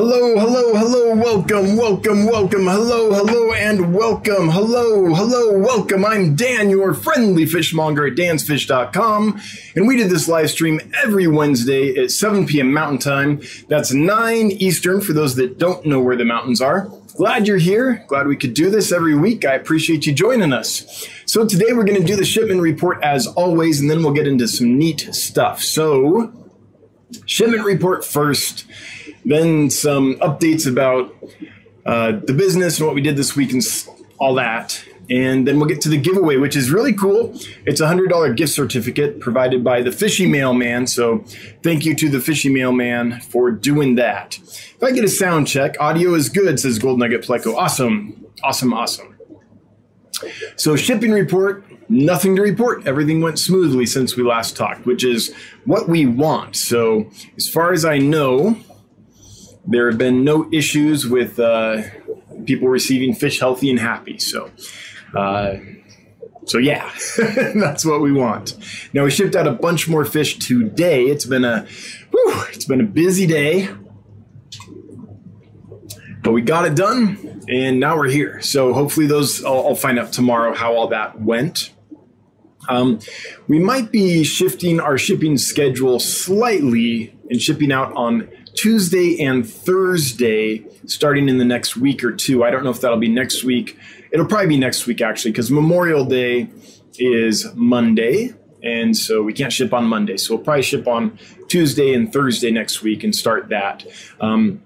Hello, 0.00 0.38
hello, 0.38 0.74
hello, 0.74 1.16
welcome, 1.16 1.76
welcome, 1.76 2.24
welcome, 2.24 2.66
hello, 2.66 3.12
hello, 3.12 3.52
and 3.52 3.92
welcome, 3.92 4.48
hello, 4.48 5.12
hello, 5.12 5.58
welcome. 5.58 6.04
I'm 6.04 6.36
Dan, 6.36 6.70
your 6.70 6.94
friendly 6.94 7.46
fishmonger 7.46 8.06
at 8.06 8.12
dansfish.com, 8.12 9.40
and 9.74 9.88
we 9.88 9.96
did 9.96 10.08
this 10.08 10.28
live 10.28 10.50
stream 10.50 10.80
every 11.02 11.26
Wednesday 11.26 11.96
at 11.96 12.12
7 12.12 12.46
p.m. 12.46 12.72
Mountain 12.72 12.98
Time. 12.98 13.40
That's 13.66 13.92
9 13.92 14.52
Eastern 14.52 15.00
for 15.00 15.14
those 15.14 15.34
that 15.34 15.58
don't 15.58 15.84
know 15.84 16.00
where 16.00 16.14
the 16.14 16.24
mountains 16.24 16.60
are. 16.60 16.88
Glad 17.16 17.48
you're 17.48 17.58
here. 17.58 18.04
Glad 18.06 18.28
we 18.28 18.36
could 18.36 18.54
do 18.54 18.70
this 18.70 18.92
every 18.92 19.16
week. 19.16 19.44
I 19.44 19.54
appreciate 19.54 20.06
you 20.06 20.12
joining 20.12 20.52
us. 20.52 21.08
So 21.26 21.44
today 21.44 21.72
we're 21.72 21.82
going 21.82 22.00
to 22.00 22.06
do 22.06 22.14
the 22.14 22.24
shipment 22.24 22.60
report 22.60 23.02
as 23.02 23.26
always, 23.26 23.80
and 23.80 23.90
then 23.90 24.04
we'll 24.04 24.14
get 24.14 24.28
into 24.28 24.46
some 24.46 24.78
neat 24.78 25.08
stuff. 25.10 25.60
So, 25.60 26.32
shipment 27.26 27.64
report 27.64 28.04
first 28.04 28.64
then 29.28 29.70
some 29.70 30.14
updates 30.16 30.66
about 30.66 31.14
uh, 31.86 32.12
the 32.24 32.32
business 32.32 32.78
and 32.78 32.86
what 32.86 32.94
we 32.94 33.02
did 33.02 33.16
this 33.16 33.36
week 33.36 33.52
and 33.52 33.62
all 34.18 34.34
that. 34.34 34.82
And 35.10 35.48
then 35.48 35.58
we'll 35.58 35.68
get 35.68 35.80
to 35.82 35.88
the 35.88 35.96
giveaway, 35.96 36.36
which 36.36 36.54
is 36.54 36.70
really 36.70 36.92
cool. 36.92 37.34
It's 37.64 37.80
a 37.80 37.86
$100 37.86 38.36
gift 38.36 38.52
certificate 38.52 39.20
provided 39.20 39.64
by 39.64 39.80
the 39.80 39.92
Fishy 39.92 40.26
Mailman. 40.26 40.86
So 40.86 41.24
thank 41.62 41.86
you 41.86 41.94
to 41.94 42.08
the 42.10 42.20
Fishy 42.20 42.50
Mailman 42.50 43.20
for 43.20 43.50
doing 43.50 43.94
that. 43.94 44.38
If 44.38 44.82
I 44.82 44.90
get 44.90 45.04
a 45.04 45.08
sound 45.08 45.46
check, 45.46 45.76
audio 45.80 46.14
is 46.14 46.28
good, 46.28 46.60
says 46.60 46.78
Gold 46.78 46.98
Nugget 46.98 47.22
Pleco. 47.22 47.54
Awesome. 47.56 48.26
Awesome. 48.42 48.74
Awesome. 48.74 49.14
So, 50.56 50.74
shipping 50.74 51.12
report, 51.12 51.64
nothing 51.88 52.34
to 52.36 52.42
report. 52.42 52.86
Everything 52.86 53.20
went 53.20 53.38
smoothly 53.38 53.86
since 53.86 54.16
we 54.16 54.24
last 54.24 54.56
talked, 54.56 54.84
which 54.84 55.04
is 55.04 55.32
what 55.64 55.88
we 55.88 56.06
want. 56.06 56.56
So, 56.56 57.08
as 57.36 57.48
far 57.48 57.72
as 57.72 57.84
I 57.84 57.98
know, 57.98 58.58
there 59.68 59.90
have 59.90 59.98
been 59.98 60.24
no 60.24 60.48
issues 60.50 61.06
with 61.06 61.38
uh, 61.38 61.82
people 62.46 62.68
receiving 62.68 63.14
fish 63.14 63.38
healthy 63.38 63.68
and 63.68 63.78
happy. 63.78 64.18
So, 64.18 64.50
uh, 65.14 65.56
so 66.46 66.56
yeah, 66.56 66.90
that's 67.54 67.84
what 67.84 68.00
we 68.00 68.10
want. 68.10 68.56
Now 68.94 69.04
we 69.04 69.10
shipped 69.10 69.36
out 69.36 69.46
a 69.46 69.52
bunch 69.52 69.86
more 69.86 70.06
fish 70.06 70.38
today. 70.38 71.04
It's 71.04 71.26
been 71.26 71.44
a, 71.44 71.66
whew, 72.10 72.44
it's 72.48 72.64
been 72.64 72.80
a 72.80 72.84
busy 72.84 73.26
day, 73.26 73.68
but 76.22 76.32
we 76.32 76.40
got 76.40 76.64
it 76.64 76.74
done, 76.74 77.42
and 77.46 77.78
now 77.78 77.98
we're 77.98 78.08
here. 78.08 78.40
So 78.40 78.72
hopefully 78.72 79.06
those 79.06 79.44
I'll, 79.44 79.68
I'll 79.68 79.74
find 79.74 79.98
out 79.98 80.12
tomorrow 80.12 80.54
how 80.54 80.74
all 80.74 80.88
that 80.88 81.20
went. 81.20 81.74
Um, 82.70 83.00
we 83.48 83.58
might 83.58 83.92
be 83.92 84.24
shifting 84.24 84.80
our 84.80 84.96
shipping 84.98 85.36
schedule 85.38 86.00
slightly 86.00 87.14
and 87.30 87.40
shipping 87.40 87.72
out 87.72 87.92
on 87.94 88.28
Tuesday 88.58 89.24
and 89.24 89.48
Thursday 89.48 90.64
starting 90.84 91.28
in 91.28 91.38
the 91.38 91.44
next 91.44 91.76
week 91.76 92.02
or 92.02 92.10
two. 92.10 92.42
I 92.42 92.50
don't 92.50 92.64
know 92.64 92.70
if 92.70 92.80
that'll 92.80 92.98
be 92.98 93.08
next 93.08 93.44
week. 93.44 93.78
It'll 94.10 94.26
probably 94.26 94.48
be 94.48 94.58
next 94.58 94.84
week 94.84 95.00
actually, 95.00 95.30
because 95.30 95.48
Memorial 95.48 96.04
Day 96.04 96.50
is 96.98 97.46
Monday. 97.54 98.34
And 98.60 98.96
so 98.96 99.22
we 99.22 99.32
can't 99.32 99.52
ship 99.52 99.72
on 99.72 99.84
Monday. 99.84 100.16
So 100.16 100.34
we'll 100.34 100.42
probably 100.42 100.64
ship 100.64 100.88
on 100.88 101.20
Tuesday 101.46 101.94
and 101.94 102.12
Thursday 102.12 102.50
next 102.50 102.82
week 102.82 103.04
and 103.04 103.14
start 103.14 103.50
that. 103.50 103.86
Um, 104.20 104.60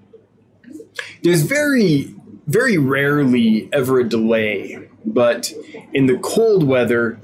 there's 1.23 1.43
very, 1.43 2.15
very 2.47 2.79
rarely 2.79 3.69
ever 3.75 4.01
a 4.01 4.09
delay, 4.09 4.89
but 5.05 5.53
in 5.93 6.06
the 6.06 6.17
cold 6.17 6.62
weather, 6.67 7.21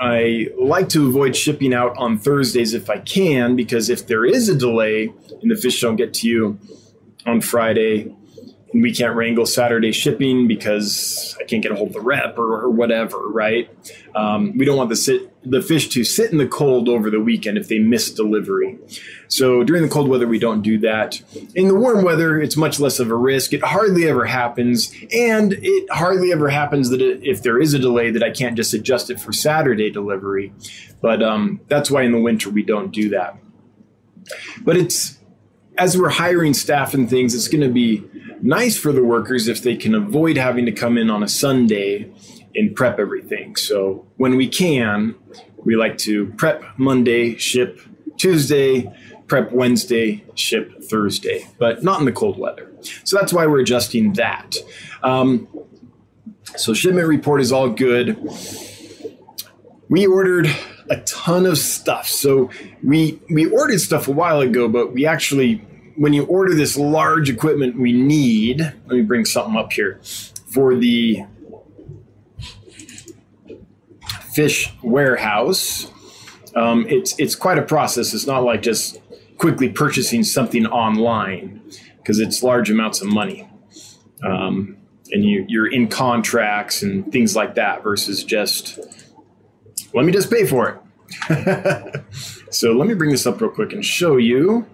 I 0.00 0.48
like 0.58 0.88
to 0.90 1.08
avoid 1.08 1.34
shipping 1.36 1.74
out 1.74 1.96
on 1.96 2.18
Thursdays 2.18 2.74
if 2.74 2.88
I 2.88 2.98
can, 2.98 3.56
because 3.56 3.90
if 3.90 4.06
there 4.06 4.24
is 4.24 4.48
a 4.48 4.54
delay 4.54 5.12
and 5.42 5.50
the 5.50 5.56
fish 5.56 5.80
don't 5.80 5.96
get 5.96 6.14
to 6.14 6.28
you 6.28 6.58
on 7.26 7.40
Friday, 7.40 8.14
we 8.74 8.92
can't 8.92 9.14
wrangle 9.14 9.46
Saturday 9.46 9.92
shipping 9.92 10.46
because 10.46 11.36
I 11.40 11.44
can't 11.44 11.62
get 11.62 11.72
a 11.72 11.74
hold 11.74 11.88
of 11.88 11.94
the 11.94 12.00
rep 12.00 12.38
or, 12.38 12.60
or 12.60 12.70
whatever, 12.70 13.28
right? 13.28 13.70
Um, 14.14 14.56
we 14.58 14.64
don't 14.64 14.76
want 14.76 14.90
the 14.90 14.96
sit 14.96 15.32
the 15.48 15.62
fish 15.62 15.88
to 15.88 16.04
sit 16.04 16.30
in 16.30 16.38
the 16.38 16.46
cold 16.46 16.88
over 16.88 17.08
the 17.08 17.20
weekend 17.20 17.56
if 17.56 17.68
they 17.68 17.78
miss 17.78 18.10
delivery. 18.10 18.78
So 19.28 19.64
during 19.64 19.82
the 19.82 19.88
cold 19.88 20.08
weather, 20.08 20.26
we 20.26 20.38
don't 20.38 20.60
do 20.60 20.78
that. 20.78 21.22
In 21.54 21.68
the 21.68 21.74
warm 21.74 22.04
weather, 22.04 22.40
it's 22.40 22.56
much 22.56 22.78
less 22.78 22.98
of 22.98 23.10
a 23.10 23.14
risk. 23.14 23.52
It 23.52 23.62
hardly 23.62 24.06
ever 24.08 24.26
happens, 24.26 24.92
and 25.14 25.54
it 25.54 25.90
hardly 25.90 26.32
ever 26.32 26.50
happens 26.50 26.90
that 26.90 27.00
if 27.00 27.42
there 27.42 27.58
is 27.58 27.72
a 27.72 27.78
delay, 27.78 28.10
that 28.10 28.22
I 28.22 28.30
can't 28.30 28.56
just 28.56 28.74
adjust 28.74 29.10
it 29.10 29.20
for 29.20 29.32
Saturday 29.32 29.90
delivery. 29.90 30.52
But 31.00 31.22
um, 31.22 31.60
that's 31.68 31.90
why 31.90 32.02
in 32.02 32.12
the 32.12 32.20
winter 32.20 32.50
we 32.50 32.62
don't 32.62 32.90
do 32.90 33.08
that. 33.10 33.38
But 34.62 34.76
it's 34.76 35.18
as 35.78 35.96
we're 35.96 36.10
hiring 36.10 36.52
staff 36.52 36.92
and 36.92 37.08
things, 37.08 37.34
it's 37.34 37.48
going 37.48 37.62
to 37.62 37.72
be 37.72 38.04
nice 38.42 38.76
for 38.76 38.92
the 38.92 39.04
workers 39.04 39.48
if 39.48 39.62
they 39.62 39.76
can 39.76 39.94
avoid 39.94 40.36
having 40.36 40.66
to 40.66 40.72
come 40.72 40.96
in 40.98 41.10
on 41.10 41.22
a 41.22 41.28
Sunday 41.28 42.10
and 42.54 42.74
prep 42.74 42.98
everything. 42.98 43.56
So 43.56 44.06
when 44.16 44.36
we 44.36 44.48
can, 44.48 45.14
we 45.64 45.76
like 45.76 45.98
to 45.98 46.32
prep 46.36 46.64
Monday, 46.76 47.36
ship 47.36 47.80
Tuesday, 48.16 48.92
prep 49.26 49.52
Wednesday, 49.52 50.24
ship 50.34 50.82
Thursday, 50.82 51.46
but 51.58 51.82
not 51.82 52.00
in 52.00 52.06
the 52.06 52.12
cold 52.12 52.38
weather. 52.38 52.70
So 53.04 53.18
that's 53.18 53.32
why 53.32 53.46
we're 53.46 53.60
adjusting 53.60 54.14
that. 54.14 54.56
Um, 55.02 55.48
so 56.56 56.74
shipment 56.74 57.06
report 57.06 57.40
is 57.40 57.52
all 57.52 57.68
good. 57.68 58.18
We 59.88 60.06
ordered 60.06 60.50
a 60.90 60.96
ton 61.02 61.46
of 61.46 61.58
stuff. 61.58 62.08
So 62.08 62.50
we 62.82 63.20
we 63.30 63.46
ordered 63.46 63.80
stuff 63.80 64.08
a 64.08 64.12
while 64.12 64.40
ago, 64.40 64.68
but 64.68 64.92
we 64.92 65.06
actually 65.06 65.64
when 65.98 66.12
you 66.12 66.24
order 66.26 66.54
this 66.54 66.76
large 66.76 67.28
equipment 67.28 67.78
we 67.78 67.92
need, 67.92 68.60
let 68.60 68.88
me 68.88 69.02
bring 69.02 69.24
something 69.24 69.56
up 69.56 69.72
here 69.72 70.00
for 70.46 70.76
the 70.76 71.24
fish 74.32 74.72
warehouse. 74.82 75.90
Um, 76.54 76.86
it's 76.88 77.18
it's 77.18 77.34
quite 77.34 77.58
a 77.58 77.62
process. 77.62 78.14
It's 78.14 78.26
not 78.26 78.44
like 78.44 78.62
just 78.62 79.00
quickly 79.38 79.68
purchasing 79.68 80.22
something 80.22 80.66
online 80.66 81.60
because 81.98 82.20
it's 82.20 82.42
large 82.42 82.70
amounts 82.70 83.00
of 83.00 83.08
money. 83.08 83.50
Um, 84.24 84.76
and 85.10 85.24
you, 85.24 85.44
you're 85.48 85.70
in 85.70 85.88
contracts 85.88 86.82
and 86.82 87.10
things 87.10 87.34
like 87.34 87.54
that 87.54 87.82
versus 87.82 88.22
just 88.22 88.78
let 89.94 90.04
me 90.04 90.12
just 90.12 90.30
pay 90.30 90.44
for 90.44 90.68
it. 91.28 92.04
so 92.50 92.72
let 92.72 92.86
me 92.86 92.94
bring 92.94 93.10
this 93.10 93.26
up 93.26 93.40
real 93.40 93.50
quick 93.50 93.72
and 93.72 93.84
show 93.84 94.16
you 94.16 94.66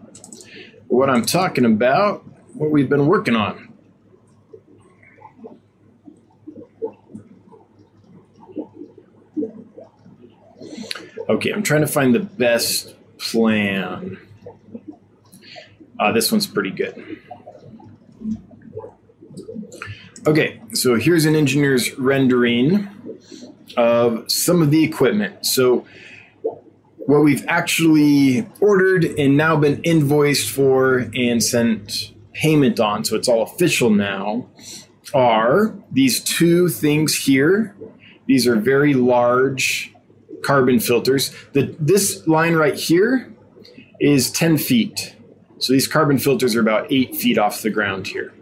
what 0.89 1.11
I'm 1.11 1.25
talking 1.25 1.65
about, 1.65 2.25
what 2.55 2.71
we've 2.71 2.89
been 2.89 3.07
working 3.07 3.37
on. 3.37 3.75
Okay, 11.29 11.51
I'm 11.51 11.63
trying 11.63 11.81
to 11.81 11.87
find 11.87 12.15
the 12.15 12.21
best 12.21 12.95
plan. 13.19 14.19
Uh, 15.99 16.13
this 16.13 16.31
one's 16.31 16.47
pretty 16.47 16.71
good. 16.71 17.19
Okay, 20.27 20.61
so 20.73 20.97
here's 20.97 21.25
an 21.25 21.35
engineer's 21.35 21.99
rendering 21.99 22.89
of 23.77 24.31
some 24.31 24.63
of 24.63 24.71
the 24.71 24.85
equipment. 24.85 25.47
So, 25.47 25.87
what 27.07 27.23
we've 27.23 27.45
actually 27.49 28.47
ordered 28.61 29.05
and 29.05 29.37
now 29.37 29.57
been 29.57 29.83
invoiced 29.83 30.51
for 30.51 31.11
and 31.15 31.43
sent 31.43 32.13
payment 32.33 32.81
on, 32.81 33.05
so 33.05 33.17
it's 33.17 33.29
all 33.29 33.43
official 33.43 33.91
now, 33.91 34.49
are 35.13 35.75
these 35.93 36.21
two 36.21 36.69
things 36.69 37.15
here. 37.15 37.77
These 38.27 38.47
are 38.47 38.57
very 38.57 38.95
large 38.95 39.95
carbon 40.43 40.81
filters. 40.81 41.35
The, 41.53 41.77
this 41.79 42.27
line 42.27 42.55
right 42.55 42.75
here 42.75 43.33
is 44.01 44.31
10 44.31 44.59
feet. 44.59 45.15
So 45.59 45.73
these 45.73 45.87
carbon 45.87 46.19
filters 46.19 46.57
are 46.57 46.61
about 46.61 46.91
eight 46.91 47.15
feet 47.17 47.39
off 47.39 47.63
the 47.63 47.71
ground 47.71 48.09
here. 48.09 48.33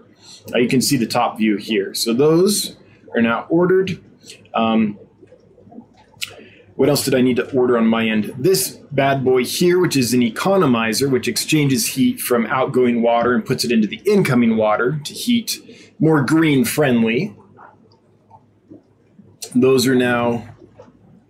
Uh, 0.53 0.59
you 0.59 0.69
can 0.69 0.81
see 0.81 0.97
the 0.97 1.07
top 1.07 1.39
view 1.39 1.57
here. 1.57 1.95
So 1.95 2.13
those 2.13 2.77
are 3.15 3.23
now 3.23 3.47
ordered. 3.49 4.03
Um, 4.55 4.99
what 6.75 6.89
else 6.89 7.05
did 7.05 7.15
I 7.15 7.21
need 7.21 7.37
to 7.37 7.51
order 7.53 7.77
on 7.77 7.87
my 7.87 8.07
end? 8.07 8.35
This 8.39 8.79
bad 8.91 9.25
boy 9.25 9.45
here, 9.45 9.79
which 9.79 9.97
is 9.97 10.15
an 10.15 10.21
economizer, 10.21 11.11
which 11.11 11.29
exchanges 11.29 11.87
heat 11.87 12.21
from 12.21 12.47
outgoing 12.47 13.03
water 13.03 13.35
and 13.35 13.45
puts 13.45 13.65
it 13.65 13.73
into 13.73 13.87
the 13.87 14.01
incoming 14.07 14.57
water 14.57 15.01
to 15.05 15.15
heat 15.15 15.95
more 15.99 16.23
green 16.23 16.65
friendly. 16.65 17.37
Those 19.55 19.87
are 19.87 19.95
now 19.95 20.49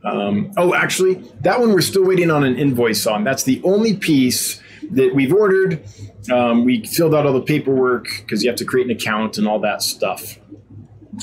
um, 0.05 0.53
oh, 0.57 0.75
actually, 0.75 1.15
that 1.43 1.61
one 1.61 1.73
we're 1.73 1.81
still 1.81 2.05
waiting 2.05 2.31
on 2.31 2.45
an 2.45 2.59
invoice 2.59 3.07
on. 3.07 3.23
That's 3.23 3.45
the 3.45 3.61
only 3.63 3.97
piece 3.97 4.61
that 4.91 5.15
we've 5.15 5.33
ordered. 5.33 5.85
Um, 6.31 6.65
we 6.65 6.85
filled 6.85 7.15
out 7.15 7.25
all 7.25 7.33
the 7.33 7.43
paperwork 7.43 8.09
because 8.19 8.43
you 8.43 8.51
have 8.51 8.59
to 8.59 8.65
create 8.65 8.87
an 8.87 8.97
account 8.97 9.39
and 9.39 9.47
all 9.47 9.61
that 9.61 9.83
stuff 9.83 10.39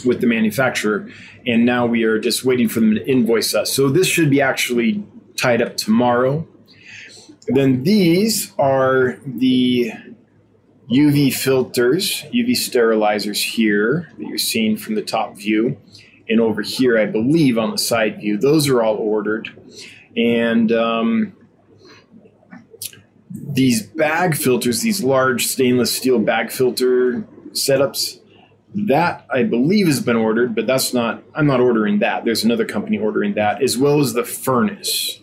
with 0.05 0.21
the 0.21 0.27
manufacturer. 0.27 1.09
And 1.45 1.65
now 1.65 1.85
we 1.85 2.03
are 2.03 2.19
just 2.19 2.43
waiting 2.43 2.69
for 2.69 2.79
them 2.79 2.95
to 2.95 3.05
invoice 3.07 3.53
us. 3.53 3.71
So 3.73 3.89
this 3.89 4.07
should 4.07 4.29
be 4.29 4.41
actually 4.41 5.03
tied 5.35 5.61
up 5.61 5.77
tomorrow. 5.77 6.47
Then 7.47 7.83
these 7.83 8.53
are 8.59 9.17
the 9.25 9.91
UV 10.91 11.33
filters, 11.33 12.23
UV 12.33 12.51
sterilizers 12.51 13.43
here 13.43 14.11
that 14.17 14.27
you're 14.27 14.37
seeing 14.37 14.77
from 14.77 14.95
the 14.95 15.01
top 15.01 15.35
view. 15.35 15.77
And 16.27 16.39
over 16.39 16.61
here, 16.61 16.97
I 16.97 17.05
believe 17.05 17.57
on 17.57 17.71
the 17.71 17.77
side 17.77 18.19
view, 18.19 18.37
those 18.37 18.69
are 18.69 18.83
all 18.83 18.97
ordered. 18.97 19.49
And 20.15 20.71
um, 20.71 21.35
these 23.31 23.83
bag 23.83 24.35
filters, 24.35 24.81
these 24.81 25.03
large 25.03 25.47
stainless 25.47 25.95
steel 25.95 26.19
bag 26.19 26.51
filter 26.51 27.27
setups, 27.51 28.18
that 28.73 29.25
I 29.31 29.43
believe 29.43 29.87
has 29.87 29.99
been 29.99 30.15
ordered, 30.15 30.53
but 30.55 30.67
that's 30.67 30.93
not, 30.93 31.23
I'm 31.33 31.47
not 31.47 31.59
ordering 31.59 31.99
that. 31.99 32.23
There's 32.25 32.43
another 32.43 32.65
company 32.65 32.97
ordering 32.97 33.33
that, 33.33 33.63
as 33.63 33.77
well 33.77 33.99
as 33.99 34.13
the 34.13 34.23
furnace. 34.23 35.19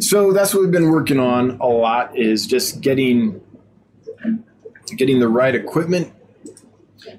So 0.00 0.32
that's 0.32 0.52
what 0.52 0.62
we've 0.62 0.72
been 0.72 0.90
working 0.90 1.18
on 1.18 1.58
a 1.60 1.66
lot 1.66 2.16
is 2.18 2.46
just 2.46 2.80
getting 2.80 3.40
getting 4.96 5.20
the 5.20 5.28
right 5.28 5.54
equipment, 5.54 6.12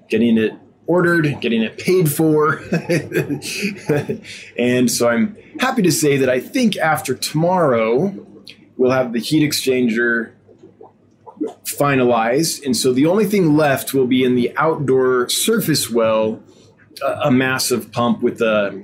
getting 0.10 0.38
it 0.38 0.54
ordered, 0.88 1.40
getting 1.40 1.62
it 1.62 1.78
paid 1.78 2.12
for. 2.12 2.58
and 4.58 4.90
so 4.90 5.08
I'm 5.08 5.38
happy 5.60 5.84
to 5.84 5.92
say 5.92 6.18
that 6.18 6.30
I 6.30 6.40
think 6.40 6.78
after 6.78 7.14
tomorrow 7.16 8.26
we'll 8.78 8.92
have 8.92 9.14
the 9.14 9.20
heat 9.20 9.48
exchanger 9.48 10.32
finalized. 11.80 12.66
And 12.66 12.76
so 12.76 12.92
the 12.92 13.06
only 13.06 13.26
thing 13.26 13.56
left 13.56 13.94
will 13.94 14.08
be 14.08 14.24
in 14.24 14.36
the 14.36 14.56
outdoor 14.58 15.30
surface 15.30 15.90
well, 15.90 16.44
a, 17.06 17.32
massive 17.32 17.92
pump 17.92 18.22
with 18.22 18.42
a 18.42 18.84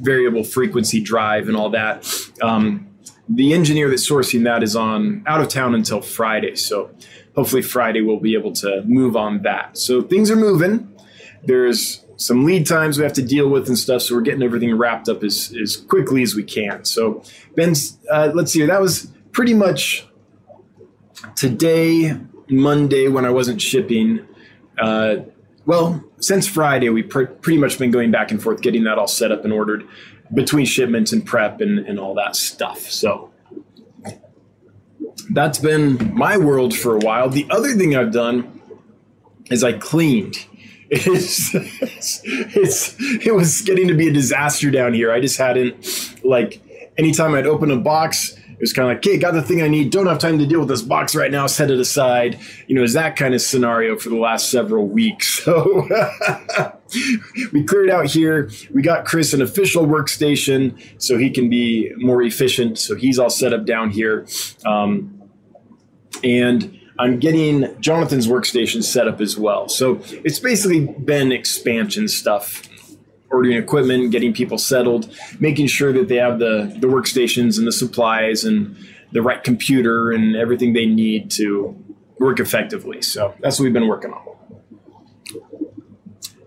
variable 0.00 0.44
frequency 0.44 1.00
drive 1.00 1.48
and 1.48 1.56
all 1.56 1.70
that. 1.70 2.06
Um, 2.42 2.88
the 3.28 3.54
engineer 3.54 3.88
that's 3.88 4.08
sourcing 4.08 4.44
that 4.44 4.62
is 4.62 4.74
on 4.74 5.22
out 5.26 5.40
of 5.40 5.48
town 5.48 5.74
until 5.74 6.02
Friday. 6.02 6.56
So 6.56 6.90
hopefully 7.34 7.62
Friday 7.62 8.02
we'll 8.02 8.20
be 8.20 8.34
able 8.34 8.52
to 8.54 8.82
move 8.82 9.16
on 9.16 9.42
that. 9.42 9.78
So 9.78 10.02
things 10.02 10.30
are 10.30 10.36
moving. 10.36 10.92
There's 11.44 12.04
some 12.16 12.44
lead 12.44 12.66
times 12.66 12.98
we 12.98 13.04
have 13.04 13.12
to 13.14 13.22
deal 13.22 13.48
with 13.48 13.68
and 13.68 13.78
stuff. 13.78 14.02
So 14.02 14.14
we're 14.14 14.22
getting 14.22 14.42
everything 14.42 14.76
wrapped 14.76 15.08
up 15.08 15.22
as, 15.22 15.54
as 15.60 15.76
quickly 15.76 16.22
as 16.22 16.34
we 16.34 16.42
can. 16.42 16.84
So 16.84 17.22
Ben's, 17.56 17.98
uh, 18.10 18.32
let's 18.34 18.52
see, 18.52 18.64
that 18.64 18.80
was 18.80 19.08
pretty 19.32 19.54
much 19.54 20.06
today, 21.36 22.16
Monday, 22.48 23.08
when 23.08 23.24
I 23.24 23.30
wasn't 23.30 23.60
shipping. 23.60 24.26
Uh, 24.78 25.16
well, 25.66 26.02
since 26.20 26.46
Friday, 26.46 26.88
we've 26.88 27.08
pr- 27.08 27.24
pretty 27.24 27.58
much 27.58 27.78
been 27.78 27.90
going 27.90 28.10
back 28.10 28.30
and 28.30 28.42
forth, 28.42 28.60
getting 28.62 28.84
that 28.84 28.98
all 28.98 29.08
set 29.08 29.32
up 29.32 29.44
and 29.44 29.52
ordered 29.52 29.86
between 30.34 30.66
shipments 30.66 31.12
and 31.12 31.24
prep 31.24 31.60
and, 31.60 31.78
and 31.80 31.98
all 31.98 32.14
that 32.14 32.36
stuff. 32.36 32.80
So 32.80 33.30
that's 35.30 35.58
been 35.58 36.14
my 36.14 36.36
world 36.36 36.74
for 36.74 36.96
a 36.96 36.98
while. 36.98 37.28
The 37.28 37.46
other 37.50 37.74
thing 37.74 37.96
I've 37.96 38.12
done 38.12 38.60
is 39.50 39.62
I 39.64 39.72
cleaned. 39.74 40.36
It's, 40.94 41.54
it's, 41.54 42.94
it 43.26 43.34
was 43.34 43.62
getting 43.62 43.88
to 43.88 43.94
be 43.94 44.08
a 44.08 44.12
disaster 44.12 44.70
down 44.70 44.92
here. 44.92 45.10
I 45.10 45.20
just 45.20 45.38
hadn't 45.38 46.22
like 46.22 46.60
anytime 46.98 47.34
I'd 47.34 47.46
open 47.46 47.70
a 47.70 47.78
box, 47.78 48.36
was 48.62 48.72
kind 48.72 48.88
of 48.88 48.96
like, 48.96 48.98
okay, 48.98 49.18
got 49.18 49.34
the 49.34 49.42
thing 49.42 49.60
I 49.60 49.68
need. 49.68 49.90
Don't 49.90 50.06
have 50.06 50.20
time 50.20 50.38
to 50.38 50.46
deal 50.46 50.60
with 50.60 50.68
this 50.68 50.82
box 50.82 51.16
right 51.16 51.30
now. 51.30 51.48
Set 51.48 51.70
it 51.70 51.80
aside. 51.80 52.38
You 52.68 52.76
know, 52.76 52.84
is 52.84 52.92
that 52.92 53.16
kind 53.16 53.34
of 53.34 53.42
scenario 53.42 53.98
for 53.98 54.08
the 54.08 54.16
last 54.16 54.50
several 54.50 54.86
weeks. 54.86 55.42
So 55.52 55.88
we 57.52 57.64
cleared 57.64 57.88
out 57.88 58.06
here. 58.06 58.50
We 58.72 58.82
got 58.82 59.06
Chris 59.06 59.32
an 59.32 59.40
official 59.40 59.86
workstation 59.86 60.78
so 60.98 61.16
he 61.16 61.30
can 61.30 61.48
be 61.48 61.90
more 61.96 62.22
efficient. 62.22 62.78
So 62.78 62.94
he's 62.94 63.18
all 63.18 63.30
set 63.30 63.52
up 63.54 63.64
down 63.64 63.90
here. 63.90 64.26
Um, 64.66 65.22
and 66.22 66.78
I'm 66.98 67.18
getting 67.18 67.74
Jonathan's 67.80 68.28
workstation 68.28 68.84
set 68.84 69.08
up 69.08 69.20
as 69.20 69.38
well. 69.38 69.68
So 69.68 70.00
it's 70.24 70.38
basically 70.38 70.86
been 70.86 71.32
expansion 71.32 72.08
stuff 72.08 72.68
ordering 73.32 73.56
equipment, 73.56 74.10
getting 74.10 74.32
people 74.32 74.58
settled, 74.58 75.12
making 75.40 75.66
sure 75.66 75.92
that 75.92 76.08
they 76.08 76.16
have 76.16 76.38
the, 76.38 76.76
the 76.80 76.86
workstations 76.86 77.58
and 77.58 77.66
the 77.66 77.72
supplies 77.72 78.44
and 78.44 78.76
the 79.12 79.22
right 79.22 79.42
computer 79.42 80.10
and 80.10 80.36
everything 80.36 80.72
they 80.72 80.86
need 80.86 81.30
to 81.32 81.76
work 82.18 82.38
effectively. 82.40 83.02
So 83.02 83.34
that's 83.40 83.58
what 83.58 83.64
we've 83.64 83.72
been 83.72 83.88
working 83.88 84.12
on. 84.12 84.32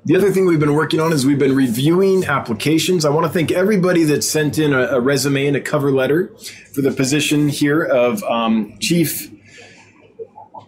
The 0.05 0.15
other 0.15 0.31
thing 0.31 0.45
we've 0.45 0.59
been 0.59 0.75
working 0.75 0.99
on 0.99 1.11
is 1.13 1.25
we've 1.25 1.39
been 1.39 1.55
reviewing 1.55 2.25
applications. 2.25 3.05
I 3.05 3.09
want 3.09 3.25
to 3.25 3.31
thank 3.31 3.51
everybody 3.51 4.03
that 4.03 4.23
sent 4.23 4.59
in 4.59 4.71
a, 4.71 4.83
a 4.83 4.99
resume 4.99 5.47
and 5.47 5.55
a 5.55 5.61
cover 5.61 5.91
letter 5.91 6.31
for 6.73 6.81
the 6.81 6.91
position 6.91 7.49
here 7.49 7.81
of 7.81 8.21
um, 8.23 8.77
Chief 8.79 9.31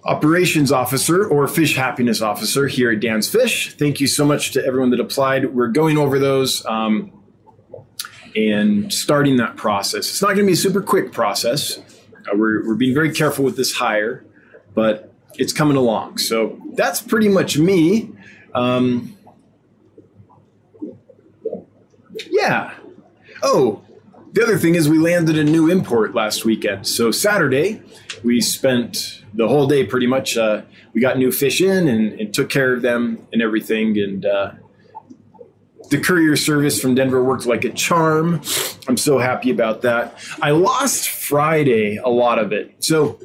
operations 0.03 0.71
officer 0.71 1.27
or 1.27 1.47
fish 1.47 1.75
happiness 1.75 2.21
officer 2.21 2.67
here 2.67 2.91
at 2.91 2.99
Dan's 2.99 3.29
Fish. 3.29 3.75
Thank 3.75 3.99
you 3.99 4.07
so 4.07 4.25
much 4.25 4.51
to 4.51 4.65
everyone 4.65 4.91
that 4.91 4.99
applied. 4.99 5.53
We're 5.53 5.67
going 5.67 5.97
over 5.97 6.19
those 6.19 6.65
um, 6.65 7.11
and 8.35 8.93
starting 8.93 9.37
that 9.37 9.55
process. 9.57 10.09
It's 10.09 10.21
not 10.21 10.29
going 10.29 10.39
to 10.39 10.45
be 10.45 10.53
a 10.53 10.57
super 10.57 10.81
quick 10.81 11.11
process. 11.11 11.77
Uh, 11.77 12.35
we're, 12.35 12.65
we're 12.67 12.75
being 12.75 12.93
very 12.93 13.13
careful 13.13 13.43
with 13.43 13.57
this 13.57 13.73
hire, 13.73 14.25
but 14.73 15.13
it's 15.35 15.53
coming 15.53 15.77
along. 15.77 16.19
So 16.19 16.61
that's 16.73 17.01
pretty 17.01 17.29
much 17.29 17.57
me. 17.57 18.11
Um, 18.53 19.17
yeah. 22.29 22.73
Oh, 23.43 23.83
the 24.33 24.43
other 24.43 24.57
thing 24.57 24.75
is 24.75 24.87
we 24.89 24.99
landed 24.99 25.37
a 25.37 25.43
new 25.43 25.69
import 25.69 26.13
last 26.13 26.45
weekend. 26.45 26.87
So 26.87 27.11
Saturday, 27.11 27.81
we 28.23 28.41
spent 28.41 29.23
the 29.37 29.47
whole 29.47 29.67
day 29.67 29.85
pretty 29.85 30.07
much. 30.07 30.35
Uh, 30.35 30.63
we 30.93 30.99
got 30.99 31.17
new 31.17 31.31
fish 31.31 31.61
in 31.61 31.87
and, 31.87 32.19
and, 32.19 32.33
took 32.33 32.49
care 32.49 32.73
of 32.73 32.81
them 32.81 33.25
and 33.31 33.41
everything. 33.41 33.97
And 33.97 34.25
uh, 34.25 34.53
the 35.89 35.99
courier 35.99 36.35
service 36.35 36.81
from 36.81 36.95
Denver 36.95 37.23
worked 37.23 37.45
like 37.45 37.63
a 37.63 37.69
charm. 37.69 38.41
I'm 38.87 38.97
so 38.97 39.19
happy 39.19 39.51
about 39.51 39.83
that. 39.83 40.17
I 40.41 40.51
lost 40.51 41.09
Friday 41.09 41.97
a 41.97 42.09
lot 42.09 42.39
of 42.39 42.51
it. 42.51 42.83
So 42.83 43.19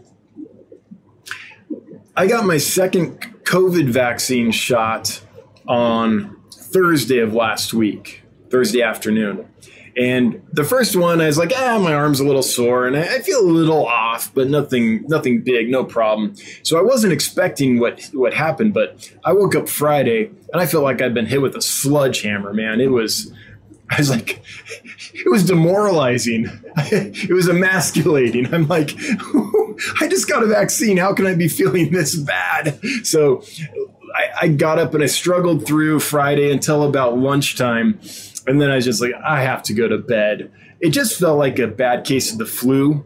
I 2.15 2.27
got 2.27 2.45
my 2.45 2.59
second 2.59 3.19
COVID 3.45 3.89
vaccine 3.89 4.53
shot 4.53 5.23
on 5.67 6.37
Thursday 6.53 7.19
of 7.19 7.33
last 7.33 7.73
week, 7.73 8.23
Thursday 8.53 8.83
afternoon. 8.83 9.49
And 9.97 10.43
the 10.53 10.65
first 10.65 10.97
one, 10.97 11.21
I 11.21 11.27
was 11.27 11.37
like, 11.37 11.53
ah, 11.55 11.79
my 11.79 11.93
arm's 11.93 12.21
a 12.21 12.25
little 12.25 12.43
sore, 12.43 12.87
and 12.87 12.97
I, 12.97 13.21
feel 13.21 13.41
a 13.41 13.45
little 13.45 13.87
off, 13.87 14.33
but 14.33 14.49
nothing, 14.49 15.05
nothing 15.07 15.43
big, 15.43 15.69
no 15.69 15.85
problem. 15.85 16.35
So 16.63 16.79
I 16.79 16.83
wasn't 16.83 17.13
expecting 17.13 17.79
what 17.79 18.03
what 18.15 18.33
happened, 18.33 18.73
but 18.73 19.11
I 19.25 19.33
woke 19.33 19.55
up 19.55 19.69
Friday 19.69 20.31
and 20.53 20.63
I 20.63 20.67
felt 20.67 20.85
like 20.85 21.03
I'd 21.03 21.13
been 21.13 21.27
hit 21.27 21.43
with 21.43 21.57
a 21.57 21.63
sledgehammer. 21.63 22.55
Man, 22.55 22.81
it 22.81 22.91
was. 22.91 23.33
I 23.91 23.99
was 23.99 24.09
like, 24.09 24.43
it 25.13 25.31
was 25.31 25.45
demoralizing. 25.45 26.47
it 26.77 27.33
was 27.33 27.49
emasculating. 27.49 28.53
I'm 28.55 28.69
like, 28.69 28.95
I 30.01 30.09
just 30.09 30.27
got 30.27 30.43
a 30.43 30.47
vaccine. 30.47 30.97
How 30.97 31.13
can 31.13 31.27
I 31.27 31.35
be 31.35 31.49
feeling 31.49 31.93
this 31.93 32.17
bad? 32.17 32.81
So 33.03 33.43
I, 34.15 34.47
I 34.47 34.49
got 34.49 34.79
up 34.79 34.95
and 34.95 35.03
I 35.03 35.07
struggled 35.07 35.67
through 35.67 36.01
Friday 36.01 36.51
until 36.51 36.85
about 36.85 37.19
lunchtime 37.19 38.01
and 38.47 38.61
then 38.61 38.71
I 38.71 38.77
was 38.77 38.85
just 38.85 39.01
like, 39.01 39.13
I 39.25 39.43
have 39.43 39.63
to 39.65 39.75
go 39.75 39.89
to 39.89 39.99
bed. 39.99 40.51
It 40.81 40.91
just 40.91 41.19
felt 41.19 41.39
like 41.39 41.59
a 41.59 41.69
bad 41.69 42.05
case 42.05 42.33
of 42.33 42.39
the 42.39 42.47
flu 42.47 43.05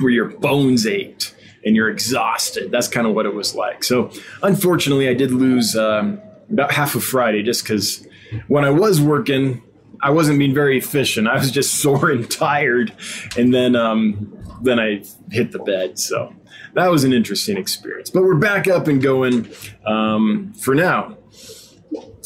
where 0.00 0.10
your 0.10 0.28
bones 0.28 0.86
ached 0.86 1.34
and 1.64 1.76
you're 1.76 1.88
exhausted. 1.88 2.70
That's 2.70 2.88
kind 2.88 3.06
of 3.06 3.14
what 3.14 3.26
it 3.26 3.34
was 3.34 3.54
like. 3.54 3.84
So, 3.84 4.10
unfortunately, 4.42 5.08
I 5.08 5.14
did 5.14 5.30
lose 5.30 5.76
um, 5.76 6.20
about 6.50 6.72
half 6.72 6.94
of 6.94 7.04
Friday 7.04 7.42
just 7.42 7.62
because 7.62 8.06
when 8.48 8.64
I 8.64 8.70
was 8.70 9.00
working, 9.00 9.62
I 10.02 10.10
wasn't 10.10 10.38
being 10.38 10.54
very 10.54 10.78
efficient. 10.78 11.28
I 11.28 11.36
was 11.36 11.50
just 11.50 11.74
sore 11.82 12.10
and 12.10 12.30
tired, 12.30 12.92
and 13.36 13.52
then 13.52 13.76
um, 13.76 14.36
then 14.62 14.78
I 14.78 15.02
hit 15.30 15.52
the 15.52 15.58
bed. 15.58 15.98
So 15.98 16.34
that 16.74 16.90
was 16.90 17.04
an 17.04 17.12
interesting 17.12 17.56
experience. 17.56 18.10
But 18.10 18.22
we're 18.22 18.36
back 18.36 18.68
up 18.68 18.88
and 18.88 19.02
going 19.02 19.48
um, 19.86 20.52
for 20.54 20.74
now. 20.74 21.16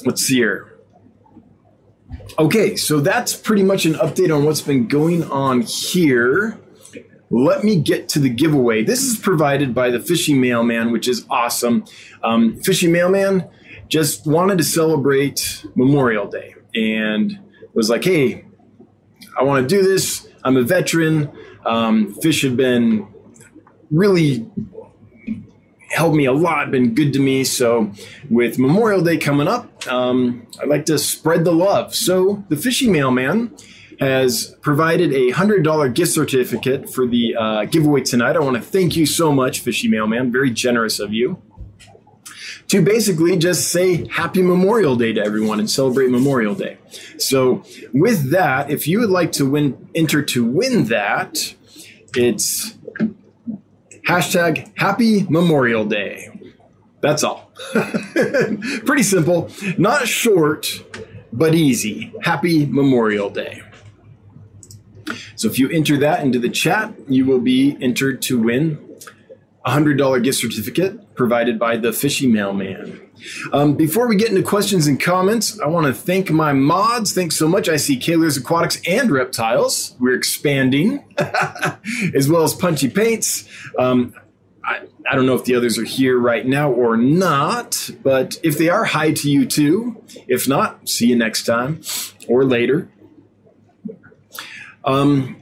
Let's 0.05 0.23
see 0.23 0.37
here. 0.37 0.72
Okay, 2.39 2.77
so 2.77 3.01
that's 3.01 3.35
pretty 3.35 3.63
much 3.63 3.85
an 3.85 3.95
update 3.95 4.35
on 4.35 4.45
what's 4.45 4.63
been 4.63 4.87
going 4.87 5.25
on 5.25 5.63
here. 5.63 6.59
Let 7.31 7.63
me 7.63 7.81
get 7.81 8.09
to 8.11 8.19
the 8.19 8.31
giveaway. 8.31 8.85
This 8.85 9.03
is 9.03 9.19
provided 9.19 9.75
by 9.75 9.91
the 9.91 10.01
Fishy 10.01 10.35
Mailman, 10.35 10.93
which 10.93 11.09
is 11.09 11.27
awesome. 11.29 11.85
Um, 12.23 12.61
Fishy 12.63 12.89
Mailman 12.89 13.49
just 13.89 14.27
wanted 14.27 14.59
to 14.59 14.65
celebrate 14.65 15.65
Memorial 15.75 16.27
Day 16.27 16.55
and 16.75 17.39
was 17.75 17.91
like, 17.91 18.05
hey, 18.05 18.45
I 19.39 19.43
want 19.43 19.69
to 19.69 19.77
do 19.77 19.83
this. 19.83 20.27
I'm 20.45 20.57
a 20.57 20.63
veteran. 20.63 21.31
Um, 21.65 22.15
fish 22.15 22.43
have 22.43 22.57
been 22.57 23.07
really 23.91 24.51
helped 25.91 26.17
me 26.17 26.25
a 26.25 26.33
lot, 26.33 26.71
been 26.71 26.95
good 26.95 27.13
to 27.13 27.21
me. 27.21 27.45
So, 27.45 27.93
with 28.31 28.59
Memorial 28.59 29.03
Day 29.03 29.19
coming 29.19 29.49
up, 29.49 29.72
um, 29.89 30.47
I'd 30.61 30.69
like 30.69 30.87
to 30.87 30.99
spread 30.99 31.45
the 31.45 31.53
love. 31.53 31.95
So, 31.95 32.45
the 32.49 32.57
Fishy 32.57 32.89
Mailman 32.89 33.57
has 34.01 34.57
provided 34.63 35.13
a 35.13 35.33
$100 35.33 35.95
gift 35.95 36.13
certificate 36.13 36.91
for 36.91 37.07
the 37.07 37.37
uh, 37.37 37.65
giveaway 37.67 38.01
tonight. 38.01 38.37
I 38.37 38.41
want 38.41 38.57
to 38.57 38.63
thank 38.63 38.97
you 38.97 39.07
so 39.07 39.33
much, 39.33 39.61
Fishy 39.61 39.89
Mailman. 39.89 40.33
Very 40.33 40.51
generous 40.51 40.99
of 40.99 41.13
you. 41.13 41.41
to 42.69 42.83
basically 42.83 43.37
just 43.37 43.69
say 43.71 44.09
Happy 44.09 44.43
Memorial 44.43 44.97
Day 44.97 45.13
to 45.13 45.21
everyone 45.23 45.61
and 45.61 45.71
celebrate 45.71 46.11
Memorial 46.11 46.55
Day. 46.55 46.79
So, 47.19 47.65
with 47.93 48.31
that, 48.31 48.71
if 48.71 48.89
you 48.89 49.01
would 49.01 49.11
like 49.11 49.33
to 49.33 49.49
win, 49.49 49.89
enter 49.95 50.23
to 50.23 50.45
win 50.45 50.85
that, 50.87 51.55
it's 52.17 52.75
hashtag 54.07 54.73
Happy 54.77 55.27
Memorial 55.29 55.85
Day. 55.85 56.32
That's 57.03 57.25
all. 57.25 57.51
Pretty 57.73 59.03
simple, 59.03 59.51
not 59.77 60.09
short, 60.09 60.83
but 61.33 61.55
easy. 61.55 62.13
Happy 62.23 62.65
Memorial 62.65 63.29
Day. 63.29 63.63
So 65.35 65.49
if 65.49 65.59
you 65.59 65.69
enter 65.69 65.99
that 65.99 66.23
into 66.23 66.39
the 66.39 66.49
chat, 66.49 66.95
you 67.09 67.27
will 67.27 67.41
be 67.41 67.77
entered 67.81 68.23
to 68.23 68.41
win 68.41 68.79
a 69.65 69.73
$100 69.73 70.23
gift 70.23 70.39
certificate 70.39 71.15
provided 71.15 71.59
by 71.59 71.77
the 71.77 71.93
Fishy 71.93 72.27
Mailman. 72.27 73.01
Um, 73.53 73.75
before 73.75 74.09
we 74.09 74.17
get 74.17 74.31
into 74.31 74.43
questions 74.43 74.87
and 74.87 75.01
comments, 75.01 75.59
I 75.61 75.67
want 75.67 75.87
to 75.87 75.93
thank 75.93 76.31
my 76.31 76.53
mods. 76.53 77.13
Thanks 77.13 77.37
so 77.37 77.47
much. 77.47 77.69
I 77.69 77.77
see 77.77 77.97
Kaler's 77.99 78.37
Aquatics 78.37 78.81
and 78.87 79.11
Reptiles. 79.11 79.95
We're 80.01 80.15
expanding, 80.15 81.05
as 82.15 82.29
well 82.29 82.43
as 82.43 82.55
Punchy 82.55 82.89
Paints. 82.89 83.49
Um, 83.79 84.15
I, 84.73 84.87
I 85.11 85.15
don't 85.15 85.27
know 85.27 85.35
if 85.35 85.45
the 85.45 85.55
others 85.55 85.79
are 85.79 85.85
here 85.85 86.19
right 86.19 86.47
now 86.47 86.71
or 86.71 86.97
not, 86.97 87.91
but 88.03 88.39
if 88.43 88.57
they 88.57 88.69
are, 88.69 88.85
hi 88.85 89.13
to 89.13 89.31
you 89.31 89.45
too. 89.47 90.03
If 90.27 90.49
not, 90.49 90.89
see 90.89 91.09
you 91.09 91.17
next 91.17 91.45
time 91.45 91.83
or 92.29 92.45
later. 92.45 92.89
Um, 94.85 95.37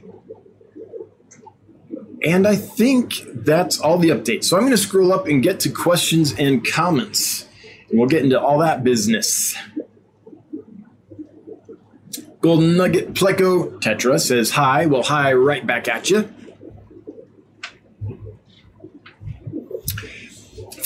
and 2.23 2.45
I 2.47 2.55
think 2.55 3.21
that's 3.33 3.79
all 3.79 3.97
the 3.97 4.09
updates. 4.09 4.45
So 4.45 4.57
I'm 4.57 4.63
going 4.63 4.71
to 4.71 4.77
scroll 4.77 5.11
up 5.11 5.27
and 5.27 5.41
get 5.41 5.59
to 5.61 5.69
questions 5.69 6.33
and 6.37 6.65
comments. 6.65 7.47
And 7.89 7.99
we'll 7.99 8.09
get 8.09 8.23
into 8.23 8.39
all 8.39 8.59
that 8.59 8.83
business. 8.83 9.55
Golden 12.41 12.75
Nugget 12.75 13.13
Pleco 13.13 13.79
Tetra 13.81 14.19
says 14.19 14.51
hi. 14.51 14.87
Well, 14.87 15.03
hi 15.03 15.33
right 15.33 15.65
back 15.65 15.87
at 15.87 16.09
you. 16.09 16.31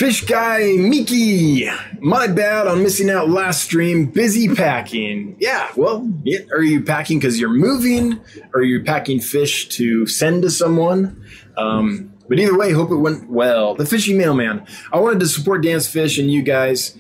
Fish 0.05 0.25
guy 0.25 0.77
Miki, 0.77 1.67
my 1.99 2.27
bad 2.27 2.67
on 2.67 2.83
missing 2.83 3.09
out 3.09 3.27
last 3.27 3.63
stream. 3.63 4.05
Busy 4.05 4.47
packing. 4.53 5.35
Yeah, 5.39 5.71
well, 5.75 6.07
yeah, 6.23 6.41
are 6.51 6.61
you 6.61 6.83
packing 6.83 7.17
because 7.17 7.39
you're 7.39 7.49
moving? 7.49 8.21
Or 8.53 8.59
are 8.59 8.63
you 8.63 8.83
packing 8.83 9.19
fish 9.19 9.67
to 9.69 10.05
send 10.05 10.43
to 10.43 10.51
someone? 10.51 11.25
Um, 11.57 12.13
but 12.29 12.37
either 12.37 12.55
way, 12.55 12.71
hope 12.71 12.91
it 12.91 12.97
went 12.97 13.31
well. 13.31 13.73
The 13.73 13.87
fishy 13.87 14.15
mailman. 14.15 14.67
I 14.93 14.99
wanted 14.99 15.21
to 15.21 15.25
support 15.25 15.63
Dan's 15.63 15.87
Fish 15.87 16.19
and 16.19 16.29
you 16.29 16.43
guys 16.43 16.95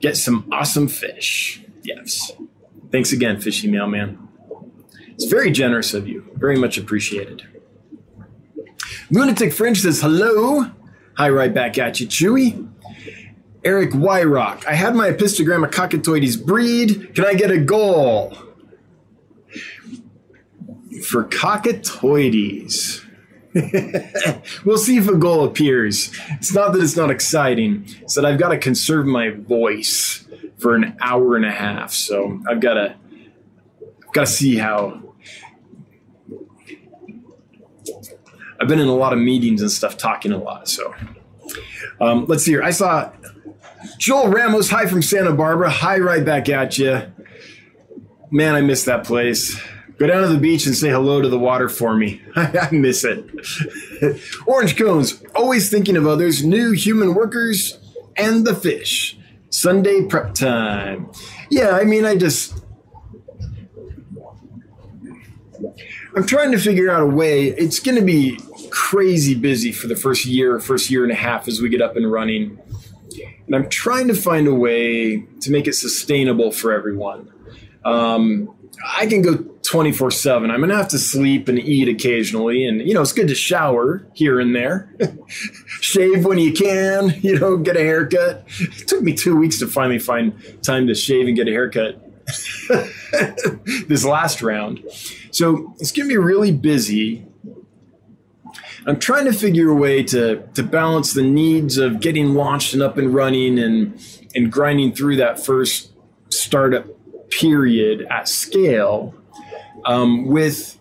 get 0.00 0.18
some 0.18 0.46
awesome 0.52 0.86
fish. 0.86 1.64
Yes. 1.82 2.30
Thanks 2.92 3.10
again, 3.10 3.40
fishy 3.40 3.70
mailman. 3.70 4.28
It's 5.14 5.24
very 5.24 5.50
generous 5.50 5.94
of 5.94 6.06
you. 6.06 6.30
Very 6.34 6.58
much 6.58 6.76
appreciated. 6.76 7.42
Lunatic 9.10 9.54
Fringe 9.54 9.80
says 9.80 10.02
hello. 10.02 10.70
Hi, 11.20 11.28
right 11.28 11.52
back 11.52 11.76
at 11.76 12.00
you, 12.00 12.06
Chewy. 12.06 12.66
Eric 13.62 13.90
Wyrock. 13.90 14.64
I 14.64 14.72
had 14.72 14.94
my 14.94 15.10
epistogram 15.10 15.62
of 15.62 15.70
cacatuoides 15.70 16.42
breed. 16.42 17.14
Can 17.14 17.26
I 17.26 17.34
get 17.34 17.50
a 17.50 17.58
goal? 17.58 18.34
For 21.04 21.24
cacatuoides. 21.24 23.04
we'll 24.64 24.78
see 24.78 24.96
if 24.96 25.08
a 25.08 25.16
goal 25.18 25.44
appears. 25.44 26.10
It's 26.30 26.54
not 26.54 26.72
that 26.72 26.82
it's 26.82 26.96
not 26.96 27.10
exciting. 27.10 27.84
It's 28.00 28.14
that 28.14 28.24
I've 28.24 28.38
got 28.38 28.48
to 28.48 28.58
conserve 28.58 29.04
my 29.04 29.28
voice 29.28 30.26
for 30.56 30.74
an 30.74 30.96
hour 31.02 31.36
and 31.36 31.44
a 31.44 31.52
half. 31.52 31.92
So 31.92 32.40
I've 32.48 32.60
got 32.60 32.74
to 32.74 32.96
I've 34.06 34.12
got 34.14 34.22
to 34.22 34.32
see 34.32 34.56
how 34.56 35.02
I've 38.60 38.68
been 38.68 38.78
in 38.78 38.88
a 38.88 38.94
lot 38.94 39.14
of 39.14 39.18
meetings 39.18 39.62
and 39.62 39.70
stuff, 39.70 39.96
talking 39.96 40.32
a 40.32 40.38
lot. 40.38 40.68
So 40.68 40.94
um, 42.00 42.26
let's 42.26 42.44
see 42.44 42.52
here. 42.52 42.62
I 42.62 42.72
saw 42.72 43.10
Joel 43.96 44.28
Ramos. 44.28 44.68
Hi 44.68 44.86
from 44.86 45.00
Santa 45.00 45.32
Barbara. 45.32 45.70
Hi, 45.70 45.98
right 45.98 46.24
back 46.24 46.48
at 46.50 46.76
you. 46.76 47.00
Man, 48.30 48.54
I 48.54 48.60
miss 48.60 48.84
that 48.84 49.04
place. 49.04 49.58
Go 49.98 50.06
down 50.06 50.22
to 50.22 50.28
the 50.28 50.38
beach 50.38 50.66
and 50.66 50.74
say 50.74 50.90
hello 50.90 51.22
to 51.22 51.28
the 51.28 51.38
water 51.38 51.68
for 51.68 51.94
me. 51.94 52.22
I 52.36 52.68
miss 52.70 53.02
it. 53.04 53.24
Orange 54.46 54.76
cones. 54.76 55.22
Always 55.34 55.70
thinking 55.70 55.96
of 55.96 56.06
others. 56.06 56.44
New 56.44 56.72
human 56.72 57.14
workers 57.14 57.78
and 58.16 58.46
the 58.46 58.54
fish. 58.54 59.18
Sunday 59.48 60.04
prep 60.04 60.34
time. 60.34 61.10
Yeah, 61.50 61.70
I 61.70 61.84
mean, 61.84 62.04
I 62.04 62.16
just 62.16 62.62
I'm 66.16 66.26
trying 66.26 66.52
to 66.52 66.58
figure 66.58 66.90
out 66.90 67.02
a 67.02 67.06
way. 67.06 67.48
It's 67.48 67.78
going 67.78 67.96
to 67.96 68.04
be 68.04 68.38
crazy 68.80 69.34
busy 69.34 69.72
for 69.72 69.88
the 69.88 69.94
first 69.94 70.24
year, 70.24 70.58
first 70.58 70.90
year 70.90 71.02
and 71.02 71.12
a 71.12 71.16
half 71.16 71.46
as 71.46 71.60
we 71.60 71.68
get 71.68 71.82
up 71.82 71.96
and 71.96 72.10
running. 72.10 72.58
And 73.46 73.54
I'm 73.54 73.68
trying 73.68 74.08
to 74.08 74.14
find 74.14 74.46
a 74.46 74.54
way 74.54 75.20
to 75.40 75.50
make 75.50 75.66
it 75.66 75.74
sustainable 75.74 76.50
for 76.50 76.72
everyone. 76.72 77.30
Um, 77.84 78.54
I 78.96 79.06
can 79.06 79.20
go 79.20 79.36
24 79.36 80.10
7. 80.12 80.50
I'm 80.50 80.60
going 80.60 80.70
to 80.70 80.76
have 80.76 80.88
to 80.88 80.98
sleep 80.98 81.48
and 81.48 81.58
eat 81.58 81.88
occasionally. 81.88 82.64
And, 82.64 82.80
you 82.80 82.94
know, 82.94 83.02
it's 83.02 83.12
good 83.12 83.28
to 83.28 83.34
shower 83.34 84.06
here 84.14 84.40
and 84.40 84.56
there, 84.56 84.94
shave 85.66 86.24
when 86.24 86.38
you 86.38 86.54
can, 86.54 87.14
you 87.20 87.38
know, 87.38 87.58
get 87.58 87.76
a 87.76 87.80
haircut. 87.80 88.44
It 88.58 88.88
took 88.88 89.02
me 89.02 89.12
two 89.12 89.36
weeks 89.36 89.58
to 89.58 89.66
finally 89.66 89.98
find 89.98 90.32
time 90.62 90.86
to 90.86 90.94
shave 90.94 91.26
and 91.26 91.36
get 91.36 91.48
a 91.48 91.52
haircut 91.52 92.02
this 93.88 94.04
last 94.04 94.40
round. 94.40 94.82
So 95.32 95.74
it's 95.78 95.92
going 95.92 96.08
to 96.08 96.12
be 96.12 96.18
really 96.18 96.52
busy. 96.52 97.26
I'm 98.86 98.98
trying 98.98 99.26
to 99.26 99.32
figure 99.32 99.68
a 99.70 99.74
way 99.74 100.02
to 100.04 100.42
to 100.54 100.62
balance 100.62 101.12
the 101.12 101.22
needs 101.22 101.76
of 101.76 102.00
getting 102.00 102.34
launched 102.34 102.72
and 102.72 102.82
up 102.82 102.96
and 102.96 103.12
running 103.12 103.58
and 103.58 104.00
and 104.34 104.50
grinding 104.50 104.92
through 104.92 105.16
that 105.16 105.44
first 105.44 105.90
startup 106.30 106.86
period 107.30 108.06
at 108.10 108.28
scale 108.28 109.14
um, 109.84 110.26
with 110.26 110.78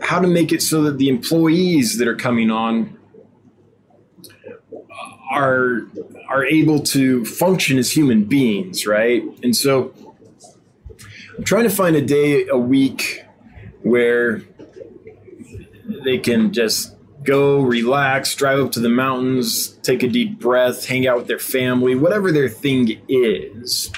how 0.00 0.20
to 0.20 0.26
make 0.26 0.52
it 0.52 0.62
so 0.62 0.82
that 0.82 0.98
the 0.98 1.08
employees 1.08 1.98
that 1.98 2.08
are 2.08 2.16
coming 2.16 2.50
on 2.50 2.98
are 5.30 5.82
are 6.28 6.44
able 6.44 6.80
to 6.80 7.24
function 7.24 7.78
as 7.78 7.92
human 7.92 8.24
beings, 8.24 8.86
right? 8.86 9.22
And 9.42 9.54
so 9.54 9.94
I'm 11.36 11.44
trying 11.44 11.64
to 11.64 11.70
find 11.70 11.94
a 11.94 12.02
day 12.02 12.48
a 12.48 12.56
week 12.56 13.22
where 13.82 14.42
they 16.04 16.18
can 16.18 16.52
just 16.52 16.95
go 17.26 17.60
relax, 17.60 18.34
drive 18.34 18.60
up 18.60 18.72
to 18.72 18.80
the 18.80 18.88
mountains, 18.88 19.68
take 19.82 20.02
a 20.02 20.08
deep 20.08 20.38
breath, 20.38 20.86
hang 20.86 21.06
out 21.06 21.18
with 21.18 21.26
their 21.26 21.38
family, 21.38 21.94
whatever 21.94 22.32
their 22.32 22.48
thing 22.48 23.00
is. 23.08 23.90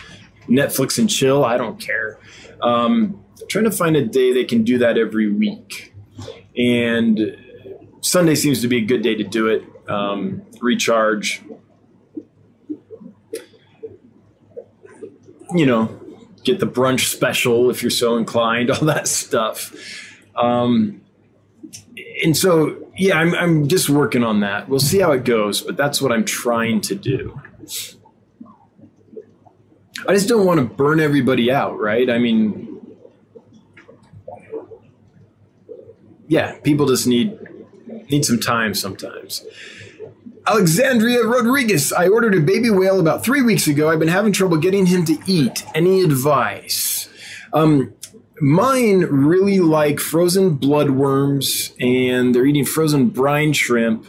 Netflix 0.48 0.98
and 0.98 1.08
chill, 1.08 1.44
I 1.44 1.56
don't 1.56 1.78
care. 1.78 2.18
Um, 2.62 3.24
trying 3.48 3.64
to 3.64 3.70
find 3.70 3.96
a 3.96 4.04
day 4.04 4.32
they 4.32 4.44
can 4.44 4.64
do 4.64 4.78
that 4.78 4.98
every 4.98 5.30
week. 5.30 5.94
And 6.56 7.36
Sunday 8.00 8.34
seems 8.34 8.60
to 8.62 8.68
be 8.68 8.78
a 8.78 8.84
good 8.84 9.02
day 9.02 9.14
to 9.14 9.24
do 9.24 9.48
it. 9.48 9.64
Um, 9.88 10.42
recharge. 10.60 11.42
You 15.54 15.66
know, 15.66 16.00
get 16.44 16.60
the 16.60 16.66
brunch 16.66 17.10
special 17.10 17.70
if 17.70 17.82
you're 17.82 17.90
so 17.90 18.16
inclined, 18.16 18.70
all 18.72 18.84
that 18.86 19.06
stuff. 19.08 19.74
Um, 20.34 21.02
and 22.24 22.36
so, 22.36 22.87
yeah, 22.98 23.16
I'm, 23.16 23.34
I'm 23.34 23.68
just 23.68 23.88
working 23.88 24.24
on 24.24 24.40
that. 24.40 24.68
We'll 24.68 24.80
see 24.80 24.98
how 24.98 25.12
it 25.12 25.24
goes, 25.24 25.60
but 25.60 25.76
that's 25.76 26.02
what 26.02 26.10
I'm 26.10 26.24
trying 26.24 26.80
to 26.82 26.94
do. 26.94 27.40
I 30.06 30.14
just 30.14 30.28
don't 30.28 30.44
want 30.44 30.58
to 30.58 30.64
burn 30.64 31.00
everybody 31.00 31.50
out, 31.50 31.78
right? 31.78 32.10
I 32.10 32.18
mean, 32.18 32.80
yeah, 36.26 36.58
people 36.60 36.86
just 36.86 37.06
need 37.06 37.38
need 38.10 38.24
some 38.24 38.40
time 38.40 38.74
sometimes. 38.74 39.44
Alexandria 40.46 41.24
Rodriguez. 41.24 41.92
I 41.92 42.08
ordered 42.08 42.34
a 42.34 42.40
baby 42.40 42.70
whale 42.70 43.00
about 43.00 43.22
three 43.22 43.42
weeks 43.42 43.66
ago. 43.66 43.90
I've 43.90 43.98
been 43.98 44.08
having 44.08 44.32
trouble 44.32 44.56
getting 44.56 44.86
him 44.86 45.04
to 45.04 45.18
eat. 45.26 45.64
Any 45.74 46.00
advice? 46.02 47.08
Um, 47.52 47.94
mine 48.40 49.00
really 49.00 49.60
like 49.60 50.00
frozen 50.00 50.58
bloodworms 50.58 51.72
and 51.80 52.34
they're 52.34 52.46
eating 52.46 52.64
frozen 52.64 53.08
brine 53.08 53.52
shrimp. 53.52 54.06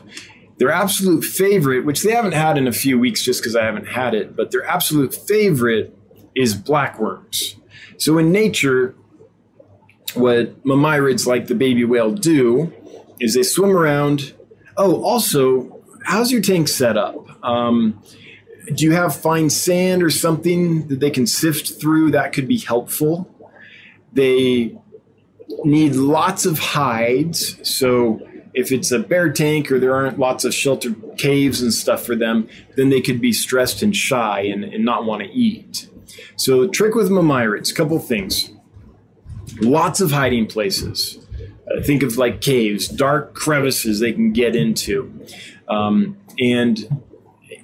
Their 0.58 0.72
absolute 0.72 1.24
favorite, 1.24 1.86
which 1.86 2.04
they 2.04 2.12
haven't 2.12 2.34
had 2.34 2.58
in 2.58 2.68
a 2.68 2.74
few 2.74 3.00
weeks 3.00 3.24
just 3.24 3.42
because 3.42 3.56
I 3.56 3.64
haven't 3.64 3.88
had 3.88 4.14
it, 4.14 4.36
but 4.36 4.52
their 4.52 4.66
absolute 4.66 5.14
favorite 5.14 5.98
is 6.36 6.56
blackworms. 6.56 7.56
So 7.98 8.18
in 8.18 8.32
nature, 8.32 8.96
what 10.16 10.64
mormyrids 10.64 11.26
like 11.26 11.48
the 11.48 11.56
baby 11.56 11.86
whale 11.86 12.12
do 12.12 12.74
is 13.20 13.36
they 13.36 13.44
swim 13.44 13.76
around. 13.76 14.34
Oh, 14.78 15.04
also, 15.04 15.82
how's 16.04 16.32
your 16.32 16.42
tank 16.42 16.68
set 16.68 16.98
up? 16.98 17.16
Um, 17.44 18.02
do 18.74 18.86
you 18.86 18.92
have 18.92 19.16
fine 19.16 19.50
sand 19.50 20.04
or 20.04 20.10
something 20.10 20.88
that 20.88 21.00
they 21.00 21.10
can 21.10 21.26
sift 21.26 21.80
through? 21.80 22.12
That 22.12 22.34
could 22.34 22.48
be 22.48 22.58
helpful. 22.58 23.34
They 24.14 24.78
need 25.64 25.96
lots 25.96 26.46
of 26.46 26.60
hides. 26.60 27.58
So 27.68 28.22
if 28.54 28.72
it's 28.72 28.92
a 28.92 29.00
bear 29.00 29.32
tank 29.32 29.72
or 29.72 29.80
there 29.80 29.96
aren't 29.96 30.20
lots 30.20 30.44
of 30.46 30.54
sheltered 30.54 30.96
caves 31.18 31.62
and 31.62 31.74
stuff 31.74 32.04
for 32.04 32.16
them, 32.16 32.48
then 32.76 32.90
they 32.90 33.02
could 33.02 33.22
be 33.22 33.34
stressed 33.34 33.82
and 33.82 33.96
shy 33.96 34.42
and, 34.42 34.64
and 34.64 34.84
not 34.84 35.06
want 35.06 35.24
to 35.24 35.30
eat. 35.30 35.90
So 36.36 36.62
the 36.62 36.68
trick 36.68 36.96
with 36.96 37.10
Mormyrids, 37.10 37.72
a 37.72 37.76
couple 37.76 38.00
things. 38.00 38.52
Lots 39.62 40.02
of 40.02 40.12
hiding 40.12 40.48
places. 40.48 41.26
Uh, 41.70 41.82
think 41.82 42.04
of 42.04 42.18
like 42.18 42.42
caves, 42.42 42.88
dark 42.88 43.34
crevices 43.34 44.00
they 44.00 44.14
can 44.14 44.32
get 44.32 44.56
into. 44.56 45.26
Um, 45.68 46.18
and 46.40 47.02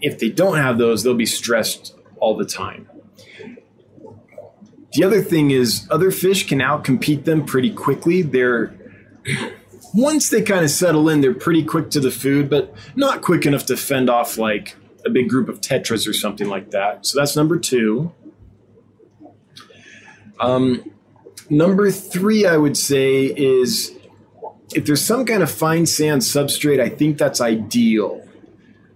if 0.01 0.19
they 0.19 0.29
don't 0.29 0.57
have 0.57 0.77
those, 0.77 1.03
they'll 1.03 1.15
be 1.15 1.25
stressed 1.25 1.95
all 2.17 2.35
the 2.35 2.45
time. 2.45 2.87
The 4.95 5.03
other 5.03 5.21
thing 5.21 5.51
is, 5.51 5.87
other 5.91 6.11
fish 6.11 6.47
can 6.47 6.59
outcompete 6.59 7.25
them 7.25 7.45
pretty 7.45 7.71
quickly. 7.71 8.21
They're 8.21 8.73
once 9.93 10.29
they 10.29 10.41
kind 10.41 10.63
of 10.63 10.69
settle 10.69 11.07
in, 11.09 11.21
they're 11.21 11.33
pretty 11.33 11.63
quick 11.63 11.89
to 11.91 11.99
the 11.99 12.11
food, 12.11 12.49
but 12.49 12.73
not 12.95 13.21
quick 13.21 13.45
enough 13.45 13.65
to 13.67 13.77
fend 13.77 14.09
off 14.09 14.37
like 14.37 14.75
a 15.05 15.09
big 15.09 15.29
group 15.29 15.47
of 15.47 15.61
tetras 15.61 16.07
or 16.07 16.13
something 16.13 16.49
like 16.49 16.71
that. 16.71 17.05
So 17.05 17.17
that's 17.17 17.35
number 17.35 17.57
two. 17.57 18.11
Um, 20.39 20.91
number 21.49 21.91
three, 21.91 22.45
I 22.45 22.57
would 22.57 22.75
say, 22.75 23.25
is 23.25 23.95
if 24.73 24.85
there's 24.85 25.05
some 25.05 25.25
kind 25.25 25.41
of 25.41 25.49
fine 25.49 25.85
sand 25.85 26.23
substrate, 26.23 26.81
I 26.81 26.89
think 26.89 27.17
that's 27.17 27.39
ideal, 27.39 28.27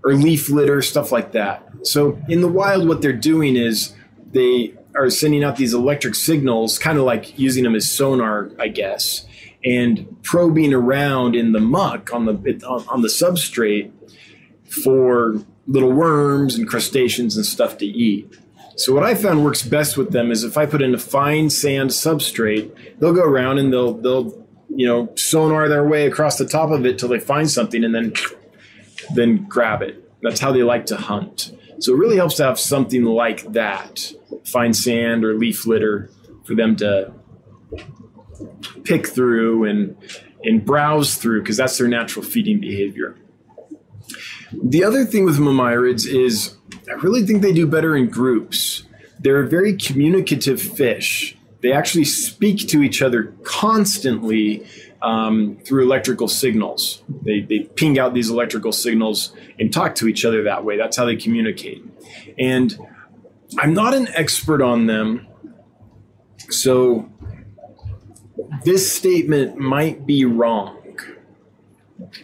or 0.04 0.14
leaf 0.14 0.50
litter, 0.50 0.82
stuff 0.82 1.12
like 1.12 1.32
that. 1.32 1.66
So 1.84 2.22
in 2.28 2.42
the 2.42 2.50
wild, 2.50 2.88
what 2.88 3.02
they're 3.02 3.14
doing 3.14 3.56
is 3.56 3.94
they 4.34 4.74
are 5.00 5.10
sending 5.10 5.44
out 5.44 5.56
these 5.56 5.74
electric 5.74 6.16
signals, 6.16 6.78
kind 6.78 6.98
of 6.98 7.06
like 7.06 7.38
using 7.40 7.64
them 7.64 7.76
as 7.76 7.90
sonar, 7.90 8.52
I 8.60 8.68
guess, 8.68 9.26
and 9.64 10.22
probing 10.24 10.74
around 10.74 11.36
in 11.36 11.54
the 11.54 11.60
muck 11.60 12.14
on 12.14 12.26
the 12.26 12.34
on, 12.68 13.02
the 13.02 13.08
substrate 13.08 13.92
for 14.84 15.36
little 15.68 15.92
worms 15.92 16.56
and 16.56 16.68
crustaceans 16.68 17.36
and 17.36 17.46
stuff 17.46 17.78
to 17.78 17.86
eat. 17.86 18.38
So 18.76 18.94
what 18.94 19.04
I 19.04 19.16
found 19.16 19.44
works 19.44 19.62
best 19.62 19.98
with 19.98 20.12
them 20.12 20.32
is 20.32 20.44
if 20.44 20.58
I 20.58 20.66
put 20.66 20.82
in 20.82 20.94
a 20.94 21.00
fine 21.00 21.50
sand 21.50 21.90
substrate, 21.90 23.00
they'll 23.00 23.14
go 23.14 23.24
around 23.24 23.58
and 23.58 23.72
they'll 23.72 23.94
they'll 23.94 24.48
you 24.70 24.86
know 24.86 25.10
sonar 25.16 25.68
their 25.68 25.88
way 25.88 26.08
across 26.08 26.38
the 26.38 26.48
top 26.48 26.72
of 26.72 26.86
it 26.86 27.00
till 27.00 27.10
they 27.10 27.20
find 27.20 27.50
something 27.50 27.84
and 27.84 27.96
then 27.96 28.14
then 29.14 29.46
grab 29.48 29.82
it. 29.82 30.06
That's 30.22 30.40
how 30.40 30.52
they 30.52 30.64
like 30.64 30.86
to 30.88 30.98
hunt. 30.98 31.54
So 31.80 31.94
it 31.94 31.98
really 31.98 32.18
helps 32.18 32.36
to 32.36 32.44
have 32.44 32.60
something 32.60 33.06
like 33.06 33.54
that, 33.54 34.14
fine 34.46 34.74
sand 34.74 35.24
or 35.24 35.34
leaf 35.36 35.66
litter 35.66 36.10
for 36.46 36.56
them 36.56 36.76
to 36.78 37.14
pick 38.84 39.08
through 39.08 39.66
and 39.66 39.96
and 40.44 40.66
browse 40.66 41.16
through 41.16 41.42
because 41.42 41.58
that's 41.58 41.78
their 41.78 41.88
natural 41.88 42.24
feeding 42.24 42.60
behavior. 42.60 43.16
The 44.52 44.84
other 44.84 45.06
thing 45.06 45.26
with 45.26 45.38
mormyrids 45.38 46.08
is 46.08 46.58
I 46.90 46.94
really 46.94 47.26
think 47.26 47.42
they 47.42 47.54
do 47.54 47.68
better 47.68 47.96
in 47.96 48.10
groups. 48.10 48.84
They're 49.20 49.44
a 49.44 49.48
very 49.48 49.76
communicative 49.76 50.62
fish. 50.62 51.38
They 51.62 51.74
actually 51.74 52.06
speak 52.06 52.68
to 52.70 52.82
each 52.82 53.02
other 53.02 53.34
constantly 53.44 54.66
um, 55.02 55.58
through 55.66 55.84
electrical 55.84 56.28
signals. 56.28 57.02
They, 57.24 57.42
they 57.42 57.60
ping 57.60 58.00
out 58.00 58.14
these 58.14 58.30
electrical 58.30 58.72
signals 58.72 59.34
and 59.60 59.72
talk 59.72 59.96
to 59.96 60.08
each 60.08 60.26
other 60.26 60.44
that 60.44 60.66
way. 60.66 60.78
That's 60.78 60.98
how 60.98 61.06
they 61.06 61.16
communicate. 61.16 61.84
And 62.38 62.78
I'm 63.58 63.74
not 63.74 63.94
an 63.94 64.08
expert 64.14 64.62
on 64.62 64.88
them. 64.88 65.28
So 66.50 67.10
this 68.64 68.94
statement 68.94 69.58
might 69.58 70.06
be 70.06 70.26
wrong. 70.26 70.76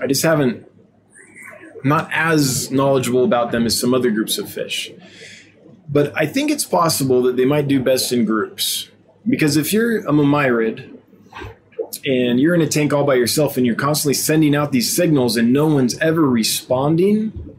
I 0.01 0.07
just 0.07 0.23
haven't, 0.23 0.69
not 1.83 2.09
as 2.11 2.71
knowledgeable 2.71 3.23
about 3.23 3.51
them 3.51 3.65
as 3.65 3.79
some 3.79 3.93
other 3.93 4.09
groups 4.11 4.37
of 4.37 4.49
fish. 4.49 4.91
But 5.87 6.11
I 6.15 6.25
think 6.25 6.49
it's 6.49 6.65
possible 6.65 7.21
that 7.23 7.37
they 7.37 7.45
might 7.45 7.67
do 7.67 7.81
best 7.81 8.11
in 8.11 8.25
groups. 8.25 8.89
Because 9.27 9.57
if 9.57 9.71
you're 9.71 9.99
a 9.99 10.11
mormyrid 10.11 10.94
and 12.05 12.39
you're 12.39 12.55
in 12.55 12.61
a 12.61 12.67
tank 12.67 12.93
all 12.93 13.03
by 13.03 13.15
yourself 13.15 13.57
and 13.57 13.65
you're 13.65 13.75
constantly 13.75 14.13
sending 14.13 14.55
out 14.55 14.71
these 14.71 14.95
signals 14.95 15.37
and 15.37 15.53
no 15.53 15.67
one's 15.67 15.97
ever 15.99 16.21
responding, 16.21 17.55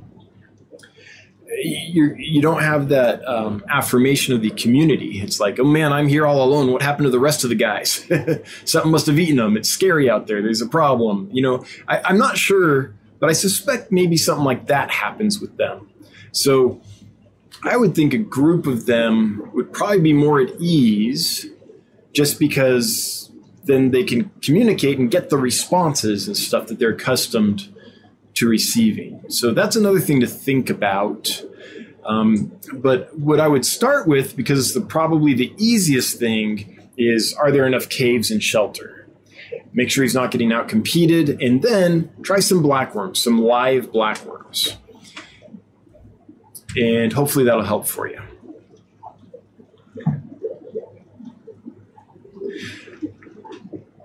you 1.62 2.14
you 2.18 2.42
don't 2.42 2.62
have 2.62 2.88
that 2.90 3.26
um, 3.26 3.64
affirmation 3.68 4.34
of 4.34 4.42
the 4.42 4.50
community. 4.50 5.20
It's 5.20 5.40
like, 5.40 5.58
oh 5.58 5.64
man, 5.64 5.92
I'm 5.92 6.08
here 6.08 6.26
all 6.26 6.42
alone. 6.42 6.72
What 6.72 6.82
happened 6.82 7.06
to 7.06 7.10
the 7.10 7.18
rest 7.18 7.44
of 7.44 7.50
the 7.50 7.56
guys? 7.56 8.06
Something 8.64 8.90
must 8.90 9.06
have 9.06 9.18
eaten 9.18 9.36
them. 9.36 9.56
It's 9.56 9.68
scary 9.68 10.10
out 10.10 10.26
there. 10.26 10.42
There's 10.42 10.60
a 10.60 10.68
problem. 10.68 11.28
You 11.32 11.42
know, 11.42 11.64
I, 11.88 12.00
I'm 12.04 12.18
not 12.18 12.36
sure, 12.36 12.94
but 13.18 13.30
I 13.30 13.32
suspect 13.32 13.90
maybe 13.90 14.16
something 14.16 14.44
like 14.44 14.66
that 14.66 14.90
happens 14.90 15.40
with 15.40 15.56
them. 15.56 15.90
So 16.32 16.80
I 17.64 17.76
would 17.76 17.94
think 17.94 18.12
a 18.12 18.18
group 18.18 18.66
of 18.66 18.86
them 18.86 19.50
would 19.54 19.72
probably 19.72 20.00
be 20.00 20.12
more 20.12 20.40
at 20.40 20.50
ease, 20.60 21.46
just 22.12 22.38
because 22.38 23.30
then 23.66 23.90
they 23.90 24.04
can 24.04 24.30
communicate 24.42 24.98
and 24.98 25.10
get 25.10 25.30
the 25.30 25.36
responses 25.36 26.26
and 26.26 26.36
stuff 26.36 26.68
that 26.68 26.78
they're 26.78 26.90
accustomed 26.90 27.68
to 28.34 28.48
receiving. 28.48 29.22
So 29.28 29.52
that's 29.52 29.76
another 29.76 30.00
thing 30.00 30.20
to 30.20 30.26
think 30.26 30.70
about. 30.70 31.42
Um, 32.04 32.52
but 32.72 33.16
what 33.18 33.40
I 33.40 33.48
would 33.48 33.66
start 33.66 34.06
with, 34.06 34.36
because 34.36 34.74
the 34.74 34.80
probably 34.80 35.34
the 35.34 35.52
easiest 35.58 36.18
thing, 36.18 36.88
is 36.96 37.34
are 37.34 37.50
there 37.50 37.66
enough 37.66 37.88
caves 37.88 38.30
and 38.30 38.42
shelter? 38.42 39.08
Make 39.72 39.90
sure 39.90 40.04
he's 40.04 40.14
not 40.14 40.30
getting 40.30 40.52
out 40.52 40.68
competed, 40.68 41.42
and 41.42 41.60
then 41.60 42.10
try 42.22 42.40
some 42.40 42.62
blackworms, 42.62 43.18
some 43.18 43.38
live 43.42 43.92
blackworms, 43.92 44.76
and 46.76 47.12
hopefully 47.12 47.44
that'll 47.44 47.64
help 47.64 47.86
for 47.86 48.08
you. 48.08 48.22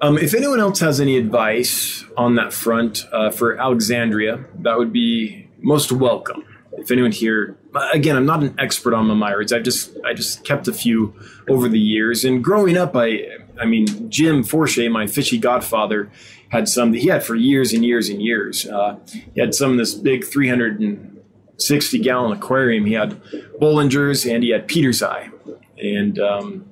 Um, 0.04 0.18
if 0.18 0.34
anyone 0.34 0.60
else 0.60 0.80
has 0.80 1.00
any 1.00 1.16
advice 1.16 2.04
on 2.18 2.34
that 2.36 2.54
front 2.54 3.06
uh, 3.12 3.30
for 3.30 3.60
Alexandria, 3.62 4.44
that 4.60 4.78
would 4.78 4.92
be 4.92 5.48
most 5.60 5.92
welcome. 5.92 6.44
If 6.74 6.90
anyone 6.90 7.12
here, 7.12 7.56
again, 7.94 8.16
I'm 8.16 8.26
not 8.26 8.42
an 8.42 8.56
expert 8.58 8.96
on 8.96 9.06
mormyrids. 9.06 9.56
I've 9.56 9.62
just 9.62 9.96
I 10.04 10.16
just 10.16 10.44
kept 10.44 10.68
a 10.68 10.74
few 10.74 11.14
over 11.48 11.70
the 11.70 11.80
years. 11.80 12.26
And 12.26 12.44
growing 12.44 12.78
up, 12.78 12.96
I 12.96 13.28
I 13.60 13.66
mean 13.66 14.10
Jim 14.10 14.44
Forche, 14.44 14.80
my 14.90 15.06
fishy 15.06 15.38
godfather, 15.38 16.10
had 16.50 16.68
some 16.68 16.92
that 16.94 17.00
he 17.00 17.10
had 17.10 17.24
for 17.24 17.36
years 17.36 17.72
and 17.72 17.86
years 17.86 18.10
and 18.10 18.24
years. 18.24 18.66
Uh, 18.66 18.98
he 19.34 19.40
had 19.40 19.54
some 19.54 19.72
in 19.72 19.78
this 19.78 19.94
big 19.94 20.26
360 20.26 22.00
gallon 22.00 22.32
aquarium. 22.32 22.86
He 22.86 22.94
had 22.94 23.22
Bollingers 23.62 24.28
and 24.34 24.44
he 24.44 24.50
had 24.50 24.68
Peter's 24.68 25.04
eye, 25.04 25.30
and 25.78 26.18
um, 26.18 26.66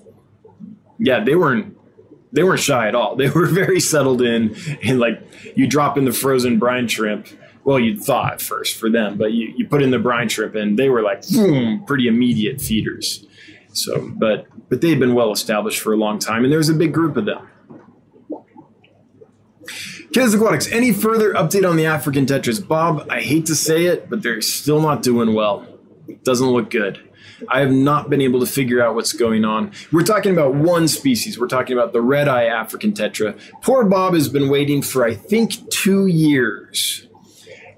yeah, 0.98 1.24
they 1.24 1.36
weren't 1.36 1.78
they 2.32 2.44
weren't 2.44 2.60
shy 2.60 2.88
at 2.88 2.96
all. 2.96 3.16
They 3.20 3.30
were 3.30 3.48
very 3.48 3.80
settled 3.80 4.22
in, 4.22 4.56
and 4.84 5.00
like 5.00 5.22
you 5.56 5.68
drop 5.68 5.98
in 5.98 6.06
the 6.06 6.12
frozen 6.12 6.60
brine 6.60 6.88
shrimp. 6.88 7.28
Well, 7.64 7.80
you'd 7.80 8.02
thaw 8.02 8.38
first 8.38 8.78
for 8.78 8.90
them, 8.90 9.18
but 9.18 9.34
you, 9.34 9.54
you 9.56 9.68
put 9.68 9.84
in 9.84 9.92
the 9.92 10.00
brine 10.00 10.30
shrimp, 10.30 10.56
and 10.56 10.80
they 10.80 10.90
were 10.90 11.02
like 11.02 11.28
boom, 11.28 11.84
pretty 11.86 12.08
immediate 12.08 12.62
feeders. 12.62 13.26
So, 13.74 14.12
but 14.16 14.48
but 14.70 14.82
they've 14.82 15.00
been 15.00 15.14
well 15.14 15.32
established 15.32 15.82
for 15.82 15.94
a 15.94 15.98
long 15.98 16.20
time, 16.20 16.44
and 16.44 16.52
there's 16.52 16.70
a 16.70 16.74
big 16.74 16.94
group 16.94 17.18
of 17.18 17.26
them. 17.26 17.48
Kids 20.14 20.34
Aquatics, 20.34 20.72
any 20.72 20.92
further 20.92 21.34
update 21.34 21.70
on 21.70 21.76
the 21.76 21.86
African 21.86 22.26
tetras? 22.26 22.66
Bob, 22.66 23.06
I 23.12 23.22
hate 23.22 23.46
to 23.46 23.56
say 23.56 23.86
it, 23.86 24.10
but 24.10 24.24
they're 24.24 24.42
still 24.42 24.82
not 24.82 25.04
doing 25.04 25.36
well. 25.36 25.68
It 26.08 26.24
doesn't 26.24 26.48
look 26.48 26.72
good. 26.72 27.09
I 27.48 27.60
have 27.62 27.72
not 27.72 28.10
been 28.10 28.22
able 28.22 28.40
to 28.40 28.46
figure 28.46 28.84
out 28.84 28.96
what's 28.96 29.14
going 29.14 29.46
on. 29.46 29.72
We're 29.92 30.04
talking 30.04 30.32
about 30.32 30.56
one 30.56 30.88
species. 30.88 31.40
We're 31.40 31.48
talking 31.48 31.78
about 31.78 31.94
the 31.94 32.02
red 32.02 32.28
eye 32.28 32.46
African 32.46 32.94
tetra. 32.94 33.40
Poor 33.62 33.86
Bob 33.86 34.14
has 34.14 34.28
been 34.30 34.50
waiting 34.50 34.82
for, 34.82 35.06
I 35.06 35.14
think, 35.14 35.70
two 35.70 36.08
years. 36.08 37.08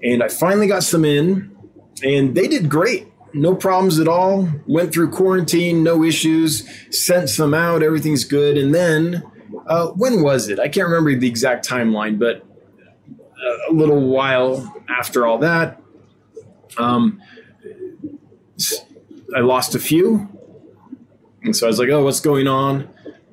And 0.02 0.22
I 0.22 0.28
finally 0.28 0.66
got 0.66 0.82
some 0.82 1.04
in, 1.04 1.56
and 2.02 2.34
they 2.34 2.48
did 2.48 2.68
great. 2.68 3.06
No 3.34 3.54
problems 3.54 3.98
at 3.98 4.08
all. 4.08 4.48
Went 4.66 4.92
through 4.92 5.10
quarantine, 5.10 5.82
no 5.82 6.02
issues. 6.02 6.68
Sent 6.90 7.30
some 7.30 7.54
out, 7.54 7.82
everything's 7.82 8.24
good. 8.24 8.58
And 8.58 8.74
then, 8.74 9.22
uh, 9.66 9.88
when 9.88 10.22
was 10.22 10.48
it? 10.48 10.58
I 10.58 10.68
can't 10.68 10.88
remember 10.88 11.14
the 11.14 11.28
exact 11.28 11.66
timeline, 11.66 12.18
but 12.18 12.44
a 13.68 13.72
little 13.72 14.08
while 14.08 14.74
after 14.88 15.26
all 15.26 15.38
that, 15.38 15.80
um, 16.78 17.20
I 19.36 19.40
lost 19.40 19.74
a 19.74 19.78
few. 19.78 20.28
And 21.42 21.56
so 21.56 21.66
I 21.66 21.68
was 21.68 21.78
like, 21.78 21.88
oh, 21.88 22.04
what's 22.04 22.20
going 22.20 22.46
on? 22.46 22.88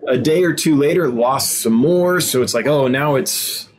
A 0.08 0.18
day 0.18 0.44
or 0.44 0.54
two 0.54 0.76
later, 0.76 1.08
lost 1.08 1.62
some 1.62 1.74
more. 1.74 2.22
So 2.22 2.42
it's 2.42 2.54
like, 2.54 2.66
oh, 2.66 2.88
now 2.88 3.16
it's 3.16 3.70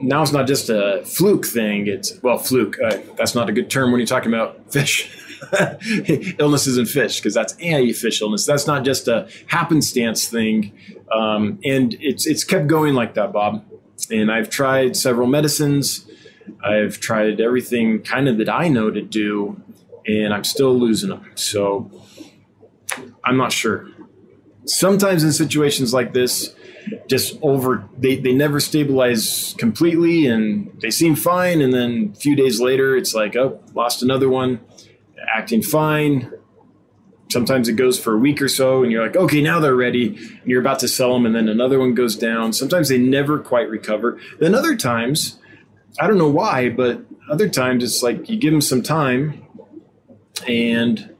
now 0.00 0.22
it's 0.22 0.32
not 0.32 0.46
just 0.46 0.68
a 0.68 1.02
fluke 1.04 1.46
thing. 1.46 1.86
It's 1.86 2.20
well, 2.22 2.38
fluke. 2.38 2.76
Uh, 2.82 2.98
that's 3.16 3.34
not 3.34 3.48
a 3.48 3.52
good 3.52 3.70
term 3.70 3.92
when 3.92 4.00
you're 4.00 4.06
talking 4.06 4.32
about 4.32 4.72
fish. 4.72 5.18
illnesses 6.38 6.78
in 6.78 6.86
fish 6.86 7.18
because 7.18 7.34
that's 7.34 7.54
anti-fish 7.54 8.22
illness. 8.22 8.46
That's 8.46 8.66
not 8.66 8.84
just 8.84 9.08
a 9.08 9.28
happenstance 9.48 10.28
thing, 10.28 10.72
um, 11.12 11.58
and 11.64 11.94
it's 12.00 12.26
it's 12.26 12.44
kept 12.44 12.68
going 12.68 12.94
like 12.94 13.14
that, 13.14 13.32
Bob. 13.32 13.64
And 14.10 14.30
I've 14.30 14.50
tried 14.50 14.96
several 14.96 15.26
medicines. 15.26 16.06
I've 16.64 17.00
tried 17.00 17.40
everything 17.40 18.02
kind 18.02 18.28
of 18.28 18.38
that 18.38 18.48
I 18.48 18.68
know 18.68 18.90
to 18.90 19.02
do, 19.02 19.60
and 20.06 20.32
I'm 20.32 20.44
still 20.44 20.74
losing 20.74 21.10
them. 21.10 21.30
So 21.34 21.90
I'm 23.24 23.36
not 23.36 23.52
sure. 23.52 23.88
Sometimes 24.64 25.24
in 25.24 25.32
situations 25.32 25.92
like 25.92 26.12
this, 26.12 26.54
just 27.06 27.38
over 27.42 27.88
they, 27.96 28.16
they 28.16 28.32
never 28.32 28.60
stabilize 28.60 29.54
completely 29.58 30.26
and 30.26 30.70
they 30.80 30.90
seem 30.90 31.14
fine 31.14 31.60
and 31.60 31.72
then 31.72 32.12
a 32.14 32.18
few 32.18 32.34
days 32.34 32.60
later 32.60 32.96
it's 32.96 33.14
like 33.14 33.36
oh 33.36 33.60
lost 33.74 34.02
another 34.02 34.28
one 34.28 34.60
acting 35.34 35.62
fine 35.62 36.32
sometimes 37.30 37.68
it 37.68 37.74
goes 37.74 37.98
for 37.98 38.14
a 38.14 38.18
week 38.18 38.42
or 38.42 38.48
so 38.48 38.82
and 38.82 38.92
you're 38.92 39.04
like 39.04 39.16
okay 39.16 39.40
now 39.40 39.60
they're 39.60 39.74
ready 39.74 40.08
and 40.08 40.46
you're 40.46 40.60
about 40.60 40.78
to 40.78 40.88
sell 40.88 41.12
them 41.14 41.26
and 41.26 41.34
then 41.34 41.48
another 41.48 41.78
one 41.78 41.94
goes 41.94 42.16
down 42.16 42.52
sometimes 42.52 42.88
they 42.88 42.98
never 42.98 43.38
quite 43.38 43.68
recover 43.68 44.18
then 44.40 44.54
other 44.54 44.76
times 44.76 45.38
i 46.00 46.06
don't 46.06 46.18
know 46.18 46.28
why 46.30 46.68
but 46.68 47.00
other 47.30 47.48
times 47.48 47.82
it's 47.84 48.02
like 48.02 48.28
you 48.28 48.36
give 48.36 48.52
them 48.52 48.60
some 48.60 48.82
time 48.82 49.41
and 50.46 51.14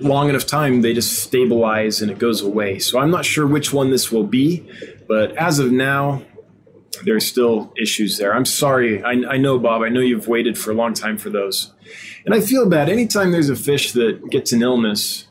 long 0.00 0.28
enough 0.28 0.46
time, 0.46 0.82
they 0.82 0.92
just 0.92 1.22
stabilize 1.22 2.00
and 2.00 2.10
it 2.10 2.18
goes 2.18 2.40
away. 2.40 2.78
So 2.78 2.98
I'm 2.98 3.10
not 3.10 3.24
sure 3.24 3.46
which 3.46 3.72
one 3.72 3.90
this 3.90 4.10
will 4.10 4.24
be, 4.24 4.68
but 5.06 5.36
as 5.36 5.58
of 5.58 5.72
now, 5.72 6.22
there's 7.04 7.26
still 7.26 7.72
issues 7.80 8.18
there. 8.18 8.34
I'm 8.34 8.44
sorry. 8.44 9.02
I, 9.02 9.12
I, 9.34 9.36
know, 9.36 9.58
Bob. 9.58 9.82
I 9.82 9.88
know 9.88 10.00
you've 10.00 10.26
waited 10.26 10.58
for 10.58 10.70
a 10.70 10.74
long 10.74 10.94
time 10.94 11.16
for 11.16 11.30
those. 11.30 11.72
And 12.24 12.34
I 12.34 12.40
feel 12.40 12.68
bad 12.68 12.88
anytime 12.88 13.30
there's 13.30 13.50
a 13.50 13.56
fish 13.56 13.92
that 13.92 14.30
gets 14.30 14.52
an 14.52 14.62
illness 14.62 15.26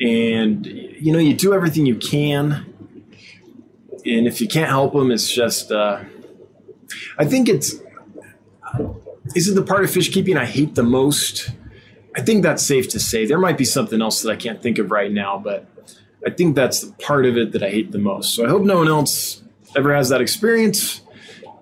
and, 0.00 0.66
you 0.66 1.12
know, 1.12 1.18
you 1.18 1.34
do 1.34 1.54
everything 1.54 1.86
you 1.86 1.96
can. 1.96 2.72
And 4.04 4.26
if 4.26 4.40
you 4.40 4.48
can't 4.48 4.68
help 4.68 4.92
them, 4.92 5.10
it's 5.10 5.32
just, 5.32 5.72
uh, 5.72 6.00
I 7.16 7.24
think 7.24 7.48
it's, 7.48 7.76
is 9.34 9.48
it 9.48 9.54
the 9.54 9.62
part 9.62 9.84
of 9.84 9.90
fish 9.90 10.12
keeping 10.12 10.36
I 10.36 10.44
hate 10.44 10.74
the 10.74 10.82
most? 10.82 11.50
I 12.16 12.20
think 12.20 12.42
that's 12.42 12.62
safe 12.62 12.88
to 12.90 13.00
say. 13.00 13.26
There 13.26 13.38
might 13.38 13.58
be 13.58 13.64
something 13.64 14.00
else 14.00 14.22
that 14.22 14.30
I 14.30 14.36
can't 14.36 14.62
think 14.62 14.78
of 14.78 14.90
right 14.90 15.10
now, 15.10 15.38
but 15.38 15.66
I 16.26 16.30
think 16.30 16.54
that's 16.54 16.80
the 16.80 16.92
part 16.94 17.26
of 17.26 17.36
it 17.36 17.52
that 17.52 17.62
I 17.62 17.70
hate 17.70 17.92
the 17.92 17.98
most. 17.98 18.34
So 18.34 18.44
I 18.44 18.48
hope 18.48 18.62
no 18.62 18.78
one 18.78 18.88
else 18.88 19.42
ever 19.76 19.94
has 19.94 20.10
that 20.10 20.20
experience 20.20 21.00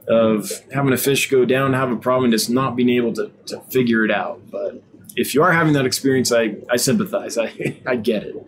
of 0.08 0.50
having 0.72 0.92
a 0.92 0.96
fish 0.96 1.30
go 1.30 1.44
down, 1.44 1.72
have 1.72 1.90
a 1.90 1.96
problem, 1.96 2.24
and 2.24 2.32
just 2.32 2.50
not 2.50 2.76
being 2.76 2.90
able 2.90 3.12
to, 3.14 3.30
to 3.46 3.60
figure 3.70 4.04
it 4.04 4.10
out. 4.10 4.40
But 4.50 4.82
if 5.16 5.34
you 5.34 5.42
are 5.42 5.52
having 5.52 5.72
that 5.74 5.86
experience, 5.86 6.32
I, 6.32 6.56
I 6.70 6.76
sympathize. 6.76 7.38
I, 7.38 7.80
I 7.86 7.96
get 7.96 8.24
it. 8.24 8.46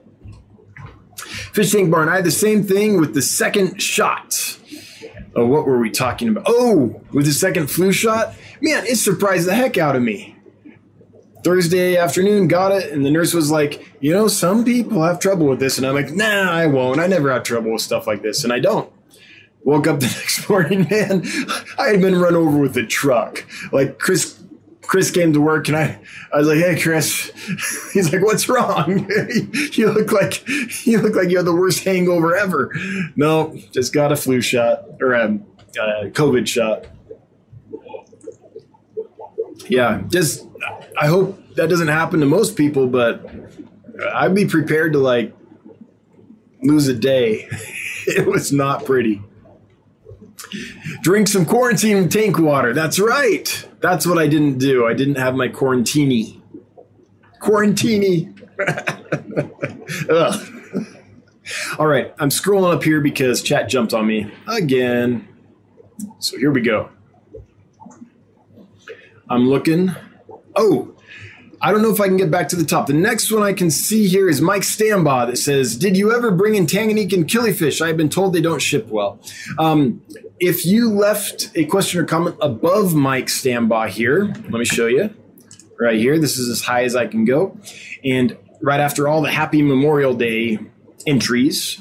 Fish 1.52 1.70
Tank 1.70 1.90
Barn, 1.90 2.08
I 2.08 2.16
had 2.16 2.24
the 2.24 2.32
same 2.32 2.64
thing 2.64 3.00
with 3.00 3.14
the 3.14 3.22
second 3.22 3.80
shot. 3.80 4.58
Oh, 5.36 5.46
what 5.46 5.66
were 5.66 5.78
we 5.78 5.90
talking 5.90 6.28
about? 6.28 6.44
Oh, 6.46 7.00
with 7.12 7.26
the 7.26 7.32
second 7.32 7.68
flu 7.68 7.92
shot? 7.92 8.34
Man, 8.60 8.84
it 8.86 8.96
surprised 8.96 9.48
the 9.48 9.54
heck 9.54 9.78
out 9.78 9.96
of 9.96 10.02
me. 10.02 10.34
Thursday 11.44 11.98
afternoon, 11.98 12.48
got 12.48 12.72
it, 12.72 12.90
and 12.90 13.04
the 13.04 13.10
nurse 13.10 13.34
was 13.34 13.50
like, 13.50 13.86
"You 14.00 14.12
know, 14.12 14.28
some 14.28 14.64
people 14.64 15.02
have 15.02 15.18
trouble 15.20 15.46
with 15.46 15.60
this," 15.60 15.76
and 15.76 15.86
I'm 15.86 15.94
like, 15.94 16.10
"Nah, 16.10 16.50
I 16.50 16.66
won't. 16.66 16.98
I 16.98 17.06
never 17.06 17.30
have 17.30 17.42
trouble 17.42 17.72
with 17.72 17.82
stuff 17.82 18.06
like 18.06 18.22
this, 18.22 18.44
and 18.44 18.52
I 18.52 18.60
don't." 18.60 18.90
Woke 19.62 19.86
up 19.86 20.00
the 20.00 20.06
next 20.18 20.48
morning, 20.48 20.86
man. 20.90 21.22
I 21.78 21.88
had 21.88 22.00
been 22.00 22.18
run 22.18 22.34
over 22.34 22.58
with 22.58 22.76
a 22.78 22.84
truck. 22.86 23.44
Like 23.72 23.98
Chris, 23.98 24.42
Chris 24.82 25.10
came 25.10 25.34
to 25.34 25.40
work, 25.40 25.68
and 25.68 25.76
I, 25.76 25.98
I 26.32 26.38
was 26.38 26.48
like, 26.48 26.58
"Hey, 26.58 26.80
Chris," 26.80 27.30
he's 27.92 28.10
like, 28.10 28.22
"What's 28.22 28.48
wrong? 28.48 29.10
you 29.72 29.90
look 29.90 30.12
like 30.12 30.46
you 30.86 30.98
look 31.00 31.14
like 31.14 31.28
you 31.28 31.36
have 31.36 31.46
the 31.46 31.54
worst 31.54 31.84
hangover 31.84 32.34
ever." 32.34 32.72
No, 33.16 33.54
just 33.70 33.92
got 33.92 34.12
a 34.12 34.16
flu 34.16 34.40
shot 34.40 34.84
or 35.00 35.12
a, 35.12 35.26
a 35.26 36.10
COVID 36.10 36.46
shot. 36.46 36.86
Yeah, 39.68 40.02
just 40.08 40.46
I 40.98 41.06
hope 41.06 41.40
that 41.54 41.68
doesn't 41.68 41.88
happen 41.88 42.20
to 42.20 42.26
most 42.26 42.56
people, 42.56 42.86
but 42.86 43.28
I'd 44.14 44.34
be 44.34 44.46
prepared 44.46 44.92
to 44.94 44.98
like 44.98 45.34
lose 46.62 46.88
a 46.88 46.94
day. 46.94 47.48
it 48.06 48.26
was 48.26 48.52
not 48.52 48.84
pretty. 48.84 49.22
Drink 51.02 51.28
some 51.28 51.44
quarantine 51.44 52.08
tank 52.08 52.38
water. 52.38 52.72
That's 52.72 52.98
right. 52.98 53.68
That's 53.80 54.06
what 54.06 54.18
I 54.18 54.26
didn't 54.26 54.58
do. 54.58 54.86
I 54.86 54.94
didn't 54.94 55.16
have 55.16 55.34
my 55.34 55.48
quarantini. 55.48 56.40
Quarantini. 57.40 58.30
All 61.78 61.86
right, 61.86 62.14
I'm 62.18 62.30
scrolling 62.30 62.74
up 62.74 62.82
here 62.82 63.00
because 63.00 63.42
chat 63.42 63.68
jumped 63.68 63.92
on 63.92 64.06
me 64.06 64.32
again. 64.46 65.28
So 66.18 66.38
here 66.38 66.50
we 66.50 66.62
go. 66.62 66.88
I'm 69.28 69.48
looking 69.48 69.94
Oh, 70.56 70.94
I 71.60 71.72
don't 71.72 71.82
know 71.82 71.90
if 71.90 72.00
I 72.00 72.08
can 72.08 72.16
get 72.16 72.30
back 72.30 72.48
to 72.48 72.56
the 72.56 72.64
top. 72.64 72.86
The 72.86 72.92
next 72.92 73.32
one 73.32 73.42
I 73.42 73.52
can 73.52 73.70
see 73.70 74.06
here 74.06 74.28
is 74.28 74.40
Mike 74.40 74.62
Stambaugh 74.62 75.26
that 75.28 75.36
says, 75.36 75.76
Did 75.76 75.96
you 75.96 76.12
ever 76.12 76.30
bring 76.30 76.54
in 76.54 76.66
Tanganyikan 76.66 77.24
killifish? 77.24 77.80
I've 77.80 77.96
been 77.96 78.10
told 78.10 78.34
they 78.34 78.40
don't 78.40 78.60
ship 78.60 78.88
well. 78.88 79.18
Um, 79.58 80.02
if 80.38 80.66
you 80.66 80.90
left 80.90 81.50
a 81.54 81.64
question 81.64 82.00
or 82.00 82.04
comment 82.04 82.36
above 82.40 82.94
Mike 82.94 83.26
Stambaugh 83.26 83.88
here, 83.88 84.26
let 84.26 84.50
me 84.50 84.64
show 84.64 84.86
you 84.86 85.14
right 85.80 85.96
here. 85.96 86.18
This 86.18 86.36
is 86.36 86.48
as 86.50 86.62
high 86.62 86.84
as 86.84 86.94
I 86.94 87.06
can 87.06 87.24
go. 87.24 87.58
And 88.04 88.36
right 88.60 88.80
after 88.80 89.08
all 89.08 89.22
the 89.22 89.30
Happy 89.30 89.62
Memorial 89.62 90.14
Day 90.14 90.58
entries, 91.06 91.80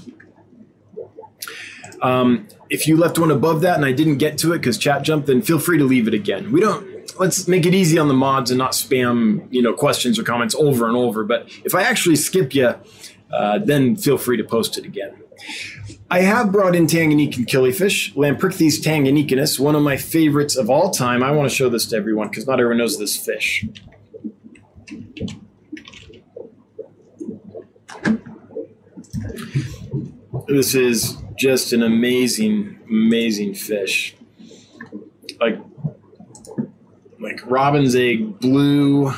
um, 2.02 2.48
if 2.70 2.88
you 2.88 2.96
left 2.98 3.20
one 3.20 3.32
above 3.32 3.62
that 3.62 3.76
and 3.76 3.86
I 3.86 3.92
didn't 3.92 4.18
get 4.18 4.38
to 4.40 4.54
it 4.54 4.60
because 4.60 4.78
chat 4.78 5.04
jumped, 5.04 5.28
then 5.28 5.42
feel 5.42 5.60
free 5.60 5.78
to 5.78 5.84
leave 5.84 6.08
it 6.08 6.14
again. 6.14 6.52
We 6.52 6.62
don't 6.62 6.93
let's 7.20 7.48
make 7.48 7.66
it 7.66 7.74
easy 7.74 7.98
on 7.98 8.08
the 8.08 8.14
mods 8.14 8.52
and 8.52 8.58
not 8.58 8.72
spam 8.72 9.48
you 9.52 9.62
know 9.62 9.74
questions 9.74 10.20
or 10.20 10.24
comments 10.24 10.56
over 10.56 10.88
and 10.88 10.96
over. 10.96 11.24
But 11.24 11.50
if 11.64 11.76
I 11.76 11.84
actually 11.84 12.16
skip 12.16 12.54
you, 12.54 12.76
uh, 13.32 13.60
then 13.60 13.96
feel 13.96 14.18
free 14.18 14.38
to 14.38 14.44
post 14.44 14.78
it 14.78 14.86
again. 14.86 15.16
I 16.10 16.22
have 16.22 16.52
brought 16.52 16.76
in 16.76 16.86
Tanganyikan 16.86 17.48
killifish, 17.48 18.14
Lamprichthys 18.14 18.82
tanganicanus, 18.82 19.60
one 19.60 19.76
of 19.76 19.82
my 19.82 19.98
favorites 19.98 20.56
of 20.56 20.70
all 20.70 20.92
time. 20.92 21.24
I 21.24 21.32
want 21.32 21.50
to 21.50 21.56
show 21.56 21.70
this 21.70 21.88
to 21.88 21.96
everyone 21.96 22.30
because 22.30 22.46
not 22.46 22.60
everyone 22.60 22.78
knows 22.78 23.00
this 23.00 23.18
fish. 23.18 23.66
This 30.48 30.76
is 30.76 31.18
just 31.36 31.74
an 31.74 31.82
amazing, 31.82 32.80
amazing 32.88 33.56
fish. 33.56 34.16
Like 35.40 35.58
like 37.24 37.40
robin's 37.46 37.96
egg 37.96 38.40
blue 38.40 39.12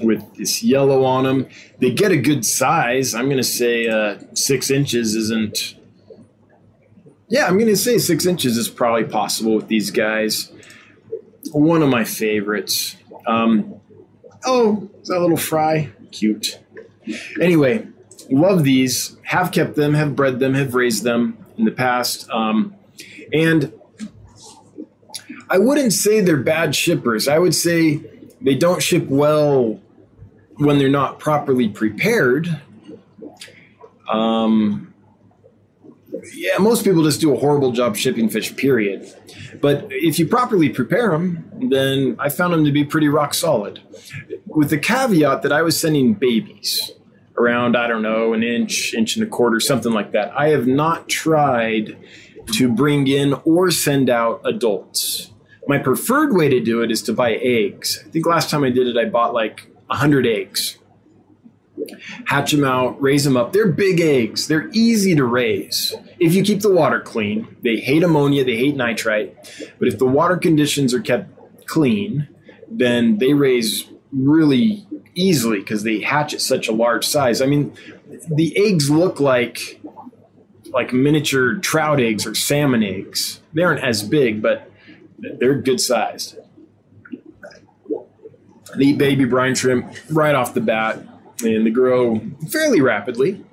with 0.00 0.34
this 0.34 0.62
yellow 0.62 1.04
on 1.04 1.24
them. 1.24 1.46
They 1.78 1.90
get 1.90 2.12
a 2.12 2.16
good 2.16 2.44
size. 2.44 3.14
I'm 3.14 3.26
going 3.26 3.36
to 3.36 3.42
say 3.42 3.86
uh, 3.86 4.18
six 4.34 4.70
inches 4.70 5.14
isn't. 5.14 5.76
Yeah, 7.28 7.46
I'm 7.46 7.54
going 7.54 7.66
to 7.68 7.76
say 7.76 7.98
six 7.98 8.26
inches 8.26 8.56
is 8.56 8.68
probably 8.68 9.04
possible 9.04 9.56
with 9.56 9.68
these 9.68 9.90
guys. 9.90 10.52
One 11.52 11.82
of 11.82 11.88
my 11.88 12.04
favorites. 12.04 12.96
Um, 13.26 13.80
oh, 14.44 14.88
is 15.02 15.08
that 15.08 15.20
little 15.20 15.36
fry? 15.36 15.90
Cute. 16.10 16.58
Anyway, 17.40 17.86
love 18.30 18.64
these. 18.64 19.16
Have 19.24 19.52
kept 19.52 19.76
them, 19.76 19.94
have 19.94 20.14
bred 20.14 20.38
them, 20.38 20.54
have 20.54 20.74
raised 20.74 21.02
them 21.02 21.44
in 21.56 21.64
the 21.64 21.70
past. 21.70 22.28
Um, 22.30 22.74
and 23.32 23.72
I 25.50 25.58
wouldn't 25.58 25.92
say 25.92 26.20
they're 26.20 26.36
bad 26.36 26.74
shippers. 26.74 27.28
I 27.28 27.38
would 27.38 27.54
say 27.54 28.00
they 28.40 28.54
don't 28.54 28.82
ship 28.82 29.06
well 29.06 29.80
when 30.56 30.78
they're 30.78 30.88
not 30.88 31.18
properly 31.18 31.68
prepared. 31.68 32.60
Um, 34.10 34.94
yeah, 36.32 36.58
most 36.58 36.84
people 36.84 37.02
just 37.02 37.20
do 37.20 37.34
a 37.34 37.38
horrible 37.38 37.72
job 37.72 37.96
shipping 37.96 38.28
fish, 38.28 38.54
period. 38.56 39.12
But 39.60 39.86
if 39.90 40.18
you 40.18 40.26
properly 40.26 40.68
prepare 40.68 41.10
them, 41.10 41.50
then 41.70 42.16
I 42.18 42.28
found 42.28 42.52
them 42.52 42.64
to 42.64 42.72
be 42.72 42.84
pretty 42.84 43.08
rock 43.08 43.34
solid. 43.34 43.80
With 44.46 44.70
the 44.70 44.78
caveat 44.78 45.42
that 45.42 45.52
I 45.52 45.62
was 45.62 45.78
sending 45.78 46.14
babies 46.14 46.92
around, 47.36 47.76
I 47.76 47.86
don't 47.86 48.02
know, 48.02 48.32
an 48.32 48.42
inch, 48.42 48.94
inch 48.94 49.16
and 49.16 49.26
a 49.26 49.28
quarter, 49.28 49.58
something 49.60 49.92
like 49.92 50.12
that. 50.12 50.32
I 50.38 50.48
have 50.48 50.66
not 50.66 51.08
tried 51.08 51.96
to 52.52 52.72
bring 52.72 53.06
in 53.06 53.34
or 53.44 53.70
send 53.70 54.10
out 54.10 54.40
adults. 54.44 55.30
My 55.66 55.78
preferred 55.78 56.34
way 56.34 56.48
to 56.48 56.60
do 56.60 56.82
it 56.82 56.90
is 56.90 57.02
to 57.02 57.12
buy 57.12 57.34
eggs. 57.34 58.02
I 58.06 58.10
think 58.10 58.26
last 58.26 58.50
time 58.50 58.64
I 58.64 58.70
did 58.70 58.86
it, 58.86 58.96
I 58.96 59.06
bought 59.06 59.34
like 59.34 59.70
100 59.86 60.26
eggs. 60.26 60.78
Hatch 62.26 62.52
them 62.52 62.64
out, 62.64 63.00
raise 63.00 63.24
them 63.24 63.36
up. 63.36 63.52
They're 63.52 63.70
big 63.70 64.00
eggs. 64.00 64.46
They're 64.46 64.68
easy 64.72 65.14
to 65.14 65.24
raise 65.24 65.94
if 66.18 66.34
you 66.34 66.42
keep 66.42 66.60
the 66.60 66.72
water 66.72 67.00
clean. 67.00 67.56
They 67.62 67.76
hate 67.76 68.02
ammonia, 68.02 68.44
they 68.44 68.56
hate 68.56 68.76
nitrite. 68.76 69.36
But 69.78 69.88
if 69.88 69.98
the 69.98 70.06
water 70.06 70.36
conditions 70.36 70.94
are 70.94 71.00
kept 71.00 71.30
clean, 71.66 72.28
then 72.70 73.18
they 73.18 73.34
raise 73.34 73.88
really 74.12 74.86
easily 75.14 75.58
because 75.58 75.82
they 75.82 76.00
hatch 76.00 76.34
at 76.34 76.40
such 76.40 76.68
a 76.68 76.72
large 76.72 77.06
size. 77.06 77.40
I 77.40 77.46
mean, 77.46 77.74
the 78.28 78.56
eggs 78.56 78.90
look 78.90 79.20
like 79.20 79.80
like 80.72 80.92
miniature 80.92 81.56
trout 81.56 82.00
eggs 82.00 82.26
or 82.26 82.34
salmon 82.34 82.82
eggs. 82.82 83.40
They 83.52 83.62
aren't 83.62 83.84
as 83.84 84.02
big, 84.02 84.42
but 84.42 84.70
they're 85.38 85.54
good 85.54 85.80
sized. 85.80 86.36
Eat 88.78 88.98
baby 88.98 89.24
brine 89.24 89.54
shrimp 89.54 89.94
right 90.10 90.34
off 90.34 90.54
the 90.54 90.60
bat, 90.60 90.98
and 91.44 91.66
they 91.66 91.70
grow 91.70 92.20
fairly 92.50 92.80
rapidly. 92.80 93.44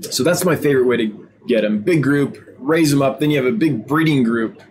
So 0.00 0.22
that's 0.22 0.44
my 0.44 0.56
favorite 0.56 0.86
way 0.86 0.96
to 0.98 1.28
get 1.48 1.62
them. 1.62 1.80
Big 1.80 2.02
group, 2.02 2.38
raise 2.58 2.90
them 2.90 3.02
up. 3.02 3.18
Then 3.18 3.30
you 3.30 3.42
have 3.42 3.52
a 3.52 3.56
big 3.56 3.86
breeding 3.86 4.22
group, 4.22 4.62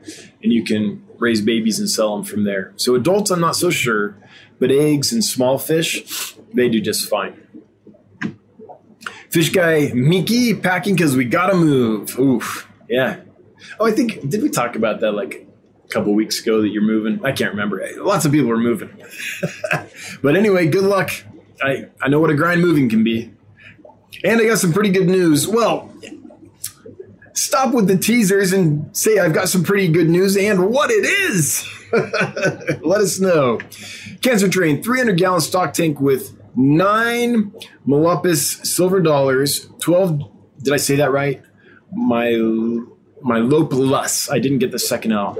and 0.42 0.54
you 0.54 0.64
can 0.64 1.06
raise 1.18 1.42
babies 1.42 1.80
and 1.80 1.90
sell 1.90 2.16
them 2.16 2.24
from 2.24 2.46
there. 2.46 2.74
So 2.78 2.96
adults, 2.96 3.32
I'm 3.32 3.42
not 3.42 3.56
so 3.56 3.70
sure, 3.70 4.18
but 4.60 4.72
eggs 4.72 5.12
and 5.12 5.24
small 5.24 5.58
fish, 5.58 6.36
they 6.54 6.70
do 6.70 6.80
just 6.80 7.10
fine. 7.10 7.46
Fish 9.30 9.50
guy 9.50 9.92
Miki 9.94 10.56
packing 10.56 10.96
because 10.96 11.16
we 11.16 11.26
gotta 11.26 11.56
move. 11.56 12.18
Oof, 12.18 12.68
yeah. 12.90 13.22
Oh, 13.80 13.86
I 13.86 13.92
think 13.92 14.28
did 14.30 14.42
we 14.42 14.50
talk 14.50 14.76
about 14.76 15.02
that 15.02 15.12
like 15.12 15.49
couple 15.90 16.14
weeks 16.14 16.42
ago 16.42 16.62
that 16.62 16.70
you're 16.70 16.84
moving? 16.84 17.24
I 17.26 17.32
can't 17.32 17.52
remember. 17.52 17.86
Lots 17.98 18.26
of 18.26 18.32
people 18.32 18.52
are 18.52 18.58
moving. 18.58 18.90
but 20.22 20.36
anyway, 20.36 20.68
good 20.68 20.84
luck. 20.84 21.12
I 21.62 21.88
I 22.02 22.08
know 22.08 22.20
what 22.20 22.30
a 22.30 22.36
grind 22.36 22.62
moving 22.62 22.90
can 22.90 23.04
be, 23.04 23.32
and 24.24 24.40
I 24.40 24.46
got 24.46 24.60
some 24.60 24.72
pretty 24.72 24.92
good 24.92 25.08
news. 25.08 25.48
Well, 25.48 25.94
stop 27.34 27.74
with 27.74 27.88
the 27.88 27.98
teasers 27.98 28.54
and 28.54 28.96
say 28.96 29.20
I've 29.20 29.34
got 29.34 29.50
some 29.50 29.64
pretty 29.64 29.88
good 29.88 30.10
news 30.10 30.38
and 30.38 30.70
what 30.70 30.92
it 30.92 31.06
is. 31.06 31.68
Let 31.92 33.02
us 33.02 33.20
know. 33.20 33.60
Cancer 34.22 34.50
Train, 34.50 34.84
300 34.84 35.18
gallon 35.18 35.42
stock 35.42 35.74
tank 35.74 36.00
with 36.00 36.38
nine 36.56 37.52
Myloplus 37.88 38.66
silver 38.66 39.00
dollars, 39.00 39.70
12, 39.80 40.64
did 40.64 40.74
I 40.74 40.78
say 40.78 40.98
that 40.98 41.12
right? 41.12 41.42
My, 41.92 42.32
my 43.22 43.40
Lopulus, 43.40 44.32
I 44.32 44.40
didn't 44.40 44.60
get 44.60 44.72
the 44.72 44.80
second 44.80 45.14
L. 45.14 45.38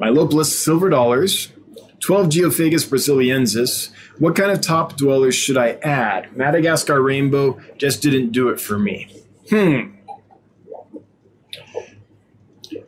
Myloplus 0.00 0.46
silver 0.46 0.88
dollars, 0.88 1.52
12 2.00 2.28
Geophagus 2.28 2.88
brasiliensis. 2.88 3.90
What 4.18 4.34
kind 4.34 4.50
of 4.50 4.60
top 4.60 4.96
dwellers 4.96 5.34
should 5.34 5.58
I 5.58 5.72
add? 5.82 6.34
Madagascar 6.36 7.02
Rainbow 7.02 7.60
just 7.76 8.02
didn't 8.02 8.32
do 8.32 8.48
it 8.48 8.60
for 8.60 8.78
me. 8.78 9.14
Hmm. 9.50 9.96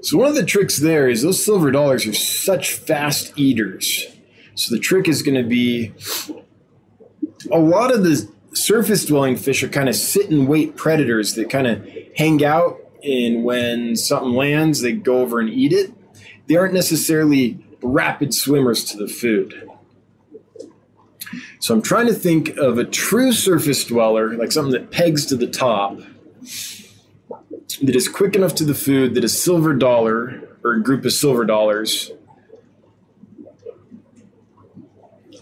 So 0.00 0.16
one 0.16 0.28
of 0.28 0.34
the 0.34 0.44
tricks 0.44 0.78
there 0.78 1.08
is 1.08 1.22
those 1.22 1.44
silver 1.44 1.70
dollars 1.70 2.06
are 2.06 2.14
such 2.14 2.72
fast 2.72 3.32
eaters. 3.36 4.06
So 4.54 4.74
the 4.74 4.80
trick 4.80 5.08
is 5.08 5.22
going 5.22 5.40
to 5.40 5.48
be 5.48 5.92
a 7.50 7.58
lot 7.58 7.92
of 7.92 8.02
the 8.02 8.28
surface 8.54 9.04
dwelling 9.04 9.36
fish 9.36 9.62
are 9.62 9.68
kind 9.68 9.88
of 9.88 9.94
sit 9.94 10.30
and 10.30 10.48
wait 10.48 10.76
predators 10.76 11.34
that 11.34 11.50
kind 11.50 11.66
of 11.66 11.86
hang 12.16 12.44
out 12.44 12.78
and 13.02 13.44
when 13.44 13.96
something 13.96 14.32
lands 14.32 14.82
they 14.82 14.92
go 14.92 15.20
over 15.20 15.40
and 15.40 15.48
eat 15.48 15.72
it 15.72 15.92
they 16.46 16.56
aren't 16.56 16.74
necessarily 16.74 17.58
rapid 17.82 18.34
swimmers 18.34 18.84
to 18.84 18.96
the 18.96 19.08
food 19.08 19.68
so 21.58 21.74
i'm 21.74 21.82
trying 21.82 22.06
to 22.06 22.14
think 22.14 22.56
of 22.56 22.78
a 22.78 22.84
true 22.84 23.32
surface 23.32 23.84
dweller 23.84 24.36
like 24.36 24.52
something 24.52 24.72
that 24.72 24.90
pegs 24.90 25.26
to 25.26 25.36
the 25.36 25.46
top 25.46 25.98
that 27.82 27.96
is 27.96 28.08
quick 28.08 28.36
enough 28.36 28.54
to 28.54 28.64
the 28.64 28.74
food 28.74 29.14
that 29.14 29.24
a 29.24 29.28
silver 29.28 29.74
dollar 29.74 30.48
or 30.64 30.74
a 30.74 30.82
group 30.82 31.04
of 31.04 31.12
silver 31.12 31.44
dollars 31.44 32.12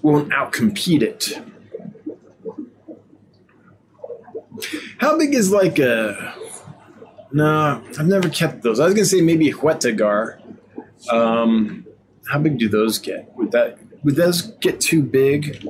won't 0.03 0.31
outcompete 0.31 1.03
it 1.03 1.39
How 4.99 5.17
big 5.17 5.35
is 5.35 5.51
like 5.51 5.79
a? 5.79 6.35
No, 7.33 7.83
I've 7.99 8.07
never 8.07 8.29
kept 8.29 8.63
those. 8.63 8.81
I 8.81 8.85
was 8.85 8.95
gonna 8.95 9.05
say 9.05 9.21
maybe 9.21 9.49
a 9.49 9.55
Hujeta 9.55 9.97
gar. 9.97 10.40
Um, 11.09 11.87
how 12.29 12.39
big 12.39 12.59
do 12.59 12.69
those 12.69 12.99
get? 12.99 13.35
Would 13.37 13.53
that 13.53 13.79
would 14.05 14.17
those 14.17 14.43
get 14.43 14.81
too 14.81 15.03
big? 15.03 15.67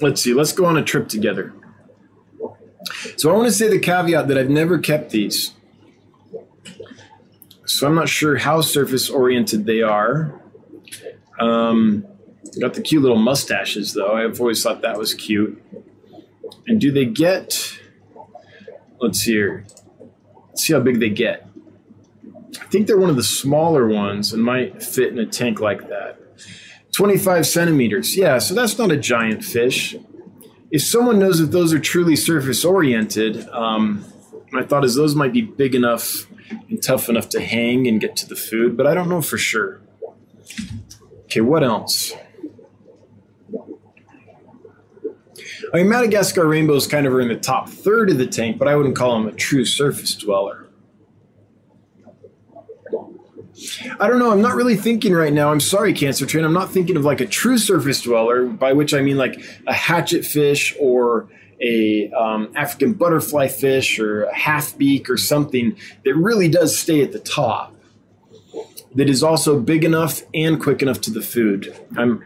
Let's 0.00 0.22
see. 0.22 0.34
Let's 0.34 0.52
go 0.52 0.64
on 0.66 0.76
a 0.76 0.82
trip 0.82 1.08
together. 1.08 1.52
So 3.16 3.30
I 3.30 3.34
want 3.34 3.46
to 3.46 3.52
say 3.52 3.68
the 3.68 3.78
caveat 3.78 4.28
that 4.28 4.36
I've 4.36 4.50
never 4.50 4.78
kept 4.78 5.10
these. 5.10 5.52
So 7.64 7.86
I'm 7.86 7.94
not 7.94 8.08
sure 8.08 8.36
how 8.36 8.60
surface 8.60 9.08
oriented 9.08 9.66
they 9.66 9.82
are. 9.82 10.40
Um, 11.40 12.06
got 12.60 12.74
the 12.74 12.82
cute 12.82 13.02
little 13.02 13.18
mustaches, 13.18 13.94
though. 13.94 14.14
I've 14.14 14.40
always 14.40 14.62
thought 14.62 14.82
that 14.82 14.98
was 14.98 15.14
cute. 15.14 15.62
And 16.66 16.80
do 16.80 16.92
they 16.92 17.06
get? 17.06 17.78
Let's 19.04 19.18
see 19.18 19.32
here. 19.32 19.66
Let's 20.48 20.62
see 20.62 20.72
how 20.72 20.80
big 20.80 20.98
they 20.98 21.10
get. 21.10 21.46
I 22.58 22.64
think 22.68 22.86
they're 22.86 22.98
one 22.98 23.10
of 23.10 23.16
the 23.16 23.22
smaller 23.22 23.86
ones 23.86 24.32
and 24.32 24.42
might 24.42 24.82
fit 24.82 25.12
in 25.12 25.18
a 25.18 25.26
tank 25.26 25.60
like 25.60 25.88
that. 25.90 26.18
25 26.92 27.46
centimeters. 27.46 28.16
Yeah, 28.16 28.38
so 28.38 28.54
that's 28.54 28.78
not 28.78 28.90
a 28.90 28.96
giant 28.96 29.44
fish. 29.44 29.94
If 30.70 30.82
someone 30.82 31.18
knows 31.18 31.38
that 31.38 31.52
those 31.52 31.74
are 31.74 31.78
truly 31.78 32.16
surface 32.16 32.64
oriented, 32.64 33.46
um, 33.50 34.06
my 34.52 34.62
thought 34.62 34.86
is 34.86 34.94
those 34.94 35.14
might 35.14 35.34
be 35.34 35.42
big 35.42 35.74
enough 35.74 36.26
and 36.70 36.82
tough 36.82 37.10
enough 37.10 37.28
to 37.30 37.42
hang 37.42 37.86
and 37.86 38.00
get 38.00 38.16
to 38.16 38.26
the 38.26 38.36
food, 38.36 38.74
but 38.74 38.86
I 38.86 38.94
don't 38.94 39.10
know 39.10 39.20
for 39.20 39.36
sure. 39.36 39.82
Okay, 41.24 41.42
what 41.42 41.62
else? 41.62 42.14
I 45.72 45.78
mean, 45.78 45.88
Madagascar 45.88 46.46
rainbows 46.46 46.86
kind 46.86 47.06
of 47.06 47.14
are 47.14 47.20
in 47.20 47.28
the 47.28 47.36
top 47.36 47.68
third 47.68 48.10
of 48.10 48.18
the 48.18 48.26
tank, 48.26 48.58
but 48.58 48.68
I 48.68 48.76
wouldn't 48.76 48.96
call 48.96 49.18
them 49.18 49.28
a 49.28 49.32
true 49.32 49.64
surface 49.64 50.14
dweller. 50.14 50.64
I 54.00 54.08
don't 54.08 54.18
know. 54.18 54.32
I'm 54.32 54.42
not 54.42 54.56
really 54.56 54.76
thinking 54.76 55.12
right 55.12 55.32
now. 55.32 55.50
I'm 55.50 55.60
sorry, 55.60 55.92
Cancer 55.92 56.26
Train. 56.26 56.44
I'm 56.44 56.52
not 56.52 56.72
thinking 56.72 56.96
of 56.96 57.04
like 57.04 57.20
a 57.20 57.26
true 57.26 57.56
surface 57.56 58.02
dweller, 58.02 58.46
by 58.46 58.72
which 58.72 58.92
I 58.92 59.00
mean 59.00 59.16
like 59.16 59.40
a 59.66 59.72
hatchet 59.72 60.24
fish 60.24 60.74
or 60.80 61.28
a 61.60 62.10
um, 62.10 62.52
African 62.56 62.94
butterfly 62.94 63.48
fish 63.48 63.98
or 63.98 64.24
a 64.24 64.34
half 64.34 64.76
beak 64.76 65.08
or 65.08 65.16
something 65.16 65.76
that 66.04 66.14
really 66.14 66.48
does 66.48 66.76
stay 66.76 67.00
at 67.02 67.12
the 67.12 67.20
top. 67.20 67.74
That 68.96 69.08
is 69.08 69.22
also 69.22 69.58
big 69.58 69.84
enough 69.84 70.22
and 70.34 70.60
quick 70.60 70.82
enough 70.82 71.00
to 71.02 71.10
the 71.10 71.22
food. 71.22 71.76
I'm 71.96 72.24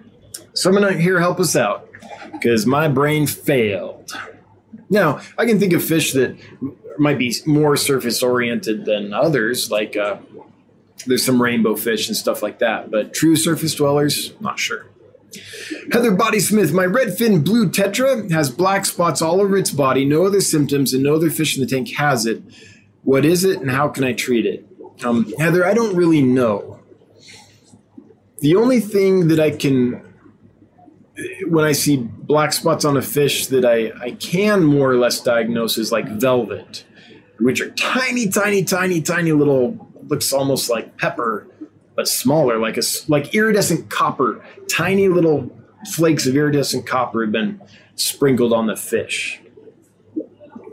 someone 0.55 0.85
out 0.85 0.96
here 0.96 1.20
help 1.20 1.40
us 1.40 1.57
out 1.57 1.88
because 2.40 2.66
my 2.66 2.88
brain 2.88 3.27
failed. 3.27 4.12
Now, 4.90 5.20
I 5.37 5.46
can 5.46 5.59
think 5.59 5.72
of 5.72 5.85
fish 5.85 6.12
that 6.12 6.38
might 6.98 7.18
be 7.18 7.35
more 7.46 7.77
surface 7.77 8.22
oriented 8.22 8.85
than 8.85 9.12
others, 9.12 9.70
like 9.70 9.96
uh, 9.96 10.18
there's 11.07 11.24
some 11.24 11.40
rainbow 11.40 11.77
fish 11.77 12.09
and 12.09 12.16
stuff 12.16 12.42
like 12.42 12.59
that, 12.59 12.90
but 12.90 13.14
true 13.14 13.37
surface 13.37 13.74
dwellers, 13.74 14.33
not 14.40 14.59
sure. 14.59 14.87
Heather 15.92 16.12
Body 16.12 16.40
Smith, 16.40 16.72
my 16.72 16.87
redfin 16.87 17.44
blue 17.44 17.68
tetra 17.68 18.31
has 18.31 18.51
black 18.51 18.87
spots 18.87 19.20
all 19.20 19.40
over 19.40 19.57
its 19.57 19.70
body, 19.70 20.05
no 20.05 20.24
other 20.24 20.40
symptoms, 20.40 20.94
and 20.94 21.03
no 21.03 21.14
other 21.14 21.31
fish 21.31 21.57
in 21.57 21.62
the 21.62 21.68
tank 21.68 21.92
has 21.96 22.24
it. 22.24 22.42
What 23.03 23.24
is 23.24 23.44
it, 23.44 23.61
and 23.61 23.70
how 23.70 23.88
can 23.88 24.05
I 24.05 24.12
treat 24.12 24.46
it? 24.46 24.66
Um, 25.05 25.33
Heather, 25.38 25.64
I 25.64 25.74
don't 25.74 25.94
really 25.94 26.22
know. 26.22 26.81
The 28.40 28.57
only 28.57 28.81
thing 28.81 29.29
that 29.29 29.38
I 29.38 29.51
can 29.51 30.08
when 31.48 31.64
I 31.64 31.72
see 31.72 31.96
black 31.96 32.52
spots 32.52 32.85
on 32.85 32.96
a 32.96 33.02
fish 33.02 33.46
that 33.48 33.64
I, 33.64 33.92
I 34.00 34.12
can 34.12 34.62
more 34.64 34.90
or 34.90 34.96
less 34.96 35.20
diagnose 35.20 35.78
as 35.78 35.90
like 35.90 36.09
velvet, 36.09 36.85
which 37.38 37.61
are 37.61 37.70
tiny, 37.70 38.28
tiny, 38.28 38.64
tiny, 38.64 39.02
tiny 39.02 39.33
little, 39.33 39.88
looks 40.07 40.33
almost 40.33 40.70
like 40.70 40.96
pepper, 40.96 41.46
but 41.96 42.07
smaller, 42.07 42.59
like 42.59 42.76
a 42.76 42.83
like 43.09 43.35
iridescent 43.35 43.90
copper. 43.90 44.44
Tiny 44.68 45.09
little 45.09 45.50
flakes 45.92 46.26
of 46.26 46.37
iridescent 46.37 46.87
copper 46.87 47.22
have 47.22 47.33
been 47.33 47.61
sprinkled 47.96 48.52
on 48.52 48.66
the 48.66 48.76
fish, 48.76 49.40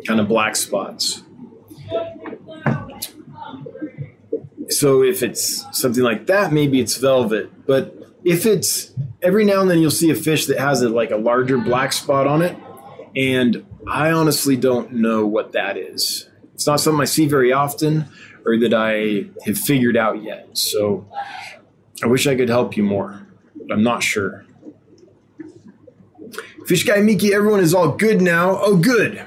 kind 0.06 0.20
of 0.20 0.28
black 0.28 0.56
spots. 0.56 1.24
So 4.70 5.04
if 5.04 5.24
it's 5.24 5.66
something 5.78 6.04
like 6.04 6.28
that, 6.28 6.52
maybe 6.52 6.80
it's 6.80 6.98
velvet. 6.98 7.66
But 7.66 8.05
if 8.26 8.48
it's 8.48 8.92
every 9.22 9.46
now 9.46 9.62
and 9.62 9.70
then 9.70 9.80
you'll 9.80 9.92
see 9.92 10.10
a 10.10 10.16
fish 10.16 10.48
that 10.48 10.60
has 10.60 10.82
a, 10.82 10.90
like 10.90 11.12
a 11.12 11.16
larger 11.16 11.60
black 11.60 11.94
spot 11.94 12.26
on 12.26 12.42
it, 12.42 12.58
and 13.16 13.64
I 13.88 14.12
honestly 14.12 14.58
don't 14.58 14.94
know 14.94 15.26
what 15.26 15.52
that 15.52 15.78
is. 15.78 16.28
It's 16.56 16.66
not 16.66 16.80
something 16.80 17.02
I 17.02 17.06
see 17.06 17.28
very 17.28 17.54
often 17.54 18.06
or 18.46 18.58
that 18.60 18.74
I 18.74 19.28
have 19.46 19.58
figured 19.58 19.96
out 19.96 20.24
yet. 20.24 20.58
So 20.58 21.08
I 22.04 22.08
wish 22.08 22.26
I 22.26 22.36
could 22.36 22.50
help 22.50 22.76
you 22.76 22.84
more, 22.84 23.28
but 23.56 23.72
I'm 23.72 23.84
not 23.84 24.02
sure. 24.02 24.46
Fish 26.66 26.84
guy 26.84 27.00
Miki, 27.02 27.32
everyone 27.32 27.60
is 27.60 27.76
all 27.76 27.92
good 27.92 28.22
now. 28.22 28.58
Oh, 28.60 28.76
good. 28.76 29.24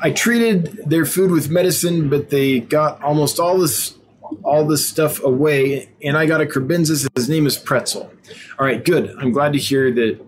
I 0.00 0.10
treated 0.10 0.88
their 0.88 1.04
food 1.04 1.30
with 1.30 1.50
medicine, 1.50 2.08
but 2.08 2.30
they 2.30 2.60
got 2.60 3.02
almost 3.02 3.38
all 3.38 3.58
this 3.58 3.97
all 4.42 4.66
this 4.66 4.88
stuff 4.88 5.22
away, 5.22 5.90
and 6.02 6.16
I 6.16 6.26
got 6.26 6.40
a 6.40 6.44
kribensis. 6.44 7.08
His 7.14 7.28
name 7.28 7.46
is 7.46 7.56
Pretzel. 7.56 8.12
All 8.58 8.66
right, 8.66 8.84
good. 8.84 9.14
I'm 9.18 9.32
glad 9.32 9.52
to 9.54 9.58
hear 9.58 9.92
that 9.92 10.20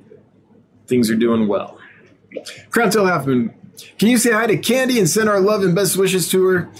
things 0.86 1.10
are 1.10 1.16
doing 1.16 1.48
well. 1.48 1.78
Crown 2.70 2.90
Tail 2.90 3.04
Halfmoon, 3.04 3.54
can 3.98 4.08
you 4.08 4.18
say 4.18 4.32
hi 4.32 4.46
to 4.46 4.56
Candy 4.56 4.98
and 4.98 5.08
send 5.08 5.28
our 5.28 5.40
love 5.40 5.62
and 5.62 5.74
best 5.74 5.96
wishes 5.96 6.28
to 6.30 6.44
her? 6.46 6.70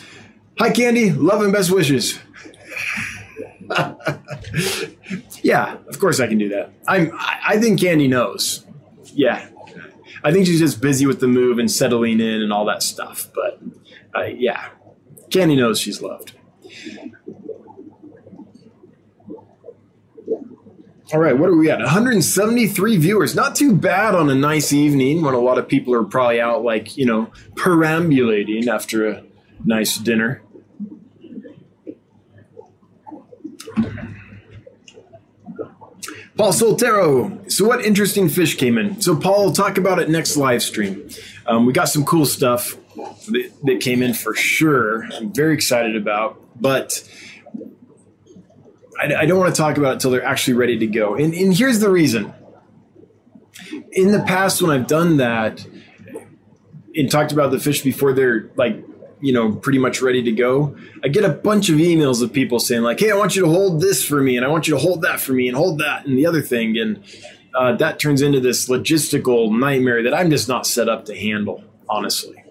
Hi, 0.58 0.70
Candy. 0.70 1.10
Love 1.10 1.42
and 1.42 1.52
best 1.52 1.70
wishes. 1.70 2.18
yeah, 5.42 5.76
of 5.88 5.98
course 5.98 6.20
I 6.20 6.26
can 6.26 6.38
do 6.38 6.48
that. 6.50 6.72
I'm. 6.88 7.12
I 7.18 7.58
think 7.58 7.80
Candy 7.80 8.08
knows. 8.08 8.66
Yeah, 9.12 9.48
I 10.22 10.32
think 10.32 10.46
she's 10.46 10.58
just 10.58 10.80
busy 10.80 11.06
with 11.06 11.20
the 11.20 11.28
move 11.28 11.58
and 11.58 11.70
settling 11.70 12.20
in 12.20 12.42
and 12.42 12.52
all 12.52 12.64
that 12.66 12.82
stuff. 12.82 13.28
But 13.34 13.60
uh, 14.14 14.24
yeah, 14.24 14.70
Candy 15.30 15.56
knows 15.56 15.80
she's 15.80 16.02
loved. 16.02 16.32
All 21.12 21.18
right, 21.18 21.36
what 21.36 21.48
are 21.48 21.56
we 21.56 21.68
at? 21.68 21.80
173 21.80 22.96
viewers. 22.98 23.34
Not 23.34 23.56
too 23.56 23.74
bad 23.74 24.14
on 24.14 24.30
a 24.30 24.34
nice 24.34 24.72
evening 24.72 25.22
when 25.22 25.34
a 25.34 25.40
lot 25.40 25.58
of 25.58 25.66
people 25.66 25.92
are 25.92 26.04
probably 26.04 26.40
out, 26.40 26.62
like, 26.62 26.96
you 26.96 27.04
know, 27.04 27.32
perambulating 27.56 28.68
after 28.68 29.08
a 29.08 29.24
nice 29.64 29.96
dinner. 29.98 30.40
Paul 36.36 36.52
Soltero. 36.52 37.50
So, 37.50 37.66
what 37.66 37.84
interesting 37.84 38.28
fish 38.28 38.54
came 38.56 38.78
in? 38.78 39.02
So, 39.02 39.16
Paul 39.16 39.52
talk 39.52 39.78
about 39.78 39.98
it 39.98 40.08
next 40.08 40.36
live 40.36 40.62
stream. 40.62 41.08
Um, 41.44 41.66
we 41.66 41.72
got 41.72 41.88
some 41.88 42.04
cool 42.04 42.24
stuff 42.24 42.76
that, 42.94 43.50
that 43.64 43.80
came 43.80 44.00
in 44.00 44.14
for 44.14 44.34
sure. 44.34 45.04
I'm 45.12 45.32
very 45.32 45.54
excited 45.54 45.96
about, 45.96 46.40
but 46.58 47.02
I, 49.00 49.20
I 49.20 49.26
don't 49.26 49.38
want 49.38 49.54
to 49.54 49.60
talk 49.60 49.78
about 49.78 49.90
it 49.90 49.94
until 49.94 50.10
they're 50.10 50.24
actually 50.24 50.54
ready 50.54 50.78
to 50.78 50.86
go. 50.86 51.14
And, 51.14 51.32
and 51.34 51.54
here's 51.54 51.80
the 51.80 51.90
reason. 51.90 52.34
In 53.92 54.12
the 54.12 54.20
past, 54.20 54.62
when 54.62 54.70
I've 54.70 54.86
done 54.86 55.16
that 55.16 55.66
and 56.94 57.10
talked 57.10 57.32
about 57.32 57.50
the 57.50 57.58
fish 57.58 57.82
before 57.82 58.12
they're 58.12 58.50
like, 58.56 58.84
you 59.20 59.32
know, 59.32 59.52
pretty 59.52 59.78
much 59.78 60.00
ready 60.00 60.22
to 60.22 60.32
go, 60.32 60.76
I 61.04 61.08
get 61.08 61.24
a 61.24 61.28
bunch 61.28 61.68
of 61.68 61.76
emails 61.76 62.22
of 62.22 62.32
people 62.32 62.58
saying, 62.58 62.82
like, 62.82 63.00
hey, 63.00 63.10
I 63.10 63.16
want 63.16 63.36
you 63.36 63.42
to 63.42 63.48
hold 63.48 63.80
this 63.80 64.04
for 64.04 64.20
me, 64.22 64.36
and 64.36 64.46
I 64.46 64.48
want 64.48 64.66
you 64.66 64.74
to 64.74 64.80
hold 64.80 65.02
that 65.02 65.20
for 65.20 65.32
me, 65.32 65.46
and 65.48 65.56
hold 65.56 65.78
that, 65.80 66.06
and 66.06 66.16
the 66.16 66.26
other 66.26 66.40
thing. 66.40 66.78
And 66.78 67.04
uh, 67.54 67.76
that 67.76 67.98
turns 67.98 68.22
into 68.22 68.40
this 68.40 68.68
logistical 68.68 69.56
nightmare 69.56 70.02
that 70.04 70.14
I'm 70.14 70.30
just 70.30 70.48
not 70.48 70.66
set 70.66 70.88
up 70.88 71.04
to 71.06 71.16
handle, 71.16 71.62
honestly. 71.88 72.42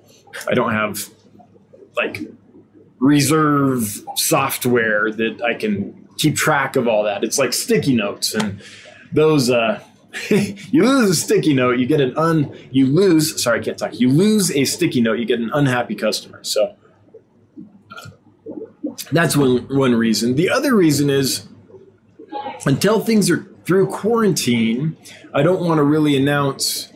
I 0.48 0.54
don't 0.54 0.74
have 0.74 1.10
like 1.96 2.22
reserve 3.00 4.04
software 4.16 5.12
that 5.12 5.42
I 5.42 5.56
can 5.56 6.08
keep 6.20 6.36
track 6.36 6.76
of 6.76 6.88
all 6.88 7.04
that. 7.04 7.24
It's 7.24 7.40
like 7.40 7.54
sticky 7.54 7.96
notes 7.96 8.36
and 8.36 8.62
those 9.12 9.50
uh 9.50 9.82
you 10.30 10.84
lose 10.84 11.10
a 11.10 11.16
sticky 11.16 11.54
note, 11.54 11.80
you 11.80 11.86
get 11.86 12.02
an 12.02 12.16
un 12.18 12.56
you 12.72 12.86
lose 12.86 13.42
sorry, 13.42 13.60
I 13.60 13.64
can't 13.64 13.78
talk. 13.78 14.00
You 14.00 14.10
lose 14.10 14.52
a 14.52 14.66
sticky 14.66 15.02
note, 15.02 15.20
you 15.20 15.26
get 15.26 15.40
an 15.40 15.50
unhappy 15.54 15.96
customer. 15.96 16.44
So 16.44 16.76
that's 19.12 19.36
one 19.36 19.68
one 19.70 19.96
reason. 19.96 20.36
The 20.36 20.50
other 20.50 20.76
reason 20.76 21.10
is 21.10 21.48
until 22.66 23.00
things 23.00 23.30
are 23.30 23.46
through 23.66 23.88
quarantine, 23.88 24.98
I 25.34 25.44
don't 25.44 25.62
want 25.62 25.78
to 25.78 25.84
really 25.84 26.18
announce, 26.18 26.92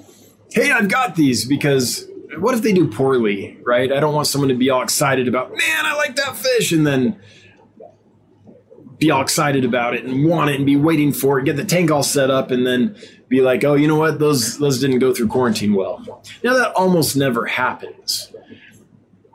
"Hey, 0.51 0.71
I've 0.71 0.89
got 0.89 1.15
these," 1.15 1.45
because 1.45 2.07
what 2.39 2.55
if 2.55 2.61
they 2.61 2.73
do 2.73 2.87
poorly, 2.87 3.57
right? 3.63 3.91
I 3.91 3.99
don't 3.99 4.13
want 4.13 4.27
someone 4.27 4.49
to 4.49 4.55
be 4.55 4.69
all 4.69 4.81
excited 4.81 5.27
about, 5.27 5.51
"Man, 5.51 5.85
I 5.85 5.95
like 5.95 6.15
that 6.15 6.35
fish," 6.35 6.71
and 6.71 6.85
then 6.85 7.17
be 9.03 9.11
all 9.11 9.21
excited 9.21 9.65
about 9.65 9.93
it 9.93 10.05
and 10.05 10.25
want 10.25 10.49
it 10.49 10.55
and 10.55 10.65
be 10.65 10.77
waiting 10.77 11.11
for 11.11 11.37
it, 11.37 11.45
get 11.45 11.57
the 11.57 11.65
tank 11.65 11.91
all 11.91 12.03
set 12.03 12.29
up, 12.29 12.51
and 12.51 12.65
then 12.65 12.95
be 13.27 13.41
like, 13.41 13.63
oh, 13.65 13.73
you 13.73 13.87
know 13.87 13.97
what? 13.97 14.19
Those 14.19 14.57
those 14.59 14.79
didn't 14.79 14.99
go 14.99 15.13
through 15.13 15.27
quarantine 15.27 15.73
well. 15.73 16.23
Now 16.43 16.53
that 16.53 16.71
almost 16.73 17.15
never 17.17 17.45
happens. 17.45 18.31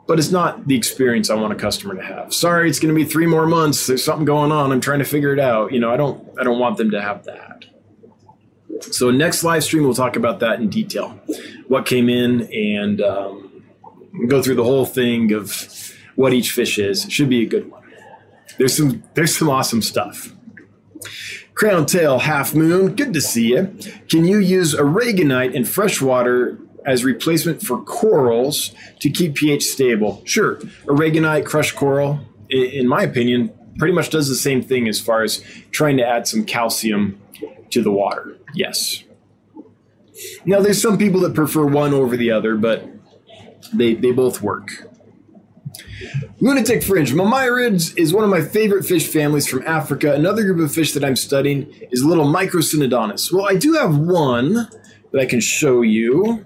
But 0.07 0.17
it's 0.17 0.31
not 0.31 0.67
the 0.67 0.75
experience 0.75 1.29
I 1.29 1.35
want 1.35 1.53
a 1.53 1.55
customer 1.55 1.93
to 1.93 2.01
have. 2.01 2.33
Sorry, 2.33 2.67
it's 2.67 2.79
going 2.79 2.91
to 2.91 2.99
be 2.99 3.05
three 3.05 3.27
more 3.27 3.45
months. 3.45 3.85
There's 3.85 4.03
something 4.03 4.25
going 4.25 4.51
on. 4.51 4.71
I'm 4.71 4.81
trying 4.81 4.97
to 4.99 5.05
figure 5.05 5.31
it 5.33 5.39
out. 5.39 5.71
You 5.71 5.79
know, 5.79 5.93
I 5.93 5.97
don't 5.97 6.27
I 6.39 6.43
don't 6.43 6.57
want 6.57 6.77
them 6.77 6.89
to 6.91 7.01
have 7.01 7.25
that. 7.25 7.65
So 8.81 9.11
next 9.11 9.43
live 9.43 9.63
stream, 9.63 9.83
we'll 9.83 9.93
talk 9.93 10.15
about 10.15 10.39
that 10.39 10.59
in 10.59 10.69
detail, 10.69 11.09
what 11.67 11.85
came 11.85 12.09
in, 12.09 12.51
and 12.51 13.01
um, 13.01 13.63
go 14.27 14.41
through 14.41 14.55
the 14.55 14.63
whole 14.63 14.85
thing 14.85 15.31
of 15.33 15.93
what 16.15 16.33
each 16.33 16.51
fish 16.51 16.79
is. 16.79 17.05
It 17.05 17.11
should 17.11 17.29
be 17.29 17.43
a 17.43 17.47
good 17.47 17.69
one. 17.69 17.78
There's 18.59 18.75
some 18.75 19.03
there's 19.15 19.35
some 19.35 19.49
awesome 19.49 19.81
stuff. 19.81 20.35
Crown 21.55 21.85
tail 21.85 22.19
half 22.19 22.53
moon, 22.53 22.95
good 22.95 23.13
to 23.13 23.21
see 23.21 23.47
you. 23.47 23.75
Can 24.09 24.25
you 24.25 24.37
use 24.37 24.75
aragonite 24.75 25.53
in 25.53 25.65
freshwater 25.65 26.59
as 26.85 27.03
replacement 27.03 27.61
for 27.61 27.81
corals 27.81 28.71
to 28.99 29.09
keep 29.09 29.35
pH 29.35 29.63
stable? 29.63 30.21
Sure. 30.25 30.57
Aragonite, 30.85 31.45
crushed 31.45 31.75
coral, 31.75 32.19
in 32.49 32.87
my 32.87 33.03
opinion, 33.03 33.51
pretty 33.77 33.93
much 33.93 34.09
does 34.09 34.27
the 34.27 34.35
same 34.35 34.61
thing 34.61 34.87
as 34.87 34.99
far 34.99 35.23
as 35.23 35.43
trying 35.71 35.97
to 35.97 36.05
add 36.05 36.27
some 36.27 36.45
calcium 36.45 37.19
to 37.71 37.81
the 37.81 37.91
water. 37.91 38.37
Yes. 38.53 39.03
Now, 40.45 40.59
there's 40.59 40.81
some 40.81 40.97
people 40.97 41.21
that 41.21 41.33
prefer 41.33 41.65
one 41.65 41.93
over 41.93 42.17
the 42.17 42.31
other, 42.31 42.55
but 42.55 42.85
they, 43.73 43.93
they 43.93 44.11
both 44.11 44.41
work. 44.41 44.88
Lunatic 46.39 46.83
Fringe. 46.83 47.13
Mormyrids 47.13 47.97
is 47.97 48.13
one 48.13 48.23
of 48.23 48.29
my 48.29 48.41
favorite 48.41 48.85
fish 48.85 49.07
families 49.07 49.47
from 49.47 49.63
Africa. 49.65 50.13
Another 50.13 50.43
group 50.43 50.59
of 50.59 50.73
fish 50.73 50.93
that 50.93 51.03
I'm 51.03 51.15
studying 51.15 51.71
is 51.91 52.03
little 52.03 52.25
Microsynodontis. 52.25 53.31
Well, 53.31 53.47
I 53.49 53.55
do 53.55 53.73
have 53.73 53.97
one 53.97 54.69
that 55.11 55.19
I 55.19 55.25
can 55.25 55.39
show 55.39 55.81
you. 55.81 56.45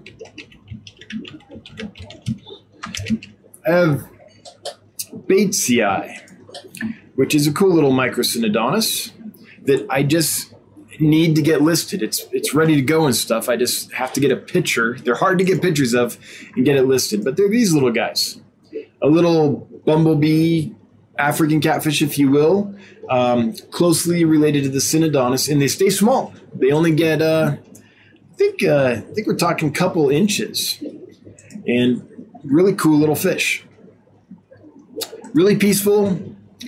I 3.66 3.70
have 3.70 4.08
Batesii, 5.26 6.20
which 7.14 7.34
is 7.34 7.46
a 7.46 7.52
cool 7.52 7.72
little 7.74 7.92
Microsynodontis 7.92 9.12
that 9.64 9.86
I 9.88 10.02
just 10.02 10.52
need 11.00 11.34
to 11.36 11.42
get 11.42 11.62
listed. 11.62 12.02
It's 12.02 12.26
it's 12.32 12.54
ready 12.54 12.76
to 12.76 12.82
go 12.82 13.06
and 13.06 13.14
stuff. 13.14 13.48
I 13.48 13.56
just 13.56 13.92
have 13.92 14.12
to 14.14 14.20
get 14.20 14.30
a 14.30 14.36
picture. 14.36 14.98
They're 14.98 15.14
hard 15.14 15.38
to 15.38 15.44
get 15.44 15.62
pictures 15.62 15.94
of 15.94 16.18
and 16.54 16.64
get 16.64 16.76
it 16.76 16.84
listed, 16.84 17.24
but 17.24 17.36
they're 17.36 17.48
these 17.48 17.72
little 17.72 17.90
guys 17.90 18.40
a 19.04 19.08
little 19.08 19.68
bumblebee 19.84 20.72
African 21.18 21.60
catfish, 21.60 22.02
if 22.02 22.18
you 22.18 22.30
will, 22.30 22.74
um, 23.10 23.52
closely 23.70 24.24
related 24.24 24.64
to 24.64 24.70
the 24.70 24.78
Synodontis, 24.78 25.50
and 25.50 25.60
they 25.60 25.68
stay 25.68 25.90
small. 25.90 26.34
They 26.54 26.72
only 26.72 26.92
get, 26.92 27.20
uh, 27.20 27.56
I 27.56 28.36
think, 28.36 28.64
uh, 28.64 28.96
I 28.96 29.00
think 29.14 29.26
we're 29.26 29.36
talking 29.36 29.72
couple 29.72 30.08
inches, 30.08 30.82
and 31.66 32.02
really 32.42 32.74
cool 32.74 32.98
little 32.98 33.14
fish. 33.14 33.64
Really 35.34 35.56
peaceful. 35.56 36.18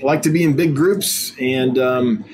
Like 0.02 0.22
to 0.22 0.30
be 0.30 0.44
in 0.44 0.54
big 0.54 0.76
groups, 0.76 1.32
and 1.40 1.78
um, 1.78 2.24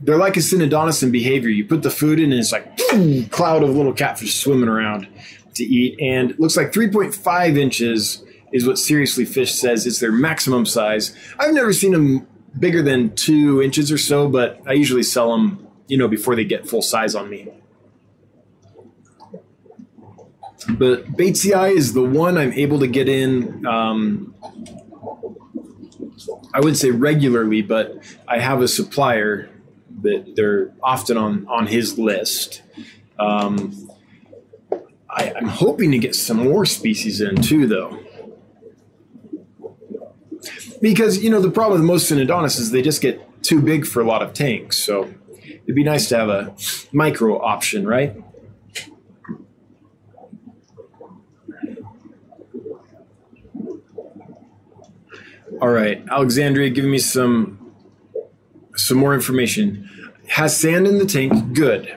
they're 0.00 0.18
like 0.18 0.36
a 0.36 0.40
Synodontis 0.40 1.02
in 1.02 1.12
behavior. 1.12 1.48
You 1.48 1.64
put 1.64 1.82
the 1.82 1.90
food 1.90 2.18
in, 2.18 2.32
and 2.32 2.40
it's 2.40 2.50
like 2.50 2.76
boom, 2.76 3.26
cloud 3.26 3.62
of 3.62 3.70
little 3.70 3.92
catfish 3.92 4.34
swimming 4.34 4.68
around 4.68 5.06
to 5.54 5.64
eat, 5.64 5.96
and 6.00 6.36
looks 6.40 6.56
like 6.56 6.72
3.5 6.72 7.56
inches 7.56 8.23
is 8.54 8.64
what 8.64 8.78
Seriously 8.78 9.24
Fish 9.24 9.52
says 9.52 9.84
is 9.84 9.98
their 9.98 10.12
maximum 10.12 10.64
size. 10.64 11.14
I've 11.40 11.52
never 11.52 11.72
seen 11.72 11.90
them 11.90 12.28
bigger 12.56 12.82
than 12.82 13.12
two 13.16 13.60
inches 13.60 13.90
or 13.90 13.98
so, 13.98 14.28
but 14.28 14.62
I 14.64 14.74
usually 14.74 15.02
sell 15.02 15.32
them, 15.32 15.66
you 15.88 15.98
know, 15.98 16.06
before 16.06 16.36
they 16.36 16.44
get 16.44 16.68
full 16.68 16.80
size 16.80 17.16
on 17.16 17.28
me. 17.28 17.48
But 20.68 21.16
Batesii 21.16 21.74
is 21.74 21.94
the 21.94 22.04
one 22.04 22.38
I'm 22.38 22.52
able 22.52 22.78
to 22.78 22.86
get 22.86 23.08
in. 23.08 23.66
Um, 23.66 24.36
I 26.54 26.60
would 26.60 26.76
say 26.76 26.90
regularly, 26.92 27.60
but 27.60 27.98
I 28.28 28.38
have 28.38 28.62
a 28.62 28.68
supplier 28.68 29.50
that 30.02 30.36
they're 30.36 30.72
often 30.80 31.16
on 31.16 31.46
on 31.48 31.66
his 31.66 31.98
list. 31.98 32.62
Um, 33.18 33.90
I, 35.10 35.32
I'm 35.36 35.48
hoping 35.48 35.90
to 35.90 35.98
get 35.98 36.14
some 36.14 36.36
more 36.36 36.64
species 36.64 37.20
in 37.20 37.42
too, 37.42 37.66
though 37.66 37.98
because 40.84 41.24
you 41.24 41.30
know 41.30 41.40
the 41.40 41.50
problem 41.50 41.80
with 41.80 41.88
most 41.88 42.12
Synodontis 42.12 42.60
is 42.60 42.70
they 42.70 42.82
just 42.82 43.00
get 43.00 43.42
too 43.42 43.62
big 43.62 43.86
for 43.86 44.02
a 44.02 44.04
lot 44.04 44.20
of 44.20 44.34
tanks. 44.34 44.76
So 44.78 45.08
it'd 45.42 45.74
be 45.74 45.82
nice 45.82 46.10
to 46.10 46.16
have 46.18 46.28
a 46.28 46.54
micro 46.92 47.40
option, 47.40 47.86
right? 47.86 48.14
All 55.62 55.70
right, 55.70 56.04
Alexandria, 56.10 56.68
give 56.68 56.84
me 56.84 56.98
some 56.98 57.72
some 58.76 58.98
more 58.98 59.14
information. 59.14 59.88
Has 60.28 60.54
sand 60.54 60.86
in 60.86 60.98
the 60.98 61.06
tank? 61.06 61.54
Good. 61.54 61.96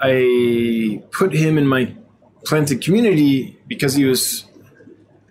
I 0.00 1.02
put 1.10 1.32
him 1.32 1.58
in 1.58 1.66
my 1.66 1.96
planted 2.44 2.80
community 2.80 3.58
because 3.66 3.94
he 3.94 4.04
was 4.04 4.47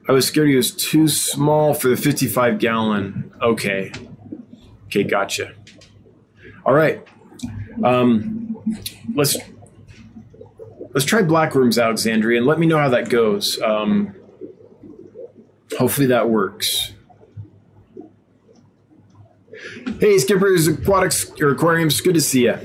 I 0.07 0.11
was 0.13 0.25
scared 0.25 0.47
he 0.47 0.55
was 0.55 0.71
too 0.71 1.07
small 1.07 1.73
for 1.73 1.89
the 1.89 1.97
55 1.97 2.59
gallon. 2.59 3.33
Okay. 3.41 3.91
Okay, 4.85 5.03
gotcha. 5.03 5.53
All 6.65 6.73
right. 6.73 7.05
Um, 7.83 8.57
let's 9.13 9.37
let's 10.93 11.05
try 11.05 11.21
blackworms, 11.21 11.81
Alexandria, 11.81 12.39
and 12.39 12.47
let 12.47 12.57
me 12.57 12.67
know 12.67 12.77
how 12.77 12.89
that 12.89 13.09
goes. 13.09 13.61
Um, 13.61 14.15
hopefully 15.77 16.07
that 16.07 16.29
works. 16.29 16.93
Hey, 19.99 20.17
Skippers 20.17 20.67
Aquatics 20.67 21.31
or 21.41 21.51
Aquariums, 21.51 22.01
good 22.01 22.13
to 22.13 22.21
see 22.21 22.43
you. 22.43 22.57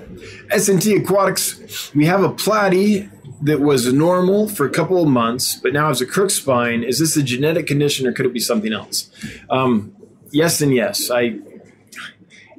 S&T 0.51 0.95
Aquatics, 0.97 1.95
we 1.95 2.07
have 2.07 2.23
a 2.23 2.29
platy 2.29 3.11
that 3.43 3.61
was 3.61 3.93
normal 3.93 4.49
for 4.49 4.67
a 4.67 4.71
couple 4.71 5.03
of 5.03 5.09
months, 5.09 5.57
but 5.57 5.73
now 5.73 5.89
has 5.89 6.01
a 6.01 6.07
crook 6.07 6.31
spine. 6.31 6.85
Is 6.85 6.99
this 6.99 7.17
a 7.17 7.23
genetic 7.23 7.67
condition 7.67 8.07
or 8.07 8.13
could 8.13 8.25
it 8.25 8.33
be 8.33 8.41
something 8.41 8.73
else? 8.73 9.11
Um, 9.51 9.95
yes 10.31 10.61
and 10.61 10.73
yes. 10.73 11.11
I, 11.11 11.39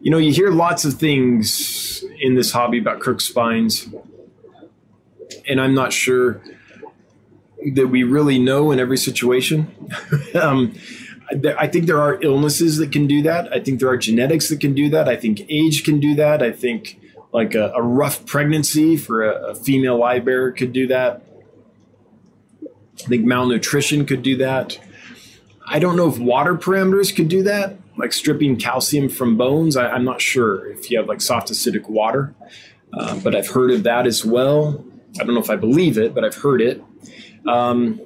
you 0.01 0.11
know, 0.11 0.17
you 0.17 0.33
hear 0.33 0.51
lots 0.51 0.83
of 0.83 0.95
things 0.95 2.03
in 2.19 2.35
this 2.35 2.51
hobby 2.51 2.79
about 2.79 2.99
crook 2.99 3.21
spines, 3.21 3.87
and 5.47 5.61
I'm 5.61 5.73
not 5.73 5.93
sure 5.93 6.41
that 7.75 7.87
we 7.87 8.03
really 8.03 8.37
know 8.37 8.71
in 8.71 8.79
every 8.79 8.97
situation. 8.97 9.73
um, 10.35 10.75
I 11.57 11.67
think 11.67 11.85
there 11.85 12.01
are 12.01 12.21
illnesses 12.21 12.77
that 12.77 12.91
can 12.91 13.07
do 13.07 13.21
that. 13.23 13.51
I 13.53 13.61
think 13.61 13.79
there 13.79 13.89
are 13.89 13.97
genetics 13.97 14.49
that 14.49 14.59
can 14.59 14.73
do 14.73 14.89
that. 14.89 15.07
I 15.07 15.15
think 15.15 15.41
age 15.49 15.85
can 15.85 16.01
do 16.01 16.13
that. 16.15 16.43
I 16.43 16.51
think 16.51 16.99
like 17.33 17.55
a, 17.55 17.71
a 17.75 17.81
rough 17.81 18.25
pregnancy 18.25 18.95
for 18.95 19.23
a, 19.23 19.49
a 19.49 19.55
female 19.55 19.97
live 19.97 20.23
bearer 20.23 20.51
could 20.51 20.71
do 20.71 20.87
that. 20.87 21.23
I 22.63 23.07
think 23.07 23.25
malnutrition 23.25 24.05
could 24.05 24.21
do 24.21 24.37
that. 24.37 24.79
I 25.65 25.79
don't 25.79 25.95
know 25.95 26.07
if 26.07 26.19
water 26.19 26.55
parameters 26.55 27.13
could 27.13 27.27
do 27.27 27.43
that, 27.43 27.75
like 27.97 28.13
stripping 28.13 28.57
calcium 28.57 29.09
from 29.09 29.35
bones. 29.35 29.75
I, 29.75 29.95
am 29.95 30.05
not 30.05 30.21
sure 30.21 30.67
if 30.71 30.91
you 30.91 30.97
have 30.97 31.07
like 31.07 31.21
soft 31.21 31.49
acidic 31.49 31.89
water, 31.89 32.35
uh, 32.93 33.19
but 33.19 33.35
I've 33.35 33.47
heard 33.47 33.71
of 33.71 33.83
that 33.83 34.05
as 34.05 34.23
well. 34.23 34.85
I 35.19 35.23
don't 35.23 35.33
know 35.33 35.41
if 35.41 35.49
I 35.49 35.55
believe 35.55 35.97
it, 35.97 36.13
but 36.13 36.23
I've 36.23 36.35
heard 36.35 36.61
it. 36.61 36.83
Um, 37.47 37.99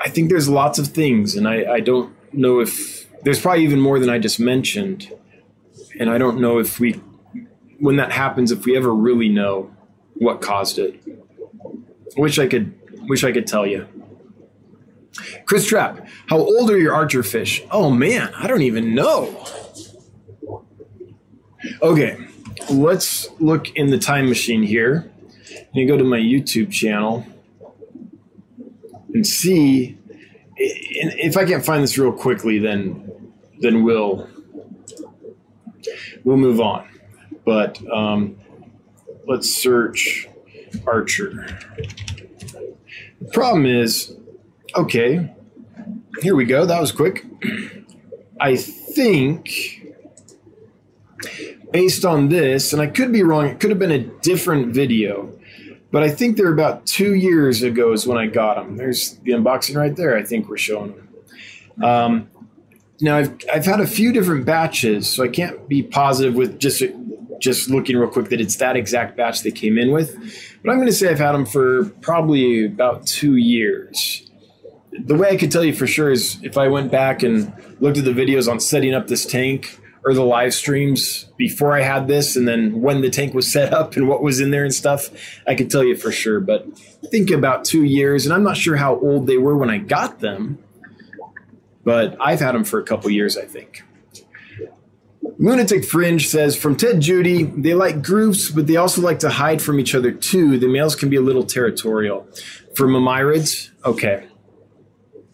I 0.00 0.08
think 0.08 0.30
there's 0.30 0.48
lots 0.48 0.78
of 0.78 0.88
things, 0.88 1.34
and 1.34 1.46
I, 1.46 1.74
I 1.74 1.80
don't 1.80 2.14
know 2.32 2.60
if 2.60 3.06
there's 3.22 3.40
probably 3.40 3.64
even 3.64 3.80
more 3.80 3.98
than 3.98 4.08
I 4.08 4.18
just 4.18 4.40
mentioned. 4.40 5.12
And 5.98 6.08
I 6.08 6.16
don't 6.16 6.40
know 6.40 6.58
if 6.58 6.80
we, 6.80 7.00
when 7.80 7.96
that 7.96 8.12
happens, 8.12 8.52
if 8.52 8.64
we 8.64 8.76
ever 8.76 8.94
really 8.94 9.28
know 9.28 9.74
what 10.14 10.40
caused 10.40 10.78
it. 10.78 11.02
Wish 12.16 12.38
I 12.38 12.46
could, 12.46 12.78
wish 13.08 13.24
I 13.24 13.32
could 13.32 13.46
tell 13.46 13.66
you. 13.66 13.86
Chris 15.44 15.66
Trapp, 15.66 16.06
how 16.28 16.38
old 16.38 16.70
are 16.70 16.78
your 16.78 16.94
archer 16.94 17.22
fish? 17.22 17.62
Oh 17.70 17.90
man, 17.90 18.32
I 18.36 18.46
don't 18.46 18.62
even 18.62 18.94
know. 18.94 19.44
Okay, 21.82 22.16
let's 22.70 23.28
look 23.40 23.74
in 23.76 23.90
the 23.90 23.98
time 23.98 24.28
machine 24.28 24.62
here. 24.62 25.10
You 25.72 25.86
go 25.86 25.96
to 25.96 26.04
my 26.04 26.18
YouTube 26.18 26.70
channel 26.70 27.26
and 29.12 29.26
see 29.26 29.98
if 30.56 31.36
I 31.36 31.44
can't 31.44 31.64
find 31.64 31.82
this 31.82 31.96
real 31.96 32.12
quickly, 32.12 32.58
then 32.58 33.32
then 33.60 33.82
we'll 33.82 34.28
we'll 36.24 36.36
move 36.36 36.60
on. 36.60 36.89
But 37.50 37.82
um, 37.90 38.36
let's 39.26 39.50
search 39.50 40.28
Archer. 40.86 41.58
The 43.20 43.28
problem 43.32 43.66
is, 43.66 44.14
okay, 44.76 45.34
here 46.22 46.36
we 46.36 46.44
go. 46.44 46.64
That 46.64 46.80
was 46.80 46.92
quick. 46.92 47.26
I 48.40 48.54
think 48.54 49.50
based 51.72 52.04
on 52.04 52.28
this, 52.28 52.72
and 52.72 52.80
I 52.80 52.86
could 52.86 53.12
be 53.12 53.24
wrong, 53.24 53.46
it 53.46 53.58
could 53.58 53.70
have 53.70 53.80
been 53.80 53.90
a 53.90 54.04
different 54.04 54.72
video. 54.72 55.36
But 55.90 56.04
I 56.04 56.10
think 56.10 56.36
they're 56.36 56.52
about 56.52 56.86
two 56.86 57.16
years 57.16 57.64
ago 57.64 57.92
is 57.92 58.06
when 58.06 58.16
I 58.16 58.28
got 58.28 58.58
them. 58.58 58.76
There's 58.76 59.16
the 59.24 59.32
unboxing 59.32 59.74
right 59.74 59.96
there. 59.96 60.16
I 60.16 60.22
think 60.22 60.48
we're 60.48 60.56
showing 60.56 60.94
them. 60.94 61.84
Um, 61.84 62.30
now 63.00 63.16
I've 63.16 63.36
I've 63.52 63.64
had 63.64 63.80
a 63.80 63.86
few 63.88 64.12
different 64.12 64.44
batches, 64.44 65.08
so 65.08 65.24
I 65.24 65.28
can't 65.28 65.68
be 65.68 65.82
positive 65.82 66.34
with 66.34 66.60
just 66.60 66.82
just 67.40 67.70
looking 67.70 67.96
real 67.96 68.08
quick 68.08 68.28
that 68.28 68.40
it's 68.40 68.56
that 68.56 68.76
exact 68.76 69.16
batch 69.16 69.42
they 69.42 69.50
came 69.50 69.78
in 69.78 69.90
with. 69.90 70.14
But 70.62 70.70
I'm 70.70 70.76
going 70.76 70.88
to 70.88 70.94
say 70.94 71.08
I've 71.08 71.18
had 71.18 71.32
them 71.32 71.46
for 71.46 71.86
probably 72.00 72.66
about 72.66 73.06
two 73.06 73.36
years. 73.36 74.30
The 74.92 75.14
way 75.14 75.30
I 75.30 75.36
could 75.36 75.50
tell 75.50 75.64
you 75.64 75.72
for 75.72 75.86
sure 75.86 76.10
is 76.10 76.38
if 76.42 76.58
I 76.58 76.68
went 76.68 76.92
back 76.92 77.22
and 77.22 77.52
looked 77.80 77.98
at 77.98 78.04
the 78.04 78.12
videos 78.12 78.50
on 78.50 78.60
setting 78.60 78.94
up 78.94 79.06
this 79.06 79.24
tank 79.24 79.80
or 80.04 80.14
the 80.14 80.24
live 80.24 80.54
streams 80.54 81.24
before 81.36 81.76
I 81.76 81.82
had 81.82 82.08
this 82.08 82.36
and 82.36 82.46
then 82.46 82.80
when 82.80 83.00
the 83.00 83.10
tank 83.10 83.34
was 83.34 83.50
set 83.52 83.72
up 83.72 83.96
and 83.96 84.08
what 84.08 84.22
was 84.22 84.40
in 84.40 84.50
there 84.50 84.64
and 84.64 84.74
stuff, 84.74 85.10
I 85.46 85.54
could 85.54 85.70
tell 85.70 85.84
you 85.84 85.96
for 85.96 86.12
sure. 86.12 86.40
But 86.40 86.76
think 87.10 87.30
about 87.30 87.64
two 87.64 87.84
years, 87.84 88.26
and 88.26 88.34
I'm 88.34 88.42
not 88.42 88.56
sure 88.56 88.76
how 88.76 88.98
old 89.00 89.26
they 89.26 89.38
were 89.38 89.56
when 89.56 89.70
I 89.70 89.78
got 89.78 90.20
them, 90.20 90.58
but 91.84 92.16
I've 92.20 92.40
had 92.40 92.54
them 92.54 92.64
for 92.64 92.78
a 92.78 92.84
couple 92.84 93.10
years, 93.10 93.38
I 93.38 93.44
think. 93.44 93.82
Lunatic 95.22 95.84
Fringe 95.84 96.26
says 96.26 96.56
from 96.56 96.76
Ted 96.76 97.00
Judy, 97.00 97.44
they 97.44 97.74
like 97.74 98.02
groups, 98.02 98.50
but 98.50 98.66
they 98.66 98.76
also 98.76 99.02
like 99.02 99.18
to 99.20 99.30
hide 99.30 99.60
from 99.60 99.78
each 99.78 99.94
other 99.94 100.12
too. 100.12 100.58
The 100.58 100.68
males 100.68 100.94
can 100.94 101.10
be 101.10 101.16
a 101.16 101.20
little 101.20 101.44
territorial. 101.44 102.26
For 102.74 102.86
mormyrids, 102.86 103.70
okay. 103.84 104.26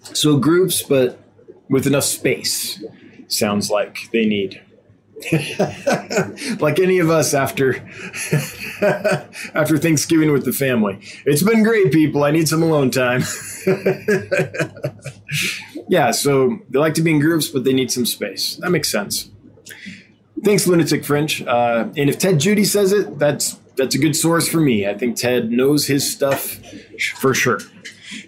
So 0.01 0.39
groups, 0.39 0.83
but 0.83 1.21
with 1.69 1.87
enough 1.87 2.05
space 2.05 2.83
sounds 3.29 3.71
like 3.71 4.09
they 4.13 4.27
need. 4.27 4.63
like 6.61 6.79
any 6.79 6.99
of 6.99 7.09
us 7.09 7.33
after 7.33 7.77
after 9.55 9.79
Thanksgiving 9.79 10.31
with 10.31 10.45
the 10.45 10.53
family. 10.53 10.99
It's 11.25 11.43
been 11.43 11.63
great, 11.63 11.91
people. 11.91 12.23
I 12.23 12.31
need 12.31 12.49
some 12.49 12.63
alone 12.63 12.91
time. 12.91 13.23
yeah, 15.89 16.11
so 16.11 16.59
they 16.69 16.79
like 16.79 16.95
to 16.95 17.03
be 17.03 17.13
in 17.13 17.21
groups, 17.21 17.49
but 17.49 17.65
they 17.65 17.73
need 17.73 17.91
some 17.91 18.05
space. 18.05 18.57
That 18.57 18.71
makes 18.71 18.91
sense. 18.91 19.31
Thanks, 20.45 20.67
Lunatic 20.67 21.05
Fringe. 21.05 21.43
Uh, 21.43 21.89
and 21.97 22.11
if 22.11 22.19
Ted 22.19 22.39
Judy 22.39 22.65
says 22.65 22.93
it, 22.93 23.19
that's 23.19 23.59
that's 23.77 23.95
a 23.95 23.99
good 23.99 24.17
source 24.17 24.49
for 24.49 24.61
me. 24.61 24.89
I 24.89 24.95
think 24.95 25.17
Ted 25.17 25.51
knows 25.51 25.87
his 25.87 26.11
stuff 26.11 26.59
for 27.17 27.35
sure. 27.35 27.59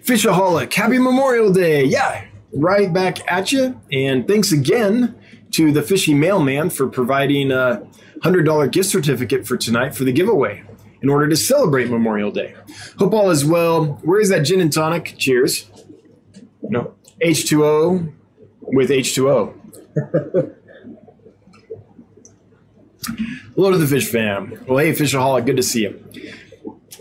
Fishaholic, 0.03 0.73
happy 0.73 0.99
Memorial 0.99 1.51
Day. 1.51 1.83
Yeah, 1.85 2.25
right 2.53 2.91
back 2.91 3.19
at 3.31 3.51
you. 3.51 3.79
And 3.91 4.27
thanks 4.27 4.51
again 4.51 5.15
to 5.51 5.71
the 5.71 5.81
Fishy 5.81 6.13
Mailman 6.13 6.69
for 6.69 6.87
providing 6.87 7.51
a 7.51 7.87
$100 8.23 8.71
gift 8.71 8.89
certificate 8.89 9.47
for 9.47 9.57
tonight 9.57 9.95
for 9.95 10.03
the 10.03 10.11
giveaway 10.11 10.63
in 11.01 11.09
order 11.09 11.27
to 11.27 11.35
celebrate 11.35 11.89
Memorial 11.89 12.31
Day. 12.31 12.53
Hope 12.97 13.13
all 13.13 13.29
is 13.29 13.45
well. 13.45 13.99
Where 14.03 14.19
is 14.19 14.29
that 14.29 14.41
gin 14.41 14.59
and 14.61 14.71
tonic? 14.71 15.15
Cheers. 15.17 15.69
No. 16.61 16.93
H2O 17.23 18.13
with 18.61 18.89
H2O. 18.89 20.55
Hello 23.59 23.71
to 23.71 23.77
the 23.77 23.87
Fish 23.87 24.09
Fam. 24.09 24.57
Well, 24.69 24.77
hey, 24.77 24.93
Fishaholic, 24.93 25.45
good 25.45 25.57
to 25.57 25.63
see 25.63 25.81
you. 25.81 26.01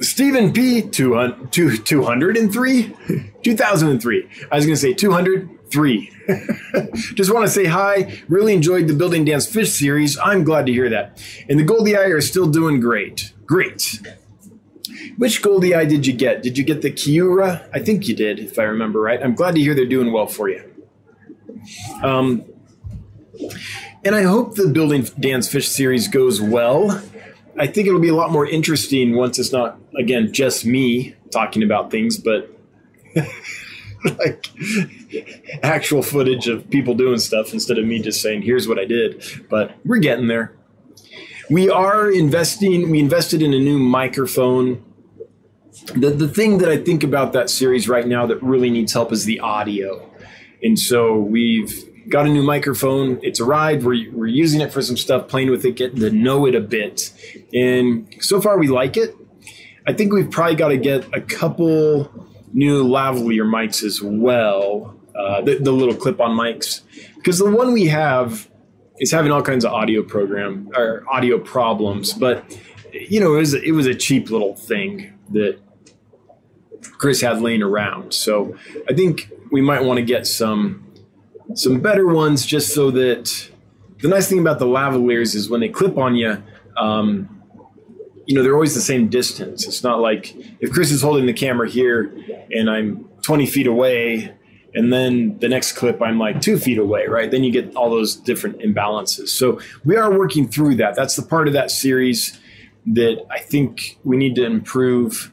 Stephen 0.00 0.52
P. 0.52 0.82
200, 0.82 1.52
203? 1.52 2.96
2003. 3.44 4.28
I 4.50 4.56
was 4.56 4.66
going 4.66 4.74
to 4.74 4.76
say 4.76 4.92
203. 4.92 6.12
Just 7.14 7.32
want 7.32 7.46
to 7.46 7.48
say 7.52 7.66
hi. 7.66 8.20
Really 8.28 8.54
enjoyed 8.54 8.88
the 8.88 8.94
Building 8.94 9.24
Dan's 9.24 9.46
Fish 9.46 9.70
series. 9.70 10.18
I'm 10.18 10.42
glad 10.42 10.66
to 10.66 10.72
hear 10.72 10.90
that. 10.90 11.22
And 11.48 11.60
the 11.60 11.62
Goldie 11.62 11.96
Eye 11.96 12.06
are 12.06 12.20
still 12.20 12.48
doing 12.50 12.80
great. 12.80 13.32
Great. 13.46 14.00
Which 15.16 15.40
Goldie 15.42 15.76
Eye 15.76 15.84
did 15.84 16.08
you 16.08 16.12
get? 16.12 16.42
Did 16.42 16.58
you 16.58 16.64
get 16.64 16.82
the 16.82 16.90
Kiura? 16.90 17.68
I 17.72 17.78
think 17.78 18.08
you 18.08 18.16
did, 18.16 18.40
if 18.40 18.58
I 18.58 18.64
remember 18.64 19.00
right. 19.00 19.22
I'm 19.22 19.36
glad 19.36 19.54
to 19.54 19.60
hear 19.60 19.76
they're 19.76 19.86
doing 19.86 20.10
well 20.10 20.26
for 20.26 20.48
you. 20.48 20.64
Um, 22.02 22.44
and 24.04 24.14
I 24.14 24.22
hope 24.22 24.54
the 24.54 24.68
Building 24.68 25.06
Dan's 25.18 25.48
Fish 25.48 25.68
series 25.68 26.08
goes 26.08 26.40
well. 26.40 27.02
I 27.58 27.66
think 27.66 27.88
it'll 27.88 28.00
be 28.00 28.08
a 28.08 28.14
lot 28.14 28.30
more 28.30 28.46
interesting 28.46 29.16
once 29.16 29.38
it's 29.38 29.52
not 29.52 29.78
again 29.98 30.32
just 30.32 30.64
me 30.64 31.14
talking 31.30 31.62
about 31.62 31.90
things, 31.90 32.16
but 32.16 32.50
like 34.18 34.46
actual 35.62 36.02
footage 36.02 36.46
of 36.46 36.70
people 36.70 36.94
doing 36.94 37.18
stuff 37.18 37.52
instead 37.52 37.78
of 37.78 37.84
me 37.84 38.00
just 38.00 38.22
saying, 38.22 38.42
"Here's 38.42 38.68
what 38.68 38.78
I 38.78 38.84
did." 38.84 39.24
But 39.50 39.74
we're 39.84 39.98
getting 39.98 40.28
there. 40.28 40.52
We 41.50 41.68
are 41.68 42.10
investing. 42.10 42.90
We 42.90 43.00
invested 43.00 43.42
in 43.42 43.52
a 43.52 43.58
new 43.58 43.78
microphone. 43.78 44.84
The 45.94 46.10
the 46.10 46.28
thing 46.28 46.58
that 46.58 46.68
I 46.68 46.76
think 46.76 47.02
about 47.02 47.32
that 47.32 47.50
series 47.50 47.88
right 47.88 48.06
now 48.06 48.26
that 48.26 48.40
really 48.42 48.70
needs 48.70 48.92
help 48.92 49.12
is 49.12 49.24
the 49.24 49.40
audio, 49.40 50.08
and 50.62 50.78
so 50.78 51.16
we've 51.18 51.88
got 52.08 52.26
a 52.26 52.28
new 52.28 52.42
microphone. 52.42 53.20
It's 53.22 53.40
arrived. 53.40 53.84
We're, 53.84 54.10
we're 54.12 54.26
using 54.26 54.60
it 54.60 54.72
for 54.72 54.82
some 54.82 54.96
stuff, 54.96 55.28
playing 55.28 55.50
with 55.50 55.64
it, 55.64 55.76
getting 55.76 56.00
to 56.00 56.10
know 56.10 56.46
it 56.46 56.54
a 56.54 56.60
bit. 56.60 57.12
And 57.52 58.14
so 58.20 58.40
far, 58.40 58.58
we 58.58 58.68
like 58.68 58.96
it. 58.96 59.14
I 59.86 59.92
think 59.92 60.12
we've 60.12 60.30
probably 60.30 60.56
got 60.56 60.68
to 60.68 60.76
get 60.76 61.06
a 61.14 61.20
couple 61.20 62.10
new 62.52 62.84
lavalier 62.84 63.44
mics 63.44 63.82
as 63.82 64.02
well, 64.02 64.94
uh, 65.16 65.40
the, 65.42 65.56
the 65.56 65.72
little 65.72 65.94
clip 65.94 66.20
on 66.20 66.36
mics. 66.36 66.82
Because 67.16 67.38
the 67.38 67.50
one 67.50 67.72
we 67.72 67.86
have 67.86 68.48
is 68.98 69.10
having 69.10 69.32
all 69.32 69.42
kinds 69.42 69.64
of 69.64 69.72
audio 69.72 70.02
program 70.02 70.70
or 70.76 71.04
audio 71.10 71.38
problems. 71.38 72.12
But 72.12 72.58
you 72.92 73.20
know, 73.20 73.34
it 73.34 73.38
was 73.38 73.54
it 73.54 73.72
was 73.72 73.86
a 73.86 73.94
cheap 73.94 74.30
little 74.30 74.54
thing 74.54 75.12
that 75.30 75.58
Chris 76.98 77.20
had 77.20 77.40
laying 77.40 77.62
around. 77.62 78.12
So 78.14 78.56
I 78.88 78.94
think 78.94 79.30
we 79.50 79.60
might 79.60 79.84
want 79.84 79.98
to 79.98 80.04
get 80.04 80.26
some 80.26 80.87
some 81.54 81.80
better 81.80 82.06
ones 82.06 82.44
just 82.44 82.74
so 82.74 82.90
that 82.90 83.50
the 84.00 84.08
nice 84.08 84.28
thing 84.28 84.38
about 84.38 84.58
the 84.58 84.66
lavaliers 84.66 85.34
is 85.34 85.50
when 85.50 85.60
they 85.60 85.68
clip 85.68 85.96
on 85.96 86.14
you, 86.14 86.42
um, 86.76 87.28
you 88.26 88.34
know, 88.34 88.42
they're 88.42 88.54
always 88.54 88.74
the 88.74 88.80
same 88.80 89.08
distance. 89.08 89.66
It's 89.66 89.82
not 89.82 90.00
like 90.00 90.34
if 90.60 90.70
Chris 90.70 90.90
is 90.90 91.02
holding 91.02 91.26
the 91.26 91.32
camera 91.32 91.68
here 91.68 92.14
and 92.50 92.68
I'm 92.68 93.08
20 93.22 93.46
feet 93.46 93.66
away, 93.66 94.34
and 94.74 94.92
then 94.92 95.38
the 95.38 95.48
next 95.48 95.72
clip 95.72 96.02
I'm 96.02 96.18
like 96.18 96.40
two 96.40 96.58
feet 96.58 96.78
away, 96.78 97.06
right? 97.06 97.30
Then 97.30 97.42
you 97.42 97.50
get 97.50 97.74
all 97.74 97.90
those 97.90 98.14
different 98.14 98.58
imbalances. 98.58 99.28
So 99.28 99.60
we 99.84 99.96
are 99.96 100.16
working 100.16 100.46
through 100.46 100.76
that. 100.76 100.94
That's 100.94 101.16
the 101.16 101.22
part 101.22 101.48
of 101.48 101.54
that 101.54 101.70
series 101.70 102.38
that 102.86 103.26
I 103.30 103.38
think 103.38 103.98
we 104.04 104.16
need 104.16 104.34
to 104.36 104.44
improve 104.44 105.32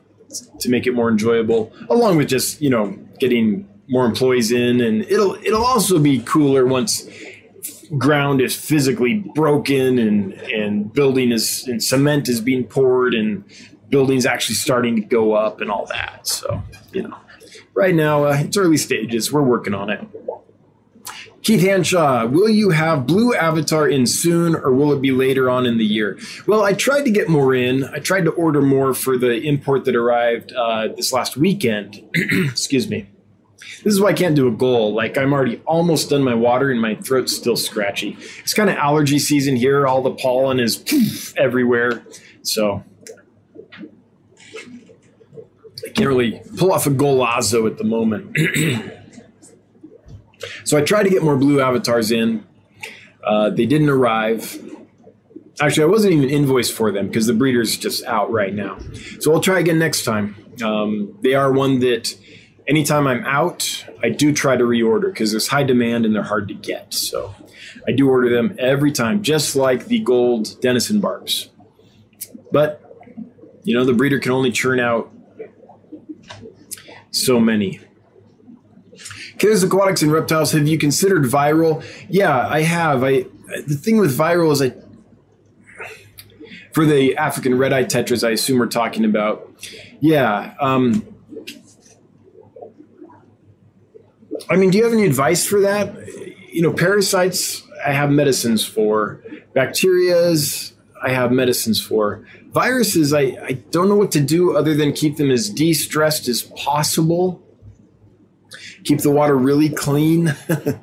to 0.60 0.70
make 0.70 0.88
it 0.88 0.94
more 0.94 1.10
enjoyable, 1.10 1.72
along 1.90 2.18
with 2.18 2.28
just 2.28 2.62
you 2.62 2.70
know 2.70 2.98
getting 3.20 3.68
more 3.88 4.06
employees 4.06 4.52
in, 4.52 4.82
and 4.82 5.04
it'll 5.04 5.36
it'll 5.36 5.66
also 5.66 6.00
be 6.00 6.20
cooler 6.20 6.66
once 6.66 7.08
ground 7.98 8.42
is 8.42 8.56
physically 8.56 9.24
broken 9.36 10.00
and 10.00 10.34
and 10.34 10.92
building 10.94 11.32
is 11.32 11.68
and 11.68 11.84
cement 11.84 12.28
is 12.28 12.42
being 12.42 12.64
poured 12.64 13.14
and 13.14 13.44
buildings 13.90 14.26
actually 14.26 14.56
starting 14.56 14.96
to 14.96 15.02
go 15.02 15.34
up 15.34 15.62
and 15.62 15.70
all 15.70 15.86
that. 15.88 16.28
So 16.28 16.64
you 16.92 17.04
know, 17.04 17.18
right 17.74 17.96
now 17.96 18.26
uh, 18.26 18.38
it's 18.38 18.58
early 18.58 18.78
stages. 18.78 19.32
We're 19.32 19.44
working 19.44 19.74
on 19.74 19.90
it. 19.90 20.08
Keith 21.44 21.62
Hanshaw, 21.62 22.26
will 22.26 22.50
you 22.50 22.72
have 22.72 23.06
Blue 23.06 23.36
Avatar 23.36 23.88
in 23.88 24.08
soon 24.08 24.56
or 24.56 24.72
will 24.72 24.92
it 24.94 25.00
be 25.00 25.12
later 25.12 25.48
on 25.48 25.68
in 25.68 25.78
the 25.78 25.86
year? 25.86 26.18
Well, 26.48 26.64
I 26.64 26.74
tried 26.74 27.04
to 27.04 27.12
get 27.12 27.30
more 27.30 27.54
in. 27.54 27.84
I 27.84 28.00
tried 28.00 28.26
to 28.26 28.32
order 28.32 28.64
more 28.64 28.96
for 28.96 29.16
the 29.16 29.34
import 29.48 29.86
that 29.86 29.96
arrived 29.96 30.52
uh, 30.54 30.88
this 30.88 31.14
last 31.14 31.38
weekend. 31.38 32.02
Excuse 32.16 32.90
me. 32.90 33.08
This 33.84 33.94
is 33.94 34.02
why 34.02 34.10
I 34.10 34.14
can't 34.14 34.36
do 34.36 34.48
a 34.48 34.52
goal. 34.52 34.94
Like 34.94 35.18
I'm 35.18 35.34
already 35.34 35.62
almost 35.66 36.10
done 36.10 36.24
my 36.24 36.34
water 36.34 36.72
and 36.72 36.82
my 36.82 36.96
throat's 36.96 37.36
still 37.36 37.56
scratchy. 37.56 38.18
It's 38.40 38.54
kind 38.54 38.70
of 38.70 38.78
allergy 38.78 39.20
season 39.20 39.56
here. 39.56 39.88
All 39.88 40.02
the 40.02 40.12
pollen 40.12 40.60
is 40.60 41.34
everywhere. 41.38 42.06
So 42.42 42.84
I 45.86 45.90
can't 45.90 46.08
really 46.08 46.42
pull 46.58 46.72
off 46.72 46.88
a 46.88 46.90
golazo 46.90 47.70
at 47.70 47.78
the 47.78 47.84
moment. 47.84 48.36
So 50.64 50.78
I 50.78 50.82
tried 50.82 51.04
to 51.04 51.10
get 51.10 51.24
more 51.24 51.38
blue 51.38 51.62
avatars 51.62 52.12
in. 52.12 52.44
Uh, 53.24 53.50
they 53.52 53.66
didn't 53.66 53.90
arrive. 53.90 54.60
Actually, 55.62 55.84
I 55.84 55.88
wasn't 55.88 56.14
even 56.14 56.30
invoiced 56.30 56.74
for 56.74 56.92
them 56.92 57.08
because 57.08 57.28
the 57.28 57.34
breeder's 57.34 57.78
just 57.78 58.04
out 58.06 58.32
right 58.32 58.54
now. 58.54 58.78
So 59.20 59.34
I'll 59.34 59.40
try 59.40 59.60
again 59.60 59.80
next 59.80 60.04
time. 60.04 60.36
Um, 60.64 61.18
they 61.22 61.34
are 61.34 61.52
one 61.52 61.80
that 61.80 62.18
anytime 62.68 63.08
I'm 63.08 63.24
out, 63.26 63.86
I 64.04 64.10
do 64.10 64.34
try 64.34 64.58
to 64.58 64.64
reorder 64.64 65.12
because 65.12 65.32
there's 65.32 65.48
high 65.48 65.64
demand 65.64 66.06
and 66.06 66.16
they're 66.16 66.24
hard 66.24 66.48
to 66.48 66.54
get. 66.54 66.94
So 66.94 67.34
I 67.88 67.92
do 67.92 68.10
order 68.10 68.30
them 68.30 68.56
every 68.60 68.92
time, 68.92 69.24
just 69.24 69.56
like 69.56 69.86
the 69.86 70.00
gold 70.00 70.60
Denison 70.62 71.00
barbs. 71.00 71.50
But, 72.52 72.82
you 73.64 73.76
know, 73.76 73.86
the 73.86 73.94
breeder 73.94 74.20
can 74.20 74.32
only 74.32 74.52
churn 74.52 74.80
out 74.80 75.12
so 77.12 77.40
many. 77.40 77.80
Killers 79.38 79.64
Aquatics 79.64 80.02
and 80.02 80.12
Reptiles, 80.12 80.54
have 80.54 80.68
you 80.68 80.78
considered 80.78 81.24
viral? 81.24 81.84
Yeah, 82.10 82.48
I 82.48 82.62
have. 82.62 83.04
I 83.04 83.26
the 83.68 83.76
thing 83.76 83.98
with 83.98 84.18
viral 84.18 84.52
is 84.52 84.62
I 84.62 84.74
for 86.74 86.86
the 86.86 87.16
African 87.18 87.58
red 87.58 87.72
eye 87.74 87.86
tetras, 87.86 88.28
I 88.28 88.32
assume 88.32 88.60
we're 88.60 88.68
talking 88.68 89.06
about. 89.06 89.50
Yeah. 90.02 90.56
Um, 90.60 91.15
I 94.50 94.56
mean, 94.56 94.70
do 94.70 94.78
you 94.78 94.84
have 94.84 94.94
any 94.94 95.06
advice 95.06 95.46
for 95.46 95.62
that? 95.62 95.96
You 96.52 96.62
know, 96.62 96.74
parasites, 96.74 97.64
I 97.86 97.92
have 97.92 98.12
medicines 98.12 98.66
for. 98.66 99.22
Bacterias, 99.56 100.74
I 101.02 101.10
have 101.10 101.32
medicines 101.32 101.82
for. 101.82 102.26
Viruses, 102.52 103.14
I, 103.14 103.22
I 103.22 103.52
don't 103.72 103.90
know 103.90 103.96
what 103.96 104.12
to 104.14 104.22
do 104.22 104.56
other 104.56 104.76
than 104.76 104.94
keep 104.94 105.18
them 105.18 105.32
as 105.32 105.50
de 105.50 105.74
stressed 105.74 106.28
as 106.28 106.44
possible 106.44 107.46
keep 108.86 109.00
the 109.00 109.12
water 109.12 109.36
really 109.36 109.70
clean 109.70 110.36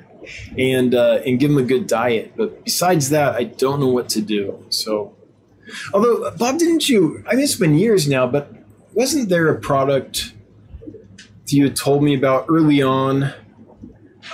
and 0.59 0.95
uh, 0.95 1.21
and 1.25 1.39
give 1.39 1.51
them 1.51 1.59
a 1.59 1.67
good 1.67 1.87
diet. 1.87 2.35
But 2.37 2.65
besides 2.65 3.09
that, 3.11 3.35
I 3.35 3.45
don't 3.45 3.81
know 3.81 3.89
what 3.89 4.11
to 4.11 4.21
do. 4.21 4.67
So, 4.69 5.17
although 5.95 6.31
Bob, 6.33 6.59
didn't 6.59 6.89
you? 6.89 7.25
I 7.27 7.35
mean, 7.35 7.45
it's 7.45 7.57
been 7.57 7.79
years 7.79 8.07
now, 8.07 8.27
but 8.27 8.53
wasn't 8.93 9.31
there 9.31 9.49
a 9.49 9.59
product 9.59 10.35
that 10.85 11.53
you 11.53 11.65
had 11.65 11.77
told 11.77 12.03
me 12.03 12.15
about 12.15 12.47
early 12.49 12.83
on? 12.83 13.33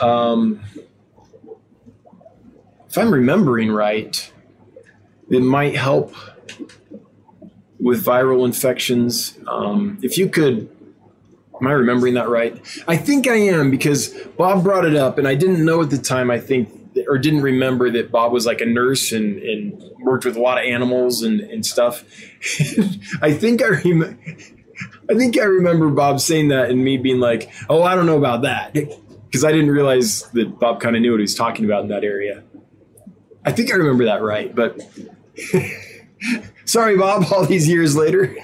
Um, 0.01 0.61
if 2.89 2.97
I'm 2.97 3.13
remembering 3.13 3.71
right, 3.71 4.33
it 5.31 5.41
might 5.41 5.77
help 5.77 6.15
with 7.79 8.05
viral 8.05 8.45
infections. 8.45 9.39
Um, 9.47 9.99
if 10.03 10.19
you 10.19 10.29
could 10.29 10.71
Am 11.61 11.67
I 11.67 11.73
remembering 11.73 12.15
that 12.15 12.29
right? 12.29 12.57
I 12.87 12.97
think 12.97 13.27
I 13.27 13.35
am 13.35 13.71
because 13.71 14.09
Bob 14.37 14.63
brought 14.63 14.85
it 14.85 14.95
up, 14.95 15.19
and 15.19 15.27
I 15.27 15.35
didn't 15.35 15.65
know 15.65 15.83
at 15.83 15.91
the 15.91 15.99
time. 15.99 16.31
I 16.31 16.39
think, 16.39 16.69
or 17.09 17.19
didn't 17.19 17.43
remember 17.43 17.91
that 17.91 18.11
Bob 18.11 18.33
was 18.33 18.47
like 18.47 18.61
a 18.61 18.67
nurse 18.67 19.13
and, 19.13 19.39
and 19.43 19.83
worked 20.01 20.25
with 20.25 20.37
a 20.37 20.41
lot 20.41 20.59
of 20.59 20.65
animals 20.65 21.23
and, 21.23 21.41
and 21.41 21.67
stuff. 21.67 22.05
I 23.23 23.33
think 23.33 23.63
I 23.63 23.69
remember. 23.85 24.19
I 25.11 25.15
think 25.15 25.39
I 25.39 25.45
remember 25.45 25.89
Bob 25.89 26.21
saying 26.21 26.49
that 26.49 26.71
and 26.71 26.85
me 26.85 26.97
being 26.97 27.19
like, 27.19 27.51
"Oh, 27.69 27.83
I 27.83 27.95
don't 27.95 28.07
know 28.07 28.19
about 28.19 28.43
that," 28.43 28.77
because 29.29 29.45
I 29.45 29.53
didn't 29.53 29.71
realize 29.71 30.23
that 30.31 30.59
Bob 30.59 30.81
kind 30.81 30.97
of 30.97 31.03
knew 31.03 31.13
what 31.13 31.21
he 31.21 31.23
was 31.23 31.35
talking 31.35 31.67
about 31.67 31.83
in 31.83 31.89
that 31.89 32.03
area. 32.03 32.43
I 33.45 33.53
think 33.53 33.71
I 33.71 33.77
remember 33.77 34.07
that 34.07 34.23
right, 34.23 34.55
but 34.55 34.81
sorry, 36.65 36.97
Bob. 36.97 37.27
All 37.33 37.45
these 37.45 37.69
years 37.69 37.97
later. 37.97 38.37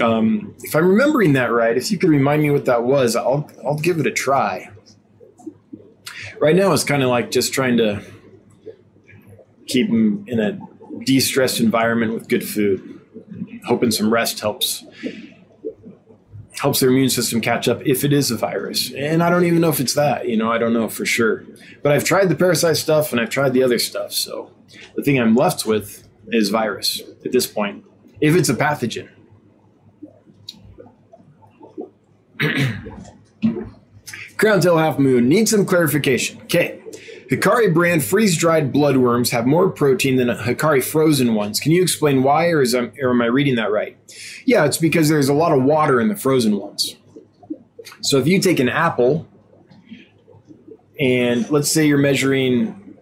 Um, 0.00 0.54
if 0.62 0.74
I'm 0.74 0.86
remembering 0.86 1.32
that 1.34 1.50
right, 1.50 1.76
if 1.76 1.90
you 1.90 1.98
could 1.98 2.10
remind 2.10 2.42
me 2.42 2.50
what 2.50 2.66
that 2.66 2.82
was, 2.82 3.16
I'll 3.16 3.50
I'll 3.64 3.78
give 3.78 3.98
it 3.98 4.06
a 4.06 4.10
try. 4.10 4.70
Right 6.38 6.54
now, 6.54 6.72
it's 6.72 6.84
kind 6.84 7.02
of 7.02 7.08
like 7.08 7.30
just 7.30 7.52
trying 7.52 7.78
to 7.78 8.02
keep 9.66 9.88
him 9.88 10.24
in 10.28 10.38
a 10.38 10.58
de-stressed 11.04 11.60
environment 11.60 12.12
with 12.12 12.28
good 12.28 12.46
food, 12.46 13.00
hoping 13.64 13.90
some 13.90 14.12
rest 14.12 14.40
helps 14.40 14.84
helps 16.58 16.80
their 16.80 16.90
immune 16.90 17.10
system 17.10 17.40
catch 17.40 17.68
up 17.68 17.80
if 17.86 18.04
it 18.04 18.12
is 18.12 18.30
a 18.30 18.36
virus. 18.36 18.92
And 18.92 19.22
I 19.22 19.30
don't 19.30 19.44
even 19.44 19.60
know 19.60 19.68
if 19.68 19.80
it's 19.80 19.94
that, 19.94 20.28
you 20.28 20.36
know, 20.36 20.50
I 20.50 20.58
don't 20.58 20.72
know 20.72 20.88
for 20.88 21.04
sure. 21.04 21.44
But 21.82 21.92
I've 21.92 22.04
tried 22.04 22.28
the 22.28 22.34
parasite 22.34 22.76
stuff 22.76 23.12
and 23.12 23.20
I've 23.20 23.30
tried 23.30 23.52
the 23.52 23.62
other 23.62 23.78
stuff. 23.78 24.12
So 24.12 24.50
the 24.94 25.02
thing 25.02 25.20
I'm 25.20 25.34
left 25.34 25.66
with 25.66 26.08
is 26.28 26.48
virus 26.48 27.02
at 27.24 27.32
this 27.32 27.46
point, 27.46 27.84
if 28.20 28.34
it's 28.34 28.48
a 28.48 28.54
pathogen. 28.54 29.08
Crown 34.36 34.60
Tail 34.60 34.76
Half 34.76 34.98
Moon 34.98 35.28
needs 35.28 35.50
some 35.50 35.64
clarification. 35.64 36.40
Okay. 36.42 36.82
Hikari 37.30 37.74
brand 37.74 38.04
freeze 38.04 38.36
dried 38.36 38.72
bloodworms 38.72 39.30
have 39.30 39.46
more 39.46 39.68
protein 39.68 40.16
than 40.16 40.28
Hikari 40.28 40.82
frozen 40.82 41.34
ones. 41.34 41.58
Can 41.58 41.72
you 41.72 41.82
explain 41.82 42.22
why, 42.22 42.48
or, 42.50 42.62
is, 42.62 42.74
or 42.74 43.10
am 43.10 43.22
I 43.22 43.26
reading 43.26 43.56
that 43.56 43.72
right? 43.72 43.96
Yeah, 44.44 44.64
it's 44.64 44.78
because 44.78 45.08
there's 45.08 45.28
a 45.28 45.34
lot 45.34 45.52
of 45.52 45.64
water 45.64 46.00
in 46.00 46.08
the 46.08 46.16
frozen 46.16 46.58
ones. 46.58 46.96
So 48.00 48.18
if 48.18 48.26
you 48.26 48.40
take 48.40 48.60
an 48.60 48.68
apple 48.68 49.26
and 51.00 51.48
let's 51.50 51.70
say 51.70 51.86
you're 51.86 51.98
measuring, 51.98 52.96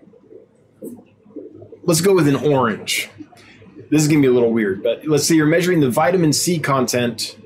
let's 1.82 2.00
go 2.00 2.14
with 2.14 2.26
an 2.26 2.36
orange. 2.36 3.10
This 3.90 4.02
is 4.02 4.08
going 4.08 4.22
to 4.22 4.26
be 4.26 4.30
a 4.30 4.34
little 4.34 4.52
weird, 4.52 4.82
but 4.82 5.06
let's 5.06 5.26
say 5.26 5.34
you're 5.34 5.46
measuring 5.46 5.80
the 5.80 5.90
vitamin 5.90 6.32
C 6.32 6.58
content 6.58 7.36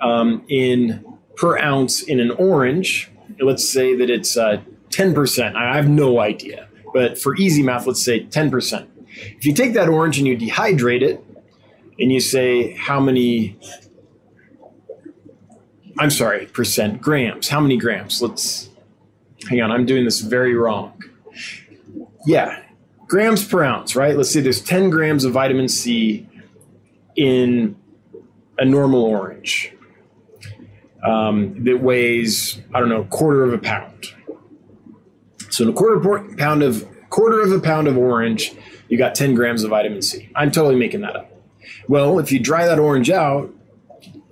um, 0.00 0.44
in 0.48 1.04
per 1.36 1.58
ounce 1.58 2.02
in 2.02 2.20
an 2.20 2.30
orange, 2.30 3.10
let's 3.40 3.68
say 3.68 3.96
that 3.96 4.08
it's 4.08 4.36
uh, 4.36 4.60
10%. 4.92 5.56
I 5.56 5.76
have 5.76 5.88
no 5.88 6.20
idea. 6.20 6.68
But 6.92 7.18
for 7.18 7.34
easy 7.36 7.62
math, 7.62 7.86
let's 7.86 8.04
say 8.04 8.24
10%. 8.24 8.86
If 9.14 9.44
you 9.44 9.52
take 9.52 9.74
that 9.74 9.88
orange 9.88 10.18
and 10.18 10.26
you 10.26 10.36
dehydrate 10.36 11.02
it, 11.02 11.24
and 11.98 12.10
you 12.10 12.20
say 12.20 12.72
how 12.72 13.00
many, 13.00 13.56
I'm 15.98 16.10
sorry, 16.10 16.46
percent, 16.46 17.00
grams, 17.00 17.48
how 17.48 17.60
many 17.60 17.76
grams? 17.76 18.20
Let's, 18.22 18.70
hang 19.48 19.60
on, 19.60 19.70
I'm 19.70 19.86
doing 19.86 20.04
this 20.04 20.20
very 20.20 20.54
wrong. 20.54 21.00
Yeah, 22.26 22.62
grams 23.06 23.46
per 23.46 23.62
ounce, 23.62 23.94
right? 23.94 24.16
Let's 24.16 24.30
say 24.30 24.40
there's 24.40 24.60
10 24.60 24.90
grams 24.90 25.24
of 25.24 25.32
vitamin 25.32 25.68
C 25.68 26.26
in 27.14 27.76
a 28.58 28.64
normal 28.64 29.04
orange 29.04 29.72
um, 31.04 31.62
that 31.64 31.80
weighs, 31.80 32.60
I 32.74 32.80
don't 32.80 32.88
know, 32.88 33.02
a 33.02 33.06
quarter 33.06 33.44
of 33.44 33.52
a 33.52 33.58
pound. 33.58 34.08
So 35.52 35.64
in 35.64 35.70
a 35.70 35.72
quarter 35.72 36.34
pound 36.36 36.62
of 36.62 36.86
quarter 37.10 37.42
of 37.42 37.52
a 37.52 37.60
pound 37.60 37.88
of 37.88 37.96
orange, 37.98 38.54
you 38.88 38.96
got 38.96 39.14
10 39.14 39.34
grams 39.34 39.62
of 39.64 39.70
vitamin 39.70 40.00
C. 40.00 40.30
I'm 40.34 40.50
totally 40.50 40.76
making 40.76 41.02
that 41.02 41.14
up. 41.14 41.30
Well, 41.88 42.18
if 42.18 42.32
you 42.32 42.40
dry 42.40 42.66
that 42.66 42.78
orange 42.78 43.10
out, 43.10 43.54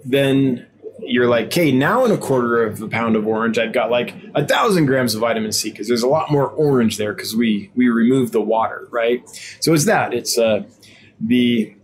then 0.04 0.66
you're 1.00 1.28
like, 1.28 1.46
okay, 1.46 1.72
now 1.72 2.04
in 2.04 2.10
a 2.10 2.16
quarter 2.16 2.62
of 2.64 2.80
a 2.80 2.88
pound 2.88 3.16
of 3.16 3.26
orange, 3.26 3.58
I've 3.58 3.72
got 3.72 3.90
like 3.90 4.14
a 4.34 4.46
thousand 4.46 4.86
grams 4.86 5.14
of 5.14 5.20
vitamin 5.20 5.52
C 5.52 5.70
because 5.70 5.88
there's 5.88 6.02
a 6.02 6.08
lot 6.08 6.30
more 6.30 6.48
orange 6.48 6.96
there 6.96 7.12
because 7.12 7.36
we 7.36 7.70
we 7.74 7.88
remove 7.88 8.32
the 8.32 8.40
water, 8.40 8.88
right? 8.90 9.22
So 9.60 9.74
it's 9.74 9.84
that. 9.84 10.14
It's 10.14 10.38
uh, 10.38 10.64
the 11.20 11.74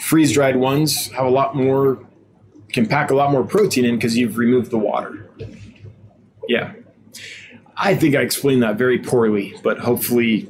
freeze 0.00 0.32
dried 0.32 0.56
ones 0.56 1.10
have 1.12 1.26
a 1.26 1.30
lot 1.30 1.56
more, 1.56 1.98
can 2.68 2.86
pack 2.86 3.10
a 3.10 3.14
lot 3.14 3.30
more 3.30 3.44
protein 3.44 3.84
in 3.84 3.96
because 3.96 4.16
you've 4.16 4.36
removed 4.36 4.70
the 4.70 4.78
water. 4.78 5.30
Yeah, 6.48 6.72
I 7.76 7.94
think 7.94 8.14
I 8.14 8.20
explained 8.20 8.62
that 8.62 8.76
very 8.76 8.98
poorly, 8.98 9.54
but 9.62 9.78
hopefully, 9.78 10.48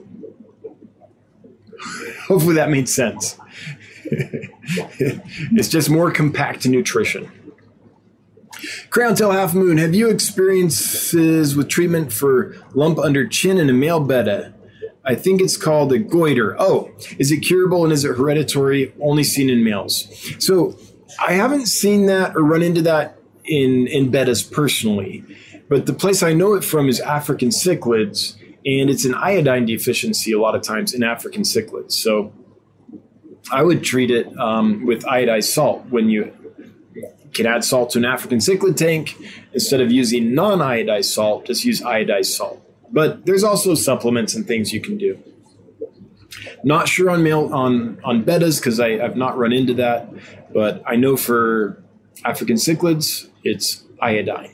hopefully 2.26 2.54
that 2.56 2.70
made 2.70 2.88
sense. 2.88 3.38
it's 4.04 5.68
just 5.68 5.88
more 5.88 6.10
compact 6.10 6.66
nutrition. 6.66 7.30
Crown 8.90 9.14
Tail 9.14 9.32
Half 9.32 9.54
Moon, 9.54 9.78
have 9.78 9.94
you 9.94 10.08
experiences 10.08 11.56
with 11.56 11.68
treatment 11.68 12.12
for 12.12 12.56
lump 12.74 12.98
under 12.98 13.26
chin 13.26 13.58
in 13.58 13.70
a 13.70 13.72
male 13.72 14.00
betta? 14.00 14.52
I 15.04 15.14
think 15.14 15.40
it's 15.40 15.56
called 15.56 15.92
a 15.92 15.98
goiter. 15.98 16.54
Oh, 16.60 16.92
is 17.18 17.32
it 17.32 17.38
curable 17.38 17.84
and 17.84 17.92
is 17.92 18.04
it 18.04 18.16
hereditary? 18.16 18.94
Only 19.00 19.24
seen 19.24 19.50
in 19.50 19.64
males. 19.64 20.06
So 20.38 20.78
I 21.20 21.32
haven't 21.32 21.66
seen 21.66 22.06
that 22.06 22.36
or 22.36 22.42
run 22.42 22.62
into 22.62 22.82
that 22.82 23.18
in 23.44 23.88
in 23.88 24.12
bettas 24.12 24.48
personally, 24.48 25.24
but 25.72 25.86
the 25.86 25.94
place 25.94 26.22
I 26.22 26.34
know 26.34 26.52
it 26.52 26.64
from 26.64 26.90
is 26.90 27.00
African 27.00 27.48
cichlids, 27.48 28.36
and 28.66 28.90
it's 28.90 29.06
an 29.06 29.14
iodine 29.14 29.64
deficiency 29.64 30.30
a 30.30 30.38
lot 30.38 30.54
of 30.54 30.60
times 30.60 30.92
in 30.92 31.02
African 31.02 31.44
cichlids. 31.44 31.92
So 31.92 32.30
I 33.50 33.62
would 33.62 33.82
treat 33.82 34.10
it 34.10 34.26
um, 34.38 34.84
with 34.84 35.02
iodized 35.04 35.50
salt 35.50 35.86
when 35.88 36.10
you 36.10 36.30
can 37.32 37.46
add 37.46 37.64
salt 37.64 37.88
to 37.92 37.98
an 38.00 38.04
African 38.04 38.36
cichlid 38.36 38.76
tank. 38.76 39.16
Instead 39.54 39.80
of 39.80 39.90
using 39.90 40.34
non 40.34 40.58
iodized 40.58 41.06
salt, 41.06 41.46
just 41.46 41.64
use 41.64 41.80
iodized 41.80 42.36
salt. 42.36 42.62
But 42.90 43.24
there's 43.24 43.42
also 43.42 43.74
supplements 43.74 44.34
and 44.34 44.46
things 44.46 44.74
you 44.74 44.80
can 44.82 44.98
do. 44.98 45.18
Not 46.62 46.86
sure 46.86 47.08
on 47.08 47.22
male 47.22 47.48
on 47.50 47.98
on 48.04 48.24
bettas 48.24 48.60
because 48.60 48.78
I've 48.78 49.16
not 49.16 49.38
run 49.38 49.54
into 49.54 49.72
that, 49.72 50.12
but 50.52 50.82
I 50.86 50.96
know 50.96 51.16
for 51.16 51.82
African 52.26 52.56
cichlids 52.56 53.30
it's 53.42 53.84
iodine. 54.02 54.52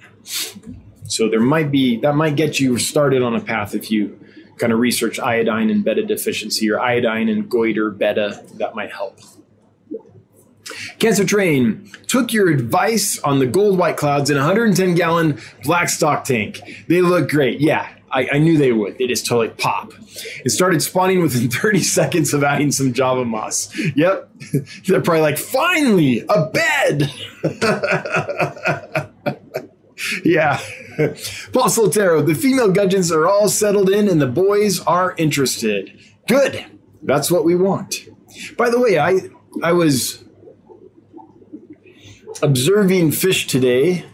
So 1.09 1.29
there 1.29 1.41
might 1.41 1.71
be 1.71 1.99
that 2.01 2.15
might 2.15 2.37
get 2.37 2.61
you 2.61 2.79
started 2.79 3.23
on 3.23 3.35
a 3.35 3.41
path 3.41 3.75
if 3.75 3.91
you 3.91 4.19
kind 4.59 4.73
of 4.73 4.79
research 4.79 5.19
iodine 5.19 5.71
and 5.71 5.85
beta 5.85 6.05
deficiency 6.05 6.71
or 6.71 6.79
iodine 6.79 7.29
and 7.29 7.49
goiter 7.49 7.91
beta. 7.91 8.45
That 8.55 8.75
might 8.75 8.93
help. 8.93 9.19
Cancer 10.99 11.25
Train 11.25 11.91
took 12.07 12.33
your 12.33 12.51
advice 12.51 13.19
on 13.21 13.39
the 13.39 13.47
gold 13.47 13.79
white 13.79 13.97
clouds 13.97 14.31
in 14.31 14.37
a 14.37 14.41
110 14.41 14.95
gallon 14.95 15.41
black 15.65 15.89
stock 15.89 16.25
tank. 16.25 16.61
They 16.89 17.01
look 17.01 17.31
great. 17.31 17.61
Yeah, 17.61 17.89
I, 18.11 18.29
I, 18.33 18.39
knew 18.39 18.59
they 18.59 18.73
would. 18.73 18.99
They 18.99 19.07
just 19.07 19.25
totally 19.27 19.51
pop. 19.51 19.93
It 20.45 20.51
started 20.51 20.83
spawning 20.83 21.23
within 21.23 21.51
30 21.51 21.81
seconds 21.81 22.35
of 22.35 22.43
adding 22.43 22.73
some 22.73 22.93
Java 22.93 23.25
moss. 23.25 23.75
Yep. 23.97 24.31
They're 24.87 25.01
probably 25.01 25.23
like, 25.23 25.39
finally, 25.39 26.25
a 26.29 26.47
bed. 26.47 27.13
yeah. 30.25 30.59
Paul 31.53 31.69
Soltero, 31.69 32.25
the 32.25 32.35
female 32.35 32.71
gudgeons 32.71 33.13
are 33.13 33.27
all 33.27 33.49
settled 33.49 33.91
in 33.91 34.09
and 34.09 34.21
the 34.21 34.27
boys 34.27 34.81
are 34.81 35.15
interested. 35.17 35.99
Good. 36.27 36.65
That's 37.03 37.31
what 37.31 37.45
we 37.45 37.55
want. 37.55 38.09
By 38.57 38.71
the 38.71 38.81
way, 38.81 38.99
I 38.99 39.21
I 39.63 39.73
was 39.73 40.25
observing 42.43 43.13
fish 43.13 43.47
today. 43.47 44.05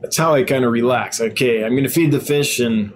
That's 0.00 0.16
how 0.16 0.34
I 0.34 0.42
kind 0.42 0.64
of 0.64 0.72
relax. 0.72 1.20
Okay, 1.20 1.64
I'm 1.64 1.72
going 1.72 1.84
to 1.84 1.90
feed 1.90 2.12
the 2.12 2.20
fish, 2.20 2.58
and 2.58 2.92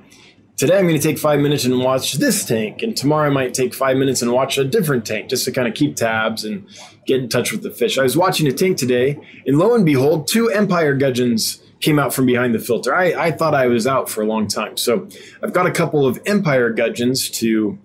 today 0.56 0.78
I'm 0.78 0.86
going 0.86 1.00
to 1.00 1.02
take 1.02 1.18
five 1.18 1.40
minutes 1.40 1.64
and 1.64 1.78
watch 1.78 2.14
this 2.14 2.44
tank, 2.44 2.82
and 2.82 2.96
tomorrow 2.96 3.28
I 3.28 3.32
might 3.32 3.54
take 3.54 3.74
five 3.74 3.96
minutes 3.96 4.20
and 4.20 4.32
watch 4.32 4.58
a 4.58 4.64
different 4.64 5.06
tank 5.06 5.30
just 5.30 5.44
to 5.44 5.52
kind 5.52 5.68
of 5.68 5.74
keep 5.74 5.96
tabs 5.96 6.44
and 6.44 6.66
get 7.06 7.22
in 7.22 7.28
touch 7.28 7.52
with 7.52 7.62
the 7.62 7.70
fish. 7.70 7.98
I 7.98 8.02
was 8.02 8.16
watching 8.16 8.46
a 8.46 8.52
tank 8.52 8.76
today, 8.76 9.18
and 9.46 9.58
lo 9.58 9.74
and 9.74 9.86
behold, 9.86 10.26
two 10.26 10.48
empire 10.50 10.94
gudgeons 10.94 11.62
came 11.80 11.98
out 11.98 12.12
from 12.12 12.26
behind 12.26 12.54
the 12.54 12.58
filter. 12.58 12.94
I, 12.94 13.12
I 13.12 13.30
thought 13.30 13.54
I 13.54 13.66
was 13.66 13.86
out 13.86 14.10
for 14.10 14.22
a 14.22 14.26
long 14.26 14.48
time. 14.48 14.76
So 14.76 15.08
I've 15.42 15.52
got 15.52 15.66
a 15.66 15.70
couple 15.70 16.06
of 16.06 16.20
empire 16.26 16.70
gudgeons 16.70 17.30
to 17.30 17.78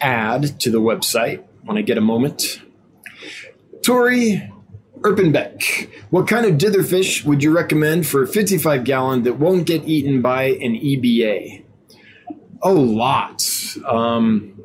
add 0.00 0.60
to 0.60 0.70
the 0.70 0.80
website 0.80 1.42
when 1.64 1.76
I 1.76 1.82
get 1.82 1.98
a 1.98 2.02
moment. 2.02 2.60
Tori 3.82 4.50
Erpenbeck, 5.00 5.90
what 6.10 6.28
kind 6.28 6.44
of 6.44 6.58
ditherfish 6.58 7.24
would 7.24 7.42
you 7.42 7.50
recommend 7.50 8.06
for 8.06 8.22
a 8.22 8.26
55 8.26 8.84
gallon 8.84 9.22
that 9.22 9.38
won't 9.38 9.66
get 9.66 9.84
eaten 9.88 10.20
by 10.20 10.44
an 10.44 10.74
EBA? 10.74 11.64
Oh, 12.62 12.74
lots. 12.74 13.78
Um, 13.86 14.62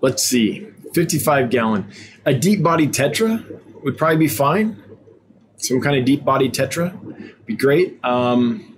let's 0.00 0.22
see, 0.22 0.68
55 0.94 1.50
gallon. 1.50 1.90
A 2.24 2.32
deep 2.32 2.62
body 2.62 2.86
tetra 2.86 3.44
would 3.82 3.98
probably 3.98 4.18
be 4.18 4.28
fine. 4.28 4.83
Some 5.56 5.80
kind 5.80 5.96
of 5.96 6.04
deep 6.04 6.24
body 6.24 6.50
tetra 6.50 6.92
be 7.46 7.56
great. 7.56 8.02
Um, 8.04 8.74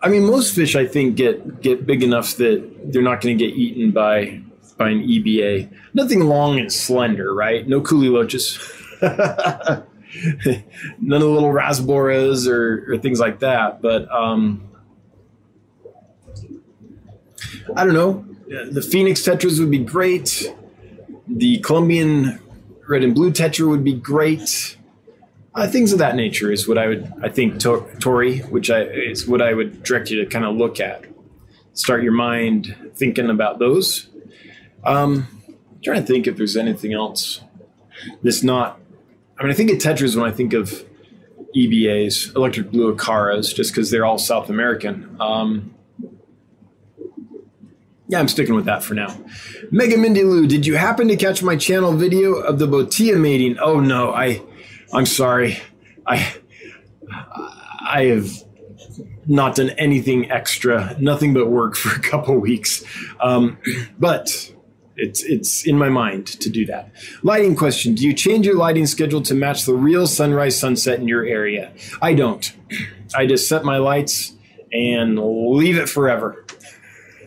I 0.00 0.08
mean, 0.08 0.24
most 0.24 0.54
fish 0.54 0.74
I 0.74 0.86
think 0.86 1.16
get 1.16 1.62
get 1.62 1.86
big 1.86 2.02
enough 2.02 2.36
that 2.36 2.92
they're 2.92 3.02
not 3.02 3.20
going 3.20 3.38
to 3.38 3.46
get 3.46 3.54
eaten 3.54 3.92
by 3.92 4.42
by 4.76 4.90
an 4.90 5.06
EBA. 5.06 5.72
Nothing 5.94 6.20
long 6.20 6.58
and 6.58 6.72
slender, 6.72 7.32
right? 7.34 7.66
No 7.68 7.80
loaches. 8.10 8.58
None 9.02 9.14
of 9.72 9.84
the 11.00 11.28
little 11.28 11.52
rasboras 11.52 12.48
or, 12.48 12.92
or 12.92 12.98
things 12.98 13.20
like 13.20 13.38
that. 13.40 13.80
But 13.80 14.10
um, 14.10 14.68
I 17.76 17.84
don't 17.84 17.94
know. 17.94 18.24
The 18.48 18.82
Phoenix 18.82 19.22
Tetras 19.22 19.58
would 19.60 19.70
be 19.70 19.78
great. 19.78 20.52
The 21.28 21.58
Colombian 21.60 22.41
red 22.92 23.02
and 23.02 23.14
blue 23.14 23.32
Tetra 23.32 23.66
would 23.66 23.82
be 23.82 23.94
great. 23.94 24.76
Uh, 25.54 25.66
things 25.66 25.92
of 25.92 25.98
that 25.98 26.14
nature 26.14 26.52
is 26.52 26.68
what 26.68 26.76
I 26.76 26.86
would, 26.86 27.10
I 27.22 27.30
think, 27.30 27.58
Tori, 27.58 28.40
which 28.40 28.70
I 28.70 28.82
is 28.82 29.26
what 29.26 29.40
I 29.40 29.54
would 29.54 29.82
direct 29.82 30.10
you 30.10 30.22
to 30.22 30.30
kind 30.30 30.44
of 30.44 30.56
look 30.56 30.78
at. 30.78 31.04
Start 31.72 32.02
your 32.02 32.12
mind 32.12 32.92
thinking 32.94 33.30
about 33.30 33.58
those. 33.58 34.08
Um, 34.84 35.26
I'm 35.48 35.80
trying 35.82 36.00
to 36.00 36.06
think 36.06 36.26
if 36.26 36.36
there's 36.36 36.56
anything 36.56 36.92
else 36.92 37.40
that's 38.22 38.42
not. 38.42 38.78
I 39.38 39.42
mean, 39.42 39.52
I 39.52 39.54
think 39.54 39.70
of 39.70 39.78
tetras 39.78 40.14
when 40.14 40.30
I 40.30 40.34
think 40.34 40.52
of 40.52 40.84
EBAs, 41.56 42.36
electric 42.36 42.70
blue 42.70 42.94
acaras, 42.94 43.54
just 43.54 43.72
because 43.72 43.90
they're 43.90 44.04
all 44.04 44.18
South 44.18 44.50
American. 44.50 45.16
Um, 45.18 45.74
yeah, 48.12 48.18
I'm 48.18 48.28
sticking 48.28 48.54
with 48.54 48.66
that 48.66 48.84
for 48.84 48.92
now. 48.92 49.16
Mega 49.70 49.96
Mindy 49.96 50.22
Lou, 50.22 50.46
did 50.46 50.66
you 50.66 50.76
happen 50.76 51.08
to 51.08 51.16
catch 51.16 51.42
my 51.42 51.56
channel 51.56 51.94
video 51.94 52.34
of 52.34 52.58
the 52.58 52.66
Botia 52.66 53.18
mating? 53.18 53.58
Oh 53.58 53.80
no, 53.80 54.12
I, 54.12 54.42
I'm 54.92 55.06
sorry, 55.06 55.58
I, 56.06 56.34
I 57.80 58.04
have 58.04 58.30
not 59.26 59.54
done 59.54 59.70
anything 59.70 60.30
extra, 60.30 60.94
nothing 61.00 61.32
but 61.32 61.48
work 61.48 61.74
for 61.74 61.98
a 61.98 62.02
couple 62.02 62.38
weeks. 62.38 62.84
Um, 63.18 63.56
but 63.98 64.52
it's 64.94 65.22
it's 65.22 65.66
in 65.66 65.78
my 65.78 65.88
mind 65.88 66.26
to 66.26 66.50
do 66.50 66.66
that. 66.66 66.92
Lighting 67.22 67.56
question: 67.56 67.94
Do 67.94 68.06
you 68.06 68.12
change 68.12 68.44
your 68.44 68.56
lighting 68.56 68.86
schedule 68.86 69.22
to 69.22 69.34
match 69.34 69.64
the 69.64 69.72
real 69.72 70.06
sunrise 70.06 70.60
sunset 70.60 71.00
in 71.00 71.08
your 71.08 71.24
area? 71.24 71.72
I 72.02 72.12
don't. 72.12 72.54
I 73.14 73.24
just 73.24 73.48
set 73.48 73.64
my 73.64 73.78
lights 73.78 74.34
and 74.70 75.18
leave 75.18 75.78
it 75.78 75.88
forever. 75.88 76.44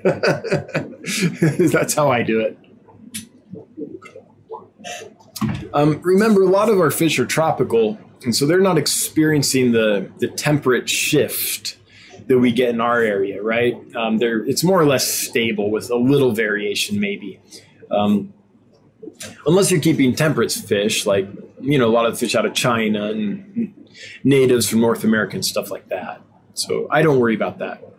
That's 1.71 1.95
how 1.95 2.11
I 2.11 2.21
do 2.21 2.41
it. 2.41 2.59
Um, 5.73 5.99
remember, 6.03 6.43
a 6.43 6.47
lot 6.47 6.69
of 6.69 6.79
our 6.79 6.91
fish 6.91 7.17
are 7.17 7.25
tropical, 7.25 7.97
and 8.23 8.35
so 8.35 8.45
they're 8.45 8.61
not 8.61 8.77
experiencing 8.77 9.71
the 9.71 10.11
the 10.19 10.27
temperate 10.27 10.87
shift 10.87 11.77
that 12.27 12.37
we 12.37 12.51
get 12.51 12.69
in 12.69 12.81
our 12.81 13.01
area, 13.01 13.41
right? 13.41 13.75
Um, 13.95 14.19
it's 14.21 14.63
more 14.63 14.79
or 14.79 14.85
less 14.85 15.07
stable 15.07 15.71
with 15.71 15.89
a 15.89 15.95
little 15.95 16.33
variation, 16.33 16.99
maybe. 16.99 17.39
Um, 17.89 18.31
unless 19.47 19.71
you're 19.71 19.81
keeping 19.81 20.15
temperate 20.15 20.51
fish, 20.51 21.07
like 21.07 21.27
you 21.61 21.79
know, 21.79 21.87
a 21.87 21.93
lot 21.93 22.05
of 22.05 22.19
fish 22.19 22.35
out 22.35 22.45
of 22.45 22.53
China 22.53 23.05
and 23.09 23.73
natives 24.23 24.69
from 24.69 24.81
North 24.81 25.03
America 25.03 25.35
and 25.35 25.45
stuff 25.45 25.71
like 25.71 25.89
that. 25.89 26.21
So 26.53 26.87
I 26.91 27.01
don't 27.01 27.19
worry 27.19 27.33
about 27.33 27.57
that. 27.57 27.94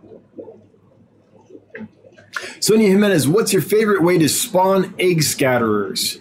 Sonia 2.61 2.89
Jimenez, 2.89 3.29
what's 3.29 3.53
your 3.53 3.63
favorite 3.63 4.03
way 4.03 4.19
to 4.19 4.29
spawn 4.29 4.95
egg 4.99 5.23
scatterers? 5.23 6.19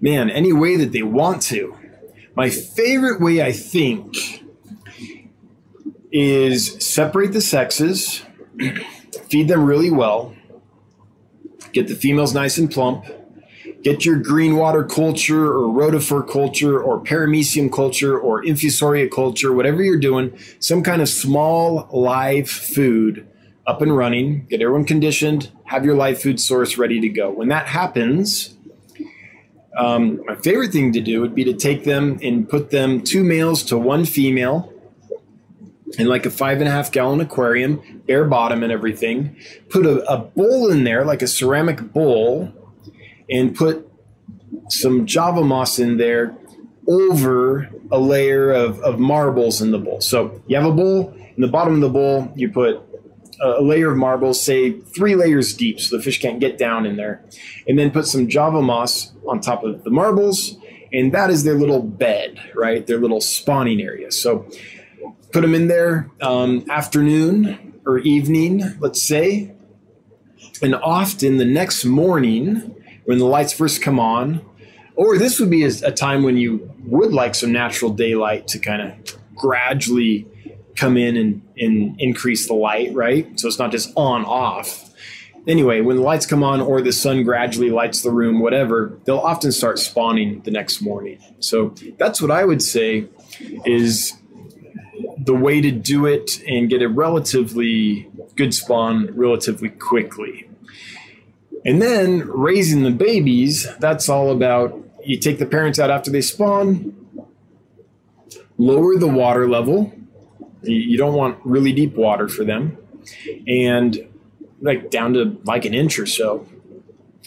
Man, 0.00 0.30
any 0.30 0.52
way 0.52 0.76
that 0.76 0.92
they 0.92 1.02
want 1.02 1.42
to. 1.42 1.76
My 2.34 2.50
favorite 2.50 3.20
way, 3.20 3.42
I 3.42 3.52
think, 3.52 4.42
is 6.10 6.84
separate 6.84 7.32
the 7.32 7.40
sexes, 7.40 8.22
feed 9.28 9.48
them 9.48 9.64
really 9.64 9.90
well, 9.90 10.34
get 11.72 11.88
the 11.88 11.94
females 11.94 12.34
nice 12.34 12.58
and 12.58 12.70
plump, 12.70 13.06
get 13.82 14.04
your 14.04 14.16
green 14.16 14.56
water 14.56 14.84
culture 14.84 15.46
or 15.46 15.68
rotifer 15.68 16.28
culture 16.28 16.80
or 16.80 17.02
paramecium 17.02 17.72
culture 17.72 18.18
or 18.18 18.42
infusoria 18.42 19.10
culture, 19.10 19.52
whatever 19.52 19.82
you're 19.82 19.98
doing, 19.98 20.36
some 20.58 20.82
kind 20.82 21.02
of 21.02 21.08
small 21.08 21.88
live 21.92 22.48
food 22.48 23.26
up 23.66 23.80
and 23.80 23.96
running, 23.96 24.46
get 24.46 24.60
everyone 24.60 24.84
conditioned, 24.84 25.50
have 25.64 25.84
your 25.84 25.94
live 25.94 26.20
food 26.20 26.40
source 26.40 26.76
ready 26.76 27.00
to 27.00 27.08
go. 27.08 27.30
When 27.30 27.48
that 27.48 27.66
happens, 27.66 28.54
um, 29.76 30.20
my 30.26 30.34
favorite 30.36 30.72
thing 30.72 30.92
to 30.92 31.00
do 31.00 31.20
would 31.20 31.34
be 31.34 31.44
to 31.44 31.54
take 31.54 31.84
them 31.84 32.18
and 32.22 32.48
put 32.48 32.70
them 32.70 33.02
two 33.02 33.24
males 33.24 33.62
to 33.64 33.78
one 33.78 34.04
female 34.04 34.72
in 35.98 36.06
like 36.06 36.26
a 36.26 36.30
five 36.30 36.58
and 36.58 36.68
a 36.68 36.70
half 36.70 36.90
gallon 36.90 37.20
aquarium, 37.20 38.02
bare 38.06 38.24
bottom 38.24 38.62
and 38.62 38.72
everything. 38.72 39.36
Put 39.68 39.86
a, 39.86 40.02
a 40.10 40.18
bowl 40.18 40.70
in 40.70 40.84
there, 40.84 41.04
like 41.04 41.22
a 41.22 41.26
ceramic 41.26 41.92
bowl, 41.92 42.52
and 43.30 43.54
put 43.54 43.88
some 44.68 45.06
java 45.06 45.42
moss 45.42 45.78
in 45.78 45.96
there 45.98 46.34
over 46.88 47.70
a 47.90 47.98
layer 47.98 48.50
of, 48.50 48.80
of 48.80 48.98
marbles 48.98 49.62
in 49.62 49.70
the 49.70 49.78
bowl. 49.78 50.00
So 50.00 50.42
you 50.46 50.56
have 50.56 50.66
a 50.66 50.72
bowl, 50.72 51.14
in 51.36 51.40
the 51.40 51.48
bottom 51.48 51.74
of 51.74 51.80
the 51.80 51.88
bowl, 51.88 52.32
you 52.34 52.50
put 52.50 52.82
a 53.42 53.60
layer 53.60 53.90
of 53.90 53.98
marbles, 53.98 54.42
say 54.42 54.72
three 54.80 55.16
layers 55.16 55.52
deep, 55.52 55.80
so 55.80 55.96
the 55.96 56.02
fish 56.02 56.20
can't 56.20 56.38
get 56.38 56.58
down 56.58 56.86
in 56.86 56.96
there, 56.96 57.24
and 57.66 57.78
then 57.78 57.90
put 57.90 58.06
some 58.06 58.28
java 58.28 58.62
moss 58.62 59.12
on 59.26 59.40
top 59.40 59.64
of 59.64 59.82
the 59.84 59.90
marbles, 59.90 60.56
and 60.92 61.12
that 61.12 61.30
is 61.30 61.44
their 61.44 61.54
little 61.54 61.82
bed, 61.82 62.40
right? 62.54 62.86
Their 62.86 62.98
little 62.98 63.20
spawning 63.20 63.80
area. 63.80 64.12
So 64.12 64.46
put 65.32 65.40
them 65.40 65.54
in 65.54 65.66
there 65.66 66.10
um, 66.20 66.64
afternoon 66.70 67.80
or 67.84 67.98
evening, 67.98 68.62
let's 68.78 69.02
say, 69.02 69.54
and 70.62 70.74
often 70.76 71.38
the 71.38 71.44
next 71.44 71.84
morning 71.84 72.76
when 73.06 73.18
the 73.18 73.24
lights 73.24 73.52
first 73.52 73.82
come 73.82 73.98
on, 73.98 74.44
or 74.94 75.18
this 75.18 75.40
would 75.40 75.50
be 75.50 75.64
a, 75.64 75.70
a 75.84 75.90
time 75.90 76.22
when 76.22 76.36
you 76.36 76.70
would 76.84 77.12
like 77.12 77.34
some 77.34 77.50
natural 77.50 77.90
daylight 77.90 78.46
to 78.48 78.58
kind 78.58 78.82
of 78.82 79.18
gradually 79.34 80.26
come 80.76 80.96
in 80.96 81.16
and, 81.16 81.42
and 81.58 82.00
increase 82.00 82.46
the 82.46 82.54
light, 82.54 82.94
right? 82.94 83.38
So 83.38 83.48
it's 83.48 83.58
not 83.58 83.70
just 83.70 83.92
on 83.96 84.24
off. 84.24 84.90
Anyway, 85.46 85.80
when 85.80 85.96
the 85.96 86.02
lights 86.02 86.24
come 86.24 86.42
on 86.42 86.60
or 86.60 86.80
the 86.80 86.92
sun 86.92 87.24
gradually 87.24 87.70
lights 87.70 88.02
the 88.02 88.10
room, 88.10 88.40
whatever, 88.40 88.96
they'll 89.04 89.18
often 89.18 89.50
start 89.50 89.78
spawning 89.78 90.40
the 90.42 90.50
next 90.50 90.80
morning. 90.80 91.18
So 91.40 91.74
that's 91.98 92.22
what 92.22 92.30
I 92.30 92.44
would 92.44 92.62
say 92.62 93.08
is 93.64 94.14
the 95.18 95.34
way 95.34 95.60
to 95.60 95.70
do 95.70 96.06
it 96.06 96.40
and 96.46 96.70
get 96.70 96.80
a 96.80 96.88
relatively 96.88 98.08
good 98.36 98.54
spawn 98.54 99.08
relatively 99.16 99.68
quickly. 99.68 100.48
And 101.64 101.82
then 101.82 102.20
raising 102.28 102.82
the 102.82 102.90
babies, 102.90 103.68
that's 103.78 104.08
all 104.08 104.30
about 104.30 104.78
you 105.04 105.18
take 105.18 105.38
the 105.38 105.46
parents 105.46 105.78
out 105.80 105.90
after 105.90 106.10
they 106.10 106.20
spawn, 106.20 106.94
lower 108.58 108.96
the 108.96 109.08
water 109.08 109.48
level 109.48 109.92
you 110.62 110.96
don't 110.96 111.14
want 111.14 111.38
really 111.44 111.72
deep 111.72 111.94
water 111.94 112.28
for 112.28 112.44
them, 112.44 112.76
and 113.46 114.08
like 114.60 114.90
down 114.90 115.14
to 115.14 115.38
like 115.44 115.64
an 115.64 115.74
inch 115.74 115.98
or 115.98 116.06
so. 116.06 116.46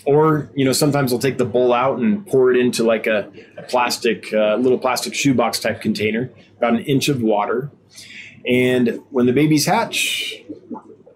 Or 0.06 0.50
you 0.56 0.66
know, 0.66 0.72
sometimes 0.72 1.12
they'll 1.12 1.20
take 1.20 1.38
the 1.38 1.46
bowl 1.46 1.74
out 1.74 2.00
and 2.00 2.26
pour 2.28 2.52
it 2.52 2.58
into 2.58 2.84
like 2.84 3.08
a, 3.08 3.32
a 3.58 3.64
plastic, 3.64 4.32
uh, 4.34 4.56
little 4.56 4.78
plastic 4.78 5.14
shoebox 5.14 5.60
type 5.60 5.82
container, 5.82 6.30
about 6.58 6.74
an 6.74 6.82
inch 6.82 7.10
of 7.10 7.22
water. 7.22 7.72
And 8.48 9.02
when 9.10 9.26
the 9.26 9.34
babies 9.34 9.66
hatch, 9.66 10.44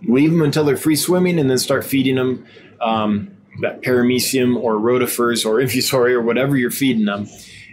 leave 0.02 0.32
them 0.32 0.42
until 0.42 0.64
they're 0.64 0.78
free 0.78 0.96
swimming, 0.96 1.40
and 1.40 1.50
then 1.50 1.60
start 1.60 1.86
feeding 1.86 2.16
them 2.16 2.46
um, 2.82 3.38
that 3.62 3.82
paramecium 3.82 4.58
or 4.58 4.76
rotifers 4.76 5.46
or 5.46 5.56
infusoria 5.64 6.16
or 6.16 6.22
whatever 6.22 6.58
you're 6.58 6.72
feeding 6.72 7.06
them, 7.06 7.28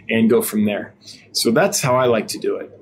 and 0.09 0.29
go 0.29 0.41
from 0.41 0.65
there. 0.65 0.93
So 1.31 1.51
that's 1.51 1.81
how 1.81 1.95
I 1.95 2.05
like 2.05 2.27
to 2.29 2.37
do 2.37 2.57
it 2.57 2.76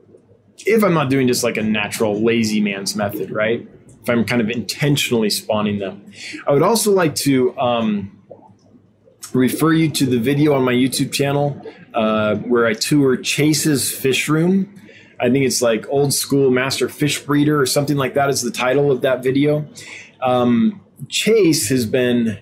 if 0.59 0.83
I'm 0.83 0.93
not 0.93 1.09
doing 1.09 1.27
just 1.27 1.43
like 1.43 1.57
a 1.57 1.63
natural 1.63 2.21
lazy 2.21 2.61
man's 2.61 2.95
method, 2.95 3.31
right? 3.31 3.67
If 4.01 4.09
I'm 4.09 4.25
kind 4.25 4.41
of 4.41 4.49
intentionally 4.49 5.29
spawning 5.29 5.79
them. 5.79 6.11
I 6.47 6.53
would 6.53 6.61
also 6.61 6.91
like 6.91 7.15
to 7.15 7.57
um, 7.57 8.23
refer 9.33 9.73
you 9.73 9.89
to 9.89 10.05
the 10.05 10.19
video 10.19 10.53
on 10.53 10.63
my 10.63 10.73
YouTube 10.73 11.11
channel 11.11 11.61
uh, 11.93 12.35
where 12.35 12.65
I 12.65 12.73
tour 12.73 13.17
Chase's 13.17 13.91
fish 13.91 14.27
room. 14.29 14.81
I 15.19 15.29
think 15.29 15.45
it's 15.45 15.61
like 15.61 15.87
old 15.89 16.13
school 16.13 16.51
master 16.51 16.89
fish 16.89 17.21
breeder 17.21 17.59
or 17.59 17.65
something 17.65 17.97
like 17.97 18.13
that 18.15 18.29
is 18.29 18.41
the 18.41 18.51
title 18.51 18.91
of 18.91 19.01
that 19.01 19.23
video. 19.23 19.67
Um, 20.21 20.81
Chase 21.09 21.69
has 21.69 21.85
been 21.85 22.39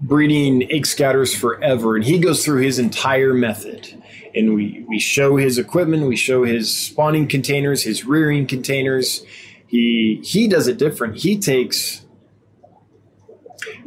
breeding 0.00 0.70
egg 0.70 0.86
scatters 0.86 1.34
forever, 1.34 1.96
and 1.96 2.04
he 2.04 2.18
goes 2.18 2.44
through 2.44 2.62
his 2.62 2.78
entire 2.78 3.34
method 3.34 3.95
and 4.36 4.54
we, 4.54 4.84
we 4.86 4.98
show 4.98 5.36
his 5.36 5.56
equipment, 5.56 6.06
we 6.06 6.14
show 6.14 6.44
his 6.44 6.76
spawning 6.76 7.26
containers, 7.26 7.84
his 7.84 8.04
rearing 8.04 8.46
containers. 8.46 9.24
He 9.66 10.20
he 10.22 10.46
does 10.46 10.68
it 10.68 10.76
different. 10.76 11.16
He 11.16 11.38
takes 11.38 12.04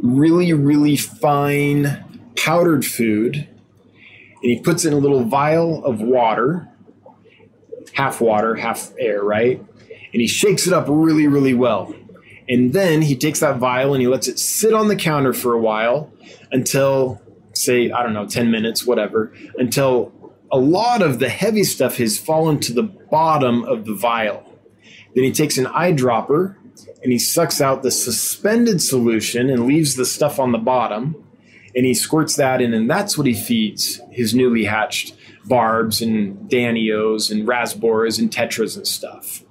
really 0.02 0.52
really 0.52 0.98
fine 0.98 2.32
powdered 2.36 2.84
food 2.84 3.48
and 4.42 4.52
he 4.52 4.60
puts 4.60 4.86
in 4.86 4.94
a 4.94 4.98
little 4.98 5.24
vial 5.24 5.86
of 5.86 6.02
water, 6.02 6.68
half 7.94 8.20
water, 8.20 8.56
half 8.56 8.92
air, 8.98 9.24
right? 9.24 9.64
And 10.12 10.22
he 10.22 10.28
shakes 10.28 10.66
it 10.66 10.74
up 10.74 10.86
really 10.90 11.28
really 11.28 11.54
well. 11.54 11.94
And 12.50 12.74
then 12.74 13.04
he 13.04 13.16
takes 13.16 13.42
that 13.42 13.58
vial 13.58 13.94
and 13.94 14.02
he 14.02 14.08
lets 14.08 14.28
it 14.28 14.40
sit 14.40 14.74
on 14.74 14.88
the 14.88 14.96
counter 14.96 15.34
for 15.34 15.54
a 15.54 15.60
while 15.60 16.12
until 16.52 17.22
say 17.54 17.92
I 17.92 18.02
don't 18.02 18.14
know 18.14 18.26
10 18.26 18.50
minutes 18.50 18.86
whatever 18.86 19.32
until 19.58 20.12
a 20.52 20.58
lot 20.58 21.02
of 21.02 21.20
the 21.20 21.30
heavy 21.30 21.64
stuff 21.64 21.98
has 21.98 22.18
fallen 22.18 22.60
to 22.62 22.74
the 22.74 22.84
bottom 22.84 23.64
of 23.64 23.86
the 23.86 23.94
vial. 23.94 24.44
Then 25.16 25.24
he 25.24 25.32
takes 25.32 25.58
an 25.58 25.66
eyedropper 25.66 26.56
and 27.04 27.12
he 27.12 27.20
sucks 27.20 27.62
out 27.62 27.84
the 27.84 27.92
suspended 27.92 28.82
solution 28.82 29.50
and 29.50 29.66
leaves 29.66 29.96
the 29.96 30.06
stuff 30.06 30.40
on 30.40 30.52
the 30.52 30.58
bottom. 30.58 31.24
And 31.76 31.86
he 31.86 31.94
squirts 31.94 32.36
that 32.38 32.62
in, 32.62 32.74
and 32.74 32.90
that's 32.90 33.18
what 33.18 33.28
he 33.28 33.34
feeds 33.34 34.02
his 34.10 34.34
newly 34.34 34.64
hatched 34.64 35.16
barbs 35.46 36.02
and 36.02 36.50
danios 36.50 37.32
and 37.32 37.48
rasboras 37.48 38.20
and 38.20 38.32
tetras 38.32 38.76
and 38.76 38.88
stuff. 38.88 39.44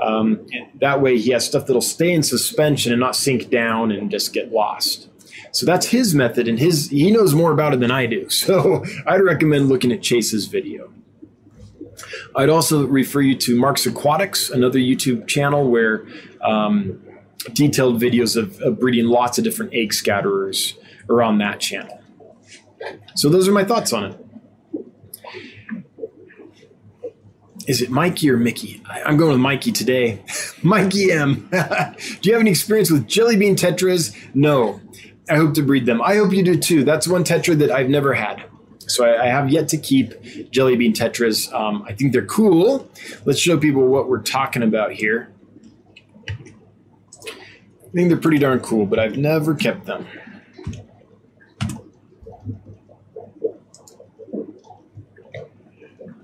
Um, 0.00 0.46
that 0.80 1.00
way, 1.00 1.18
he 1.18 1.30
has 1.30 1.46
stuff 1.46 1.66
that'll 1.66 1.80
stay 1.80 2.12
in 2.12 2.22
suspension 2.22 2.92
and 2.92 3.00
not 3.00 3.16
sink 3.16 3.48
down 3.48 3.90
and 3.90 4.10
just 4.10 4.34
get 4.34 4.52
lost. 4.52 5.08
So 5.52 5.66
that's 5.66 5.86
his 5.86 6.14
method, 6.14 6.48
and 6.48 6.58
his 6.58 6.88
he 6.88 7.10
knows 7.10 7.34
more 7.34 7.52
about 7.52 7.74
it 7.74 7.80
than 7.80 7.90
I 7.90 8.06
do. 8.06 8.28
So 8.42 8.84
I'd 9.06 9.20
recommend 9.20 9.68
looking 9.68 9.92
at 9.92 10.02
Chase's 10.02 10.46
video. 10.46 10.92
I'd 12.34 12.48
also 12.48 12.86
refer 12.86 13.20
you 13.20 13.36
to 13.36 13.56
Mark's 13.56 13.86
Aquatics, 13.86 14.50
another 14.50 14.78
YouTube 14.78 15.28
channel 15.28 15.70
where 15.70 16.06
um, 16.42 17.00
detailed 17.52 18.00
videos 18.00 18.36
of, 18.36 18.60
of 18.62 18.80
breeding 18.80 19.06
lots 19.06 19.38
of 19.38 19.44
different 19.44 19.72
egg 19.74 19.92
scatterers 19.92 20.74
are 21.08 21.22
on 21.22 21.38
that 21.38 21.60
channel. 21.60 22.02
So 23.14 23.28
those 23.28 23.46
are 23.46 23.52
my 23.52 23.64
thoughts 23.64 23.92
on 23.92 24.04
it. 24.04 24.18
Is 27.68 27.80
it 27.80 27.90
Mikey 27.90 28.28
or 28.28 28.36
Mickey? 28.36 28.82
I'm 28.88 29.16
going 29.16 29.32
with 29.32 29.40
Mikey 29.40 29.70
today. 29.70 30.24
Mikey 30.62 31.12
M. 31.12 31.48
Do 31.50 32.28
you 32.28 32.32
have 32.32 32.40
any 32.40 32.50
experience 32.50 32.90
with 32.90 33.06
jelly 33.06 33.36
bean 33.36 33.54
tetras? 33.54 34.16
No. 34.34 34.80
I 35.28 35.36
hope 35.36 35.54
to 35.54 35.62
breed 35.62 35.86
them. 35.86 36.02
I 36.02 36.16
hope 36.16 36.32
you 36.32 36.42
do 36.42 36.56
too. 36.56 36.84
That's 36.84 37.06
one 37.06 37.24
tetra 37.24 37.56
that 37.58 37.70
I've 37.70 37.88
never 37.88 38.14
had. 38.14 38.44
So 38.86 39.04
I, 39.04 39.24
I 39.24 39.26
have 39.28 39.50
yet 39.50 39.68
to 39.68 39.78
keep 39.78 40.50
jelly 40.50 40.76
bean 40.76 40.92
tetras. 40.92 41.52
Um, 41.52 41.84
I 41.88 41.92
think 41.94 42.12
they're 42.12 42.26
cool. 42.26 42.90
Let's 43.24 43.38
show 43.38 43.56
people 43.56 43.86
what 43.86 44.08
we're 44.08 44.22
talking 44.22 44.62
about 44.62 44.92
here. 44.92 45.32
I 46.38 47.94
think 47.94 48.08
they're 48.08 48.16
pretty 48.16 48.38
darn 48.38 48.60
cool, 48.60 48.86
but 48.86 48.98
I've 48.98 49.16
never 49.16 49.54
kept 49.54 49.84
them. 49.86 50.06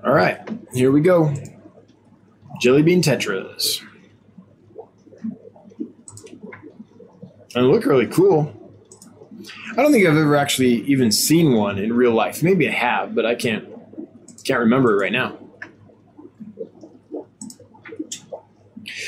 All 0.04 0.14
right, 0.14 0.40
here 0.72 0.90
we 0.90 1.00
go. 1.02 1.34
Jelly 2.60 2.82
bean 2.82 3.02
tetras. 3.02 3.84
And 7.54 7.68
look 7.68 7.84
really 7.84 8.06
cool. 8.06 8.57
I 9.78 9.82
don't 9.82 9.92
think 9.92 10.04
I've 10.08 10.16
ever 10.16 10.34
actually 10.34 10.82
even 10.86 11.12
seen 11.12 11.52
one 11.52 11.78
in 11.78 11.92
real 11.92 12.10
life. 12.10 12.42
Maybe 12.42 12.68
I 12.68 12.72
have, 12.72 13.14
but 13.14 13.24
I 13.24 13.36
can't 13.36 13.64
can't 14.42 14.58
remember 14.58 14.92
it 14.92 15.00
right 15.00 15.12
now. 15.12 15.38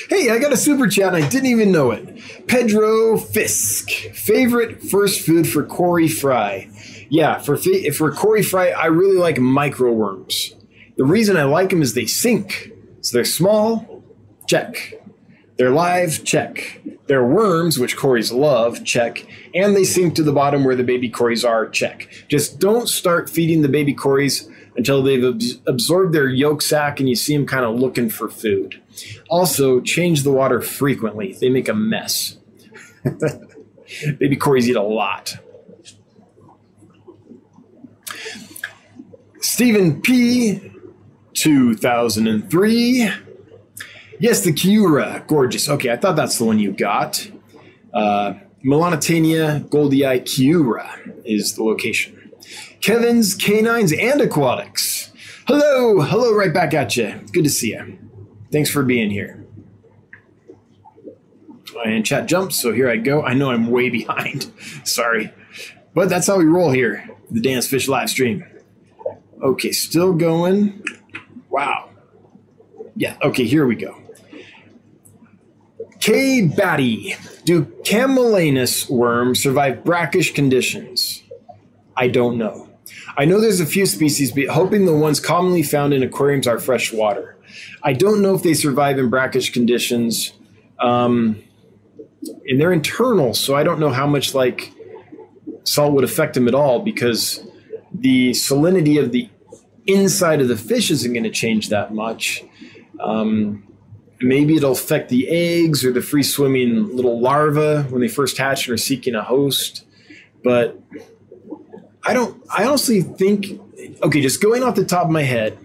Hey, 0.08 0.30
I 0.30 0.38
got 0.38 0.52
a 0.52 0.56
super 0.56 0.86
chat 0.86 1.12
and 1.12 1.24
I 1.24 1.28
didn't 1.28 1.48
even 1.48 1.72
know 1.72 1.90
it. 1.90 2.46
Pedro 2.46 3.16
Fisk, 3.16 3.90
favorite 4.14 4.80
first 4.80 5.26
food 5.26 5.48
for 5.48 5.64
Corey 5.64 6.06
Fry. 6.06 6.70
Yeah, 7.08 7.38
for 7.38 7.56
for 7.56 8.12
Corey 8.12 8.44
Fry, 8.44 8.70
I 8.70 8.86
really 8.86 9.16
like 9.16 9.40
micro 9.40 9.90
worms. 9.90 10.54
The 10.96 11.04
reason 11.04 11.36
I 11.36 11.44
like 11.44 11.70
them 11.70 11.82
is 11.82 11.94
they 11.94 12.06
sink 12.06 12.70
So 13.00 13.16
they're 13.16 13.24
small, 13.24 14.04
check. 14.46 15.02
They're 15.58 15.70
live, 15.70 16.22
check. 16.22 16.80
They're 17.10 17.26
worms, 17.26 17.76
which 17.76 17.96
cories 17.96 18.30
love, 18.30 18.84
check. 18.84 19.26
And 19.52 19.74
they 19.74 19.82
sink 19.82 20.14
to 20.14 20.22
the 20.22 20.32
bottom 20.32 20.62
where 20.62 20.76
the 20.76 20.84
baby 20.84 21.08
cories 21.08 21.44
are, 21.44 21.68
check. 21.68 22.06
Just 22.28 22.60
don't 22.60 22.88
start 22.88 23.28
feeding 23.28 23.62
the 23.62 23.68
baby 23.68 23.92
cories 23.92 24.48
until 24.76 25.02
they've 25.02 25.24
absorbed 25.66 26.14
their 26.14 26.28
yolk 26.28 26.62
sac 26.62 27.00
and 27.00 27.08
you 27.08 27.16
see 27.16 27.36
them 27.36 27.46
kind 27.46 27.64
of 27.64 27.80
looking 27.80 28.10
for 28.10 28.28
food. 28.28 28.80
Also, 29.28 29.80
change 29.80 30.22
the 30.22 30.30
water 30.30 30.60
frequently. 30.60 31.32
They 31.32 31.48
make 31.48 31.68
a 31.68 31.74
mess. 31.74 32.38
baby 34.20 34.36
cories 34.36 34.70
eat 34.70 34.76
a 34.76 34.80
lot. 34.80 35.36
Stephen 39.40 40.00
P. 40.00 40.60
2003. 41.34 43.10
Yes, 44.20 44.42
the 44.42 44.52
Kiura. 44.52 45.26
Gorgeous. 45.26 45.66
Okay, 45.66 45.90
I 45.90 45.96
thought 45.96 46.14
that's 46.14 46.36
the 46.36 46.44
one 46.44 46.58
you 46.58 46.72
got. 46.72 47.26
Uh, 47.94 48.34
Melanotaenia 48.62 49.66
goldiei 49.70 50.20
Kiura 50.20 51.22
is 51.24 51.54
the 51.54 51.64
location. 51.64 52.30
Kevin's 52.82 53.34
Canines 53.34 53.94
and 53.94 54.20
Aquatics. 54.20 55.10
Hello, 55.46 56.00
hello, 56.02 56.34
right 56.34 56.52
back 56.52 56.74
at 56.74 56.94
you. 56.98 57.18
Good 57.32 57.44
to 57.44 57.50
see 57.50 57.72
you. 57.72 57.98
Thanks 58.52 58.68
for 58.68 58.82
being 58.82 59.10
here. 59.10 59.42
And 61.86 62.04
chat 62.04 62.26
jumps, 62.26 62.56
so 62.56 62.74
here 62.74 62.90
I 62.90 62.96
go. 62.96 63.22
I 63.22 63.32
know 63.32 63.50
I'm 63.50 63.70
way 63.70 63.88
behind. 64.00 64.52
Sorry. 64.84 65.32
But 65.94 66.10
that's 66.10 66.26
how 66.26 66.36
we 66.36 66.44
roll 66.44 66.72
here, 66.72 67.08
the 67.30 67.40
Dan's 67.40 67.66
Fish 67.66 67.88
live 67.88 68.10
stream. 68.10 68.44
Okay, 69.42 69.72
still 69.72 70.12
going. 70.12 70.84
Wow. 71.48 71.88
Yeah, 72.96 73.16
okay, 73.22 73.44
here 73.44 73.66
we 73.66 73.76
go. 73.76 73.96
K. 76.00 76.46
Batty. 76.46 77.16
Do 77.44 77.64
Camallanus 77.84 78.88
worms 78.88 79.42
survive 79.42 79.84
brackish 79.84 80.32
conditions? 80.32 81.22
I 81.96 82.08
don't 82.08 82.38
know. 82.38 82.68
I 83.16 83.24
know 83.24 83.40
there's 83.40 83.60
a 83.60 83.66
few 83.66 83.86
species, 83.86 84.32
but 84.32 84.46
hoping 84.46 84.86
the 84.86 84.94
ones 84.94 85.20
commonly 85.20 85.62
found 85.62 85.92
in 85.92 86.02
aquariums 86.02 86.46
are 86.46 86.58
freshwater. 86.58 87.36
I 87.82 87.92
don't 87.92 88.22
know 88.22 88.34
if 88.34 88.42
they 88.42 88.54
survive 88.54 88.98
in 88.98 89.10
brackish 89.10 89.52
conditions. 89.52 90.32
Um, 90.78 91.42
and 92.46 92.60
they're 92.60 92.72
internal, 92.72 93.34
so 93.34 93.54
I 93.54 93.62
don't 93.62 93.80
know 93.80 93.90
how 93.90 94.06
much 94.06 94.34
like 94.34 94.72
salt 95.64 95.92
would 95.94 96.04
affect 96.04 96.34
them 96.34 96.48
at 96.48 96.54
all 96.54 96.80
because 96.80 97.46
the 97.92 98.30
salinity 98.30 99.02
of 99.02 99.12
the 99.12 99.28
inside 99.86 100.40
of 100.40 100.48
the 100.48 100.56
fish 100.56 100.90
isn't 100.90 101.12
going 101.12 101.24
to 101.24 101.30
change 101.30 101.68
that 101.70 101.92
much. 101.92 102.44
Um, 103.00 103.66
maybe 104.20 104.56
it'll 104.56 104.72
affect 104.72 105.08
the 105.08 105.28
eggs 105.28 105.84
or 105.84 105.92
the 105.92 106.02
free 106.02 106.22
swimming 106.22 106.94
little 106.94 107.20
larvae 107.20 107.88
when 107.90 108.00
they 108.00 108.08
first 108.08 108.36
hatch 108.36 108.66
and 108.66 108.74
are 108.74 108.78
seeking 108.78 109.14
a 109.14 109.22
host. 109.22 109.84
But 110.42 110.80
I 112.04 112.12
don't. 112.14 112.42
I 112.50 112.64
honestly 112.64 113.02
think. 113.02 113.60
Okay, 114.02 114.20
just 114.20 114.42
going 114.42 114.62
off 114.62 114.74
the 114.74 114.84
top 114.84 115.06
of 115.06 115.10
my 115.10 115.22
head, 115.22 115.58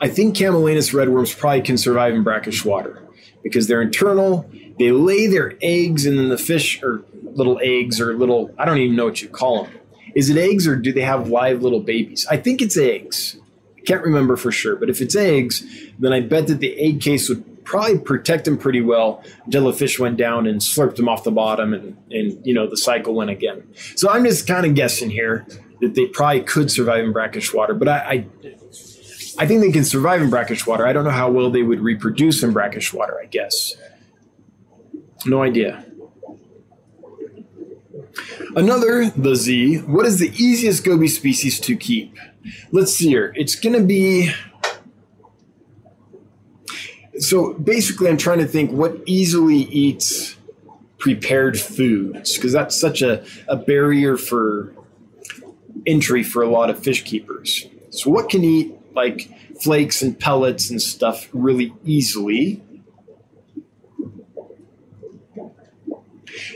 I 0.00 0.08
think 0.08 0.36
Camallanus 0.36 0.92
redworms 0.92 1.36
probably 1.38 1.62
can 1.62 1.78
survive 1.78 2.14
in 2.14 2.22
brackish 2.22 2.64
water 2.64 3.02
because 3.42 3.66
they're 3.66 3.82
internal. 3.82 4.50
They 4.78 4.90
lay 4.90 5.26
their 5.26 5.54
eggs, 5.62 6.04
and 6.04 6.18
then 6.18 6.28
the 6.28 6.38
fish 6.38 6.82
or 6.82 7.04
little 7.22 7.58
eggs 7.62 8.00
or 8.00 8.14
little. 8.14 8.54
I 8.58 8.64
don't 8.64 8.78
even 8.78 8.96
know 8.96 9.06
what 9.06 9.22
you 9.22 9.28
call 9.28 9.64
them. 9.64 9.72
Is 10.14 10.30
it 10.30 10.38
eggs 10.38 10.66
or 10.66 10.76
do 10.76 10.92
they 10.92 11.02
have 11.02 11.28
live 11.28 11.62
little 11.62 11.80
babies? 11.80 12.26
I 12.30 12.38
think 12.38 12.62
it's 12.62 12.76
eggs. 12.76 13.36
Can't 13.86 14.02
remember 14.02 14.36
for 14.36 14.52
sure, 14.52 14.76
but 14.76 14.90
if 14.90 15.00
it's 15.00 15.16
eggs, 15.16 15.64
then 15.98 16.12
I 16.12 16.20
bet 16.20 16.48
that 16.48 16.58
the 16.58 16.78
egg 16.78 17.00
case 17.00 17.28
would 17.28 17.64
probably 17.64 17.98
protect 17.98 18.44
them 18.44 18.58
pretty 18.58 18.80
well 18.80 19.22
until 19.44 19.64
the 19.66 19.72
fish 19.72 19.98
went 19.98 20.16
down 20.16 20.46
and 20.46 20.60
slurped 20.60 20.96
them 20.96 21.08
off 21.08 21.24
the 21.24 21.32
bottom 21.32 21.74
and, 21.74 21.96
and 22.10 22.44
you 22.46 22.54
know 22.54 22.68
the 22.68 22.76
cycle 22.76 23.14
went 23.14 23.30
again. 23.30 23.62
So 23.96 24.08
I'm 24.08 24.24
just 24.24 24.46
kind 24.46 24.66
of 24.66 24.74
guessing 24.74 25.10
here 25.10 25.46
that 25.80 25.94
they 25.94 26.06
probably 26.06 26.42
could 26.42 26.70
survive 26.70 27.04
in 27.04 27.12
brackish 27.12 27.52
water, 27.52 27.74
but 27.74 27.88
I, 27.88 27.98
I 27.98 28.26
I 29.38 29.46
think 29.46 29.60
they 29.60 29.70
can 29.70 29.84
survive 29.84 30.22
in 30.22 30.30
brackish 30.30 30.66
water. 30.66 30.86
I 30.86 30.92
don't 30.92 31.04
know 31.04 31.10
how 31.10 31.30
well 31.30 31.50
they 31.50 31.62
would 31.62 31.80
reproduce 31.80 32.42
in 32.42 32.52
brackish 32.52 32.92
water, 32.92 33.18
I 33.22 33.26
guess. 33.26 33.74
No 35.26 35.42
idea. 35.42 35.84
Another, 38.56 39.10
the 39.10 39.36
Z, 39.36 39.80
what 39.82 40.06
is 40.06 40.18
the 40.18 40.30
easiest 40.30 40.82
goby 40.82 41.08
species 41.08 41.60
to 41.60 41.76
keep? 41.76 42.16
Let's 42.72 42.94
see 42.94 43.08
here. 43.08 43.34
It's 43.36 43.54
going 43.54 43.74
to 43.78 43.84
be 43.84 44.32
so 47.18 47.54
basically, 47.54 48.08
I'm 48.08 48.16
trying 48.16 48.38
to 48.38 48.46
think 48.46 48.72
what 48.72 48.96
easily 49.06 49.56
eats 49.56 50.36
prepared 50.98 51.58
foods 51.58 52.34
because 52.34 52.52
that's 52.52 52.78
such 52.78 53.02
a, 53.02 53.24
a 53.48 53.56
barrier 53.56 54.16
for 54.16 54.72
entry 55.86 56.22
for 56.22 56.42
a 56.42 56.48
lot 56.48 56.70
of 56.70 56.78
fish 56.78 57.04
keepers. 57.04 57.66
So, 57.90 58.10
what 58.10 58.28
can 58.28 58.44
eat 58.44 58.74
like 58.94 59.30
flakes 59.62 60.02
and 60.02 60.18
pellets 60.18 60.70
and 60.70 60.80
stuff 60.80 61.28
really 61.32 61.72
easily? 61.84 62.62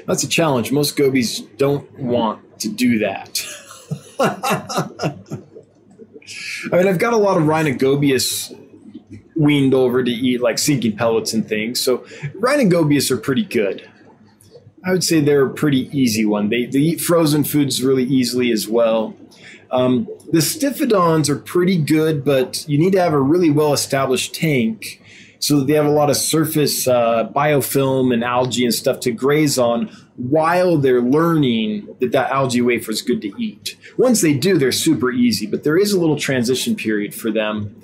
That's 0.07 0.23
a 0.23 0.29
challenge. 0.29 0.73
Most 0.73 0.97
gobies 0.97 1.41
don't 1.57 1.91
want 1.99 2.61
to 2.61 2.69
do 2.69 2.99
that. 3.01 3.45
I 6.73 6.77
mean, 6.77 6.87
I've 6.89 6.99
got 6.99 7.13
a 7.13 7.17
lot 7.17 7.37
of 7.37 7.45
Rhinogobius 7.45 8.57
weaned 9.35 9.73
over 9.73 10.05
to 10.05 10.11
eat 10.11 10.41
like 10.41 10.59
sinking 10.59 10.97
pellets 10.97 11.33
and 11.33 11.49
things. 11.49 11.81
So 11.81 11.99
Rhinogobius 12.39 13.11
are 13.11 13.17
pretty 13.17 13.45
good. 13.45 13.89
I 14.85 14.93
would 14.93 15.05
say 15.05 15.21
they're 15.21 15.47
a 15.47 15.51
pretty 15.51 15.91
easy 15.99 16.25
one. 16.25 16.49
They, 16.49 16.67
they 16.67 16.79
eat 16.79 17.01
frozen 17.01 17.45
foods 17.45 17.83
really 17.83 18.05
easily 18.05 18.51
as 18.51 18.69
well. 18.69 19.15
Um, 19.71 20.09
the 20.33 20.43
Stiphodons 20.43 21.29
are 21.29 21.37
pretty 21.37 21.79
good, 21.79 22.25
but 22.25 22.67
you 22.69 22.79
need 22.79 22.93
to 22.93 23.01
have 23.01 23.13
a 23.13 23.21
really 23.21 23.51
well 23.51 23.73
established 23.73 24.35
tank 24.35 25.03
so 25.41 25.61
they 25.61 25.73
have 25.73 25.87
a 25.87 25.91
lot 25.91 26.09
of 26.09 26.17
surface 26.17 26.87
uh, 26.87 27.29
biofilm 27.35 28.15
and 28.15 28.23
algae 28.23 28.65
and 28.65 28.73
stuff 28.73 29.01
to 29.01 29.11
graze 29.11 29.59
on 29.59 29.89
while 30.17 30.77
they're 30.77 31.03
learning 31.03 31.89
that 31.99 32.13
that 32.13 32.31
algae 32.31 32.61
wafer 32.61 32.93
is 32.93 33.03
good 33.03 33.21
to 33.23 33.33
eat. 33.43 33.77
Once 33.97 34.21
they 34.21 34.35
do, 34.35 34.59
they're 34.59 34.71
super 34.71 35.11
easy, 35.11 35.47
but 35.47 35.65
there 35.65 35.77
is 35.77 35.93
a 35.93 35.99
little 35.99 36.19
transition 36.19 36.77
period 36.77 37.15
for 37.15 37.33
them 37.33 37.75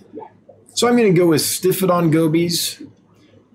so 0.76 0.86
I'm 0.86 0.94
going 0.94 1.10
to 1.10 1.18
go 1.18 1.28
with 1.28 1.40
Stiphodon 1.40 2.12
gobies, 2.12 2.82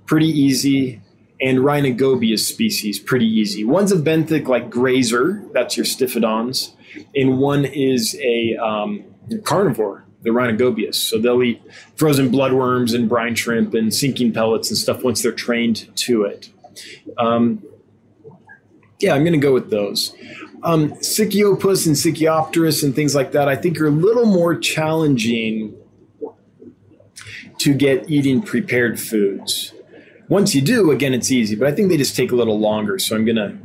pretty 0.08 0.26
easy, 0.26 1.02
and 1.40 1.60
Rhinogobius 1.60 2.40
species, 2.40 2.98
pretty 2.98 3.28
easy. 3.28 3.64
One's 3.64 3.92
a 3.92 3.96
benthic 3.96 4.48
like 4.48 4.72
grazer, 4.72 5.44
that's 5.54 5.78
your 5.78 5.86
Stiphodons, 5.86 6.74
and 7.14 7.38
one 7.38 7.64
is 7.64 8.20
a 8.20 8.58
um, 8.58 9.04
carnivore, 9.44 10.04
the 10.22 10.30
Rhinogobius. 10.30 10.96
So 10.96 11.18
they'll 11.18 11.42
eat 11.44 11.62
frozen 11.96 12.32
bloodworms 12.32 12.94
and 12.94 13.10
brine 13.10 13.36
shrimp 13.36 13.74
and 13.74 13.94
sinking 13.94 14.34
pellets 14.34 14.70
and 14.70 14.78
stuff 14.78 15.04
once 15.04 15.22
they're 15.22 15.32
trained 15.32 15.96
to 15.98 16.24
it. 16.24 16.50
Um, 17.18 17.64
yeah, 19.00 19.14
I'm 19.14 19.24
going 19.24 19.34
to 19.34 19.40
go 19.40 19.54
with 19.54 19.70
those. 19.70 20.16
Um, 20.64 20.84
and 20.92 21.02
Sicyopterus 21.02 22.84
and 22.84 22.96
things 22.96 23.16
like 23.16 23.32
that, 23.32 23.48
I 23.48 23.56
think 23.56 23.82
are 23.82 23.88
a 23.88 23.92
little 23.92 24.26
more 24.26 24.56
challenging 24.56 25.76
to 27.58 27.74
get 27.74 28.10
eating 28.10 28.42
prepared 28.42 29.00
foods. 29.00 29.74
Once 30.30 30.56
you 30.56 30.62
do, 30.62 30.92
again, 30.92 31.14
it's 31.14 31.32
easy, 31.32 31.56
but 31.56 31.68
I 31.68 31.72
think 31.72 31.90
they 31.90 31.98
just 31.98 32.16
take 32.16 32.32
a 32.32 32.36
little 32.36 32.60
longer. 32.60 33.00
So 33.00 33.16
I'm 33.16 33.26
gonna. 33.26 33.58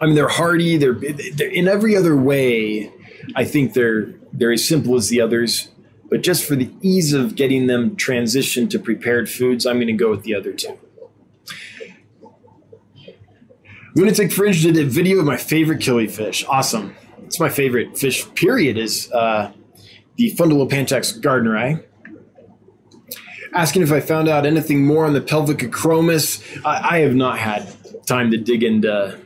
I 0.00 0.06
mean, 0.06 0.14
they're 0.14 0.28
hardy. 0.28 0.76
They're, 0.76 0.94
they're 0.94 1.50
in 1.50 1.66
every 1.66 1.96
other 1.96 2.16
way. 2.16 2.92
I 3.34 3.44
think 3.44 3.74
they're 3.74 4.14
as 4.38 4.66
simple 4.66 4.96
as 4.96 5.08
the 5.08 5.20
others, 5.20 5.68
but 6.08 6.22
just 6.22 6.44
for 6.44 6.56
the 6.56 6.70
ease 6.82 7.12
of 7.12 7.34
getting 7.34 7.66
them 7.66 7.96
transitioned 7.96 8.70
to 8.70 8.78
prepared 8.78 9.30
foods, 9.30 9.66
I'm 9.66 9.76
going 9.76 9.86
to 9.86 9.92
go 9.92 10.10
with 10.10 10.22
the 10.22 10.34
other 10.34 10.52
two. 10.52 10.78
Lunatic 13.96 14.32
Fringe 14.32 14.62
did 14.62 14.76
a 14.76 14.84
video 14.84 15.18
of 15.18 15.24
my 15.24 15.36
favorite 15.36 15.80
killifish. 15.80 16.44
Awesome. 16.48 16.94
It's 17.24 17.40
my 17.40 17.48
favorite 17.48 17.98
fish, 17.98 18.24
period, 18.34 18.78
is 18.78 19.10
uh, 19.12 19.52
the 20.16 20.32
Fundulopanchax 20.34 21.20
gardneri 21.20 21.84
asking 23.52 23.82
if 23.82 23.92
I 23.92 24.00
found 24.00 24.28
out 24.28 24.46
anything 24.46 24.84
more 24.84 25.06
on 25.06 25.12
the 25.12 25.20
Pelvicachromis. 25.20 26.64
I, 26.64 26.96
I 26.96 26.98
have 27.00 27.14
not 27.14 27.38
had 27.38 27.68
time 28.06 28.30
to 28.30 28.36
dig 28.36 28.62
into 28.62 29.18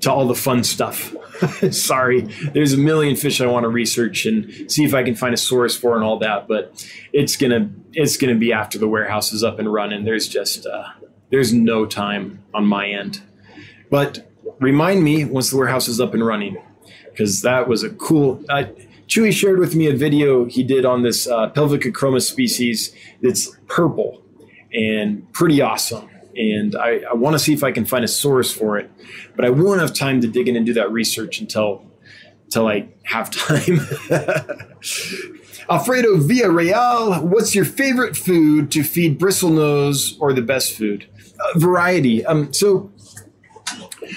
to 0.00 0.12
all 0.12 0.26
the 0.26 0.34
fun 0.34 0.64
stuff. 0.64 1.14
Sorry, 1.70 2.22
there's 2.52 2.72
a 2.72 2.78
million 2.78 3.16
fish 3.16 3.40
I 3.40 3.46
want 3.46 3.64
to 3.64 3.68
research 3.68 4.26
and 4.26 4.70
see 4.70 4.84
if 4.84 4.94
I 4.94 5.02
can 5.02 5.14
find 5.14 5.32
a 5.34 5.38
source 5.38 5.76
for 5.76 5.94
and 5.94 6.04
all 6.04 6.18
that, 6.18 6.48
but 6.48 6.86
it's 7.12 7.36
gonna 7.36 7.70
it's 7.92 8.16
gonna 8.16 8.34
be 8.34 8.52
after 8.52 8.78
the 8.78 8.88
warehouse 8.88 9.32
is 9.32 9.42
up 9.42 9.58
and 9.58 9.72
running. 9.72 10.04
There's 10.04 10.28
just 10.28 10.66
uh, 10.66 10.88
there's 11.30 11.52
no 11.52 11.86
time 11.86 12.42
on 12.52 12.66
my 12.66 12.88
end. 12.88 13.22
But 13.90 14.30
remind 14.58 15.02
me 15.02 15.24
once 15.24 15.50
the 15.50 15.56
warehouse 15.56 15.88
is 15.88 16.00
up 16.00 16.12
and 16.12 16.24
running, 16.24 16.56
because 17.10 17.42
that 17.42 17.68
was 17.68 17.82
a 17.82 17.90
cool. 17.90 18.44
Uh, 18.48 18.64
Chewy 19.08 19.32
shared 19.32 19.58
with 19.58 19.74
me 19.74 19.88
a 19.88 19.96
video 19.96 20.44
he 20.44 20.62
did 20.62 20.84
on 20.84 21.02
this 21.02 21.26
uh, 21.26 21.48
Pelvica 21.48 22.20
species 22.20 22.94
that's 23.20 23.50
purple 23.66 24.22
and 24.72 25.30
pretty 25.32 25.60
awesome. 25.60 26.09
And 26.40 26.74
I, 26.74 27.02
I 27.10 27.14
want 27.14 27.34
to 27.34 27.38
see 27.38 27.52
if 27.52 27.62
I 27.62 27.70
can 27.70 27.84
find 27.84 28.02
a 28.02 28.08
source 28.08 28.50
for 28.50 28.78
it, 28.78 28.90
but 29.36 29.44
I 29.44 29.50
won't 29.50 29.80
have 29.80 29.92
time 29.92 30.22
to 30.22 30.26
dig 30.26 30.48
in 30.48 30.56
and 30.56 30.64
do 30.64 30.72
that 30.72 30.90
research 30.90 31.38
until 31.38 31.84
until 32.44 32.66
I 32.66 32.88
have 33.04 33.30
time. 33.30 33.78
Alfredo 35.70 36.16
Villarreal, 36.16 37.22
what's 37.22 37.54
your 37.54 37.64
favorite 37.64 38.16
food 38.16 38.72
to 38.72 38.82
feed 38.82 39.20
bristlenose 39.20 40.16
or 40.18 40.32
the 40.32 40.42
best 40.42 40.72
food? 40.72 41.06
Uh, 41.38 41.58
variety. 41.58 42.24
Um, 42.24 42.52
so 42.52 42.90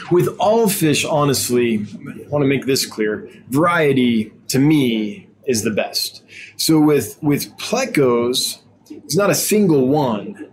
with 0.10 0.36
all 0.40 0.68
fish, 0.70 1.06
honestly, 1.06 1.86
I 2.26 2.28
want 2.30 2.42
to 2.42 2.48
make 2.48 2.66
this 2.66 2.86
clear. 2.86 3.30
Variety 3.50 4.34
to 4.48 4.60
me 4.60 5.28
is 5.46 5.64
the 5.64 5.72
best. 5.72 6.24
So 6.56 6.80
with 6.80 7.20
with 7.22 7.56
plecos, 7.58 8.62
it's 8.90 9.18
not 9.18 9.30
a 9.30 9.36
single 9.36 9.88
one. 9.88 10.50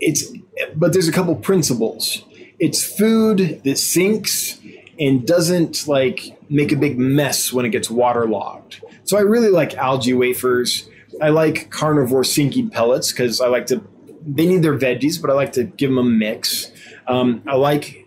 It's 0.00 0.30
but 0.74 0.92
there's 0.92 1.08
a 1.08 1.12
couple 1.12 1.34
principles. 1.36 2.24
It's 2.58 2.82
food 2.82 3.60
that 3.64 3.78
sinks 3.78 4.58
and 4.98 5.26
doesn't 5.26 5.86
like 5.86 6.38
make 6.48 6.72
a 6.72 6.76
big 6.76 6.98
mess 6.98 7.52
when 7.52 7.66
it 7.66 7.70
gets 7.70 7.90
waterlogged. 7.90 8.80
So 9.04 9.16
I 9.16 9.20
really 9.20 9.50
like 9.50 9.74
algae 9.74 10.14
wafers. 10.14 10.88
I 11.20 11.30
like 11.30 11.70
carnivore 11.70 12.24
sinking 12.24 12.70
pellets 12.70 13.12
because 13.12 13.40
I 13.40 13.48
like 13.48 13.66
to. 13.66 13.82
They 14.26 14.46
need 14.46 14.62
their 14.62 14.76
veggies, 14.76 15.20
but 15.20 15.30
I 15.30 15.34
like 15.34 15.52
to 15.52 15.64
give 15.64 15.90
them 15.90 15.98
a 15.98 16.04
mix. 16.04 16.70
Um, 17.06 17.42
I 17.46 17.54
like 17.54 18.06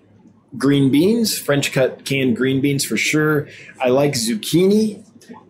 green 0.58 0.92
beans, 0.92 1.38
French 1.38 1.72
cut 1.72 2.06
canned 2.06 2.36
green 2.36 2.62
beans 2.62 2.84
for 2.84 2.98
sure. 2.98 3.48
I 3.80 3.90
like 3.90 4.14
zucchini. 4.14 5.06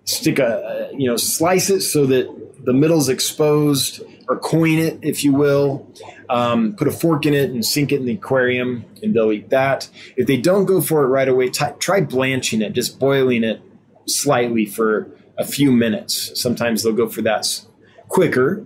Stick 0.05 0.39
a, 0.39 0.89
you 0.93 1.07
know, 1.07 1.17
slice 1.17 1.69
it 1.69 1.81
so 1.81 2.05
that 2.07 2.65
the 2.65 2.73
middle's 2.73 3.09
exposed, 3.09 4.01
or 4.29 4.37
coin 4.37 4.77
it, 4.77 4.99
if 5.01 5.23
you 5.23 5.33
will. 5.33 5.91
Um, 6.29 6.75
put 6.75 6.87
a 6.87 6.91
fork 6.91 7.25
in 7.25 7.33
it 7.33 7.49
and 7.49 7.65
sink 7.65 7.91
it 7.91 7.95
in 7.95 8.05
the 8.05 8.13
aquarium, 8.13 8.85
and 9.01 9.13
they'll 9.13 9.31
eat 9.31 9.49
that. 9.49 9.89
If 10.15 10.27
they 10.27 10.37
don't 10.37 10.65
go 10.65 10.79
for 10.79 11.03
it 11.03 11.07
right 11.07 11.27
away, 11.27 11.49
t- 11.49 11.65
try 11.79 11.99
blanching 11.99 12.61
it, 12.61 12.73
just 12.73 12.99
boiling 12.99 13.43
it 13.43 13.59
slightly 14.05 14.67
for 14.67 15.09
a 15.37 15.45
few 15.45 15.71
minutes. 15.71 16.39
Sometimes 16.39 16.83
they'll 16.83 16.93
go 16.93 17.09
for 17.09 17.23
that 17.23 17.65
quicker. 18.07 18.65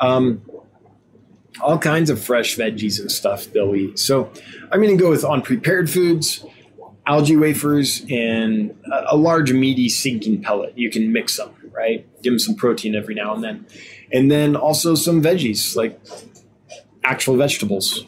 Um, 0.00 0.42
all 1.60 1.78
kinds 1.78 2.10
of 2.10 2.22
fresh 2.22 2.56
veggies 2.56 2.98
and 2.98 3.10
stuff 3.10 3.46
they'll 3.52 3.76
eat. 3.76 3.98
So 3.98 4.32
I'm 4.72 4.82
going 4.82 4.96
to 4.96 5.02
go 5.02 5.10
with 5.10 5.24
on 5.24 5.42
prepared 5.42 5.88
foods, 5.88 6.44
algae 7.06 7.36
wafers, 7.36 8.04
and 8.10 8.76
a, 8.90 9.14
a, 9.14 9.16
large 9.16 9.52
meaty 9.52 9.88
sinking 9.88 10.42
pellet. 10.42 10.76
You 10.76 10.90
can 10.90 11.12
mix 11.12 11.36
them, 11.36 11.54
right? 11.70 12.04
Give 12.22 12.32
them 12.32 12.40
some 12.40 12.56
protein 12.56 12.96
every 12.96 13.14
now 13.14 13.34
and 13.34 13.44
then. 13.44 13.66
And 14.14 14.30
then 14.30 14.54
also 14.54 14.94
some 14.94 15.20
veggies, 15.20 15.74
like 15.74 16.00
actual 17.02 17.36
vegetables. 17.36 18.06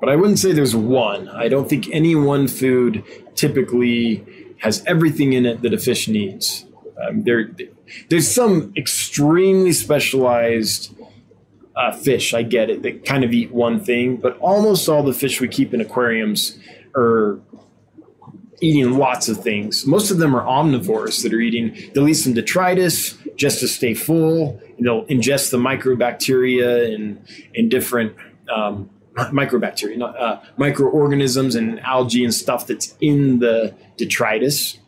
But 0.00 0.08
I 0.08 0.16
wouldn't 0.16 0.38
say 0.38 0.52
there's 0.52 0.74
one. 0.74 1.28
I 1.28 1.48
don't 1.48 1.68
think 1.68 1.88
any 1.92 2.16
one 2.16 2.48
food 2.48 3.04
typically 3.34 4.24
has 4.58 4.82
everything 4.86 5.34
in 5.34 5.44
it 5.46 5.60
that 5.62 5.74
a 5.74 5.78
fish 5.78 6.08
needs. 6.08 6.64
Um, 7.00 7.24
there, 7.24 7.50
there's 8.08 8.28
some 8.28 8.72
extremely 8.76 9.72
specialized 9.72 10.96
uh, 11.76 11.92
fish. 11.92 12.32
I 12.32 12.42
get 12.42 12.70
it 12.70 12.82
that 12.82 13.04
kind 13.04 13.22
of 13.22 13.32
eat 13.32 13.52
one 13.52 13.84
thing, 13.84 14.16
but 14.16 14.38
almost 14.38 14.88
all 14.88 15.02
the 15.02 15.12
fish 15.12 15.40
we 15.40 15.48
keep 15.48 15.74
in 15.74 15.80
aquariums 15.80 16.58
are 16.96 17.38
eating 18.60 18.96
lots 18.96 19.28
of 19.28 19.42
things. 19.42 19.86
Most 19.86 20.10
of 20.10 20.18
them 20.18 20.34
are 20.34 20.44
omnivores 20.46 21.22
that 21.22 21.34
are 21.34 21.40
eating. 21.40 21.76
They'll 21.92 22.08
eat 22.08 22.14
some 22.14 22.32
detritus 22.32 23.18
just 23.36 23.60
to 23.60 23.68
stay 23.68 23.94
full. 23.94 24.60
they'll 24.80 25.04
ingest 25.06 25.50
the 25.50 25.58
microbacteria 25.58 26.94
and 26.94 27.26
and 27.54 27.70
different. 27.70 28.14
Um, 28.52 28.90
microbacteria, 29.14 29.96
not, 29.98 30.18
uh, 30.18 30.40
microorganisms 30.56 31.54
and 31.54 31.78
algae 31.80 32.24
and 32.24 32.32
stuff 32.32 32.66
that's 32.66 32.96
in 33.00 33.40
the 33.40 33.74
detritus. 33.98 34.78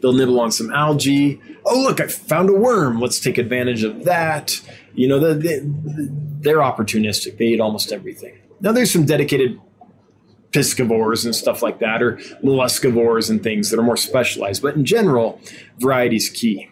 They'll 0.00 0.12
nibble 0.12 0.40
on 0.40 0.52
some 0.52 0.70
algae. 0.72 1.40
Oh, 1.64 1.82
look, 1.82 2.00
I 2.00 2.06
found 2.06 2.48
a 2.48 2.52
worm. 2.52 3.00
Let's 3.00 3.20
take 3.20 3.38
advantage 3.38 3.82
of 3.82 4.04
that. 4.04 4.60
You 4.94 5.08
know, 5.08 5.34
they, 5.34 5.60
they're 5.64 6.58
opportunistic. 6.58 7.38
They 7.38 7.46
eat 7.46 7.60
almost 7.60 7.92
everything. 7.92 8.38
Now, 8.60 8.72
there's 8.72 8.92
some 8.92 9.04
dedicated 9.04 9.60
piscivores 10.52 11.24
and 11.24 11.34
stuff 11.34 11.62
like 11.62 11.80
that, 11.80 12.02
or 12.02 12.16
molluscivores 12.42 13.28
and 13.28 13.42
things 13.42 13.70
that 13.70 13.78
are 13.78 13.82
more 13.82 13.96
specialized. 13.96 14.62
But 14.62 14.76
in 14.76 14.84
general, 14.84 15.40
variety 15.78 16.16
is 16.16 16.30
key. 16.30 16.68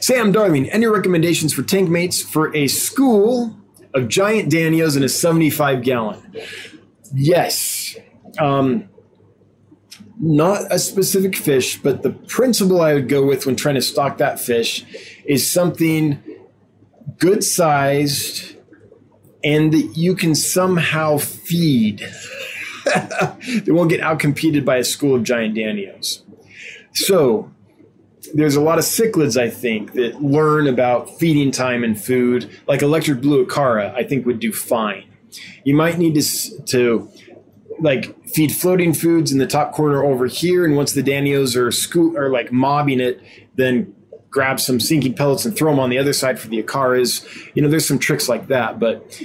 Sam 0.00 0.32
Darling, 0.32 0.70
any 0.70 0.86
recommendations 0.86 1.52
for 1.52 1.62
tank 1.62 1.88
mates 1.90 2.22
for 2.22 2.54
a 2.54 2.68
school 2.68 3.56
of 3.94 4.08
giant 4.08 4.50
Danios 4.50 4.96
in 4.96 5.02
a 5.02 5.08
75 5.08 5.82
gallon? 5.82 6.36
Yes. 7.14 7.96
Um, 8.38 8.88
not 10.20 10.62
a 10.70 10.78
specific 10.78 11.36
fish, 11.36 11.80
but 11.82 12.02
the 12.02 12.10
principle 12.10 12.80
I 12.80 12.94
would 12.94 13.08
go 13.08 13.24
with 13.24 13.44
when 13.44 13.56
trying 13.56 13.74
to 13.74 13.82
stock 13.82 14.18
that 14.18 14.40
fish 14.40 14.84
is 15.24 15.48
something 15.48 16.22
good 17.18 17.42
sized 17.42 18.56
and 19.44 19.72
that 19.72 19.96
you 19.96 20.14
can 20.14 20.34
somehow 20.34 21.18
feed. 21.18 22.08
they 23.64 23.72
won't 23.72 23.90
get 23.90 24.00
outcompeted 24.00 24.64
by 24.64 24.76
a 24.76 24.84
school 24.84 25.16
of 25.16 25.24
giant 25.24 25.56
Danios. 25.56 26.22
So 26.94 27.50
there's 28.34 28.56
a 28.56 28.60
lot 28.60 28.78
of 28.78 28.84
cichlids, 28.84 29.40
I 29.40 29.50
think, 29.50 29.92
that 29.92 30.22
learn 30.22 30.66
about 30.66 31.18
feeding 31.18 31.50
time 31.50 31.84
and 31.84 32.00
food, 32.00 32.50
like 32.66 32.82
electric 32.82 33.20
blue 33.20 33.44
acara, 33.46 33.94
I 33.94 34.04
think 34.04 34.26
would 34.26 34.40
do 34.40 34.52
fine. 34.52 35.04
You 35.64 35.74
might 35.74 35.98
need 35.98 36.14
to, 36.14 36.62
to 36.64 37.10
like 37.80 38.28
feed 38.28 38.52
floating 38.52 38.94
foods 38.94 39.32
in 39.32 39.38
the 39.38 39.46
top 39.46 39.72
corner 39.72 40.04
over 40.04 40.26
here, 40.26 40.64
and 40.64 40.76
once 40.76 40.92
the 40.92 41.02
Danios 41.02 41.56
are 41.56 41.70
scoot 41.70 42.16
or 42.16 42.30
like 42.30 42.52
mobbing 42.52 43.00
it, 43.00 43.20
then 43.54 43.94
grab 44.30 44.58
some 44.58 44.80
sinking 44.80 45.14
pellets 45.14 45.44
and 45.44 45.56
throw 45.56 45.70
them 45.70 45.78
on 45.78 45.90
the 45.90 45.98
other 45.98 46.12
side 46.12 46.38
for 46.38 46.48
the 46.48 46.62
acaras. 46.62 47.26
You 47.54 47.62
know, 47.62 47.68
there's 47.68 47.86
some 47.86 47.98
tricks 47.98 48.28
like 48.28 48.48
that, 48.48 48.78
but 48.78 49.20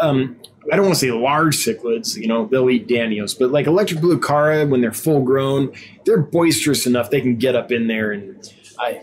um, 0.00 0.36
I 0.70 0.76
don't 0.76 0.86
want 0.86 0.94
to 0.94 1.00
say 1.00 1.10
large 1.10 1.56
cichlids. 1.56 2.16
You 2.16 2.28
know, 2.28 2.46
they'll 2.46 2.68
eat 2.70 2.86
Danios, 2.86 3.38
but 3.38 3.50
like 3.50 3.66
electric 3.66 4.00
blue 4.00 4.20
cara, 4.20 4.66
when 4.66 4.80
they're 4.80 4.92
full 4.92 5.22
grown, 5.22 5.72
they're 6.04 6.20
boisterous 6.20 6.86
enough 6.86 7.10
they 7.10 7.20
can 7.20 7.36
get 7.36 7.56
up 7.56 7.72
in 7.72 7.86
there, 7.86 8.12
and 8.12 8.52
I, 8.78 9.02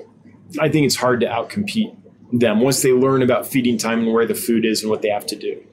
I 0.59 0.69
think 0.69 0.85
it's 0.85 0.95
hard 0.95 1.19
to 1.21 1.27
outcompete 1.27 1.95
them 2.31 2.61
once 2.61 2.81
they 2.81 2.91
learn 2.91 3.21
about 3.21 3.47
feeding 3.47 3.77
time 3.77 3.99
and 3.99 4.13
where 4.13 4.25
the 4.25 4.35
food 4.35 4.65
is 4.65 4.81
and 4.81 4.89
what 4.89 5.01
they 5.01 5.09
have 5.09 5.25
to 5.27 5.35
do. 5.35 5.63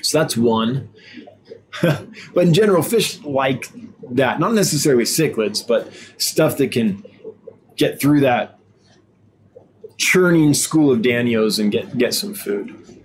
So 0.00 0.18
that's 0.18 0.36
one. 0.36 0.88
but 1.82 2.46
in 2.46 2.54
general, 2.54 2.82
fish 2.82 3.20
like 3.22 3.68
that. 4.10 4.40
Not 4.40 4.54
necessarily 4.54 5.04
cichlids, 5.04 5.66
but 5.66 5.92
stuff 6.18 6.56
that 6.58 6.72
can 6.72 7.04
get 7.76 8.00
through 8.00 8.20
that 8.20 8.58
churning 9.96 10.54
school 10.54 10.92
of 10.92 11.00
Danios 11.00 11.58
and 11.58 11.70
get, 11.72 11.96
get 11.96 12.14
some 12.14 12.34
food. 12.34 13.01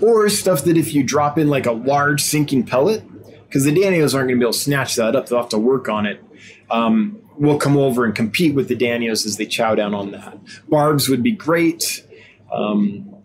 Or 0.00 0.28
stuff 0.28 0.64
that 0.64 0.76
if 0.76 0.94
you 0.94 1.02
drop 1.02 1.38
in 1.38 1.48
like 1.48 1.66
a 1.66 1.72
large 1.72 2.22
sinking 2.22 2.64
pellet, 2.64 3.04
because 3.46 3.64
the 3.64 3.72
Danios 3.72 4.14
aren't 4.14 4.28
going 4.28 4.36
to 4.36 4.36
be 4.36 4.44
able 4.44 4.52
to 4.52 4.58
snatch 4.58 4.96
that 4.96 5.16
up, 5.16 5.28
they'll 5.28 5.40
have 5.40 5.50
to 5.50 5.58
work 5.58 5.88
on 5.88 6.06
it. 6.06 6.22
Um, 6.70 7.20
we'll 7.36 7.58
come 7.58 7.76
over 7.76 8.04
and 8.04 8.14
compete 8.14 8.54
with 8.54 8.68
the 8.68 8.76
Danios 8.76 9.26
as 9.26 9.36
they 9.36 9.46
chow 9.46 9.74
down 9.74 9.94
on 9.94 10.12
that. 10.12 10.38
Barbs 10.68 11.08
would 11.08 11.22
be 11.22 11.32
great. 11.32 12.06
Um, 12.52 13.16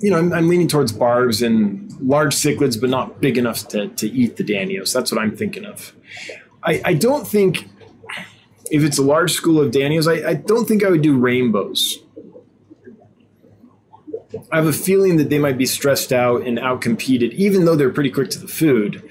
you 0.00 0.10
know, 0.10 0.18
I'm, 0.18 0.32
I'm, 0.32 0.48
leaning 0.48 0.68
towards 0.68 0.92
barbs 0.92 1.42
and 1.42 1.92
large 2.00 2.34
cichlids, 2.34 2.80
but 2.80 2.88
not 2.90 3.20
big 3.20 3.36
enough 3.36 3.68
to, 3.68 3.88
to 3.88 4.08
eat 4.08 4.36
the 4.36 4.44
Danios. 4.44 4.92
That's 4.92 5.10
what 5.10 5.20
I'm 5.20 5.36
thinking 5.36 5.64
of. 5.64 5.92
I, 6.62 6.80
I 6.84 6.94
don't 6.94 7.26
think 7.26 7.68
if 8.70 8.82
it's 8.84 8.98
a 8.98 9.02
large 9.02 9.32
school 9.32 9.60
of 9.60 9.72
Danios, 9.72 10.06
I, 10.06 10.30
I 10.30 10.34
don't 10.34 10.66
think 10.66 10.84
I 10.84 10.90
would 10.90 11.02
do 11.02 11.18
rainbows. 11.18 11.98
I 14.50 14.56
have 14.56 14.66
a 14.66 14.72
feeling 14.72 15.16
that 15.16 15.30
they 15.30 15.38
might 15.38 15.58
be 15.58 15.66
stressed 15.66 16.12
out 16.12 16.42
and 16.42 16.58
outcompeted, 16.58 17.32
even 17.32 17.64
though 17.64 17.76
they're 17.76 17.92
pretty 17.92 18.10
quick 18.10 18.30
to 18.30 18.38
the 18.38 18.48
food. 18.48 19.02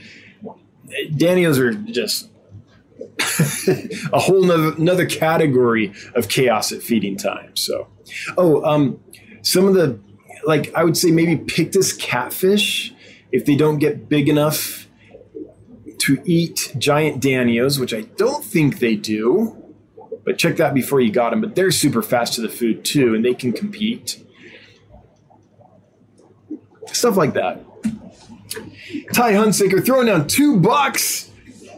Danios 1.11 1.57
are 1.57 1.73
just 1.73 2.29
a 4.13 4.19
whole 4.19 4.43
nother, 4.43 4.73
another 4.75 5.05
category 5.05 5.93
of 6.15 6.29
chaos 6.29 6.71
at 6.71 6.81
feeding 6.81 7.17
time. 7.17 7.55
So, 7.55 7.87
oh, 8.37 8.63
um, 8.63 8.99
some 9.41 9.67
of 9.67 9.73
the 9.73 9.99
like 10.45 10.73
I 10.73 10.83
would 10.83 10.97
say 10.97 11.11
maybe 11.11 11.35
Pictus 11.35 11.93
catfish 11.93 12.93
if 13.31 13.45
they 13.45 13.55
don't 13.55 13.79
get 13.79 14.07
big 14.07 14.29
enough 14.29 14.87
to 15.99 16.21
eat 16.25 16.73
giant 16.77 17.21
danios, 17.21 17.79
which 17.79 17.93
I 17.93 18.01
don't 18.01 18.43
think 18.43 18.79
they 18.79 18.95
do. 18.95 19.63
But 20.23 20.37
check 20.37 20.57
that 20.57 20.73
before 20.73 21.01
you 21.01 21.11
got 21.11 21.31
them. 21.31 21.41
But 21.41 21.55
they're 21.55 21.71
super 21.71 22.01
fast 22.01 22.33
to 22.33 22.41
the 22.41 22.49
food 22.49 22.83
too, 22.83 23.15
and 23.15 23.23
they 23.23 23.33
can 23.33 23.53
compete. 23.53 24.23
Stuff 26.93 27.17
like 27.17 27.33
that. 27.33 27.63
Ty 29.13 29.33
Hunsaker 29.33 29.85
throwing 29.85 30.07
down 30.07 30.27
two 30.27 30.59
bucks. 30.59 31.29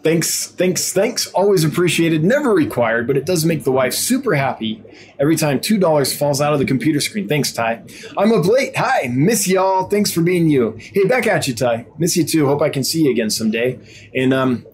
Thanks, 0.03 0.47
thanks, 0.47 0.93
thanks. 0.93 1.27
Always 1.27 1.65
appreciated, 1.65 2.23
never 2.23 2.53
required, 2.53 3.05
but 3.05 3.17
it 3.17 3.25
does 3.25 3.43
make 3.43 3.65
the 3.65 3.71
wife 3.71 3.93
super 3.93 4.33
happy 4.33 4.81
every 5.19 5.35
time 5.35 5.59
$2 5.59 6.17
falls 6.17 6.39
out 6.39 6.53
of 6.53 6.59
the 6.59 6.65
computer 6.65 7.01
screen. 7.01 7.27
Thanks, 7.27 7.51
Ty. 7.51 7.83
I'm 8.17 8.31
up 8.31 8.45
late. 8.45 8.77
Hi, 8.77 9.09
miss 9.11 9.45
y'all. 9.45 9.89
Thanks 9.89 10.11
for 10.11 10.21
being 10.21 10.47
you. 10.47 10.77
Hey, 10.79 11.03
back 11.03 11.27
at 11.27 11.47
you, 11.49 11.53
Ty. 11.53 11.85
Miss 11.97 12.15
you 12.15 12.23
too. 12.23 12.47
Hope 12.47 12.61
I 12.61 12.69
can 12.69 12.83
see 12.85 13.03
you 13.03 13.11
again 13.11 13.29
someday. 13.29 13.77
And 14.15 14.33
um, 14.33 14.65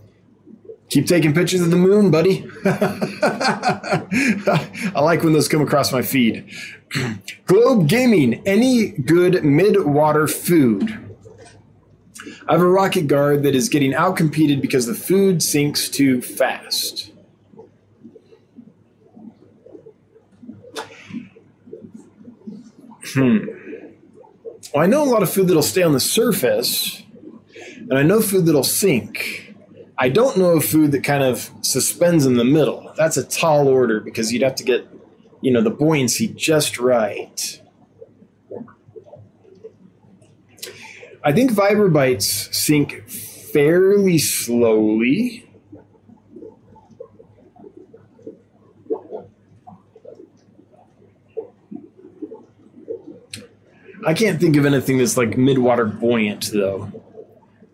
keep 0.89 1.07
taking 1.07 1.33
pictures 1.33 1.61
of 1.61 1.71
the 1.71 1.75
moon, 1.75 2.11
buddy. 2.11 2.49
I 4.95 5.01
like 5.01 5.23
when 5.23 5.33
those 5.33 5.47
come 5.47 5.61
across 5.61 5.91
my 5.91 6.01
feed. 6.01 6.49
Globe 7.45 7.87
Gaming, 7.87 8.41
any 8.45 8.89
good 8.89 9.43
mid-water 9.43 10.27
food? 10.27 11.01
I 12.47 12.53
have 12.53 12.61
a 12.61 12.67
rocket 12.67 13.07
gar 13.07 13.37
that 13.37 13.55
is 13.55 13.69
getting 13.69 13.91
outcompeted 13.91 14.61
because 14.61 14.85
the 14.85 14.93
food 14.93 15.41
sinks 15.41 15.89
too 15.89 16.21
fast. 16.21 17.11
Hmm. 23.13 23.37
Well, 24.73 24.83
I 24.83 24.87
know 24.87 25.03
a 25.03 25.05
lot 25.05 25.23
of 25.23 25.29
food 25.29 25.47
that'll 25.47 25.63
stay 25.63 25.83
on 25.83 25.93
the 25.93 25.99
surface, 25.99 27.01
and 27.89 27.93
I 27.93 28.03
know 28.03 28.21
food 28.21 28.45
that'll 28.45 28.63
sink. 28.63 29.44
I 29.97 30.09
don't 30.09 30.37
know 30.37 30.57
of 30.57 30.65
food 30.65 30.91
that 30.91 31.03
kind 31.03 31.23
of 31.23 31.49
suspends 31.61 32.25
in 32.25 32.35
the 32.35 32.43
middle. 32.43 32.93
That's 32.97 33.17
a 33.17 33.23
tall 33.23 33.67
order 33.67 34.01
because 34.01 34.33
you'd 34.33 34.41
have 34.41 34.55
to 34.55 34.63
get, 34.63 34.87
you 35.41 35.51
know, 35.51 35.61
the 35.61 35.69
buoyancy 35.69 36.27
just 36.27 36.79
right. 36.79 37.61
I 41.23 41.31
think 41.31 41.51
Vibra 41.51 41.91
Bites 41.91 42.55
sink 42.55 43.09
fairly 43.09 44.17
slowly. 44.17 45.49
I 54.05 54.13
can't 54.13 54.39
think 54.39 54.55
of 54.55 54.65
anything 54.65 54.99
that's 54.99 55.17
like 55.17 55.31
midwater 55.31 55.99
buoyant, 55.99 56.51
though. 56.53 56.91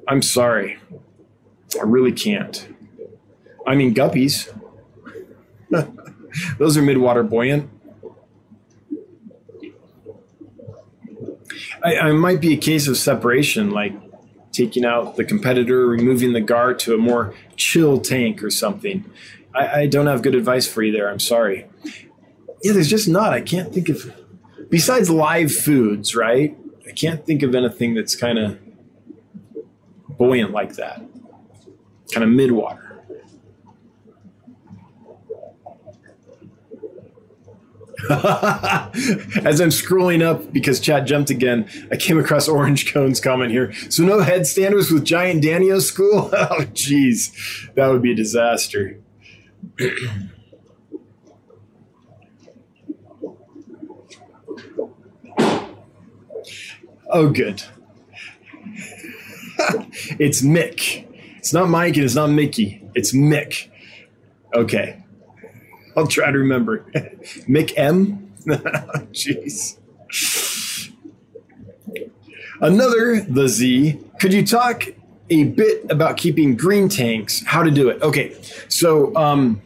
I'm 0.07 0.21
sorry. 0.21 0.80
I 1.79 1.83
really 1.83 2.11
can't. 2.11 2.67
I 3.65 3.75
mean, 3.75 3.93
guppies. 3.93 4.51
Those 6.57 6.77
are 6.77 6.81
midwater 6.81 7.27
buoyant. 7.27 7.69
I, 11.83 11.97
I 11.97 12.11
might 12.11 12.41
be 12.41 12.53
a 12.53 12.57
case 12.57 12.87
of 12.87 12.97
separation, 12.97 13.71
like 13.71 13.93
taking 14.51 14.85
out 14.85 15.15
the 15.15 15.23
competitor, 15.23 15.87
removing 15.87 16.33
the 16.33 16.41
gar 16.41 16.73
to 16.73 16.93
a 16.93 16.97
more 16.97 17.33
chill 17.55 17.99
tank 17.99 18.43
or 18.43 18.49
something. 18.49 19.05
I, 19.55 19.81
I 19.81 19.85
don't 19.87 20.07
have 20.07 20.21
good 20.21 20.35
advice 20.35 20.67
for 20.67 20.83
you 20.83 20.91
there. 20.91 21.09
I'm 21.09 21.19
sorry. 21.19 21.67
Yeah, 22.63 22.73
there's 22.73 22.89
just 22.89 23.07
not. 23.07 23.33
I 23.33 23.41
can't 23.41 23.73
think 23.73 23.89
of, 23.89 24.13
besides 24.69 25.09
live 25.09 25.51
foods, 25.51 26.15
right? 26.15 26.57
I 26.87 26.91
can't 26.91 27.25
think 27.25 27.41
of 27.43 27.55
anything 27.55 27.95
that's 27.95 28.15
kind 28.15 28.37
of 28.37 28.59
buoyant 30.17 30.51
like 30.51 30.75
that, 30.75 31.01
kind 32.11 32.23
of 32.23 32.29
midwater. 32.29 32.91
As 38.09 39.61
I'm 39.61 39.69
scrolling 39.69 40.23
up 40.23 40.51
because 40.51 40.79
chat 40.79 41.05
jumped 41.05 41.29
again, 41.29 41.69
I 41.91 41.97
came 41.97 42.17
across 42.17 42.47
Orange 42.47 42.91
Cone's 42.91 43.19
comment 43.19 43.51
here. 43.51 43.71
So 43.89 44.03
no 44.03 44.19
headstanders 44.19 44.91
with 44.91 45.05
giant 45.05 45.43
Danio 45.43 45.79
school? 45.81 46.31
Oh, 46.51 46.65
jeez, 46.73 47.31
that 47.75 47.87
would 47.87 48.01
be 48.01 48.11
a 48.13 48.15
disaster. 48.15 48.99
oh, 57.09 57.29
good. 57.29 57.63
it's 60.19 60.41
Mick. 60.41 61.05
It's 61.41 61.53
not 61.53 61.69
Mike 61.69 61.95
and 61.95 62.05
it's 62.05 62.13
not 62.13 62.29
Mickey. 62.29 62.87
It's 62.93 63.13
Mick. 63.13 63.67
Okay. 64.53 65.03
I'll 65.97 66.05
try 66.05 66.29
to 66.29 66.37
remember. 66.37 66.85
Mick 67.49 67.73
M. 67.75 68.31
Jeez. 69.11 69.77
Another, 72.61 73.21
the 73.21 73.47
Z. 73.47 73.99
Could 74.19 74.33
you 74.33 74.45
talk 74.45 74.83
a 75.31 75.45
bit 75.45 75.89
about 75.89 76.15
keeping 76.15 76.55
green 76.55 76.87
tanks? 76.87 77.43
How 77.43 77.63
to 77.63 77.71
do 77.71 77.89
it? 77.89 78.03
Okay, 78.03 78.35
so 78.67 79.15
um, 79.15 79.63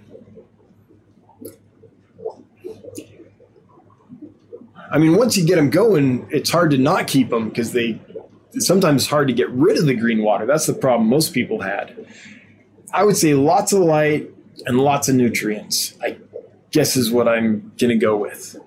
I 4.89 4.97
mean, 4.97 5.17
once 5.17 5.35
you 5.35 5.45
get 5.45 5.57
them 5.57 5.69
going, 5.69 6.25
it's 6.31 6.49
hard 6.49 6.71
to 6.71 6.77
not 6.77 7.07
keep 7.07 7.31
them 7.31 7.49
because 7.49 7.73
they 7.73 7.99
sometimes 8.59 9.07
hard 9.07 9.27
to 9.27 9.33
get 9.33 9.49
rid 9.49 9.77
of 9.77 9.85
the 9.85 9.95
green 9.95 10.23
water. 10.23 10.45
That's 10.45 10.65
the 10.65 10.73
problem 10.73 11.09
most 11.09 11.33
people 11.33 11.61
had. 11.61 12.07
I 12.93 13.03
would 13.03 13.17
say 13.17 13.33
lots 13.33 13.73
of 13.73 13.79
light, 13.79 14.29
and 14.65 14.79
lots 14.79 15.09
of 15.09 15.15
nutrients. 15.15 15.95
I 16.01 16.17
guess 16.71 16.95
is 16.95 17.11
what 17.11 17.27
I'm 17.27 17.71
going 17.77 17.89
to 17.89 17.95
go 17.97 18.15
with. 18.17 18.57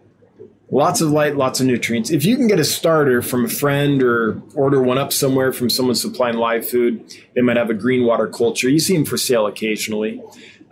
Lots 0.70 1.00
of 1.00 1.10
light, 1.10 1.36
lots 1.36 1.60
of 1.60 1.66
nutrients. 1.66 2.10
If 2.10 2.26
you 2.26 2.36
can 2.36 2.46
get 2.46 2.60
a 2.60 2.64
starter 2.64 3.22
from 3.22 3.46
a 3.46 3.48
friend 3.48 4.02
or 4.02 4.42
order 4.54 4.82
one 4.82 4.98
up 4.98 5.14
somewhere 5.14 5.52
from 5.52 5.70
someone 5.70 5.94
supplying 5.94 6.36
live 6.36 6.68
food, 6.68 7.02
they 7.34 7.40
might 7.40 7.56
have 7.56 7.70
a 7.70 7.74
green 7.74 8.04
water 8.04 8.26
culture. 8.26 8.68
You 8.68 8.78
see 8.78 8.94
them 8.94 9.06
for 9.06 9.16
sale 9.16 9.46
occasionally. 9.46 10.22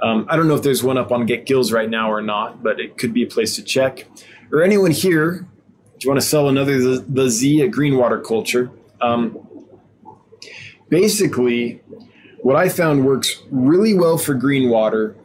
Um, 0.03 0.27
I 0.29 0.37
don't 0.37 0.49
know 0.49 0.55
if 0.55 0.63
there's 0.63 0.83
one 0.83 0.99
up 0.99 1.13
on 1.13 1.25
Get 1.25 1.47
Gills 1.47 1.73
right 1.73 1.89
now 1.89 2.13
or 2.13 2.21
not, 2.21 2.63
but 2.63 2.79
it 2.79 2.99
could 2.99 3.15
be 3.15 3.23
a 3.23 3.27
place 3.27 3.57
to 3.57 3.63
check. 3.63 4.07
Or 4.53 4.63
anyone 4.63 4.91
here, 4.91 5.47
do 5.99 6.05
you 6.05 6.11
want 6.11 6.21
to 6.21 6.27
sell 6.27 6.51
another 6.51 6.79
the, 6.79 7.05
the 7.09 7.31
Z, 7.31 7.63
a 7.63 7.69
green 7.69 7.97
water 7.97 8.21
culture? 8.21 8.71
Um, 9.01 9.39
basically, 10.89 11.83
what 12.41 12.57
I 12.57 12.69
found 12.69 13.05
works 13.05 13.43
really 13.51 13.95
well 13.95 14.19
for 14.19 14.35
green 14.35 14.71
water 14.71 15.17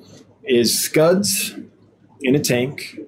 is 0.44 0.82
scuds 0.82 1.56
in 2.22 2.36
a 2.36 2.40
tank 2.40 3.00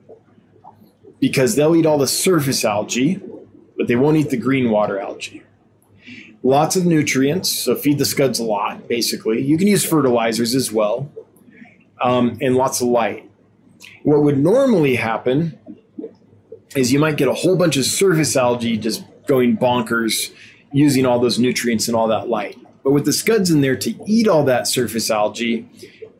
because 1.19 1.55
they'll 1.55 1.75
eat 1.75 1.85
all 1.85 1.97
the 1.97 2.07
surface 2.07 2.65
algae, 2.65 3.19
but 3.77 3.87
they 3.87 3.95
won't 3.95 4.17
eat 4.17 4.29
the 4.29 4.37
green 4.37 4.69
water 4.69 4.99
algae. 4.99 5.41
Lots 6.43 6.75
of 6.75 6.85
nutrients, 6.85 7.49
so 7.49 7.75
feed 7.75 7.97
the 7.97 8.05
scuds 8.05 8.39
a 8.39 8.43
lot, 8.43 8.87
basically. 8.87 9.41
You 9.41 9.57
can 9.57 9.67
use 9.67 9.85
fertilizers 9.85 10.53
as 10.53 10.71
well, 10.71 11.09
um, 12.01 12.37
and 12.41 12.55
lots 12.55 12.81
of 12.81 12.89
light. 12.89 13.29
What 14.03 14.23
would 14.23 14.37
normally 14.37 14.95
happen 14.95 15.57
is 16.75 16.91
you 16.91 16.99
might 16.99 17.15
get 17.15 17.29
a 17.29 17.33
whole 17.33 17.55
bunch 17.55 17.77
of 17.77 17.85
surface 17.85 18.35
algae 18.35 18.77
just 18.77 19.03
going 19.25 19.57
bonkers 19.57 20.33
using 20.73 21.05
all 21.05 21.19
those 21.19 21.39
nutrients 21.39 21.87
and 21.87 21.95
all 21.95 22.07
that 22.07 22.27
light. 22.27 22.57
But 22.83 22.91
with 22.91 23.05
the 23.05 23.13
scuds 23.13 23.49
in 23.49 23.61
there 23.61 23.77
to 23.77 23.95
eat 24.05 24.27
all 24.27 24.43
that 24.45 24.67
surface 24.67 25.09
algae, 25.09 25.69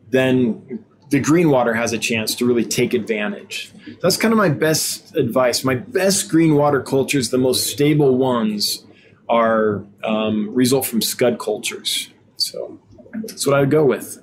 then 0.08 0.84
the 1.10 1.20
green 1.20 1.50
water 1.50 1.74
has 1.74 1.92
a 1.92 1.98
chance 1.98 2.34
to 2.36 2.46
really 2.46 2.64
take 2.64 2.94
advantage. 2.94 3.72
That's 4.00 4.16
kind 4.16 4.32
of 4.32 4.38
my 4.38 4.48
best 4.48 5.14
advice. 5.16 5.62
My 5.62 5.74
best 5.74 6.30
green 6.30 6.54
water 6.54 6.80
cultures, 6.80 7.30
the 7.30 7.38
most 7.38 7.66
stable 7.66 8.16
ones, 8.16 8.84
are 9.28 9.84
um, 10.02 10.54
result 10.54 10.86
from 10.86 11.02
scud 11.02 11.38
cultures. 11.38 12.10
So 12.36 12.80
that's 13.12 13.46
what 13.46 13.56
I 13.56 13.60
would 13.60 13.70
go 13.70 13.84
with. 13.84 14.22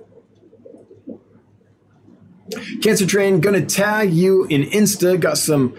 Cancer 2.82 3.06
Train, 3.06 3.40
gonna 3.40 3.66
tag 3.66 4.12
you 4.12 4.45
in 4.45 4.64
Insta. 4.64 5.20
Got 5.20 5.38
some 5.38 5.76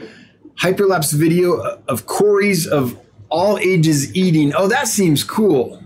hyperlapse 0.61 1.13
video 1.13 1.81
of 1.89 2.07
Corey's 2.07 2.67
of 2.67 2.99
all 3.33 3.59
ages 3.59 4.15
eating. 4.15 4.55
Oh, 4.55 4.69
that 4.69 4.87
seems 4.87 5.25
cool. 5.25 5.83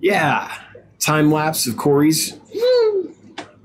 Yeah, 0.00 0.56
time 0.98 1.30
lapse 1.30 1.66
of 1.66 1.76
Corey's. 1.76 2.38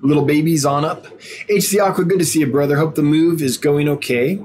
Little 0.01 0.23
babies 0.25 0.65
on 0.65 0.85
up. 0.85 1.05
HC 1.49 1.79
Aqua, 1.81 2.05
good 2.05 2.19
to 2.19 2.25
see 2.25 2.39
you, 2.39 2.47
brother. 2.47 2.77
Hope 2.77 2.95
the 2.95 3.03
move 3.03 3.41
is 3.41 3.57
going 3.57 3.89
okay. 3.89 4.41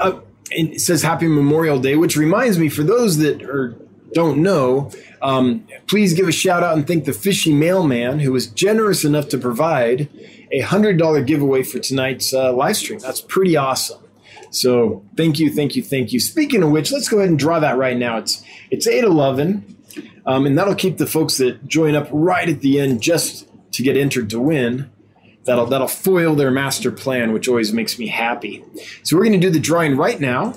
Uh, 0.00 0.20
it 0.50 0.80
says 0.80 1.02
Happy 1.02 1.28
Memorial 1.28 1.78
Day, 1.78 1.96
which 1.96 2.16
reminds 2.16 2.58
me, 2.58 2.68
for 2.68 2.82
those 2.82 3.18
that 3.18 3.42
are, 3.42 3.76
don't 4.12 4.42
know, 4.42 4.90
um, 5.22 5.66
please 5.86 6.12
give 6.12 6.26
a 6.26 6.32
shout 6.32 6.64
out 6.64 6.76
and 6.76 6.86
thank 6.86 7.04
the 7.04 7.12
fishy 7.12 7.54
mailman 7.54 8.18
who 8.18 8.32
was 8.32 8.48
generous 8.48 9.04
enough 9.04 9.28
to 9.28 9.38
provide 9.38 10.08
a 10.50 10.60
hundred 10.60 10.98
dollar 10.98 11.22
giveaway 11.22 11.62
for 11.62 11.78
tonight's 11.78 12.34
uh, 12.34 12.52
live 12.52 12.76
stream. 12.76 12.98
That's 12.98 13.20
pretty 13.20 13.56
awesome. 13.56 14.05
So 14.56 15.04
thank 15.16 15.38
you, 15.38 15.52
thank 15.52 15.76
you, 15.76 15.82
thank 15.82 16.12
you. 16.12 16.20
Speaking 16.20 16.62
of 16.62 16.70
which, 16.70 16.90
let's 16.90 17.08
go 17.08 17.18
ahead 17.18 17.28
and 17.28 17.38
draw 17.38 17.60
that 17.60 17.76
right 17.76 17.96
now. 17.96 18.16
It's 18.16 18.42
it's 18.70 18.86
eight 18.86 19.04
eleven. 19.04 19.76
Um, 20.26 20.44
and 20.44 20.58
that'll 20.58 20.74
keep 20.74 20.98
the 20.98 21.06
folks 21.06 21.36
that 21.38 21.66
join 21.68 21.94
up 21.94 22.08
right 22.10 22.48
at 22.48 22.60
the 22.60 22.80
end 22.80 23.00
just 23.00 23.48
to 23.72 23.82
get 23.82 23.96
entered 23.96 24.28
to 24.30 24.40
win. 24.40 24.90
That'll 25.44 25.66
that'll 25.66 25.88
foil 25.88 26.34
their 26.34 26.50
master 26.50 26.90
plan, 26.90 27.32
which 27.32 27.48
always 27.48 27.72
makes 27.72 27.98
me 27.98 28.08
happy. 28.08 28.64
So 29.04 29.16
we're 29.16 29.24
going 29.24 29.40
to 29.40 29.46
do 29.46 29.50
the 29.50 29.60
drawing 29.60 29.96
right 29.96 30.20
now 30.20 30.52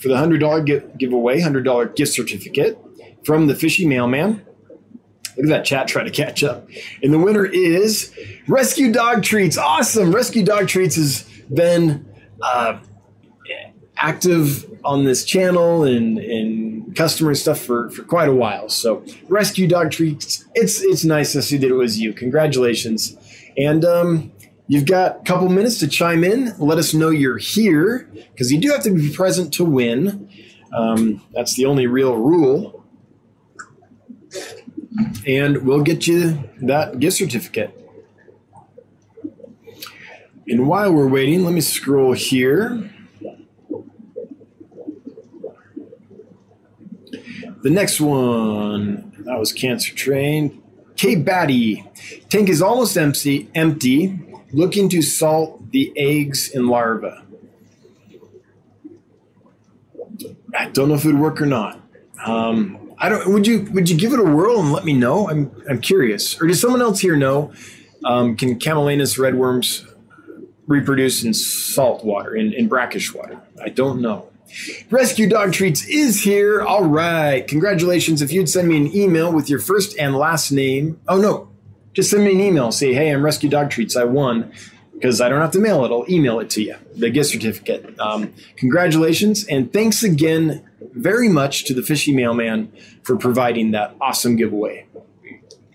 for 0.00 0.08
the 0.08 0.16
hundred 0.16 0.40
dollar 0.40 0.62
giveaway, 0.62 1.40
hundred 1.40 1.64
dollar 1.64 1.86
gift 1.86 2.12
certificate 2.12 2.78
from 3.24 3.46
the 3.46 3.54
Fishy 3.54 3.86
Mailman. 3.86 4.44
Look 5.36 5.46
at 5.46 5.48
that 5.48 5.64
chat 5.64 5.88
trying 5.88 6.06
to 6.06 6.10
catch 6.10 6.42
up. 6.42 6.68
And 7.02 7.12
the 7.12 7.18
winner 7.18 7.46
is 7.46 8.12
Rescue 8.48 8.92
Dog 8.92 9.22
Treats. 9.22 9.56
Awesome. 9.56 10.12
Rescue 10.12 10.44
Dog 10.44 10.68
Treats 10.68 10.96
has 10.96 11.22
been 11.54 12.04
uh, 12.42 12.80
active 14.02 14.68
on 14.84 15.04
this 15.04 15.24
channel 15.24 15.84
and, 15.84 16.18
and 16.18 16.94
customer 16.96 17.34
stuff 17.34 17.60
for, 17.60 17.90
for 17.90 18.02
quite 18.02 18.28
a 18.28 18.34
while. 18.34 18.68
So 18.68 19.04
Rescue 19.28 19.66
Dog 19.66 19.90
Treats, 19.90 20.44
it's 20.54 20.82
it's 20.82 21.04
nice 21.04 21.32
to 21.32 21.42
see 21.42 21.56
that 21.58 21.68
it 21.68 21.74
was 21.74 21.98
you. 21.98 22.12
Congratulations. 22.12 23.16
And 23.56 23.84
um, 23.84 24.32
you've 24.66 24.86
got 24.86 25.20
a 25.20 25.24
couple 25.24 25.48
minutes 25.48 25.78
to 25.80 25.88
chime 25.88 26.24
in. 26.24 26.54
Let 26.58 26.78
us 26.78 26.92
know 26.92 27.10
you're 27.10 27.38
here 27.38 28.10
because 28.32 28.52
you 28.52 28.60
do 28.60 28.70
have 28.70 28.82
to 28.82 28.90
be 28.90 29.12
present 29.12 29.54
to 29.54 29.64
win. 29.64 30.28
Um, 30.76 31.22
that's 31.32 31.54
the 31.56 31.66
only 31.66 31.86
real 31.86 32.16
rule 32.16 32.82
and 35.26 35.64
we'll 35.64 35.82
get 35.82 36.06
you 36.06 36.42
that 36.62 36.98
gift 36.98 37.16
certificate. 37.16 37.78
And 40.46 40.66
while 40.66 40.92
we're 40.92 41.08
waiting, 41.08 41.44
let 41.44 41.54
me 41.54 41.60
scroll 41.60 42.12
here. 42.12 42.91
The 47.62 47.70
next 47.70 48.00
one, 48.00 49.12
that 49.24 49.38
was 49.38 49.52
Cancer 49.52 49.94
Train. 49.94 50.62
K 50.96 51.14
Batty. 51.16 51.84
Tank 52.28 52.48
is 52.48 52.60
almost 52.60 52.96
empty, 52.96 53.48
empty, 53.54 54.18
looking 54.52 54.88
to 54.90 55.00
salt 55.00 55.70
the 55.70 55.92
eggs 55.96 56.50
and 56.52 56.68
larvae. 56.68 57.14
I 60.54 60.68
don't 60.68 60.88
know 60.88 60.94
if 60.94 61.04
it 61.04 61.08
would 61.08 61.18
work 61.18 61.40
or 61.40 61.46
not. 61.46 61.80
Um, 62.24 62.94
I 62.98 63.08
don't. 63.08 63.32
Would 63.32 63.46
you 63.46 63.62
would 63.72 63.88
you 63.88 63.96
give 63.96 64.12
it 64.12 64.20
a 64.20 64.24
whirl 64.24 64.60
and 64.60 64.72
let 64.72 64.84
me 64.84 64.92
know? 64.92 65.28
I'm 65.28 65.50
I'm 65.68 65.80
curious. 65.80 66.40
Or 66.40 66.46
does 66.46 66.60
someone 66.60 66.82
else 66.82 67.00
here 67.00 67.16
know? 67.16 67.52
Um, 68.04 68.36
can 68.36 68.58
Camallanus 68.58 69.18
redworms 69.18 69.88
reproduce 70.66 71.24
in 71.24 71.34
salt 71.34 72.04
water 72.04 72.34
in, 72.34 72.52
in 72.52 72.68
brackish 72.68 73.14
water? 73.14 73.40
I 73.62 73.70
don't 73.70 74.00
know. 74.00 74.31
Rescue 74.90 75.28
Dog 75.28 75.52
Treats 75.52 75.86
is 75.86 76.22
here. 76.22 76.62
All 76.62 76.84
right. 76.84 77.46
Congratulations. 77.46 78.22
If 78.22 78.32
you'd 78.32 78.48
send 78.48 78.68
me 78.68 78.76
an 78.76 78.94
email 78.94 79.32
with 79.32 79.48
your 79.48 79.58
first 79.58 79.96
and 79.98 80.16
last 80.16 80.50
name. 80.50 81.00
Oh, 81.08 81.20
no. 81.20 81.48
Just 81.94 82.10
send 82.10 82.24
me 82.24 82.32
an 82.32 82.40
email. 82.40 82.72
Say, 82.72 82.94
hey, 82.94 83.10
I'm 83.10 83.24
Rescue 83.24 83.48
Dog 83.48 83.70
Treats. 83.70 83.96
I 83.96 84.04
won 84.04 84.52
because 84.94 85.20
I 85.20 85.28
don't 85.28 85.40
have 85.40 85.50
to 85.52 85.58
mail 85.58 85.84
it. 85.84 85.90
I'll 85.90 86.06
email 86.08 86.38
it 86.38 86.48
to 86.50 86.62
you, 86.62 86.76
the 86.94 87.10
gift 87.10 87.30
certificate. 87.30 87.98
Um, 87.98 88.32
congratulations. 88.56 89.44
And 89.46 89.72
thanks 89.72 90.02
again 90.02 90.68
very 90.92 91.28
much 91.28 91.64
to 91.64 91.74
the 91.74 91.82
Fishy 91.82 92.14
Mailman 92.14 92.72
for 93.02 93.16
providing 93.16 93.72
that 93.72 93.96
awesome 94.00 94.36
giveaway. 94.36 94.86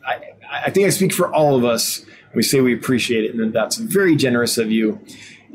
I, 0.06 0.34
I 0.50 0.70
think 0.70 0.88
I 0.88 0.92
speak 0.92 1.12
for 1.12 1.34
all 1.34 1.58
of 1.58 1.66
us. 1.66 2.06
We 2.34 2.42
say 2.44 2.62
we 2.62 2.74
appreciate 2.74 3.26
it, 3.26 3.36
and 3.36 3.52
that's 3.52 3.78
very 3.78 4.16
generous 4.16 4.58
of 4.58 4.72
you. 4.72 5.02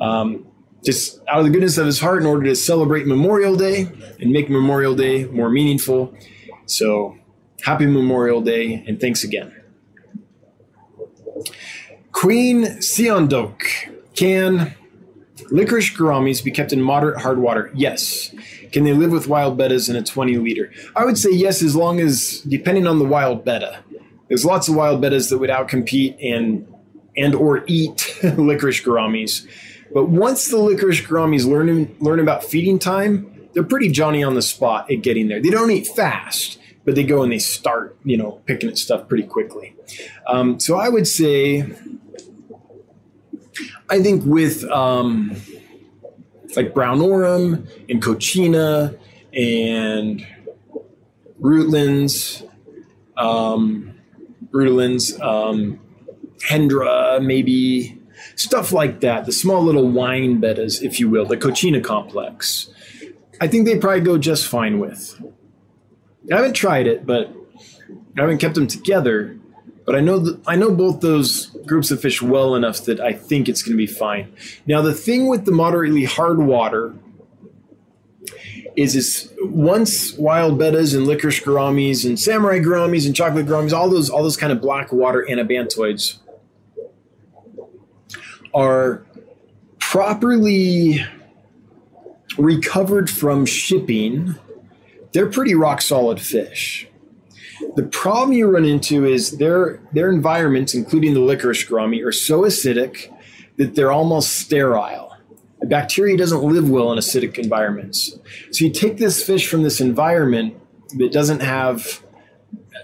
Um, 0.00 0.46
just 0.84 1.20
out 1.28 1.38
of 1.38 1.44
the 1.44 1.50
goodness 1.50 1.78
of 1.78 1.86
his 1.86 2.00
heart, 2.00 2.20
in 2.20 2.26
order 2.26 2.44
to 2.44 2.54
celebrate 2.54 3.06
Memorial 3.06 3.56
Day 3.56 3.88
and 4.20 4.32
make 4.32 4.50
Memorial 4.50 4.94
Day 4.94 5.24
more 5.24 5.48
meaningful. 5.48 6.14
So, 6.66 7.16
happy 7.62 7.86
Memorial 7.86 8.40
Day, 8.40 8.84
and 8.86 9.00
thanks 9.00 9.24
again. 9.24 9.54
Queen 12.12 12.64
Seondok. 12.78 13.62
Can 14.14 14.74
licorice 15.50 15.90
gouramis 15.90 16.44
be 16.44 16.50
kept 16.50 16.72
in 16.72 16.80
moderate 16.80 17.20
hard 17.20 17.38
water? 17.38 17.70
Yes. 17.74 18.34
Can 18.72 18.84
they 18.84 18.92
live 18.92 19.10
with 19.10 19.26
wild 19.26 19.58
bettas 19.58 19.88
in 19.88 19.96
a 19.96 20.02
20 20.02 20.36
liter? 20.36 20.72
I 20.94 21.04
would 21.04 21.18
say 21.18 21.30
yes, 21.30 21.62
as 21.62 21.74
long 21.74 22.00
as, 22.00 22.40
depending 22.46 22.86
on 22.86 22.98
the 22.98 23.04
wild 23.04 23.44
betta. 23.44 23.80
There's 24.28 24.44
lots 24.44 24.68
of 24.68 24.76
wild 24.76 25.02
bettas 25.02 25.30
that 25.30 25.38
would 25.38 25.50
outcompete 25.50 26.16
and 26.22 26.66
and 27.16 27.34
or 27.34 27.64
eat 27.66 28.18
licorice 28.22 28.80
gouramis. 28.80 29.46
But 29.94 30.08
once 30.08 30.48
the 30.48 30.58
licorice 30.58 31.02
gouramis 31.02 31.46
learn 31.46 31.94
learn 32.00 32.20
about 32.20 32.44
feeding 32.44 32.78
time, 32.78 33.48
they're 33.52 33.62
pretty 33.62 33.90
Johnny 33.90 34.22
on 34.22 34.34
the 34.34 34.42
spot 34.42 34.90
at 34.90 35.02
getting 35.02 35.28
there. 35.28 35.40
They 35.40 35.50
don't 35.50 35.70
eat 35.70 35.86
fast, 35.86 36.58
but 36.84 36.94
they 36.94 37.04
go 37.04 37.22
and 37.22 37.32
they 37.32 37.38
start, 37.38 37.96
you 38.04 38.16
know, 38.16 38.40
picking 38.46 38.68
at 38.68 38.78
stuff 38.78 39.08
pretty 39.08 39.24
quickly. 39.24 39.74
Um, 40.26 40.58
so 40.58 40.76
I 40.76 40.88
would 40.88 41.06
say, 41.06 41.70
I 43.90 44.02
think 44.02 44.24
with 44.24 44.64
um, 44.64 45.36
like 46.56 46.72
brownorum 46.72 47.68
and 47.88 48.02
coccina 48.02 48.98
and 49.34 50.26
rootlands, 51.40 52.48
um, 53.16 53.94
rutilans, 54.50 55.20
um, 55.20 55.80
hendra, 56.40 57.22
maybe 57.22 58.01
stuff 58.36 58.72
like 58.72 59.00
that. 59.00 59.26
The 59.26 59.32
small 59.32 59.62
little 59.62 59.88
wine 59.88 60.40
bettas, 60.40 60.82
if 60.82 61.00
you 61.00 61.08
will, 61.08 61.26
the 61.26 61.36
coccina 61.36 61.82
complex. 61.82 62.68
I 63.40 63.48
think 63.48 63.66
they 63.66 63.78
probably 63.78 64.00
go 64.00 64.18
just 64.18 64.46
fine 64.46 64.78
with. 64.78 65.20
I 66.30 66.36
haven't 66.36 66.54
tried 66.54 66.86
it, 66.86 67.04
but 67.06 67.32
I 68.16 68.20
haven't 68.20 68.38
kept 68.38 68.54
them 68.54 68.66
together. 68.66 69.36
But 69.84 69.96
I 69.96 70.00
know 70.00 70.18
that 70.20 70.40
I 70.46 70.54
know 70.54 70.70
both 70.70 71.00
those 71.00 71.46
groups 71.66 71.90
of 71.90 72.00
fish 72.00 72.22
well 72.22 72.54
enough 72.54 72.84
that 72.84 73.00
I 73.00 73.12
think 73.12 73.48
it's 73.48 73.62
going 73.62 73.72
to 73.72 73.76
be 73.76 73.86
fine. 73.86 74.32
Now 74.66 74.80
the 74.80 74.94
thing 74.94 75.26
with 75.26 75.44
the 75.44 75.50
moderately 75.50 76.04
hard 76.04 76.38
water 76.38 76.94
is 78.76 78.94
is 78.94 79.32
once 79.40 80.12
wild 80.14 80.58
bettas 80.58 80.94
and 80.96 81.06
licorice 81.06 81.40
gouramis 81.40 82.06
and 82.06 82.18
samurai 82.18 82.58
gouramis 82.60 83.06
and 83.06 83.14
chocolate 83.14 83.46
gouramis, 83.46 83.72
all 83.72 83.90
those 83.90 84.08
all 84.08 84.22
those 84.22 84.36
kind 84.36 84.52
of 84.52 84.60
black 84.60 84.92
water 84.92 85.26
anabantoids 85.28 86.18
are 88.54 89.04
properly 89.78 91.04
recovered 92.38 93.10
from 93.10 93.46
shipping, 93.46 94.34
they're 95.12 95.28
pretty 95.28 95.54
rock 95.54 95.82
solid 95.82 96.20
fish. 96.20 96.88
The 97.76 97.84
problem 97.84 98.32
you 98.32 98.46
run 98.48 98.64
into 98.64 99.04
is 99.04 99.38
their 99.38 99.80
their 99.92 100.10
environments, 100.10 100.74
including 100.74 101.14
the 101.14 101.20
licorice 101.20 101.64
gourami, 101.64 102.04
are 102.04 102.12
so 102.12 102.42
acidic 102.42 103.12
that 103.56 103.74
they're 103.74 103.92
almost 103.92 104.32
sterile. 104.32 105.16
The 105.60 105.66
bacteria 105.66 106.16
doesn't 106.16 106.42
live 106.42 106.68
well 106.68 106.92
in 106.92 106.98
acidic 106.98 107.38
environments. 107.38 108.18
So 108.50 108.64
you 108.64 108.72
take 108.72 108.96
this 108.96 109.22
fish 109.22 109.46
from 109.46 109.62
this 109.62 109.80
environment 109.80 110.58
that 110.96 111.12
doesn't 111.12 111.40
have 111.40 112.02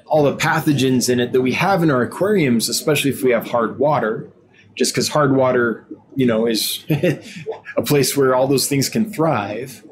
all 0.06 0.22
the 0.22 0.36
pathogens 0.36 1.10
in 1.10 1.20
it 1.20 1.32
that 1.32 1.40
we 1.40 1.52
have 1.52 1.82
in 1.82 1.90
our 1.90 2.02
aquariums, 2.02 2.68
especially 2.68 3.10
if 3.10 3.22
we 3.22 3.30
have 3.32 3.48
hard 3.48 3.78
water, 3.78 4.30
just 4.78 4.94
because 4.94 5.08
hard 5.08 5.34
water, 5.34 5.86
you 6.14 6.24
know, 6.24 6.46
is 6.46 6.84
a 7.76 7.82
place 7.82 8.16
where 8.16 8.34
all 8.34 8.46
those 8.46 8.68
things 8.68 8.88
can 8.88 9.12
thrive. 9.12 9.84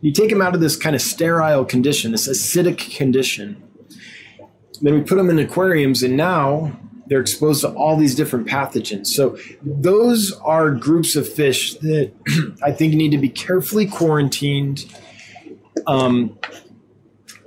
You 0.00 0.12
take 0.12 0.28
them 0.30 0.42
out 0.42 0.54
of 0.54 0.60
this 0.60 0.76
kind 0.76 0.94
of 0.94 1.00
sterile 1.00 1.64
condition, 1.64 2.12
this 2.12 2.28
acidic 2.28 2.94
condition, 2.96 3.62
then 4.82 4.94
we 4.94 5.00
put 5.00 5.14
them 5.14 5.30
in 5.30 5.38
aquariums, 5.38 6.02
and 6.02 6.16
now 6.16 6.76
they're 7.06 7.20
exposed 7.20 7.60
to 7.60 7.68
all 7.68 7.96
these 7.96 8.14
different 8.14 8.48
pathogens. 8.48 9.06
So 9.06 9.38
those 9.62 10.32
are 10.44 10.70
groups 10.72 11.14
of 11.14 11.32
fish 11.32 11.74
that 11.74 12.12
I 12.62 12.72
think 12.72 12.94
need 12.94 13.10
to 13.10 13.18
be 13.18 13.28
carefully 13.28 13.86
quarantined, 13.86 14.84
um, 15.86 16.36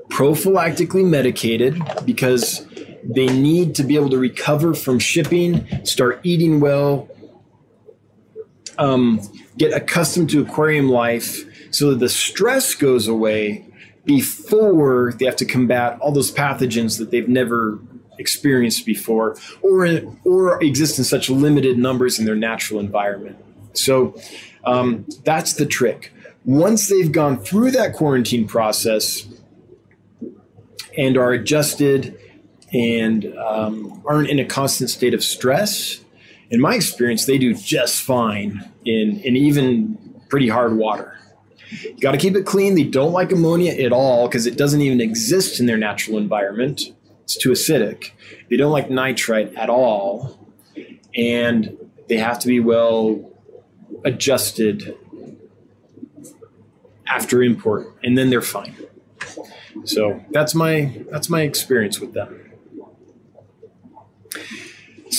prophylactically 0.10 1.06
medicated 1.06 1.82
because 2.06 2.66
they 3.07 3.27
need 3.27 3.76
to 3.76 3.84
be 3.84 3.95
able 3.95 4.10
to 4.10 4.18
recover 4.18 4.73
from 4.73 4.99
shipping, 4.99 5.86
start 5.86 6.19
eating 6.23 6.60
well, 6.60 7.07
um, 8.77 9.22
get 9.57 9.73
accustomed 9.73 10.30
to 10.32 10.41
aquarium 10.41 10.90
life 10.90 11.45
so 11.72 11.91
that 11.91 11.99
the 11.99 12.10
stress 12.10 12.73
goes 12.76 13.07
away 13.07 13.65
before 14.06 15.14
they 15.18 15.26
have 15.26 15.36
to 15.38 15.45
combat 15.45 15.98
all 15.99 16.11
those 16.11 16.32
pathogens 16.32 16.99
that 16.99 17.11
they've 17.11 17.27
never 17.30 17.80
experienced 18.18 18.86
before 18.86 19.36
or 19.61 19.88
or 20.23 20.64
exist 20.64 20.98
in 20.98 21.03
such 21.03 21.30
limited 21.30 21.77
numbers 21.77 22.18
in 22.18 22.26
their 22.26 22.36
natural 22.36 22.80
environment. 22.80 23.38
So 23.73 24.19
um, 24.64 25.06
that's 25.23 25.53
the 25.53 25.65
trick. 25.65 26.14
Once 26.45 26.88
they've 26.88 27.11
gone 27.11 27.40
through 27.40 27.72
that 27.72 27.94
quarantine 27.94 28.48
process 28.48 29.27
and 30.98 31.18
are 31.18 31.34
adjusted 31.34 32.18
and 32.76 33.38
um, 33.38 34.03
aren't 34.06 34.30
in 34.30 34.38
a 34.38 34.45
constant 34.45 34.89
state 34.89 35.14
of 35.14 35.23
stress, 35.23 36.02
in 36.49 36.60
my 36.60 36.76
experience, 36.76 37.26
they 37.26 37.38
do 37.38 37.53
just 37.53 38.02
fine 38.02 38.69
in, 38.84 39.19
in 39.22 39.38
even 39.38 39.97
pretty 40.30 40.49
hard 40.49 40.76
water. 40.76 41.18
You 41.81 41.97
got 41.99 42.11
to 42.11 42.18
keep 42.18 42.35
it 42.35 42.45
clean. 42.45 42.76
They 42.76 42.84
don't 42.84 43.14
like 43.14 43.31
ammonia 43.31 43.72
at 43.72 43.93
all 43.93 44.27
because 44.27 44.45
it 44.45 44.57
doesn't 44.57 44.81
even 44.81 44.99
exist 44.99 45.60
in 45.60 45.65
their 45.65 45.77
natural 45.77 46.18
environment. 46.18 46.81
It's 47.23 47.38
too 47.38 47.52
acidic. 47.52 48.11
They 48.49 48.57
don't 48.57 48.72
like 48.72 48.89
nitrite 48.89 49.56
at 49.56 49.69
all. 49.69 50.38
And 51.15 51.77
they 52.10 52.18
have 52.18 52.39
to 52.39 52.47
be 52.47 52.60
well 52.60 53.31
adjusted 54.03 54.97
after 57.07 57.41
import 57.41 57.88
and 58.03 58.18
then 58.18 58.30
they're 58.30 58.41
fine. 58.41 58.76
So 59.85 60.23
that's 60.31 60.53
my 60.53 61.03
that's 61.10 61.30
my 61.30 61.41
experience 61.41 61.99
with 61.99 62.14
them. 62.14 62.45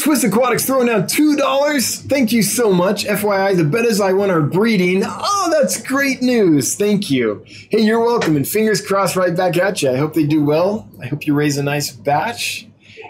Swiss 0.06 0.22
Aquatics 0.22 0.64
throwing 0.64 0.88
out 0.88 1.08
$2. 1.08 2.02
Thank 2.02 2.30
you 2.30 2.40
so 2.40 2.72
much. 2.72 3.06
FYI, 3.06 3.56
the 3.56 3.64
bettas 3.64 4.00
I 4.00 4.12
won 4.12 4.30
are 4.30 4.40
breeding. 4.40 5.02
Oh, 5.04 5.48
that's 5.50 5.82
great 5.82 6.22
news. 6.22 6.76
Thank 6.76 7.10
you. 7.10 7.44
Hey, 7.44 7.80
you're 7.80 7.98
welcome. 7.98 8.36
And 8.36 8.46
fingers 8.46 8.80
crossed 8.80 9.16
right 9.16 9.36
back 9.36 9.56
at 9.56 9.82
you. 9.82 9.90
I 9.90 9.96
hope 9.96 10.14
they 10.14 10.24
do 10.24 10.44
well. 10.44 10.88
I 11.02 11.06
hope 11.06 11.26
you 11.26 11.34
raise 11.34 11.56
a 11.56 11.62
nice 11.64 11.90
batch. 11.90 12.68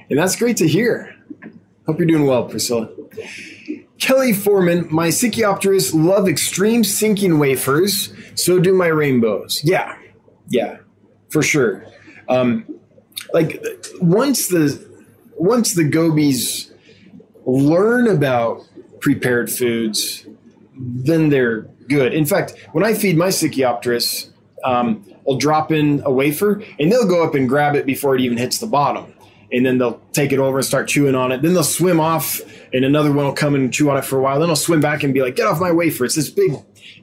And 0.09 0.18
that's 0.18 0.36
great 0.36 0.56
to 0.56 0.66
hear. 0.66 1.14
Hope 1.85 1.98
you're 1.98 2.09
doing 2.09 2.24
well, 2.24 2.48
Priscilla. 2.48 2.89
Kelly 3.98 4.32
Foreman, 4.32 4.89
my 4.90 5.09
Sicyopterus 5.09 5.93
love 5.93 6.27
extreme 6.27 6.82
sinking 6.82 7.39
wafers. 7.39 8.10
So 8.36 8.59
do 8.59 8.73
my 8.73 8.86
rainbows. 8.86 9.60
Yeah, 9.62 9.98
yeah, 10.48 10.78
for 11.28 11.43
sure. 11.43 11.85
Um, 12.31 12.64
like 13.35 13.62
once 14.01 14.48
the 14.48 14.82
once 15.36 15.74
the 15.74 15.85
gobies 15.85 16.73
learn 17.47 18.09
about 18.09 18.66
prepared 19.01 19.51
foods, 19.51 20.27
then 20.74 21.31
they're 21.31 21.62
good. 21.89 22.12
In 22.12 22.27
fact, 22.27 22.55
when 22.73 22.85
I 22.85 22.94
feed 22.94 23.16
my 23.16 23.28
Sicyopterus, 23.28 24.31
um, 24.64 25.05
I'll 25.28 25.36
drop 25.36 25.73
in 25.73 26.02
a 26.05 26.10
wafer 26.10 26.62
and 26.78 26.90
they'll 26.90 27.09
go 27.09 27.24
up 27.24 27.35
and 27.35 27.48
grab 27.48 27.74
it 27.77 27.86
before 27.86 28.14
it 28.14 28.20
even 28.20 28.36
hits 28.36 28.59
the 28.59 28.66
bottom. 28.66 29.12
And 29.52 29.64
then 29.64 29.78
they'll 29.78 30.01
take 30.12 30.32
it 30.32 30.40
over 30.40 30.59
and 30.59 30.66
start 30.66 30.89
chewing 30.89 31.14
on 31.14 31.31
it. 31.31 31.40
Then 31.40 31.55
they'll 31.55 31.62
swim 31.62 32.01
off 32.01 32.40
and 32.73 32.85
another 32.85 33.12
one 33.12 33.27
will 33.27 33.32
come 33.32 33.55
and 33.55 33.73
chew 33.73 33.89
on 33.90 33.97
it 33.97 34.05
for 34.05 34.18
a 34.18 34.23
while. 34.23 34.40
Then 34.40 34.51
I'll 34.51 34.56
swim 34.56 34.81
back 34.81 35.05
and 35.05 35.14
be 35.14 35.23
like, 35.23 35.36
get 35.36 35.47
off 35.47 35.60
my 35.60 35.70
wafer. 35.70 36.05
It's 36.05 36.16
this 36.16 36.28
big, 36.28 36.52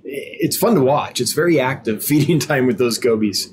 it's 0.03 0.57
fun 0.57 0.75
to 0.75 0.81
watch. 0.81 1.21
It's 1.21 1.31
very 1.31 1.59
active 1.59 2.03
feeding 2.05 2.39
time 2.39 2.67
with 2.67 2.77
those 2.77 2.97
gobies. 2.97 3.51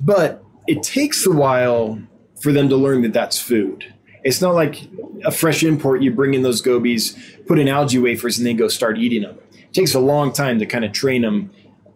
But 0.00 0.44
it 0.66 0.82
takes 0.82 1.26
a 1.26 1.32
while 1.32 2.00
for 2.40 2.52
them 2.52 2.68
to 2.68 2.76
learn 2.76 3.02
that 3.02 3.12
that's 3.12 3.38
food. 3.38 3.92
It's 4.24 4.40
not 4.40 4.54
like 4.54 4.88
a 5.24 5.30
fresh 5.30 5.62
import. 5.62 6.02
You 6.02 6.12
bring 6.12 6.34
in 6.34 6.42
those 6.42 6.60
gobies, 6.60 7.16
put 7.46 7.58
in 7.58 7.68
algae 7.68 7.98
wafers, 7.98 8.38
and 8.38 8.46
they 8.46 8.54
go 8.54 8.68
start 8.68 8.98
eating 8.98 9.22
them. 9.22 9.38
It 9.52 9.72
takes 9.72 9.94
a 9.94 10.00
long 10.00 10.32
time 10.32 10.58
to 10.58 10.66
kind 10.66 10.84
of 10.84 10.92
train 10.92 11.22
them. 11.22 11.52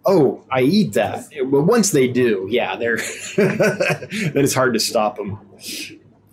Oh, 0.06 0.44
I 0.50 0.62
eat 0.62 0.92
that. 0.94 1.26
But 1.50 1.62
once 1.62 1.90
they 1.90 2.08
do, 2.08 2.46
yeah, 2.50 2.76
they're 2.76 2.96
then 3.36 4.36
it's 4.36 4.54
hard 4.54 4.74
to 4.74 4.80
stop 4.80 5.16
them. 5.16 5.38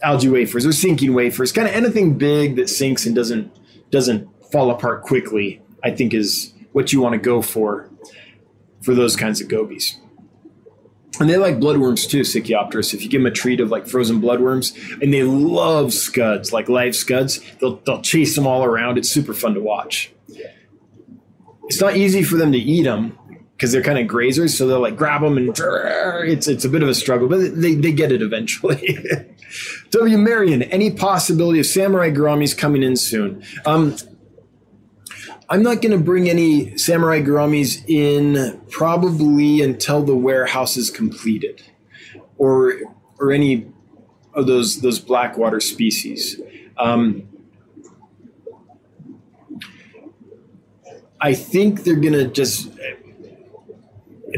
Algae 0.01 0.29
wafers 0.29 0.65
or 0.65 0.71
sinking 0.71 1.13
wafers, 1.13 1.51
kind 1.51 1.67
of 1.67 1.73
anything 1.73 2.17
big 2.17 2.55
that 2.55 2.69
sinks 2.69 3.05
and 3.05 3.15
doesn't 3.15 3.51
doesn't 3.91 4.27
fall 4.51 4.71
apart 4.71 5.03
quickly. 5.03 5.61
I 5.83 5.91
think 5.91 6.13
is 6.13 6.53
what 6.73 6.93
you 6.93 7.01
want 7.01 7.13
to 7.13 7.19
go 7.19 7.41
for 7.41 7.89
for 8.81 8.95
those 8.95 9.15
kinds 9.15 9.41
of 9.41 9.47
gobies. 9.47 9.99
And 11.21 11.29
they 11.29 11.37
like 11.37 11.59
bloodworms 11.59 12.09
too, 12.09 12.21
Sicyopterus. 12.21 12.95
If 12.95 13.03
you 13.03 13.09
give 13.09 13.21
them 13.21 13.31
a 13.31 13.31
treat 13.31 13.59
of 13.59 13.69
like 13.69 13.87
frozen 13.87 14.19
bloodworms, 14.19 14.75
and 15.01 15.13
they 15.13 15.21
love 15.21 15.93
scuds, 15.93 16.51
like 16.51 16.67
live 16.67 16.95
scuds, 16.95 17.39
they'll, 17.59 17.75
they'll 17.85 18.01
chase 18.01 18.35
them 18.35 18.47
all 18.47 18.63
around. 18.63 18.97
It's 18.97 19.09
super 19.09 19.35
fun 19.35 19.53
to 19.53 19.61
watch. 19.61 20.11
It's 21.65 21.79
not 21.79 21.95
easy 21.95 22.23
for 22.23 22.37
them 22.37 22.51
to 22.51 22.57
eat 22.57 22.83
them 22.83 23.17
because 23.55 23.71
they're 23.71 23.83
kind 23.83 23.99
of 23.99 24.07
grazers, 24.07 24.57
so 24.57 24.65
they'll 24.65 24.81
like 24.81 24.97
grab 24.97 25.21
them 25.21 25.37
and 25.37 25.49
it's 25.59 26.47
it's 26.47 26.65
a 26.65 26.69
bit 26.69 26.81
of 26.81 26.89
a 26.89 26.95
struggle, 26.95 27.27
but 27.27 27.55
they, 27.55 27.75
they 27.75 27.91
get 27.91 28.11
it 28.11 28.23
eventually. 28.23 28.97
W. 29.91 30.17
Marion, 30.17 30.63
any 30.63 30.89
possibility 30.89 31.59
of 31.59 31.67
samurai 31.67 32.09
gouramis 32.09 32.57
coming 32.57 32.81
in 32.81 32.95
soon? 32.95 33.43
Um, 33.65 33.95
I'm 35.51 35.63
not 35.63 35.81
going 35.81 35.91
to 35.91 36.01
bring 36.01 36.29
any 36.29 36.77
samurai 36.77 37.19
gouramis 37.19 37.83
in 37.85 38.61
probably 38.69 39.61
until 39.61 40.01
the 40.01 40.15
warehouse 40.15 40.77
is 40.77 40.89
completed, 40.89 41.61
or 42.37 42.75
or 43.19 43.33
any 43.33 43.67
of 44.33 44.47
those 44.47 44.79
those 44.79 44.97
blackwater 44.99 45.59
species. 45.59 46.39
Um, 46.77 47.27
I 51.19 51.33
think 51.33 51.83
they're 51.83 51.97
going 51.97 52.13
to 52.13 52.27
just 52.27 52.71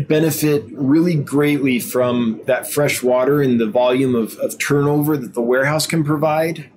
benefit 0.07 0.65
really 0.71 1.13
greatly 1.13 1.79
from 1.79 2.41
that 2.45 2.71
fresh 2.71 3.03
water 3.03 3.39
and 3.39 3.61
the 3.61 3.67
volume 3.67 4.15
of, 4.15 4.35
of 4.39 4.57
turnover 4.57 5.15
that 5.15 5.35
the 5.35 5.43
warehouse 5.43 5.85
can 5.85 6.03
provide. 6.03 6.71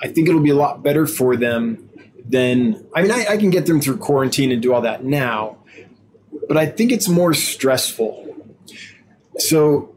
I 0.00 0.06
think 0.06 0.28
it'll 0.28 0.40
be 0.40 0.50
a 0.50 0.54
lot 0.54 0.84
better 0.84 1.08
for 1.08 1.36
them 1.36 1.90
then 2.24 2.86
I 2.94 3.02
mean, 3.02 3.10
I, 3.10 3.26
I, 3.30 3.36
can 3.36 3.50
get 3.50 3.66
them 3.66 3.80
through 3.80 3.98
quarantine 3.98 4.50
and 4.50 4.62
do 4.62 4.72
all 4.72 4.80
that 4.80 5.04
now, 5.04 5.58
but 6.48 6.56
I 6.56 6.66
think 6.66 6.90
it's 6.90 7.08
more 7.08 7.34
stressful. 7.34 8.22
So, 9.38 9.94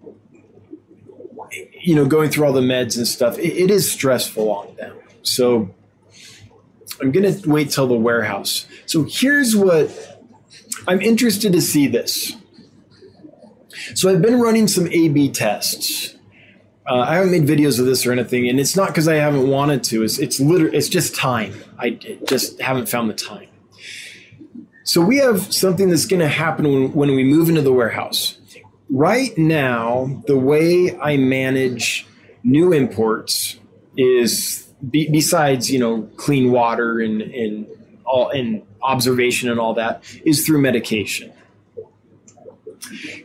you 1.81 1.95
know, 1.95 2.05
going 2.05 2.29
through 2.29 2.45
all 2.45 2.53
the 2.53 2.61
meds 2.61 2.97
and 2.97 3.07
stuff, 3.07 3.37
it, 3.39 3.53
it 3.53 3.71
is 3.71 3.89
stressful 3.89 4.49
on 4.49 4.75
them. 4.75 4.97
So, 5.21 5.73
I'm 6.99 7.11
going 7.11 7.31
to 7.31 7.49
wait 7.49 7.69
till 7.69 7.87
the 7.87 7.95
warehouse. 7.95 8.65
So, 8.87 9.05
here's 9.09 9.55
what 9.55 9.89
I'm 10.87 11.01
interested 11.01 11.53
to 11.53 11.61
see 11.61 11.87
this. 11.87 12.35
So, 13.93 14.09
I've 14.09 14.21
been 14.21 14.41
running 14.41 14.67
some 14.67 14.87
A 14.87 15.07
B 15.07 15.29
tests 15.29 16.16
uh, 16.87 16.99
I 17.01 17.15
haven't 17.15 17.31
made 17.31 17.43
videos 17.45 17.79
of 17.79 17.85
this 17.85 18.05
or 18.05 18.11
anything, 18.11 18.47
and 18.47 18.59
it's 18.59 18.75
not 18.75 18.87
because 18.87 19.07
I 19.07 19.15
haven't 19.15 19.47
wanted 19.47 19.83
to. 19.85 20.03
It's 20.03 20.19
it's 20.19 20.39
literally 20.39 20.77
it's 20.77 20.87
just 20.87 21.15
time. 21.15 21.53
I 21.77 21.91
just 22.27 22.61
haven't 22.61 22.87
found 22.87 23.09
the 23.09 23.13
time. 23.13 23.49
So 24.83 25.01
we 25.01 25.17
have 25.17 25.53
something 25.53 25.89
that's 25.89 26.05
going 26.05 26.21
to 26.21 26.29
happen 26.29 26.65
when, 26.65 26.93
when 26.93 27.15
we 27.15 27.25
move 27.25 27.49
into 27.49 27.61
the 27.61 27.73
warehouse. 27.73 28.37
Right 28.89 29.37
now, 29.37 30.23
the 30.27 30.37
way 30.37 30.97
I 30.97 31.17
manage 31.17 32.07
new 32.45 32.71
imports 32.71 33.59
is 33.97 34.65
be, 34.89 35.09
besides 35.09 35.69
you 35.69 35.79
know 35.79 36.03
clean 36.15 36.51
water 36.51 37.01
and 37.01 37.21
and 37.21 37.67
all 38.05 38.29
and 38.29 38.63
observation 38.81 39.49
and 39.49 39.59
all 39.59 39.73
that 39.73 40.03
is 40.23 40.45
through 40.45 40.61
medication. 40.61 41.33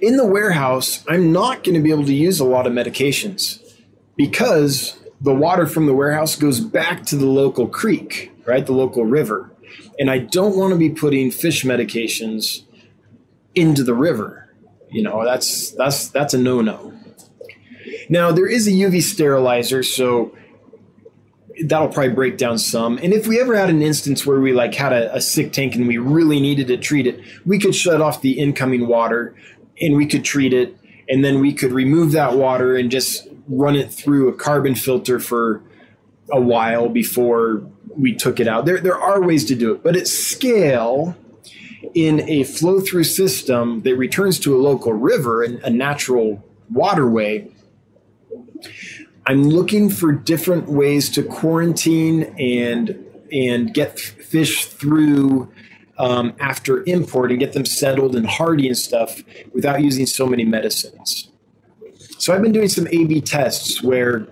In 0.00 0.16
the 0.16 0.26
warehouse, 0.26 1.04
I'm 1.08 1.32
not 1.32 1.64
going 1.64 1.74
to 1.74 1.80
be 1.80 1.90
able 1.90 2.06
to 2.06 2.14
use 2.14 2.40
a 2.40 2.44
lot 2.44 2.66
of 2.66 2.72
medications 2.72 3.60
because 4.16 4.98
the 5.20 5.34
water 5.34 5.66
from 5.66 5.86
the 5.86 5.94
warehouse 5.94 6.36
goes 6.36 6.60
back 6.60 7.04
to 7.06 7.16
the 7.16 7.26
local 7.26 7.68
creek, 7.68 8.32
right? 8.44 8.66
The 8.66 8.72
local 8.72 9.04
river. 9.04 9.50
And 9.98 10.10
I 10.10 10.18
don't 10.18 10.56
want 10.56 10.72
to 10.72 10.78
be 10.78 10.90
putting 10.90 11.30
fish 11.30 11.64
medications 11.64 12.62
into 13.54 13.84
the 13.84 13.94
river. 13.94 14.52
You 14.90 15.02
know, 15.02 15.24
that's 15.24 15.70
that's 15.70 16.08
that's 16.08 16.34
a 16.34 16.38
no-no. 16.38 16.92
Now, 18.08 18.32
there 18.32 18.48
is 18.48 18.66
a 18.66 18.70
UV 18.70 19.02
sterilizer, 19.02 19.82
so 19.82 20.36
that'll 21.64 21.88
probably 21.88 22.12
break 22.12 22.38
down 22.38 22.58
some. 22.58 22.98
And 22.98 23.12
if 23.12 23.26
we 23.26 23.40
ever 23.40 23.56
had 23.56 23.70
an 23.70 23.82
instance 23.82 24.26
where 24.26 24.40
we 24.40 24.52
like 24.52 24.74
had 24.74 24.92
a, 24.92 25.16
a, 25.16 25.20
sick 25.20 25.52
tank 25.52 25.74
and 25.74 25.86
we 25.86 25.98
really 25.98 26.40
needed 26.40 26.68
to 26.68 26.76
treat 26.76 27.06
it, 27.06 27.20
we 27.44 27.58
could 27.58 27.74
shut 27.74 28.00
off 28.00 28.20
the 28.20 28.38
incoming 28.38 28.86
water 28.86 29.34
and 29.80 29.96
we 29.96 30.06
could 30.06 30.24
treat 30.24 30.52
it, 30.52 30.76
and 31.08 31.24
then 31.24 31.40
we 31.40 31.52
could 31.52 31.72
remove 31.72 32.12
that 32.12 32.36
water 32.36 32.76
and 32.76 32.90
just 32.90 33.26
run 33.48 33.74
it 33.74 33.92
through 33.92 34.28
a 34.28 34.32
carbon 34.32 34.74
filter 34.74 35.18
for 35.18 35.62
a 36.30 36.40
while 36.40 36.88
before 36.88 37.62
we 37.96 38.14
took 38.14 38.38
it 38.38 38.46
out. 38.46 38.64
There 38.64 38.78
there 38.78 38.98
are 38.98 39.20
ways 39.20 39.44
to 39.46 39.54
do 39.54 39.72
it, 39.72 39.82
but 39.82 39.96
at 39.96 40.06
scale 40.06 41.16
in 41.94 42.20
a 42.28 42.44
flow 42.44 42.80
through 42.80 43.04
system 43.04 43.82
that 43.82 43.96
returns 43.96 44.38
to 44.40 44.54
a 44.56 44.60
local 44.60 44.92
river 44.92 45.42
and 45.42 45.58
a 45.60 45.70
natural 45.70 46.42
waterway 46.70 47.50
I'm 49.26 49.44
looking 49.44 49.88
for 49.88 50.12
different 50.12 50.68
ways 50.68 51.08
to 51.10 51.22
quarantine 51.22 52.34
and 52.38 52.98
and 53.32 53.72
get 53.72 53.98
fish 53.98 54.66
through 54.66 55.50
um, 55.98 56.34
after 56.40 56.84
import 56.86 57.30
and 57.30 57.40
get 57.40 57.52
them 57.52 57.64
settled 57.64 58.14
and 58.14 58.26
hardy 58.26 58.66
and 58.66 58.76
stuff 58.76 59.22
without 59.54 59.80
using 59.80 60.06
so 60.06 60.26
many 60.26 60.44
medicines. 60.44 61.30
So 62.18 62.34
I've 62.34 62.42
been 62.42 62.52
doing 62.52 62.68
some 62.68 62.86
A/B 62.88 63.20
tests 63.20 63.82
where 63.82 64.26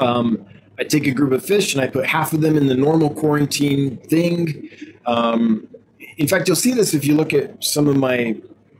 um, 0.00 0.46
I 0.78 0.84
take 0.84 1.06
a 1.06 1.10
group 1.10 1.32
of 1.32 1.44
fish 1.44 1.74
and 1.74 1.82
I 1.82 1.88
put 1.88 2.06
half 2.06 2.32
of 2.32 2.40
them 2.40 2.56
in 2.56 2.66
the 2.66 2.74
normal 2.74 3.10
quarantine 3.10 3.96
thing. 3.96 4.68
Um, 5.06 5.68
in 6.16 6.28
fact, 6.28 6.48
you'll 6.48 6.56
see 6.56 6.72
this 6.72 6.94
if 6.94 7.04
you 7.04 7.14
look 7.14 7.32
at 7.32 7.62
some 7.64 7.88
of 7.88 7.96
my 7.96 8.36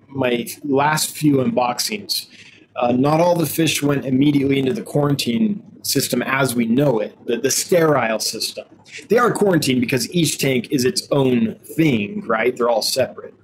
my 0.09 0.47
last 0.65 1.11
few 1.11 1.37
unboxings. 1.37 2.29
Uh, 2.79 2.93
not 2.93 3.21
all 3.21 3.35
the 3.35 3.47
fish 3.47 3.83
went 3.83 4.05
immediately 4.05 4.59
into 4.59 4.73
the 4.73 4.83
quarantine 4.83 5.63
system 5.83 6.23
as 6.23 6.55
we 6.55 6.67
know 6.67 6.99
it, 6.99 7.17
the, 7.27 7.39
the 7.39 7.51
sterile 7.51 8.19
system. 8.19 8.67
They 9.09 9.19
are 9.19 9.33
quarantined 9.33 9.81
because 9.81 10.13
each 10.13 10.39
tank 10.39 10.69
is 10.71 10.85
its 10.85 11.09
own 11.11 11.55
thing, 11.77 12.23
right? 12.27 12.57
They're 12.57 12.69
all 12.69 12.83
separate. 12.83 13.35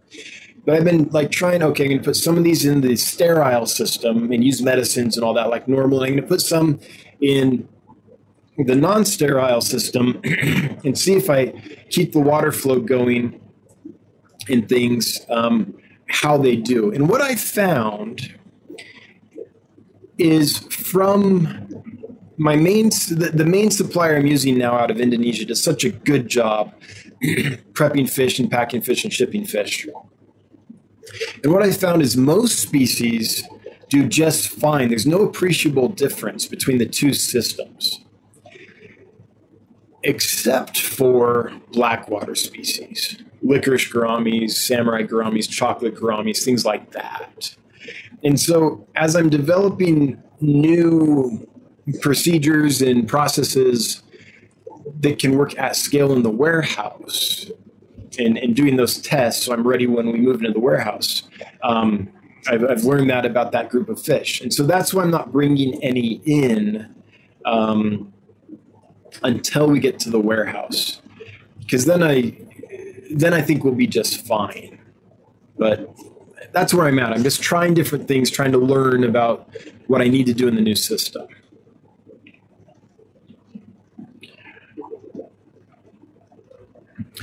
But 0.64 0.76
I've 0.76 0.84
been 0.84 1.08
like 1.10 1.30
trying, 1.30 1.62
okay, 1.62 1.84
I'm 1.84 1.90
going 1.90 2.00
to 2.00 2.04
put 2.04 2.16
some 2.16 2.38
of 2.38 2.44
these 2.44 2.64
in 2.64 2.82
the 2.82 2.94
sterile 2.96 3.66
system 3.66 4.30
and 4.30 4.44
use 4.44 4.62
medicines 4.62 5.16
and 5.16 5.24
all 5.24 5.34
that 5.34 5.48
like 5.48 5.66
normal. 5.66 6.02
I'm 6.02 6.10
going 6.10 6.22
to 6.22 6.26
put 6.26 6.40
some 6.40 6.78
in 7.20 7.68
the 8.58 8.76
non 8.76 9.04
sterile 9.04 9.60
system 9.60 10.20
and 10.84 10.96
see 10.96 11.14
if 11.14 11.30
I 11.30 11.46
keep 11.90 12.12
the 12.12 12.20
water 12.20 12.52
flow 12.52 12.78
going 12.80 13.40
and 14.48 14.68
things, 14.68 15.20
um, 15.30 15.74
how 16.08 16.36
they 16.36 16.56
do. 16.56 16.92
And 16.92 17.08
what 17.08 17.20
I 17.20 17.34
found 17.34 18.34
is 20.22 20.58
from 20.58 21.68
my 22.38 22.56
main 22.56 22.88
the, 22.88 23.44
main 23.46 23.70
supplier 23.70 24.16
I'm 24.16 24.26
using 24.26 24.56
now 24.56 24.74
out 24.74 24.90
of 24.90 25.00
Indonesia 25.00 25.44
does 25.44 25.62
such 25.62 25.84
a 25.84 25.90
good 25.90 26.28
job 26.28 26.72
prepping 27.72 28.08
fish 28.08 28.38
and 28.38 28.50
packing 28.50 28.82
fish 28.82 29.04
and 29.04 29.12
shipping 29.12 29.44
fish. 29.44 29.86
And 31.42 31.52
what 31.52 31.62
I 31.62 31.72
found 31.72 32.02
is 32.02 32.16
most 32.16 32.60
species 32.60 33.44
do 33.88 34.08
just 34.08 34.48
fine. 34.48 34.88
There's 34.88 35.06
no 35.06 35.22
appreciable 35.22 35.88
difference 35.88 36.46
between 36.46 36.78
the 36.78 36.86
two 36.86 37.12
systems, 37.12 38.00
except 40.02 40.80
for 40.80 41.52
blackwater 41.72 42.34
species, 42.34 43.18
licorice 43.42 43.90
gouramis, 43.92 44.52
samurai 44.52 45.02
gouramis, 45.02 45.50
chocolate 45.50 45.94
gouramis, 45.96 46.44
things 46.44 46.64
like 46.64 46.92
that. 46.92 47.56
And 48.24 48.38
so 48.38 48.86
as 48.94 49.16
I'm 49.16 49.28
developing 49.28 50.22
new 50.40 51.48
procedures 52.00 52.80
and 52.82 53.08
processes 53.08 54.02
that 55.00 55.18
can 55.18 55.36
work 55.36 55.58
at 55.58 55.76
scale 55.76 56.12
in 56.12 56.22
the 56.22 56.30
warehouse 56.30 57.50
and, 58.18 58.36
and 58.38 58.54
doing 58.54 58.76
those 58.76 59.00
tests 59.00 59.46
so 59.46 59.52
I'm 59.52 59.66
ready 59.66 59.86
when 59.86 60.12
we 60.12 60.18
move 60.18 60.40
into 60.40 60.52
the 60.52 60.60
warehouse. 60.60 61.22
Um, 61.62 62.10
I've, 62.48 62.64
I've, 62.64 62.84
learned 62.84 63.08
that 63.10 63.24
about 63.24 63.52
that 63.52 63.68
group 63.70 63.88
of 63.88 64.02
fish. 64.02 64.40
And 64.40 64.52
so 64.52 64.64
that's 64.64 64.92
why 64.92 65.02
I'm 65.04 65.12
not 65.12 65.30
bringing 65.30 65.82
any 65.82 66.20
in 66.24 66.92
um, 67.44 68.12
until 69.22 69.68
we 69.68 69.78
get 69.78 70.00
to 70.00 70.10
the 70.10 70.18
warehouse. 70.18 71.00
Because 71.60 71.84
then 71.84 72.02
I, 72.02 72.36
then 73.12 73.32
I 73.32 73.42
think 73.42 73.62
we'll 73.62 73.74
be 73.74 73.86
just 73.86 74.26
fine. 74.26 74.80
But 75.56 75.94
that's 76.52 76.74
where 76.74 76.86
I'm 76.86 76.98
at. 76.98 77.12
I'm 77.12 77.22
just 77.22 77.42
trying 77.42 77.74
different 77.74 78.08
things, 78.08 78.30
trying 78.30 78.52
to 78.52 78.58
learn 78.58 79.04
about 79.04 79.48
what 79.86 80.00
I 80.00 80.08
need 80.08 80.26
to 80.26 80.34
do 80.34 80.48
in 80.48 80.54
the 80.54 80.60
new 80.60 80.76
system. 80.76 81.26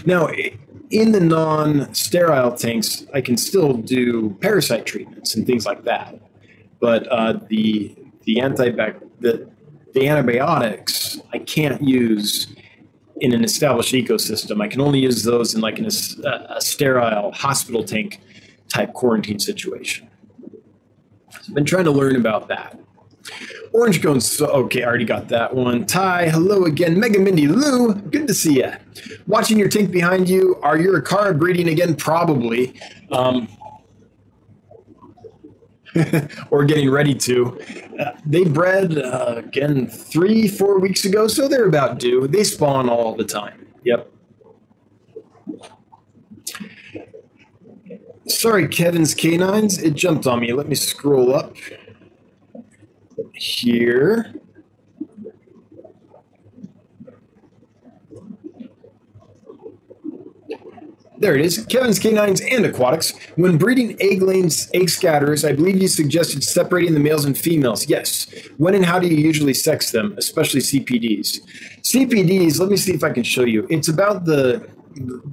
Now, 0.06 0.30
in 0.90 1.12
the 1.12 1.20
non-sterile 1.20 2.56
tanks, 2.56 3.06
I 3.14 3.22
can 3.22 3.38
still 3.38 3.74
do 3.74 4.32
parasite 4.42 4.86
treatments 4.86 5.36
and 5.36 5.46
things 5.46 5.66
like 5.66 5.84
that. 5.84 6.20
But 6.80 7.08
uh, 7.08 7.34
the 7.48 7.96
the 8.24 8.36
antibac 8.36 9.02
the, 9.20 9.50
the 9.94 10.08
antibiotics 10.08 11.20
I 11.34 11.40
can't 11.40 11.82
use 11.82 12.48
in 13.20 13.34
an 13.34 13.44
established 13.44 13.94
ecosystem. 13.94 14.62
I 14.62 14.68
can 14.68 14.80
only 14.80 15.00
use 15.00 15.24
those 15.24 15.54
in 15.54 15.62
like 15.62 15.78
in 15.78 15.86
a, 15.86 16.56
a 16.56 16.62
sterile 16.62 17.32
hospital 17.34 17.84
tank 17.84 18.20
type 18.70 18.94
quarantine 18.94 19.40
situation. 19.40 20.10
So 21.32 21.38
I've 21.50 21.54
been 21.54 21.66
trying 21.66 21.86
to 21.86 21.92
learn 21.92 22.16
about 22.16 22.48
that. 22.48 22.80
Orange 23.72 24.02
going 24.02 24.20
so 24.20 24.48
okay, 24.48 24.84
I 24.84 24.88
already 24.88 25.06
got 25.06 25.28
that 25.28 25.54
one. 25.54 25.86
Ty, 25.86 26.30
hello 26.30 26.66
again. 26.66 27.00
Mega 27.00 27.20
Mindy 27.20 27.48
Lou, 27.48 27.94
good 27.94 28.28
to 28.28 28.34
see 28.34 28.58
you. 28.58 28.72
Watching 29.28 29.60
your 29.60 29.70
tank 29.70 29.92
behind 29.92 30.28
you. 30.28 30.56
Are 30.64 30.78
your 30.78 31.02
Acara 31.02 31.38
breeding 31.38 31.70
again? 31.70 31.96
Probably. 31.96 32.80
Um, 33.12 33.48
or 36.52 36.66
getting 36.66 36.90
ready 36.90 37.14
to. 37.16 37.60
Uh, 38.00 38.12
they 38.26 38.44
bred 38.44 38.98
uh, 38.98 39.36
again 39.38 39.88
three, 39.88 40.48
four 40.48 40.80
weeks 40.80 41.06
ago, 41.06 41.28
so 41.28 41.48
they're 41.48 41.68
about 41.68 42.00
due. 42.00 42.28
They 42.28 42.44
spawn 42.44 42.90
all 42.90 43.16
the 43.16 43.24
time. 43.24 43.68
Yep. 43.84 44.12
Sorry, 48.30 48.68
Kevin's 48.68 49.14
canines. 49.14 49.82
It 49.82 49.96
jumped 49.96 50.28
on 50.28 50.40
me. 50.40 50.54
Let 50.54 50.68
me 50.68 50.76
scroll 50.76 51.34
up 51.34 51.56
here. 53.34 54.34
There 61.20 61.36
it 61.36 61.46
is. 61.46 61.66
Kevin's 61.66 62.00
Canines 62.00 62.40
and 62.40 62.66
Aquatics. 62.66 63.12
When 63.36 63.58
breeding 63.58 64.02
egg 64.02 64.22
lanes, 64.22 64.70
egg 64.74 64.88
scatterers, 64.88 65.44
I 65.44 65.52
believe 65.52 65.82
you 65.82 65.90
suggested 65.90 66.46
separating 66.46 66.94
the 66.94 67.02
males 67.02 67.26
and 67.26 67.38
females. 67.38 67.90
Yes. 67.90 68.28
When 68.58 68.74
and 68.74 68.86
how 68.86 69.00
do 69.00 69.08
you 69.08 69.18
usually 69.18 69.54
sex 69.54 69.92
them, 69.92 70.16
especially 70.18 70.62
CPDs? 70.62 71.42
CPDs, 71.82 72.60
let 72.60 72.70
me 72.70 72.78
see 72.78 72.94
if 72.94 73.04
I 73.04 73.12
can 73.12 73.24
show 73.24 73.44
you. 73.44 73.68
It's 73.70 73.90
about 73.90 74.24
the 74.24 74.70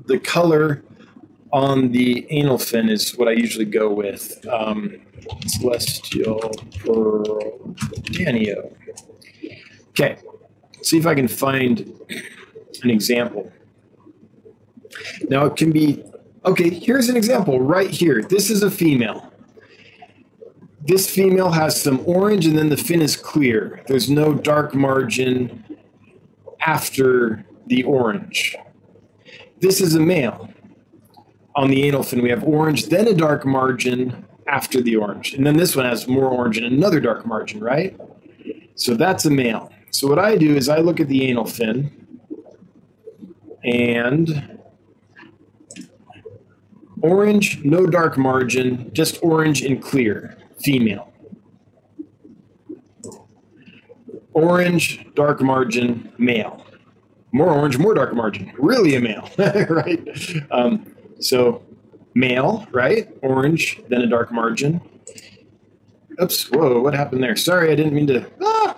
the 0.06 0.18
color 0.18 0.82
on 1.52 1.92
the 1.92 2.26
anal 2.30 2.58
fin 2.58 2.88
is 2.88 3.16
what 3.16 3.28
I 3.28 3.32
usually 3.32 3.64
go 3.64 3.92
with. 3.92 4.44
Um, 4.46 5.00
Celestial 5.46 6.38
Pearl 6.78 7.24
Danio. 8.12 8.72
Okay, 9.90 10.18
see 10.82 10.98
if 10.98 11.06
I 11.06 11.14
can 11.14 11.28
find 11.28 11.90
an 12.82 12.90
example. 12.90 13.50
Now 15.28 15.46
it 15.46 15.56
can 15.56 15.72
be, 15.72 16.04
okay, 16.44 16.70
here's 16.70 17.08
an 17.08 17.16
example 17.16 17.60
right 17.60 17.90
here. 17.90 18.22
This 18.22 18.50
is 18.50 18.62
a 18.62 18.70
female. 18.70 19.32
This 20.82 21.10
female 21.10 21.50
has 21.50 21.80
some 21.80 22.00
orange 22.06 22.46
and 22.46 22.56
then 22.56 22.68
the 22.68 22.76
fin 22.76 23.02
is 23.02 23.16
clear. 23.16 23.82
There's 23.88 24.08
no 24.08 24.34
dark 24.34 24.74
margin 24.74 25.64
after 26.60 27.44
the 27.66 27.82
orange. 27.82 28.56
This 29.58 29.80
is 29.80 29.94
a 29.94 30.00
male. 30.00 30.50
On 31.56 31.68
the 31.70 31.84
anal 31.84 32.02
fin, 32.02 32.22
we 32.22 32.30
have 32.30 32.44
orange, 32.44 32.86
then 32.86 33.08
a 33.08 33.14
dark 33.14 33.44
margin, 33.44 34.26
after 34.46 34.80
the 34.80 34.96
orange. 34.96 35.34
And 35.34 35.46
then 35.46 35.56
this 35.56 35.74
one 35.74 35.84
has 35.86 36.06
more 36.06 36.28
orange 36.28 36.56
and 36.56 36.66
another 36.66 37.00
dark 37.00 37.26
margin, 37.26 37.60
right? 37.60 37.98
So 38.74 38.94
that's 38.94 39.24
a 39.24 39.30
male. 39.30 39.72
So 39.90 40.06
what 40.08 40.18
I 40.18 40.36
do 40.36 40.56
is 40.56 40.68
I 40.68 40.78
look 40.78 41.00
at 41.00 41.08
the 41.08 41.28
anal 41.28 41.46
fin 41.46 42.06
and 43.64 44.60
orange, 47.02 47.64
no 47.64 47.86
dark 47.86 48.16
margin, 48.16 48.90
just 48.92 49.18
orange 49.22 49.62
and 49.62 49.82
clear, 49.82 50.36
female. 50.62 51.12
Orange, 54.32 55.06
dark 55.14 55.40
margin, 55.40 56.12
male. 56.18 56.64
More 57.32 57.50
orange, 57.50 57.78
more 57.78 57.94
dark 57.94 58.14
margin, 58.14 58.52
really 58.58 58.94
a 58.94 59.00
male, 59.00 59.28
right? 59.70 60.06
Um, 60.50 60.94
so 61.20 61.62
male, 62.14 62.66
right? 62.72 63.08
Orange, 63.22 63.80
then 63.88 64.02
a 64.02 64.06
dark 64.06 64.32
margin. 64.32 64.80
Oops, 66.20 66.50
whoa, 66.50 66.80
what 66.80 66.94
happened 66.94 67.22
there? 67.22 67.36
Sorry, 67.36 67.70
I 67.70 67.74
didn't 67.74 67.94
mean 67.94 68.06
to. 68.06 68.26
Ah! 68.42 68.76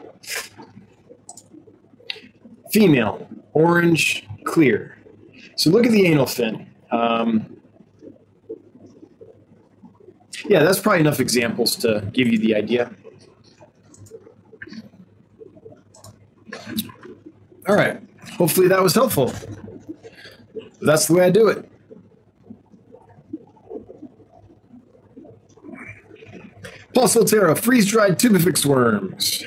Female, 2.72 3.28
orange, 3.52 4.26
clear. 4.44 4.98
So 5.56 5.70
look 5.70 5.86
at 5.86 5.92
the 5.92 6.06
anal 6.06 6.26
fin. 6.26 6.68
Um, 6.90 7.56
yeah, 10.46 10.62
that's 10.62 10.78
probably 10.78 11.00
enough 11.00 11.20
examples 11.20 11.76
to 11.76 12.08
give 12.12 12.28
you 12.28 12.38
the 12.38 12.54
idea. 12.54 12.90
All 17.68 17.76
right, 17.76 18.00
hopefully 18.32 18.68
that 18.68 18.82
was 18.82 18.94
helpful. 18.94 19.32
That's 20.80 21.06
the 21.06 21.14
way 21.14 21.24
I 21.24 21.30
do 21.30 21.48
it. 21.48 21.70
Plus 26.98 27.14
Volterra, 27.14 27.56
freeze-dried 27.56 28.18
tubifex 28.18 28.66
worms. 28.66 29.44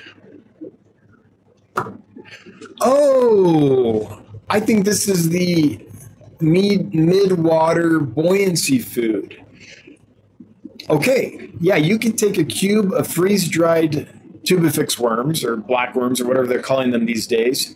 Oh, 2.79 4.21
I 4.49 4.61
think 4.61 4.85
this 4.85 5.09
is 5.09 5.27
the 5.27 5.85
mid 6.39 6.95
mid-water 6.95 7.99
buoyancy 7.99 8.79
food. 8.79 9.43
Okay, 10.89 11.51
yeah, 11.59 11.75
you 11.75 11.99
can 11.99 12.15
take 12.15 12.37
a 12.37 12.45
cube 12.45 12.93
of 12.93 13.05
freeze-dried 13.05 14.07
tubifex 14.45 14.97
worms 14.97 15.43
or 15.43 15.57
black 15.57 15.93
worms 15.93 16.21
or 16.21 16.27
whatever 16.29 16.47
they're 16.47 16.61
calling 16.61 16.91
them 16.91 17.05
these 17.05 17.27
days, 17.27 17.75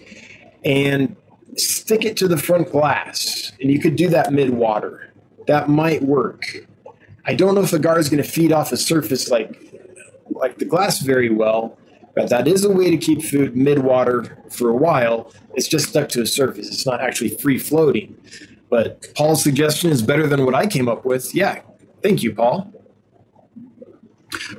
and 0.64 1.18
stick 1.58 2.06
it 2.06 2.16
to 2.16 2.30
the 2.30 2.38
front 2.38 2.72
glass, 2.72 3.52
and 3.60 3.70
you 3.70 3.82
could 3.82 3.98
do 3.98 4.08
that 4.08 4.32
mid-water. 4.32 5.12
That 5.48 5.68
might 5.68 6.02
work. 6.02 6.66
I 7.26 7.34
don't 7.34 7.56
know 7.56 7.62
if 7.62 7.72
the 7.72 7.80
gar 7.80 8.00
is 8.00 8.10
going 8.10 8.22
to 8.22 8.30
feed 8.30 8.52
off 8.52 8.72
a 8.72 8.78
surface 8.78 9.30
like 9.30 9.58
like 10.30 10.58
the 10.58 10.66
glass 10.66 11.02
very 11.02 11.30
well, 11.30 11.78
but 12.16 12.30
that 12.30 12.48
is 12.48 12.64
a 12.64 12.70
way 12.70 12.90
to 12.90 12.98
keep 12.98 13.22
food 13.22 13.56
mid-water 13.56 14.44
for 14.50 14.70
a 14.70 14.76
while. 14.76 15.32
It's 15.54 15.68
just 15.68 15.90
stuck 15.90 16.10
to 16.10 16.22
a 16.22 16.26
surface. 16.26 16.68
It's 16.68 16.86
not 16.86 17.02
actually 17.02 17.30
free 17.30 17.58
floating. 17.58 18.18
But 18.70 19.14
Paul's 19.16 19.44
suggestion 19.44 19.92
is 19.92 20.02
better 20.02 20.28
than 20.28 20.46
what 20.46 20.56
I 20.56 20.66
came 20.68 20.90
up 20.90 21.06
with. 21.06 21.34
Yeah, 21.36 21.62
thank 22.02 22.24
you, 22.24 22.34
Paul. 22.34 22.74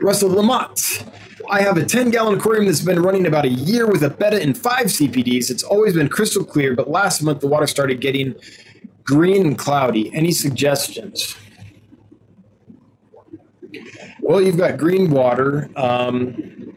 Russell 0.00 0.30
Lamont. 0.30 1.04
I 1.50 1.60
have 1.60 1.76
a 1.76 1.84
10 1.84 2.10
gallon 2.10 2.38
aquarium 2.38 2.66
that's 2.66 2.80
been 2.80 3.00
running 3.00 3.26
about 3.26 3.44
a 3.44 3.50
year 3.50 3.86
with 3.86 4.02
a 4.02 4.10
betta 4.10 4.40
and 4.40 4.56
five 4.56 4.86
CPDs. 4.86 5.50
It's 5.50 5.62
always 5.62 5.94
been 5.94 6.08
crystal 6.08 6.44
clear, 6.44 6.74
but 6.74 6.88
last 6.88 7.22
month 7.22 7.40
the 7.40 7.46
water 7.46 7.66
started 7.66 8.00
getting 8.00 8.34
green 9.04 9.46
and 9.46 9.58
cloudy. 9.58 10.12
Any 10.14 10.32
suggestions? 10.32 11.36
Well, 14.28 14.42
you've 14.42 14.56
got 14.56 14.76
green 14.76 15.08
water. 15.12 15.70
Um, 15.76 16.76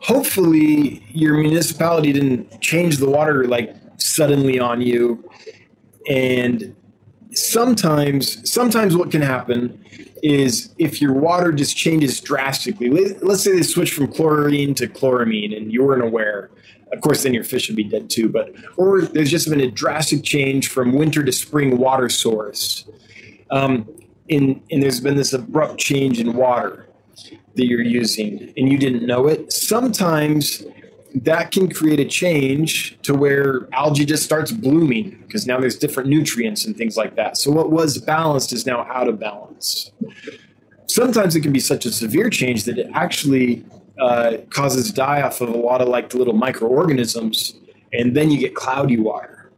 hopefully 0.00 1.04
your 1.10 1.34
municipality 1.36 2.10
didn't 2.14 2.62
change 2.62 2.96
the 2.96 3.10
water 3.10 3.46
like 3.46 3.76
suddenly 3.98 4.58
on 4.58 4.80
you. 4.80 5.28
And 6.08 6.74
sometimes, 7.32 8.50
sometimes 8.50 8.96
what 8.96 9.10
can 9.10 9.20
happen 9.20 9.84
is 10.22 10.74
if 10.78 11.02
your 11.02 11.12
water 11.12 11.52
just 11.52 11.76
changes 11.76 12.22
drastically. 12.22 12.88
Let's 12.88 13.42
say 13.42 13.52
they 13.52 13.62
switch 13.62 13.92
from 13.92 14.10
chlorine 14.10 14.74
to 14.76 14.86
chloramine, 14.86 15.54
and 15.54 15.70
you 15.70 15.84
weren't 15.84 16.02
aware. 16.02 16.50
Of 16.90 17.02
course, 17.02 17.22
then 17.22 17.34
your 17.34 17.44
fish 17.44 17.68
would 17.68 17.76
be 17.76 17.84
dead 17.84 18.08
too. 18.08 18.30
But 18.30 18.54
or 18.78 19.02
there's 19.02 19.30
just 19.30 19.50
been 19.50 19.60
a 19.60 19.70
drastic 19.70 20.22
change 20.22 20.68
from 20.68 20.94
winter 20.94 21.22
to 21.22 21.32
spring 21.32 21.76
water 21.76 22.08
source. 22.08 22.88
Um, 23.50 23.88
in, 24.28 24.62
and 24.70 24.82
there's 24.82 25.00
been 25.00 25.16
this 25.16 25.32
abrupt 25.32 25.78
change 25.78 26.18
in 26.18 26.32
water 26.32 26.86
that 27.54 27.66
you're 27.66 27.82
using 27.82 28.52
and 28.56 28.70
you 28.70 28.78
didn't 28.78 29.06
know 29.06 29.28
it. 29.28 29.52
Sometimes 29.52 30.64
that 31.14 31.52
can 31.52 31.72
create 31.72 32.00
a 32.00 32.04
change 32.04 32.98
to 33.02 33.14
where 33.14 33.68
algae 33.72 34.04
just 34.04 34.24
starts 34.24 34.50
blooming 34.50 35.10
because 35.26 35.46
now 35.46 35.60
there's 35.60 35.78
different 35.78 36.08
nutrients 36.08 36.64
and 36.64 36.76
things 36.76 36.96
like 36.96 37.14
that. 37.14 37.36
So 37.36 37.52
what 37.52 37.70
was 37.70 37.98
balanced 37.98 38.52
is 38.52 38.66
now 38.66 38.82
out 38.90 39.08
of 39.08 39.20
balance. 39.20 39.92
Sometimes 40.86 41.36
it 41.36 41.42
can 41.42 41.52
be 41.52 41.60
such 41.60 41.86
a 41.86 41.92
severe 41.92 42.30
change 42.30 42.64
that 42.64 42.78
it 42.78 42.88
actually 42.94 43.64
uh, 44.00 44.38
causes 44.50 44.92
die 44.92 45.22
off 45.22 45.40
of 45.40 45.50
a 45.50 45.56
lot 45.56 45.80
of 45.80 45.88
like 45.88 46.10
the 46.10 46.18
little 46.18 46.34
microorganisms, 46.34 47.54
and 47.92 48.16
then 48.16 48.30
you 48.30 48.38
get 48.38 48.54
cloudy 48.54 48.98
water. 48.98 49.52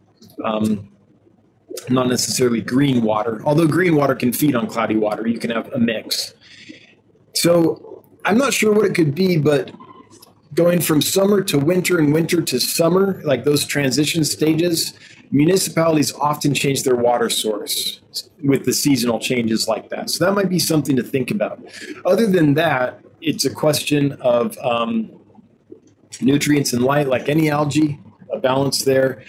Um, 0.45 0.91
not 1.89 2.09
necessarily 2.09 2.61
green 2.61 3.03
water, 3.03 3.41
although 3.45 3.67
green 3.67 3.97
water 3.97 4.15
can 4.15 4.33
feed 4.33 4.55
on 4.55 4.67
cloudy 4.67 4.97
water. 4.97 5.27
You 5.27 5.39
can 5.39 5.51
have 5.51 5.73
a 5.73 5.79
mix. 5.79 6.35
So 7.35 8.05
I'm 8.25 8.39
not 8.39 8.53
sure 8.53 8.73
what 8.75 8.87
it 8.87 8.95
could 8.95 9.15
be, 9.15 9.39
but 9.39 9.71
going 10.55 10.81
from 10.81 11.03
summer 11.03 11.43
to 11.43 11.59
winter 11.59 11.99
and 11.99 12.13
winter 12.13 12.41
to 12.41 12.59
summer, 12.59 13.21
like 13.25 13.45
those 13.45 13.65
transition 13.67 14.25
stages, 14.25 14.95
municipalities 15.31 16.13
often 16.15 16.55
change 16.55 16.83
their 16.83 16.97
water 16.97 17.29
source 17.29 18.01
with 18.43 18.65
the 18.65 18.73
seasonal 18.73 19.19
changes 19.19 19.69
like 19.69 19.91
that. 19.91 20.09
So 20.11 20.25
that 20.25 20.33
might 20.33 20.49
be 20.49 20.59
something 20.59 20.97
to 20.97 21.03
think 21.03 21.31
about. 21.31 21.61
Other 22.05 22.27
than 22.27 22.55
that, 22.55 23.01
it's 23.21 23.45
a 23.45 23.51
question 23.51 24.13
of 24.21 24.57
um, 24.59 25.11
nutrients 26.21 26.73
and 26.73 26.83
light, 26.83 27.09
like 27.09 27.29
any 27.29 27.51
algae, 27.51 28.01
a 28.33 28.39
balance 28.39 28.85
there 28.85 29.23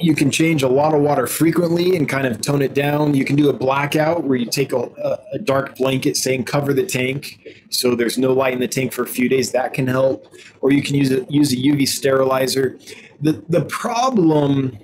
you 0.00 0.14
can 0.14 0.30
change 0.30 0.62
a 0.62 0.68
lot 0.68 0.94
of 0.94 1.00
water 1.00 1.26
frequently 1.26 1.96
and 1.96 2.08
kind 2.08 2.26
of 2.26 2.40
tone 2.40 2.62
it 2.62 2.74
down. 2.74 3.14
You 3.14 3.24
can 3.24 3.36
do 3.36 3.48
a 3.48 3.52
blackout 3.52 4.24
where 4.24 4.36
you 4.36 4.46
take 4.46 4.72
a, 4.72 5.18
a, 5.32 5.38
dark 5.38 5.76
blanket 5.76 6.16
saying 6.16 6.44
cover 6.44 6.72
the 6.72 6.84
tank 6.84 7.38
so 7.70 7.94
there's 7.94 8.18
no 8.18 8.32
light 8.32 8.52
in 8.52 8.60
the 8.60 8.68
tank 8.68 8.92
for 8.92 9.02
a 9.02 9.06
few 9.06 9.28
days. 9.28 9.52
That 9.52 9.74
can 9.74 9.86
help. 9.86 10.26
Or 10.60 10.72
you 10.72 10.82
can 10.82 10.94
use 10.94 11.10
a, 11.10 11.24
use 11.28 11.52
a 11.52 11.56
UV 11.56 11.88
sterilizer. 11.88 12.78
The, 13.20 13.44
the 13.48 13.64
problem 13.66 14.78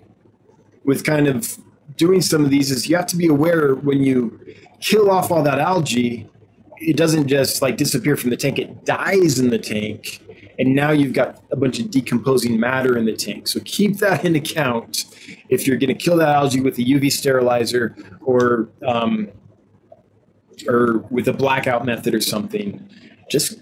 with 0.85 1.05
kind 1.05 1.29
of 1.29 1.57
doing 1.97 2.21
some 2.21 2.45
of 2.45 2.51
these 2.51 2.71
is 2.71 2.89
you 2.89 2.97
have 2.97 3.07
to 3.07 3.17
be 3.17 3.29
aware 3.29 3.75
when 3.75 4.03
you 4.03 4.41
kill 4.81 5.11
off 5.11 5.31
all 5.31 5.43
that 5.43 5.59
algae, 5.59 6.29
it 6.79 6.97
doesn't 6.97 7.29
just 7.29 7.63
like 7.63 7.77
disappear 7.77 8.17
from 8.17 8.31
the 8.31 8.37
tank, 8.37 8.59
it 8.59 8.85
dies 8.85 9.39
in 9.39 9.51
the 9.51 9.59
tank 9.59 10.21
and 10.63 10.77
now 10.77 10.93
you've 10.93 11.13
got 11.13 11.43
a 11.51 11.57
bunch 11.57 11.81
of 11.81 11.91
decomposing 11.91 12.61
matter 12.61 12.97
in 12.97 13.05
the 13.05 13.17
tank. 13.17 13.49
So 13.49 13.59
keep 13.65 13.97
that 13.99 14.25
in 14.25 14.37
account 14.37 15.07
if 15.49 15.67
you're 15.67 15.77
going 15.77 15.89
to 15.89 15.95
kill 15.95 16.17
that 16.19 16.29
algae 16.29 16.61
with 16.61 16.79
a 16.79 16.83
UV 16.83 17.11
sterilizer 17.11 17.97
or 18.21 18.69
um, 18.87 19.29
or 20.69 20.99
with 21.11 21.27
a 21.27 21.33
blackout 21.33 21.85
method 21.85 22.15
or 22.15 22.21
something. 22.21 22.89
Just 23.29 23.61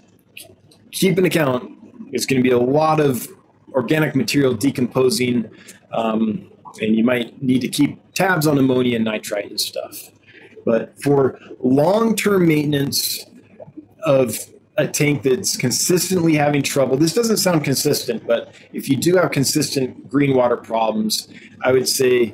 keep 0.91 1.17
an 1.17 1.25
account. 1.25 1.75
It's 2.11 2.27
going 2.27 2.39
to 2.39 2.47
be 2.47 2.53
a 2.53 2.59
lot 2.59 2.99
of 2.99 3.27
organic 3.71 4.15
material 4.15 4.53
decomposing, 4.53 5.49
um, 5.93 6.51
and 6.81 6.95
you 6.95 7.03
might 7.03 7.41
need 7.41 7.61
to 7.61 7.67
keep 7.67 7.99
tabs 8.13 8.45
on 8.45 8.59
ammonia 8.59 8.97
and 8.97 9.05
nitrite 9.05 9.49
and 9.49 9.59
stuff. 9.59 10.11
But 10.65 11.01
for 11.01 11.39
long-term 11.61 12.47
maintenance 12.47 13.25
of 14.03 14.37
a 14.77 14.87
tank 14.87 15.23
that's 15.23 15.57
consistently 15.57 16.35
having 16.35 16.61
trouble. 16.61 16.97
This 16.97 17.13
doesn't 17.13 17.37
sound 17.37 17.63
consistent, 17.63 18.25
but 18.25 18.53
if 18.73 18.89
you 18.89 18.95
do 18.95 19.15
have 19.17 19.31
consistent 19.31 20.09
green 20.09 20.35
water 20.35 20.57
problems, 20.57 21.27
I 21.61 21.71
would 21.71 21.87
say 21.87 22.33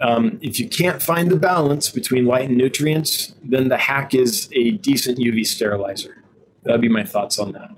um, 0.00 0.38
if 0.42 0.58
you 0.58 0.68
can't 0.68 1.02
find 1.02 1.30
the 1.30 1.36
balance 1.36 1.90
between 1.90 2.24
light 2.24 2.48
and 2.48 2.56
nutrients, 2.56 3.34
then 3.42 3.68
the 3.68 3.76
hack 3.76 4.14
is 4.14 4.48
a 4.52 4.72
decent 4.72 5.18
UV 5.18 5.46
sterilizer. 5.46 6.24
That'd 6.64 6.80
be 6.80 6.88
my 6.88 7.04
thoughts 7.04 7.38
on 7.38 7.52
that. 7.52 7.70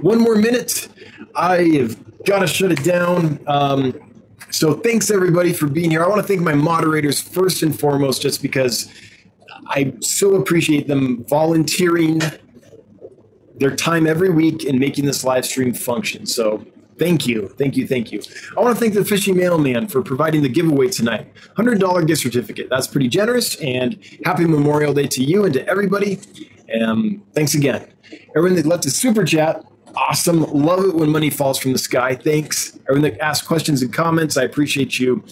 One 0.00 0.20
more 0.20 0.36
minute. 0.36 0.88
I 1.34 1.62
have 1.78 2.24
got 2.24 2.40
to 2.40 2.46
shut 2.46 2.72
it 2.72 2.82
down. 2.82 3.40
Um, 3.46 4.22
so 4.50 4.74
thanks 4.74 5.10
everybody 5.10 5.52
for 5.52 5.66
being 5.66 5.90
here. 5.90 6.04
I 6.04 6.08
want 6.08 6.20
to 6.20 6.26
thank 6.26 6.40
my 6.40 6.54
moderators 6.54 7.20
first 7.20 7.62
and 7.62 7.78
foremost, 7.78 8.22
just 8.22 8.42
because 8.42 8.90
I 9.70 9.94
so 10.00 10.34
appreciate 10.34 10.88
them 10.88 11.24
volunteering 11.24 12.20
their 13.56 13.74
time 13.74 14.06
every 14.06 14.30
week 14.30 14.64
and 14.64 14.80
making 14.80 15.04
this 15.04 15.22
live 15.22 15.46
stream 15.46 15.72
function. 15.72 16.26
So 16.26 16.64
thank 16.98 17.26
you, 17.26 17.48
thank 17.56 17.76
you, 17.76 17.86
thank 17.86 18.10
you. 18.10 18.20
I 18.56 18.60
want 18.60 18.76
to 18.76 18.80
thank 18.80 18.94
the 18.94 19.04
Fishy 19.04 19.32
Mailman 19.32 19.86
for 19.88 20.02
providing 20.02 20.42
the 20.42 20.48
giveaway 20.48 20.88
tonight. 20.88 21.32
$100 21.56 22.06
gift 22.06 22.20
certificate. 22.20 22.68
That's 22.68 22.88
pretty 22.88 23.08
generous. 23.08 23.54
And 23.60 23.98
happy 24.24 24.44
Memorial 24.44 24.92
Day 24.92 25.06
to 25.06 25.22
you 25.22 25.44
and 25.44 25.54
to 25.54 25.66
everybody. 25.68 26.18
Um, 26.82 27.22
thanks 27.34 27.54
again. 27.54 27.86
Everyone 28.36 28.56
that 28.56 28.66
left 28.66 28.86
a 28.86 28.90
super 28.90 29.24
chat, 29.24 29.64
awesome. 29.94 30.42
Love 30.42 30.84
it 30.84 30.94
when 30.94 31.10
money 31.10 31.30
falls 31.30 31.58
from 31.58 31.72
the 31.72 31.78
sky. 31.78 32.16
Thanks. 32.16 32.76
Everyone 32.88 33.02
that 33.02 33.20
asked 33.20 33.46
questions 33.46 33.82
and 33.82 33.92
comments, 33.92 34.36
I 34.36 34.42
appreciate 34.42 34.98
you 34.98 35.22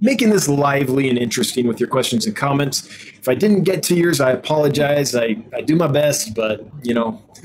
making 0.00 0.30
this 0.30 0.48
lively 0.48 1.08
and 1.08 1.18
interesting 1.18 1.66
with 1.66 1.80
your 1.80 1.88
questions 1.88 2.26
and 2.26 2.36
comments. 2.36 2.86
If 2.86 3.28
I 3.28 3.34
didn't 3.34 3.64
get 3.64 3.82
to 3.84 3.94
yours, 3.94 4.20
I 4.20 4.32
apologize. 4.32 5.14
I, 5.14 5.36
I 5.54 5.60
do 5.60 5.76
my 5.76 5.88
best, 5.88 6.34
but 6.34 6.66
you 6.82 6.94
know, 6.94 7.22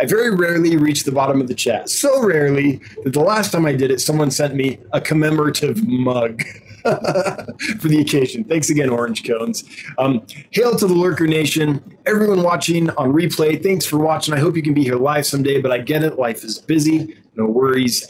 I 0.00 0.06
very 0.06 0.34
rarely 0.34 0.76
reach 0.76 1.04
the 1.04 1.12
bottom 1.12 1.40
of 1.40 1.48
the 1.48 1.54
chat. 1.54 1.88
So 1.88 2.22
rarely 2.22 2.80
that 3.04 3.12
the 3.12 3.20
last 3.20 3.52
time 3.52 3.66
I 3.66 3.72
did 3.72 3.90
it, 3.90 4.00
someone 4.00 4.30
sent 4.30 4.54
me 4.54 4.78
a 4.92 5.00
commemorative 5.00 5.86
mug. 5.86 6.42
for 6.84 7.88
the 7.88 7.98
occasion. 7.98 8.44
Thanks 8.44 8.68
again, 8.68 8.90
Orange 8.90 9.26
Cones. 9.26 9.64
Um, 9.96 10.20
hail 10.50 10.76
to 10.76 10.86
the 10.86 10.92
Lurker 10.92 11.26
Nation. 11.26 11.82
Everyone 12.04 12.42
watching 12.42 12.90
on 12.90 13.10
replay, 13.10 13.62
thanks 13.62 13.86
for 13.86 13.96
watching. 13.96 14.34
I 14.34 14.38
hope 14.38 14.54
you 14.54 14.60
can 14.60 14.74
be 14.74 14.82
here 14.82 14.96
live 14.96 15.24
someday, 15.24 15.62
but 15.62 15.72
I 15.72 15.78
get 15.78 16.02
it. 16.02 16.18
Life 16.18 16.44
is 16.44 16.58
busy. 16.58 17.16
No 17.36 17.46
worries. 17.46 18.06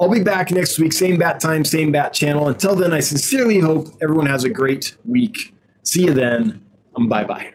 I'll 0.00 0.10
be 0.10 0.22
back 0.22 0.50
next 0.50 0.78
week, 0.78 0.92
same 0.92 1.18
bat 1.18 1.40
time, 1.40 1.64
same 1.64 1.92
bat 1.92 2.12
channel. 2.12 2.48
Until 2.48 2.74
then, 2.74 2.92
I 2.92 3.00
sincerely 3.00 3.60
hope 3.60 3.88
everyone 4.02 4.26
has 4.26 4.44
a 4.44 4.50
great 4.50 4.96
week. 5.04 5.54
See 5.82 6.04
you 6.04 6.14
then. 6.14 6.64
Um, 6.96 7.08
bye 7.08 7.24
bye. 7.24 7.53